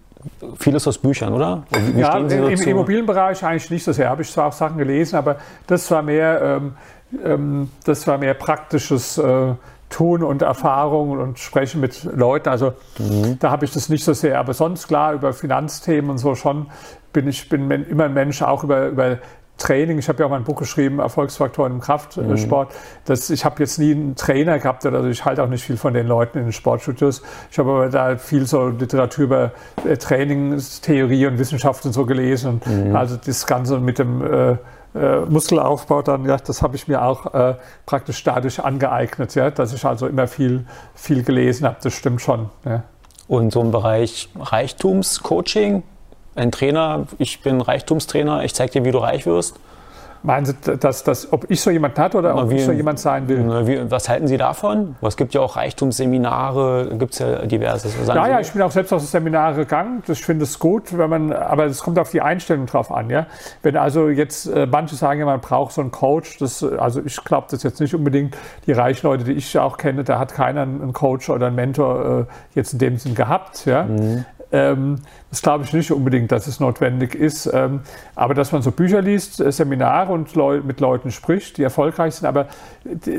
vieles 0.58 0.86
aus 0.88 0.98
Büchern, 0.98 1.32
oder? 1.32 1.62
Ja, 1.96 2.18
im, 2.18 2.28
im 2.28 2.60
Immobilienbereich 2.60 3.44
eigentlich 3.44 3.70
nicht 3.70 3.84
so 3.84 3.92
sehr. 3.92 4.10
Habe 4.10 4.22
ich 4.22 4.32
zwar 4.32 4.46
auch 4.46 4.52
Sachen 4.52 4.78
gelesen, 4.78 5.16
aber 5.16 5.36
das 5.68 5.88
war 5.92 6.02
mehr 6.02 6.42
ähm, 6.42 6.72
ähm, 7.24 7.70
das 7.84 8.06
war 8.06 8.18
mehr 8.18 8.34
praktisches 8.34 9.18
äh, 9.18 9.54
Tun 9.90 10.22
und 10.22 10.42
Erfahrung 10.42 11.12
und 11.12 11.38
Sprechen 11.38 11.80
mit 11.80 12.04
Leuten. 12.04 12.48
Also 12.48 12.72
mhm. 12.98 13.38
da 13.38 13.50
habe 13.50 13.64
ich 13.64 13.72
das 13.72 13.88
nicht 13.88 14.04
so 14.04 14.12
sehr. 14.12 14.38
Aber 14.38 14.52
sonst 14.54 14.88
klar, 14.88 15.14
über 15.14 15.32
Finanzthemen 15.32 16.10
und 16.10 16.18
so 16.18 16.34
schon 16.34 16.66
bin 17.12 17.26
ich 17.26 17.48
bin 17.48 17.70
immer 17.70 18.04
ein 18.04 18.14
Mensch, 18.14 18.42
auch 18.42 18.64
über, 18.64 18.88
über 18.88 19.18
Training. 19.56 19.98
Ich 19.98 20.08
habe 20.08 20.20
ja 20.20 20.26
auch 20.26 20.30
mal 20.30 20.36
ein 20.36 20.44
Buch 20.44 20.56
geschrieben, 20.56 21.00
Erfolgsfaktoren 21.00 21.72
im 21.72 21.80
Kraftsport. 21.80 22.68
Mhm. 22.68 22.74
Das, 23.04 23.28
ich 23.28 23.44
habe 23.44 23.56
jetzt 23.60 23.78
nie 23.78 23.92
einen 23.92 24.14
Trainer 24.14 24.58
gehabt 24.58 24.86
oder 24.86 24.98
also 24.98 25.08
ich 25.08 25.24
halte 25.24 25.42
auch 25.42 25.48
nicht 25.48 25.64
viel 25.64 25.76
von 25.76 25.94
den 25.94 26.06
Leuten 26.06 26.38
in 26.38 26.44
den 26.44 26.52
Sportstudios. 26.52 27.22
Ich 27.50 27.58
habe 27.58 27.70
aber 27.70 27.88
da 27.88 28.16
viel 28.16 28.46
so 28.46 28.68
Literatur 28.68 29.24
über 29.24 29.52
äh, 29.84 29.96
Trainingstheorie 29.96 31.26
und 31.26 31.38
Wissenschaft 31.38 31.84
und 31.86 31.92
so 31.92 32.06
gelesen. 32.06 32.60
Mhm. 32.64 32.94
also 32.94 33.16
das 33.16 33.46
Ganze 33.46 33.80
mit 33.80 33.98
dem 33.98 34.22
äh, 34.22 34.56
äh, 34.94 35.20
Muskelaufbau 35.20 36.02
dann, 36.02 36.24
ja, 36.24 36.36
das 36.36 36.62
habe 36.62 36.76
ich 36.76 36.88
mir 36.88 37.02
auch 37.02 37.34
äh, 37.34 37.54
praktisch 37.86 38.22
dadurch 38.24 38.62
angeeignet, 38.62 39.34
ja, 39.34 39.50
dass 39.50 39.72
ich 39.72 39.84
also 39.84 40.06
immer 40.06 40.26
viel, 40.26 40.66
viel 40.94 41.22
gelesen 41.22 41.66
habe, 41.66 41.76
das 41.82 41.92
stimmt 41.92 42.20
schon. 42.20 42.48
Ja. 42.64 42.84
Und 43.26 43.52
so 43.52 43.60
im 43.60 43.70
Bereich 43.70 44.30
Reichtumscoaching, 44.38 45.82
ein 46.34 46.52
Trainer, 46.52 47.06
ich 47.18 47.42
bin 47.42 47.60
Reichtumstrainer, 47.60 48.44
ich 48.44 48.54
zeige 48.54 48.72
dir, 48.72 48.84
wie 48.84 48.92
du 48.92 48.98
reich 48.98 49.26
wirst. 49.26 49.56
Meinen 50.22 50.46
Sie, 50.46 50.54
dass, 50.78 51.04
dass, 51.04 51.32
ob 51.32 51.50
ich 51.50 51.60
so 51.60 51.70
jemand 51.70 51.98
hat 51.98 52.14
oder 52.14 52.36
ob 52.36 52.50
wie, 52.50 52.56
ich 52.56 52.64
so 52.64 52.72
jemand 52.72 52.98
sein 52.98 53.28
will? 53.28 53.66
Wie, 53.66 53.90
was 53.90 54.08
halten 54.08 54.26
Sie 54.26 54.36
davon? 54.36 54.96
Es 55.00 55.16
gibt 55.16 55.34
ja 55.34 55.40
auch 55.40 55.56
Reichtumsseminare, 55.56 56.96
gibt 56.98 57.12
es 57.12 57.20
ja 57.20 57.46
diverse. 57.46 57.88
Ja, 58.06 58.28
ja, 58.28 58.40
ich 58.40 58.52
bin 58.52 58.62
auch 58.62 58.70
selbst 58.70 58.92
auf 58.92 59.02
Seminare 59.02 59.54
gegangen. 59.54 60.02
Ich 60.08 60.24
finde 60.24 60.44
es 60.44 60.58
gut, 60.58 60.96
wenn 60.96 61.10
man, 61.10 61.32
aber 61.32 61.66
es 61.66 61.80
kommt 61.80 61.98
auf 61.98 62.10
die 62.10 62.20
Einstellung 62.20 62.66
drauf 62.66 62.90
an. 62.90 63.10
Ja? 63.10 63.26
Wenn 63.62 63.76
also 63.76 64.08
jetzt 64.08 64.46
äh, 64.46 64.66
manche 64.66 64.96
sagen, 64.96 65.20
ja, 65.20 65.26
man 65.26 65.40
braucht 65.40 65.72
so 65.72 65.80
einen 65.80 65.90
Coach, 65.90 66.38
das, 66.38 66.62
also 66.62 67.00
ich 67.04 67.22
glaube 67.24 67.46
das 67.50 67.62
jetzt 67.62 67.80
nicht 67.80 67.94
unbedingt. 67.94 68.36
Die 68.66 68.72
reichen 68.72 69.06
Leute, 69.06 69.24
die 69.24 69.32
ich 69.32 69.58
auch 69.58 69.76
kenne, 69.76 70.04
da 70.04 70.18
hat 70.18 70.34
keiner 70.34 70.62
einen 70.62 70.92
Coach 70.92 71.30
oder 71.30 71.46
einen 71.46 71.56
Mentor 71.56 72.26
äh, 72.28 72.32
jetzt 72.54 72.72
in 72.72 72.78
dem 72.78 72.96
Sinn 72.98 73.14
gehabt. 73.14 73.66
Ja? 73.66 73.84
Mhm. 73.84 74.24
Ähm, 74.50 74.96
das 75.30 75.42
glaube 75.42 75.64
ich 75.64 75.72
nicht 75.72 75.90
unbedingt, 75.90 76.32
dass 76.32 76.46
es 76.46 76.58
notwendig 76.60 77.14
ist. 77.14 77.50
Ähm, 77.52 77.80
aber 78.14 78.34
dass 78.34 78.52
man 78.52 78.62
so 78.62 78.70
Bücher 78.70 79.02
liest, 79.02 79.40
äh, 79.40 79.52
Seminare 79.52 80.12
und 80.12 80.34
Leu 80.34 80.60
mit 80.62 80.80
Leuten 80.80 81.10
spricht, 81.10 81.58
die 81.58 81.62
erfolgreich 81.62 82.14
sind. 82.14 82.26
Aber 82.26 82.48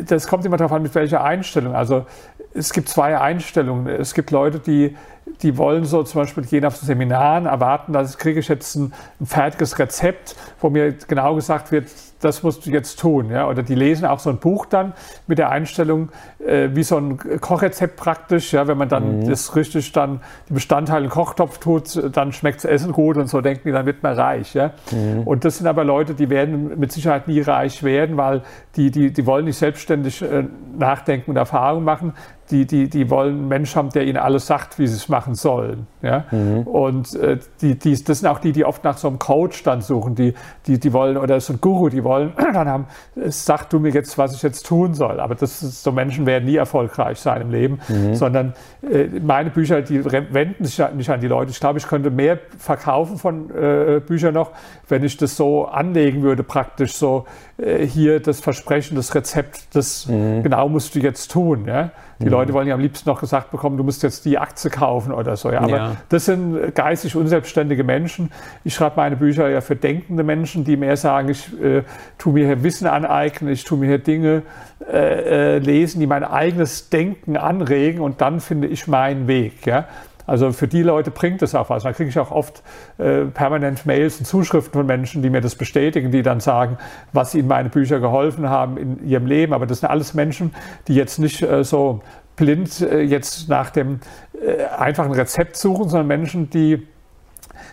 das 0.08 0.28
kommt 0.28 0.46
immer 0.46 0.58
darauf 0.58 0.72
an, 0.72 0.82
mit 0.82 0.96
welcher 0.96 1.24
Einstellung. 1.24 1.76
Also 1.76 2.06
es 2.54 2.74
gibt 2.74 2.90
zwei 2.90 3.20
Einstellungen. 3.20 3.88
Es 3.88 4.14
gibt 4.14 4.32
Leute, 4.32 4.60
die 4.60 4.96
die 5.42 5.58
wollen 5.58 5.86
so 5.86 6.04
zum 6.04 6.22
Beispiel 6.22 6.44
gehen 6.44 6.66
auf 6.66 6.76
Seminaren, 6.76 7.46
erwarten, 7.46 7.94
dass 7.94 8.18
kriege 8.18 8.40
ich 8.40 8.48
jetzt 8.48 8.76
ein, 8.76 8.94
ein, 9.20 9.26
fertiges 9.26 9.78
Rezept, 9.78 10.36
wo 10.60 10.70
mir 10.70 10.94
genau 10.94 11.36
gesagt 11.36 11.72
wird, 11.72 11.88
das 12.20 12.44
musst 12.44 12.66
du 12.66 12.72
jetzt 12.72 13.00
tun. 13.00 13.30
Ja? 13.30 13.48
Oder 13.48 13.64
die 13.64 13.76
lesen 13.76 14.06
auch 14.06 14.20
so 14.20 14.30
ein 14.30 14.38
Buch 14.38 14.66
dann 14.66 14.94
mit 15.28 15.38
der 15.38 15.50
Einstellung, 15.50 16.10
äh, 16.46 16.70
wie 16.74 16.84
so 16.84 16.98
ein 16.98 17.18
Kochrezept 17.40 17.96
praktisch. 17.96 18.54
Ja? 18.54 18.68
Wenn 18.68 18.78
man 18.78 18.90
dann 18.90 19.20
mhm. 19.20 19.30
das 19.30 19.56
richtig 19.56 19.92
dann 19.92 20.22
die 20.50 20.54
Bestandteile 20.54 21.00
in 21.00 21.06
den 21.06 21.12
Kochtopf 21.12 21.58
tut, 21.60 22.16
dann 22.16 22.32
schmeckt 22.32 22.58
das 22.58 22.66
Essen 22.66 22.92
gut 22.92 23.18
und 23.18 23.28
so 23.28 23.42
denken 23.42 23.62
die, 23.66 23.72
dann 23.72 23.86
wird 23.86 24.04
man 24.04 24.14
reich. 24.16 24.54
Ja? 24.54 24.72
Mhm. 24.92 25.24
Und 25.24 25.46
das 25.46 25.58
sind 25.58 25.68
aber 25.68 25.84
Leute, 25.84 26.14
die 26.14 26.30
werden 26.30 26.80
mit 26.80 26.92
Sicherheit 26.92 27.28
nie 27.28 27.42
reich 27.42 27.84
werden, 27.84 28.18
weil 28.18 28.42
die, 28.76 28.92
die, 28.92 29.12
die 29.12 29.26
wollen 29.26 29.46
nicht 29.46 29.58
selbstständig 29.58 30.22
äh, 30.22 30.44
nachdenken 30.78 31.32
und 31.32 31.38
Erfahrungen 31.38 31.86
machen, 31.86 32.14
die, 32.52 32.66
die, 32.66 32.90
die 32.90 33.10
wollen 33.10 33.36
einen 33.36 33.48
Mensch 33.48 33.76
haben, 33.76 33.90
der 33.90 34.06
ihnen 34.06 34.18
alles 34.18 34.48
sagt, 34.48 34.80
wie 34.80 34.88
sie 34.88 34.96
es 34.96 35.08
machen 35.08 35.36
sollen. 35.36 35.88
Ja? 36.02 36.26
Mhm. 36.32 36.64
Und 36.64 37.16
äh, 37.16 37.38
die, 37.62 37.78
die, 37.78 38.04
das 38.04 38.20
sind 38.20 38.28
auch 38.28 38.40
die, 38.40 38.52
die 38.52 38.66
oft 38.66 38.84
nach 38.84 38.98
so 38.98 39.08
einem 39.08 39.20
Coach 39.20 39.64
dann 39.64 39.82
suchen, 39.82 40.16
die, 40.16 40.34
die, 40.66 40.80
die 40.80 40.94
wollen, 40.94 41.18
oder 41.18 41.40
so 41.40 41.54
ein 41.54 41.62
Guru, 41.62 41.90
die 41.90 42.04
wollen 42.04 42.34
dann 42.38 42.68
haben, 42.68 42.88
sag 43.28 43.70
du 43.70 43.80
mir 43.80 43.92
jetzt, 43.92 44.18
was 44.18 44.34
ich 44.34 44.42
jetzt 44.42 44.66
tun 44.66 44.94
soll. 44.96 45.20
Aber 45.20 45.36
das 45.36 45.62
ist, 45.62 45.84
so 45.84 45.92
Menschen 45.92 46.26
werden 46.26 46.46
nie 46.46 46.56
erfolgreich 46.56 47.20
sein 47.20 47.42
im 47.42 47.52
Leben, 47.52 47.80
mhm. 47.88 48.16
sondern 48.16 48.54
äh, 48.82 49.06
meine 49.22 49.52
Bücher, 49.52 49.82
die 49.82 50.04
wenden 50.04 50.66
sich 50.66 50.82
nicht 50.96 51.10
an 51.10 51.22
die 51.22 51.28
Leute. 51.28 51.52
Ich 51.52 51.60
glaube, 51.60 51.78
ich 51.78 51.88
könnte 51.88 52.10
mehr 52.10 52.40
verkaufen 52.58 53.18
von 53.18 53.50
äh, 53.52 54.02
Büchern 54.06 54.34
noch, 54.34 54.52
wenn 54.88 55.04
ich 55.04 55.18
das 55.18 55.36
so 55.36 55.66
anlegen 55.66 56.24
würde, 56.24 56.44
praktisch 56.44 56.94
so 56.94 57.26
äh, 57.58 57.86
hier 57.86 58.20
das 58.20 58.40
Versprechen, 58.40 58.96
das 58.96 59.14
Rezept, 59.14 59.76
das 59.76 60.08
mhm. 60.08 60.42
genau 60.44 60.68
musst 60.68 60.96
du 60.96 61.00
jetzt 61.00 61.32
tun. 61.32 61.66
Ja? 61.68 61.92
Die 62.20 62.26
mhm. 62.26 62.32
Leute 62.32 62.54
wollen 62.54 62.68
ja 62.68 62.74
am 62.74 62.82
liebsten 62.82 63.08
noch 63.08 63.22
gesagt 63.22 63.50
bekommen, 63.52 63.78
du 63.78 63.84
musst 63.84 64.04
jetzt 64.04 64.26
die 64.26 64.38
Aktie 64.38 64.70
kaufen 64.70 65.14
oder 65.14 65.38
so. 65.38 65.52
Ja? 65.52 65.62
Aber 65.62 65.78
ja. 65.78 65.96
das 66.10 66.26
sind 66.26 66.76
geistig 66.76 67.16
unselbstständige 67.16 67.84
Menschen. 67.84 68.32
Ich 68.64 68.74
schreibe 68.74 68.98
meine 68.98 69.16
Bücher 69.16 69.50
ja 69.50 69.62
für 69.62 69.76
denkende 69.76 70.24
Menschen, 70.24 70.66
die 70.66 70.76
mehr 70.76 70.98
sagen, 70.98 71.30
ich 71.30 71.48
äh, 71.62 71.84
tue 72.18 72.34
mir 72.34 72.46
hier 72.46 72.64
Wissen 72.64 72.88
aneignen, 72.88 73.52
ich 73.52 73.64
tue 73.64 73.78
mir 73.78 73.88
hier 73.88 74.00
Dinge 74.00 74.44
äh, 74.92 75.56
äh, 75.56 75.58
lesen, 75.60 76.00
die 76.00 76.08
mein 76.08 76.24
eigenes 76.24 76.90
Denken 76.90 77.38
anregen 77.38 78.02
und 78.02 78.22
dann 78.22 78.42
finde 78.42 78.68
ich 78.68 78.88
meinen 78.88 79.28
Weg. 79.28 79.66
Ja? 79.66 79.86
Also 80.30 80.52
für 80.52 80.68
die 80.68 80.84
Leute 80.84 81.10
bringt 81.10 81.42
es 81.42 81.56
auch 81.56 81.70
was. 81.70 81.84
Da 81.84 81.92
kriege 81.92 82.10
ich 82.10 82.20
auch 82.20 82.32
oft 82.32 82.62
äh, 83.00 83.26
permanent 83.26 83.86
Mails 83.86 84.20
und 84.20 84.26
Zuschriften 84.26 84.74
von 84.74 84.86
Menschen, 84.86 85.24
die 85.24 85.30
mir 85.30 85.42
das 85.42 85.56
bestätigen, 85.56 86.12
die 86.12 86.22
dann 86.22 86.40
sagen, 86.40 86.78
was 87.14 87.34
ihnen 87.34 87.48
meine 87.48 87.70
Bücher 87.70 88.00
geholfen 88.00 88.48
haben 88.48 88.78
in 88.78 89.08
ihrem 89.08 89.26
Leben. 89.26 89.54
Aber 89.54 89.66
das 89.66 89.80
sind 89.80 89.90
alles 89.90 90.14
Menschen, 90.14 90.54
die 90.88 90.94
jetzt 90.94 91.18
nicht 91.18 91.42
äh, 91.42 91.64
so 91.64 92.02
blind 92.36 92.82
äh, 92.82 93.02
jetzt 93.02 93.50
nach 93.50 93.72
dem 93.72 94.00
äh, 94.34 94.64
einfachen 94.66 95.12
Rezept 95.12 95.58
suchen, 95.58 95.90
sondern 95.90 96.08
Menschen, 96.08 96.50
die 96.50 96.88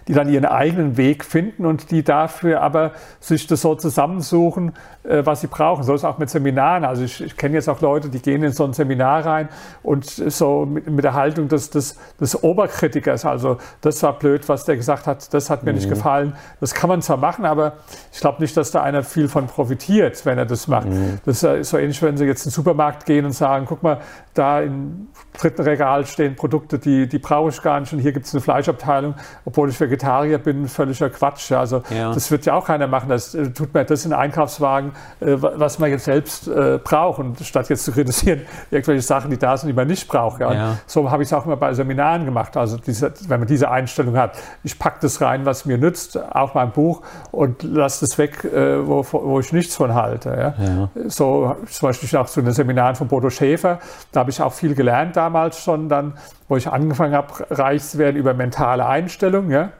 die 0.08 0.12
dann 0.12 0.28
ihren 0.28 0.44
eigenen 0.44 0.96
Weg 0.96 1.24
finden 1.24 1.66
und 1.66 1.90
die 1.90 2.04
dafür 2.04 2.62
aber 2.62 2.92
sich 3.18 3.46
das 3.46 3.62
so 3.62 3.74
zusammensuchen, 3.74 4.72
äh, 5.02 5.26
was 5.26 5.40
sie 5.40 5.48
brauchen. 5.48 5.82
So 5.82 5.94
ist 5.94 6.02
es 6.02 6.04
auch 6.04 6.18
mit 6.18 6.30
Seminaren. 6.30 6.84
Also 6.84 7.02
ich, 7.02 7.20
ich 7.20 7.36
kenne 7.36 7.54
jetzt 7.54 7.68
auch 7.68 7.80
Leute, 7.80 8.08
die 8.08 8.20
gehen 8.20 8.42
in 8.44 8.52
so 8.52 8.64
ein 8.64 8.72
Seminar 8.72 9.26
rein 9.26 9.48
und 9.82 10.04
so 10.06 10.64
mit, 10.64 10.88
mit 10.88 11.04
der 11.04 11.14
Haltung 11.14 11.48
des, 11.48 11.70
des, 11.70 11.96
des, 12.20 12.40
Oberkritikers. 12.42 13.24
Also 13.24 13.56
das 13.80 14.02
war 14.02 14.12
blöd, 14.18 14.48
was 14.48 14.64
der 14.64 14.76
gesagt 14.76 15.06
hat, 15.06 15.34
das 15.34 15.50
hat 15.50 15.64
mir 15.64 15.72
mhm. 15.72 15.78
nicht 15.78 15.88
gefallen. 15.88 16.36
Das 16.60 16.72
kann 16.72 16.88
man 16.88 17.02
zwar 17.02 17.16
machen, 17.16 17.44
aber 17.44 17.78
ich 18.12 18.20
glaube 18.20 18.40
nicht, 18.40 18.56
dass 18.56 18.70
da 18.70 18.82
einer 18.82 19.02
viel 19.02 19.28
von 19.28 19.46
profitiert, 19.46 20.24
wenn 20.24 20.38
er 20.38 20.46
das 20.46 20.68
macht. 20.68 20.88
Mhm. 20.88 21.18
Das 21.24 21.42
ist 21.42 21.70
so 21.70 21.78
ähnlich, 21.78 22.00
wenn 22.02 22.16
Sie 22.16 22.26
jetzt 22.26 22.46
in 22.46 22.50
den 22.50 22.54
Supermarkt 22.54 23.06
gehen 23.06 23.24
und 23.24 23.32
sagen, 23.32 23.66
guck 23.68 23.82
mal, 23.82 24.00
da 24.34 24.60
im 24.60 25.08
dritten 25.36 25.62
Regal 25.62 26.06
stehen 26.06 26.36
Produkte, 26.36 26.78
die, 26.78 27.08
die 27.08 27.18
brauche 27.18 27.50
ich 27.50 27.60
gar 27.60 27.80
nicht 27.80 27.92
und 27.92 27.98
hier 27.98 28.12
gibt 28.12 28.26
es 28.26 28.34
eine 28.34 28.40
Fleischabteilung, 28.40 29.14
obwohl 29.44 29.70
ich 29.70 29.80
Vegetarier 29.80 29.95
bin, 30.42 30.68
völliger 30.68 31.10
Quatsch. 31.10 31.52
Also 31.52 31.82
ja. 31.90 32.12
das 32.12 32.30
wird 32.30 32.46
ja 32.46 32.54
auch 32.54 32.66
keiner 32.66 32.86
machen. 32.86 33.08
Das 33.08 33.34
äh, 33.34 33.50
tut 33.50 33.74
mir 33.74 33.84
das 33.84 34.04
in 34.04 34.12
Einkaufswagen 34.12 34.92
äh, 35.20 35.36
was 35.40 35.78
man 35.78 35.90
jetzt 35.90 36.04
selbst 36.04 36.48
äh, 36.48 36.78
braucht. 36.82 37.18
Und 37.18 37.40
statt 37.40 37.68
jetzt 37.68 37.84
zu 37.84 37.92
kritisieren, 37.92 38.42
irgendwelche 38.70 39.02
Sachen, 39.02 39.30
die 39.30 39.38
da 39.38 39.56
sind, 39.56 39.68
die 39.68 39.72
man 39.74 39.86
nicht 39.86 40.08
braucht. 40.08 40.40
Ja. 40.40 40.52
ja. 40.52 40.78
So 40.86 41.10
habe 41.10 41.22
ich 41.22 41.28
es 41.28 41.32
auch 41.32 41.46
immer 41.46 41.56
bei 41.56 41.72
Seminaren 41.74 42.24
gemacht. 42.24 42.56
Also 42.56 42.76
diese, 42.76 43.12
wenn 43.28 43.40
man 43.40 43.48
diese 43.48 43.70
Einstellung 43.70 44.16
hat, 44.16 44.38
ich 44.62 44.78
packe 44.78 44.98
das 45.00 45.20
rein, 45.20 45.46
was 45.46 45.64
mir 45.64 45.78
nützt, 45.78 46.18
auch 46.34 46.54
mein 46.54 46.72
Buch 46.72 47.02
und 47.32 47.62
lasse 47.62 48.06
das 48.06 48.18
weg, 48.18 48.44
äh, 48.44 48.86
wo, 48.86 49.04
wo 49.10 49.40
ich 49.40 49.52
nichts 49.52 49.76
von 49.76 49.94
halte. 49.94 50.54
Ja. 50.58 50.88
So 51.08 51.56
zum 51.68 51.88
Beispiel 51.88 52.18
auch 52.18 52.26
zu 52.26 52.42
den 52.42 52.52
Seminaren 52.52 52.94
von 52.94 53.08
Bodo 53.08 53.30
Schäfer, 53.30 53.78
da 54.12 54.20
habe 54.20 54.30
ich 54.30 54.40
auch 54.40 54.52
viel 54.52 54.74
gelernt 54.74 55.16
damals 55.16 55.62
schon 55.62 55.88
dann, 55.88 56.14
wo 56.48 56.56
ich 56.56 56.68
angefangen 56.68 57.14
habe, 57.14 57.32
reich 57.50 57.82
zu 57.82 57.98
werden 57.98 58.16
über 58.16 58.34
mentale 58.34 58.86
Einstellung. 58.86 59.50
Ja. 59.50 59.70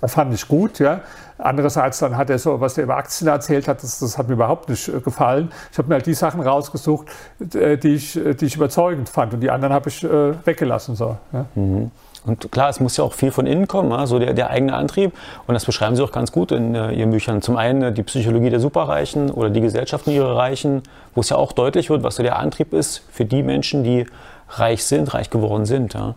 Das 0.00 0.12
fand 0.12 0.34
ich 0.34 0.46
gut, 0.48 0.78
ja. 0.78 1.00
Andererseits 1.38 1.98
dann 1.98 2.16
hat 2.16 2.30
er 2.30 2.38
so, 2.38 2.60
was 2.60 2.78
er 2.78 2.84
über 2.84 2.96
Aktien 2.96 3.28
erzählt 3.28 3.68
hat, 3.68 3.82
das, 3.82 3.98
das 3.98 4.18
hat 4.18 4.28
mir 4.28 4.34
überhaupt 4.34 4.68
nicht 4.68 4.88
äh, 4.88 5.00
gefallen. 5.00 5.50
Ich 5.72 5.78
habe 5.78 5.88
mir 5.88 5.94
halt 5.94 6.06
die 6.06 6.14
Sachen 6.14 6.40
rausgesucht, 6.40 7.08
äh, 7.54 7.76
die 7.76 7.94
ich, 7.94 8.16
äh, 8.16 8.34
die 8.34 8.46
ich 8.46 8.56
überzeugend 8.56 9.08
fand 9.08 9.34
und 9.34 9.40
die 9.40 9.50
anderen 9.50 9.74
habe 9.74 9.88
ich 9.88 10.04
weggelassen. 10.04 10.94
So, 10.94 11.16
ja. 11.32 11.46
mhm. 11.54 11.90
Und 12.26 12.50
klar, 12.50 12.70
es 12.70 12.80
muss 12.80 12.96
ja 12.96 13.04
auch 13.04 13.12
viel 13.12 13.30
von 13.30 13.46
innen 13.46 13.68
kommen, 13.68 13.92
also 13.92 14.18
der, 14.18 14.32
der 14.32 14.48
eigene 14.48 14.74
Antrieb. 14.74 15.12
Und 15.46 15.54
das 15.54 15.66
beschreiben 15.66 15.94
Sie 15.94 16.02
auch 16.02 16.12
ganz 16.12 16.32
gut 16.32 16.52
in 16.52 16.74
äh, 16.74 16.92
Ihren 16.92 17.10
Büchern. 17.10 17.42
Zum 17.42 17.56
einen 17.56 17.82
äh, 17.82 17.92
die 17.92 18.02
Psychologie 18.02 18.48
der 18.48 18.60
Superreichen 18.60 19.30
oder 19.30 19.50
die 19.50 19.60
Gesellschaften 19.60 20.10
ihrer 20.10 20.36
Reichen, 20.36 20.82
wo 21.14 21.20
es 21.20 21.28
ja 21.28 21.36
auch 21.36 21.52
deutlich 21.52 21.90
wird, 21.90 22.02
was 22.02 22.16
so 22.16 22.22
der 22.22 22.38
Antrieb 22.38 22.72
ist 22.72 23.02
für 23.10 23.26
die 23.26 23.42
Menschen, 23.42 23.84
die 23.84 24.06
reich 24.48 24.84
sind, 24.84 25.12
reich 25.12 25.28
geworden 25.28 25.66
sind. 25.66 25.92
Ja. 25.94 26.14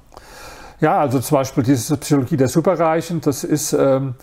Ja, 0.80 1.00
also 1.00 1.20
zum 1.20 1.38
Beispiel 1.38 1.64
diese 1.64 1.98
Psychologie 1.98 2.38
der 2.38 2.48
Superreichen, 2.48 3.22
das 3.22 3.44
ist, 3.44 3.74
ähm, 3.74 4.16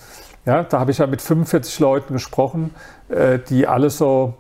ja, 0.47 0.63
da 0.63 0.79
habe 0.79 0.93
ich 0.93 0.99
ja 0.99 1.07
mit 1.07 1.21
45 1.21 1.81
Leuten 1.81 2.13
gesprochen, 2.13 2.75
äh, 3.09 3.39
die 3.41 3.67
alle 3.67 3.91
so, 3.91 4.35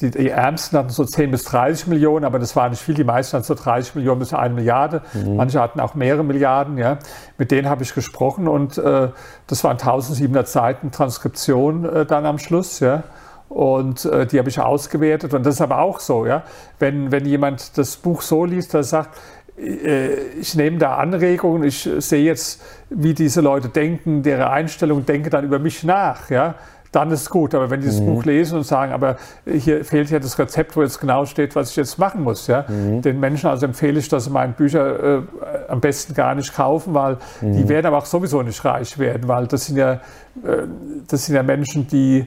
die, 0.00 0.10
die, 0.10 0.28
Ärmsten 0.28 0.78
hatten 0.78 0.90
so 0.90 1.04
10 1.04 1.30
bis 1.30 1.44
30 1.44 1.88
Millionen, 1.88 2.24
aber 2.24 2.38
das 2.38 2.54
war 2.56 2.68
nicht 2.68 2.82
viel. 2.82 2.94
Die 2.94 3.04
meisten 3.04 3.34
hatten 3.34 3.46
so 3.46 3.54
30 3.54 3.94
Millionen 3.94 4.20
bis 4.20 4.32
eine 4.32 4.54
Milliarde. 4.54 5.02
Mhm. 5.14 5.36
Manche 5.36 5.60
hatten 5.60 5.80
auch 5.80 5.94
mehrere 5.94 6.22
Milliarden. 6.22 6.76
Ja. 6.78 6.98
Mit 7.38 7.50
denen 7.50 7.68
habe 7.68 7.82
ich 7.82 7.94
gesprochen 7.94 8.46
und 8.46 8.78
äh, 8.78 9.08
das 9.46 9.64
waren 9.64 9.78
1700 9.78 10.48
Seiten 10.48 10.90
Transkription 10.90 11.84
äh, 11.84 12.06
dann 12.06 12.26
am 12.26 12.38
Schluss. 12.38 12.80
Ja. 12.80 13.04
Und 13.48 14.04
äh, 14.04 14.26
die 14.26 14.38
habe 14.38 14.48
ich 14.48 14.60
ausgewertet. 14.60 15.34
Und 15.34 15.44
das 15.44 15.56
ist 15.56 15.60
aber 15.60 15.78
auch 15.78 15.98
so, 15.98 16.24
ja. 16.24 16.44
Wenn, 16.78 17.10
wenn 17.10 17.26
jemand 17.26 17.76
das 17.76 17.96
Buch 17.96 18.22
so 18.22 18.44
liest, 18.44 18.74
dass 18.74 18.92
er 18.92 19.02
sagt, 19.02 19.18
ich 20.40 20.54
nehme 20.54 20.78
da 20.78 20.96
Anregungen, 20.96 21.64
ich 21.64 21.88
sehe 21.98 22.24
jetzt, 22.24 22.62
wie 22.88 23.14
diese 23.14 23.40
Leute 23.40 23.68
denken, 23.68 24.22
deren 24.22 24.48
Einstellung, 24.48 25.04
denke 25.04 25.30
dann 25.30 25.44
über 25.44 25.58
mich 25.58 25.84
nach, 25.84 26.30
ja, 26.30 26.54
dann 26.92 27.10
ist 27.10 27.30
gut. 27.30 27.54
Aber 27.54 27.70
wenn 27.70 27.80
die 27.80 27.86
das 27.86 28.00
mhm. 28.00 28.06
Buch 28.06 28.24
lesen 28.24 28.58
und 28.58 28.64
sagen, 28.64 28.92
aber 28.92 29.16
hier 29.46 29.84
fehlt 29.84 30.10
ja 30.10 30.18
das 30.18 30.38
Rezept, 30.38 30.76
wo 30.76 30.82
jetzt 30.82 31.00
genau 31.00 31.24
steht, 31.24 31.54
was 31.54 31.70
ich 31.70 31.76
jetzt 31.76 31.98
machen 31.98 32.22
muss, 32.22 32.46
ja, 32.46 32.64
mhm. 32.68 33.02
den 33.02 33.20
Menschen 33.20 33.48
also 33.48 33.66
empfehle 33.66 33.98
ich, 33.98 34.08
dass 34.08 34.24
sie 34.24 34.30
meine 34.30 34.52
Bücher 34.52 35.18
äh, 35.18 35.22
am 35.68 35.80
besten 35.80 36.14
gar 36.14 36.34
nicht 36.34 36.54
kaufen, 36.54 36.94
weil 36.94 37.18
mhm. 37.40 37.56
die 37.56 37.68
werden 37.68 37.86
aber 37.86 37.98
auch 37.98 38.06
sowieso 38.06 38.42
nicht 38.42 38.64
reich 38.64 38.98
werden, 38.98 39.28
weil 39.28 39.46
das 39.46 39.66
sind 39.66 39.76
ja, 39.76 39.92
äh, 39.92 39.98
das 41.06 41.26
sind 41.26 41.36
ja 41.36 41.42
Menschen, 41.42 41.86
die 41.86 42.26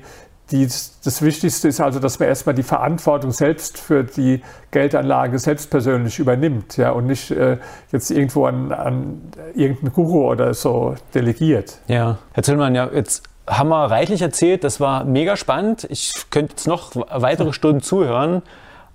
die, 0.52 0.66
das 0.66 1.22
Wichtigste 1.22 1.68
ist 1.68 1.80
also, 1.80 2.00
dass 2.00 2.20
man 2.20 2.28
erstmal 2.30 2.54
die 2.54 2.64
Verantwortung 2.64 3.32
selbst 3.32 3.78
für 3.78 4.04
die 4.04 4.42
Geldanlage 4.72 5.40
selbst 5.40 5.70
persönlich 5.70 6.20
übernimmt 6.20 6.78
ja, 6.78 6.92
und 6.92 7.08
nicht 7.08 7.32
äh, 7.32 7.58
jetzt 7.92 8.12
irgendwo 8.12 8.46
an, 8.46 8.72
an 8.72 9.22
irgendeinen 9.56 9.94
Guru 9.94 10.30
oder 10.30 10.54
so 10.54 10.96
delegiert. 11.14 11.80
Ja, 11.88 12.18
Herr 12.34 12.44
Zillmann, 12.44 12.76
ja, 12.76 12.90
jetzt 12.94 13.24
haben 13.48 13.70
wir 13.70 13.86
reichlich 13.86 14.22
erzählt, 14.22 14.64
das 14.64 14.80
war 14.80 15.06
mega 15.06 15.38
spannend. 15.38 15.88
Ich 15.90 16.14
könnte 16.30 16.52
jetzt 16.52 16.68
noch 16.68 16.92
weitere 16.96 17.54
Stunden 17.54 17.82
zuhören. 17.82 18.42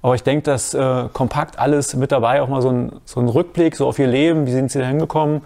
Aber 0.01 0.15
ich 0.15 0.23
denke, 0.23 0.45
dass 0.45 0.75
äh, 0.75 1.09
kompakt 1.13 1.59
alles 1.59 1.95
mit 1.97 2.13
dabei, 2.13 2.41
auch 2.41 2.49
mal 2.49 2.63
so 2.63 2.71
ein, 2.71 2.93
so 3.05 3.21
ein 3.21 3.29
Rückblick 3.29 3.75
so 3.75 3.87
auf 3.87 3.99
Ihr 3.99 4.07
Leben, 4.07 4.47
wie 4.47 4.53
sind 4.53 4.71
Sie 4.71 4.79
da 4.79 4.87
hingekommen, 4.87 5.43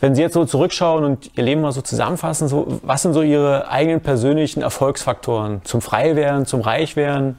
wenn 0.00 0.14
Sie 0.14 0.22
jetzt 0.22 0.34
so 0.34 0.44
zurückschauen 0.44 1.04
und 1.04 1.30
Ihr 1.36 1.44
Leben 1.44 1.62
mal 1.62 1.72
so 1.72 1.80
zusammenfassen, 1.80 2.48
so, 2.48 2.80
was 2.82 3.02
sind 3.02 3.14
so 3.14 3.22
Ihre 3.22 3.68
eigenen 3.68 4.00
persönlichen 4.00 4.62
Erfolgsfaktoren 4.62 5.62
zum 5.64 5.80
Freiwerden, 5.80 6.46
zum 6.46 6.60
Reichwerden? 6.60 7.38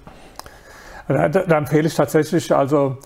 Da, 1.07 1.29
da, 1.29 1.57
empfehle 1.57 1.87
ich 1.87 1.95
tatsächlich 1.95 2.53
also 2.53 2.97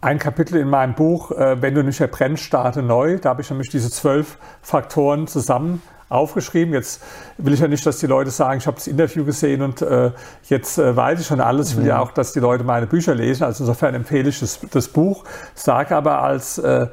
ein 0.00 0.18
Kapitel 0.18 0.58
in 0.58 0.68
meinem 0.68 0.94
Buch, 0.94 1.30
äh, 1.30 1.60
Wenn 1.62 1.74
du 1.74 1.82
nicht 1.82 1.98
mehr 1.98 2.08
brennst, 2.08 2.44
starte 2.44 2.82
neu. 2.82 3.18
Da 3.18 3.30
habe 3.30 3.42
ich 3.42 3.50
nämlich 3.50 3.70
diese 3.70 3.90
zwölf 3.90 4.36
Faktoren 4.62 5.26
zusammen 5.26 5.82
aufgeschrieben. 6.08 6.74
Jetzt 6.74 7.02
will 7.36 7.52
ich 7.52 7.60
ja 7.60 7.68
nicht, 7.68 7.84
dass 7.84 7.98
die 7.98 8.06
Leute 8.06 8.30
sagen, 8.30 8.58
ich 8.58 8.66
habe 8.66 8.76
das 8.76 8.86
Interview 8.86 9.24
gesehen 9.24 9.62
und 9.62 9.82
äh, 9.82 10.12
jetzt 10.48 10.78
äh, 10.78 10.96
weiß 10.96 11.20
ich 11.20 11.26
schon 11.26 11.40
alles. 11.40 11.70
Ich 11.70 11.76
will 11.76 11.84
mhm. 11.84 11.90
ja 11.90 11.98
auch, 12.00 12.12
dass 12.12 12.32
die 12.32 12.40
Leute 12.40 12.64
meine 12.64 12.86
Bücher 12.86 13.14
lesen. 13.14 13.44
Also 13.44 13.64
insofern 13.64 13.94
empfehle 13.94 14.28
ich 14.28 14.40
das, 14.40 14.60
das 14.70 14.88
Buch. 14.88 15.24
Sage 15.54 15.96
aber 15.96 16.22
als 16.22 16.58
äh, 16.58 16.86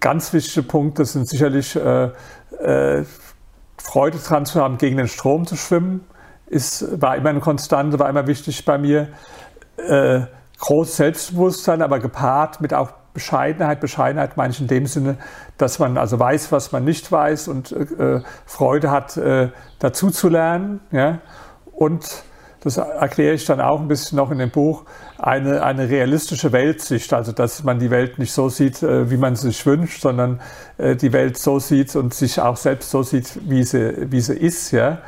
ganz 0.00 0.32
wichtige 0.32 0.66
Punkte 0.66 1.04
sind 1.04 1.28
sicherlich 1.28 1.76
äh, 1.76 2.10
äh, 2.60 3.04
Freude 3.78 4.18
dran 4.18 4.46
zu 4.46 4.60
haben, 4.60 4.78
gegen 4.78 4.96
den 4.96 5.08
Strom 5.08 5.46
zu 5.46 5.56
schwimmen. 5.56 6.04
Ist, 6.46 7.00
war 7.00 7.16
immer 7.16 7.30
eine 7.30 7.40
Konstante, 7.40 7.98
war 7.98 8.08
immer 8.08 8.26
wichtig 8.26 8.64
bei 8.64 8.78
mir. 8.78 9.08
Äh, 9.76 10.22
großes 10.58 10.96
Selbstbewusstsein, 10.96 11.82
aber 11.82 11.98
gepaart 11.98 12.60
mit 12.60 12.72
auch 12.72 12.92
Bescheidenheit. 13.16 13.80
Bescheidenheit 13.80 14.36
meine 14.36 14.52
ich 14.52 14.60
in 14.60 14.66
dem 14.66 14.86
Sinne, 14.86 15.16
dass 15.56 15.78
man 15.78 15.96
also 15.96 16.18
weiß, 16.18 16.52
was 16.52 16.70
man 16.70 16.84
nicht 16.84 17.10
weiß 17.10 17.48
und 17.48 17.72
äh, 17.72 18.20
Freude 18.44 18.90
hat, 18.90 19.16
äh, 19.16 19.48
dazu 19.78 20.10
zu 20.10 20.28
lernen. 20.28 20.80
Ja? 20.92 21.20
Und 21.72 22.24
das 22.60 22.76
erkläre 22.76 23.32
ich 23.32 23.46
dann 23.46 23.62
auch 23.62 23.80
ein 23.80 23.88
bisschen 23.88 24.16
noch 24.16 24.30
in 24.30 24.36
dem 24.36 24.50
Buch, 24.50 24.84
eine, 25.16 25.62
eine 25.62 25.88
realistische 25.88 26.52
Weltsicht, 26.52 27.10
also 27.14 27.32
dass 27.32 27.64
man 27.64 27.78
die 27.78 27.90
Welt 27.90 28.18
nicht 28.18 28.34
so 28.34 28.50
sieht, 28.50 28.82
äh, 28.82 29.10
wie 29.10 29.16
man 29.16 29.34
sich 29.34 29.64
wünscht, 29.64 30.02
sondern 30.02 30.42
äh, 30.76 30.94
die 30.94 31.14
Welt 31.14 31.38
so 31.38 31.58
sieht 31.58 31.96
und 31.96 32.12
sich 32.12 32.38
auch 32.38 32.58
selbst 32.58 32.90
so 32.90 33.02
sieht, 33.02 33.38
wie 33.48 33.64
sie, 33.64 34.10
wie 34.10 34.20
sie 34.20 34.34
ist. 34.34 34.72
Ja? 34.72 34.98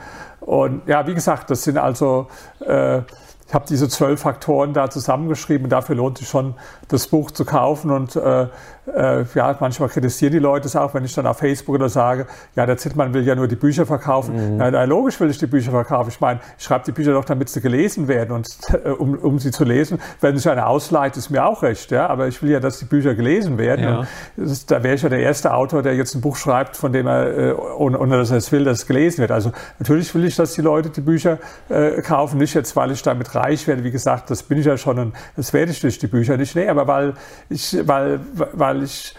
Und 0.41 0.89
ja, 0.89 1.07
wie 1.07 1.15
gesagt, 1.15 1.51
das 1.51 1.65
sind 1.65 1.77
also 1.77 2.29
äh, 2.65 3.03
ich 3.49 3.55
habe 3.55 3.65
diese 3.67 3.89
zwölf 3.89 4.21
Faktoren 4.21 4.75
da 4.75 4.91
zusammengeschrieben. 4.91 5.71
Dafür 5.71 5.95
lohnt 5.95 6.19
sich 6.19 6.29
schon, 6.29 6.55
das 6.89 7.07
Buch 7.07 7.31
zu 7.31 7.45
kaufen. 7.45 7.91
Und 7.91 8.17
äh, 8.17 8.47
äh, 8.95 9.25
ja, 9.35 9.57
manchmal 9.61 9.89
kritisieren 9.89 10.33
die 10.33 10.39
Leute 10.39 10.67
es 10.67 10.77
auch, 10.77 10.95
wenn 10.95 11.05
ich 11.05 11.15
dann 11.15 11.27
auf 11.27 11.39
Facebook 11.39 11.75
oder 11.75 11.89
sage, 11.89 12.27
ja, 12.57 12.67
der 12.67 12.77
Zittmann 12.77 13.15
will 13.15 13.27
ja 13.27 13.35
nur 13.35 13.49
die 13.49 13.57
Bücher 13.57 13.87
verkaufen. 13.87 14.57
Mhm. 14.57 14.61
Ja, 14.61 14.85
logisch 14.85 15.21
will 15.21 15.31
ich 15.31 15.39
die 15.39 15.47
Bücher 15.47 15.71
verkaufen. 15.71 16.11
Ich 16.11 16.21
meine, 16.21 16.41
ich 16.59 16.65
schreibe 16.65 16.85
die 16.85 16.93
Bücher 16.93 17.13
doch, 17.13 17.25
damit 17.25 17.49
sie 17.49 17.61
gelesen 17.61 18.09
werden. 18.09 18.33
Und 18.33 18.49
äh, 18.85 18.91
um, 18.91 19.15
um 19.15 19.39
sie 19.39 19.51
zu 19.51 19.65
lesen, 19.65 20.01
wenn 20.21 20.37
sich 20.37 20.49
einer 20.49 20.67
ausleiht, 20.67 21.17
ist 21.17 21.31
mir 21.31 21.45
auch 21.45 21.63
recht. 21.63 21.91
Ja? 21.91 22.09
Aber 22.09 22.29
ich 22.29 22.43
will 22.43 22.51
ja, 22.51 22.61
dass 22.61 22.79
die 22.79 22.85
Bücher 22.87 23.15
gelesen 23.15 23.59
werden. 23.59 23.85
Ja. 23.85 24.07
Ist, 24.37 24.71
da 24.71 24.83
wäre 24.83 24.95
ich 24.95 25.03
ja 25.03 25.09
der 25.09 25.21
erste 25.21 25.55
Autor, 25.55 25.83
der 25.83 25.95
jetzt 25.95 26.15
ein 26.15 26.21
Buch 26.21 26.37
schreibt, 26.37 26.77
von 26.77 26.93
dem 26.93 27.07
er, 27.07 27.37
äh, 27.37 27.53
ohne, 27.53 27.99
ohne 27.99 28.17
dass 28.17 28.31
er 28.31 28.39
es 28.39 28.51
will, 28.53 28.65
dass 28.65 28.79
es 28.79 28.87
gelesen 28.87 29.19
wird. 29.19 29.31
Also 29.31 29.53
natürlich 29.79 30.15
will 30.15 30.25
ich, 30.25 30.37
dass 30.37 30.55
die 30.55 30.63
Leute 30.63 30.91
die 30.91 31.01
Bücher 31.01 31.39
äh, 31.69 32.01
kaufen, 32.03 32.39
nicht 32.39 32.55
jetzt, 32.55 32.75
weil 32.77 32.91
ich 32.91 33.03
damit 33.03 33.35
reich 33.35 33.67
werde, 33.67 33.85
wie 33.85 33.91
gesagt, 33.91 34.31
das 34.31 34.43
bin 34.43 34.59
ich 34.59 34.67
ja 34.67 34.77
schon 34.77 34.99
und 34.99 35.15
das 35.37 35.53
werde 35.53 35.73
ich 35.73 35.81
durch 35.81 35.99
die 35.99 36.07
Bücher 36.07 36.37
nicht. 36.37 36.55
Nee, 36.55 36.69
aber 36.79 36.99
weil 36.99 37.15
ich, 37.49 37.77
weil, 37.87 38.21
weil 38.53 38.83
ich, 38.83 39.15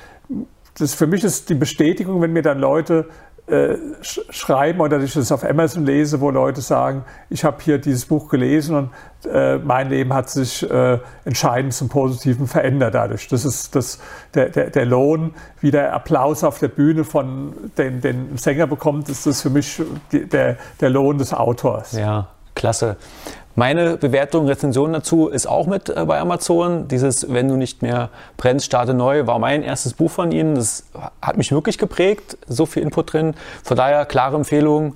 das 0.77 0.94
für 0.94 1.07
mich 1.07 1.23
ist 1.23 1.49
die 1.49 1.56
Bestätigung, 1.56 2.22
wenn 2.22 2.34
mir 2.34 2.41
dann 2.41 2.60
Leute 2.60 3.06
äh, 3.49 3.77
schreiben 3.99 4.80
oder 4.80 4.99
ich 4.99 5.14
das 5.14 5.31
auf 5.31 5.44
Amazon 5.44 5.84
lese, 5.84 6.22
wo 6.22 6.30
Leute 6.30 6.61
sagen, 6.61 7.03
ich 7.31 7.44
habe 7.44 7.57
hier 7.61 7.80
dieses 7.80 8.06
Buch 8.06 8.30
gelesen 8.30 8.76
und 8.76 8.91
äh, 9.26 9.57
mein 9.57 9.90
Leben 9.90 10.14
hat 10.14 10.30
sich 10.30 10.69
äh, 10.69 10.99
entscheidend 11.26 11.73
zum 11.73 11.90
Positiven 11.90 12.45
verändert 12.45 12.94
dadurch. 12.94 13.27
Das 13.27 13.45
ist 13.45 13.76
das, 13.76 13.99
der, 14.36 14.49
der, 14.49 14.69
der 14.69 14.86
Lohn, 14.86 15.34
wie 15.61 15.72
der 15.72 15.94
Applaus 15.94 16.44
auf 16.44 16.60
der 16.60 16.68
Bühne 16.68 17.03
von 17.03 17.53
den, 17.76 18.02
den 18.02 18.38
Sänger 18.38 18.68
bekommt, 18.68 19.10
ist 19.10 19.26
das 19.26 19.41
für 19.41 19.49
mich 19.49 19.81
die, 20.11 20.27
der, 20.27 20.57
der 20.80 20.91
Lohn 20.91 21.18
des 21.18 21.34
Autors. 21.34 21.94
Ja, 21.94 22.27
klasse. 22.53 22.98
Meine 23.55 23.97
Bewertung, 23.97 24.47
Rezension 24.47 24.93
dazu 24.93 25.27
ist 25.27 25.47
auch 25.47 25.67
mit 25.67 25.89
äh, 25.89 26.05
bei 26.05 26.19
Amazon. 26.19 26.88
Dieses 26.88 27.31
Wenn 27.31 27.47
du 27.47 27.55
nicht 27.55 27.81
mehr 27.81 28.09
brennst, 28.38 28.65
starte 28.65 28.93
neu 28.93 29.27
war 29.27 29.39
mein 29.39 29.63
erstes 29.63 29.93
Buch 29.93 30.11
von 30.11 30.31
Ihnen. 30.31 30.55
Das 30.55 30.85
hat 31.21 31.38
mich 31.38 31.51
wirklich 31.51 31.77
geprägt, 31.77 32.38
so 32.47 32.65
viel 32.65 32.84
Input 32.84 33.13
drin. 33.13 33.34
Von 33.63 33.76
daher 33.76 34.05
klare 34.05 34.35
Empfehlung, 34.35 34.95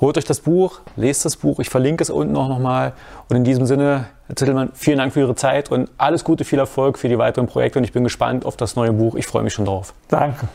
holt 0.00 0.16
euch 0.16 0.24
das 0.24 0.40
Buch, 0.40 0.80
lest 0.96 1.24
das 1.24 1.36
Buch. 1.36 1.58
Ich 1.60 1.70
verlinke 1.70 2.02
es 2.02 2.10
unten 2.10 2.36
auch 2.36 2.48
nochmal. 2.48 2.92
Und 3.28 3.36
in 3.36 3.44
diesem 3.44 3.66
Sinne, 3.66 4.06
Herr 4.26 4.36
Zittelmann, 4.36 4.70
vielen 4.74 4.98
Dank 4.98 5.12
für 5.12 5.20
Ihre 5.20 5.34
Zeit 5.34 5.70
und 5.70 5.90
alles 5.98 6.24
Gute, 6.24 6.44
viel 6.44 6.58
Erfolg 6.58 6.98
für 6.98 7.08
die 7.08 7.18
weiteren 7.18 7.46
Projekte. 7.46 7.78
Und 7.78 7.84
ich 7.84 7.92
bin 7.92 8.04
gespannt 8.04 8.46
auf 8.46 8.56
das 8.56 8.76
neue 8.76 8.92
Buch. 8.92 9.16
Ich 9.16 9.26
freue 9.26 9.42
mich 9.42 9.52
schon 9.52 9.64
drauf. 9.64 9.92
Danke. 10.08 10.48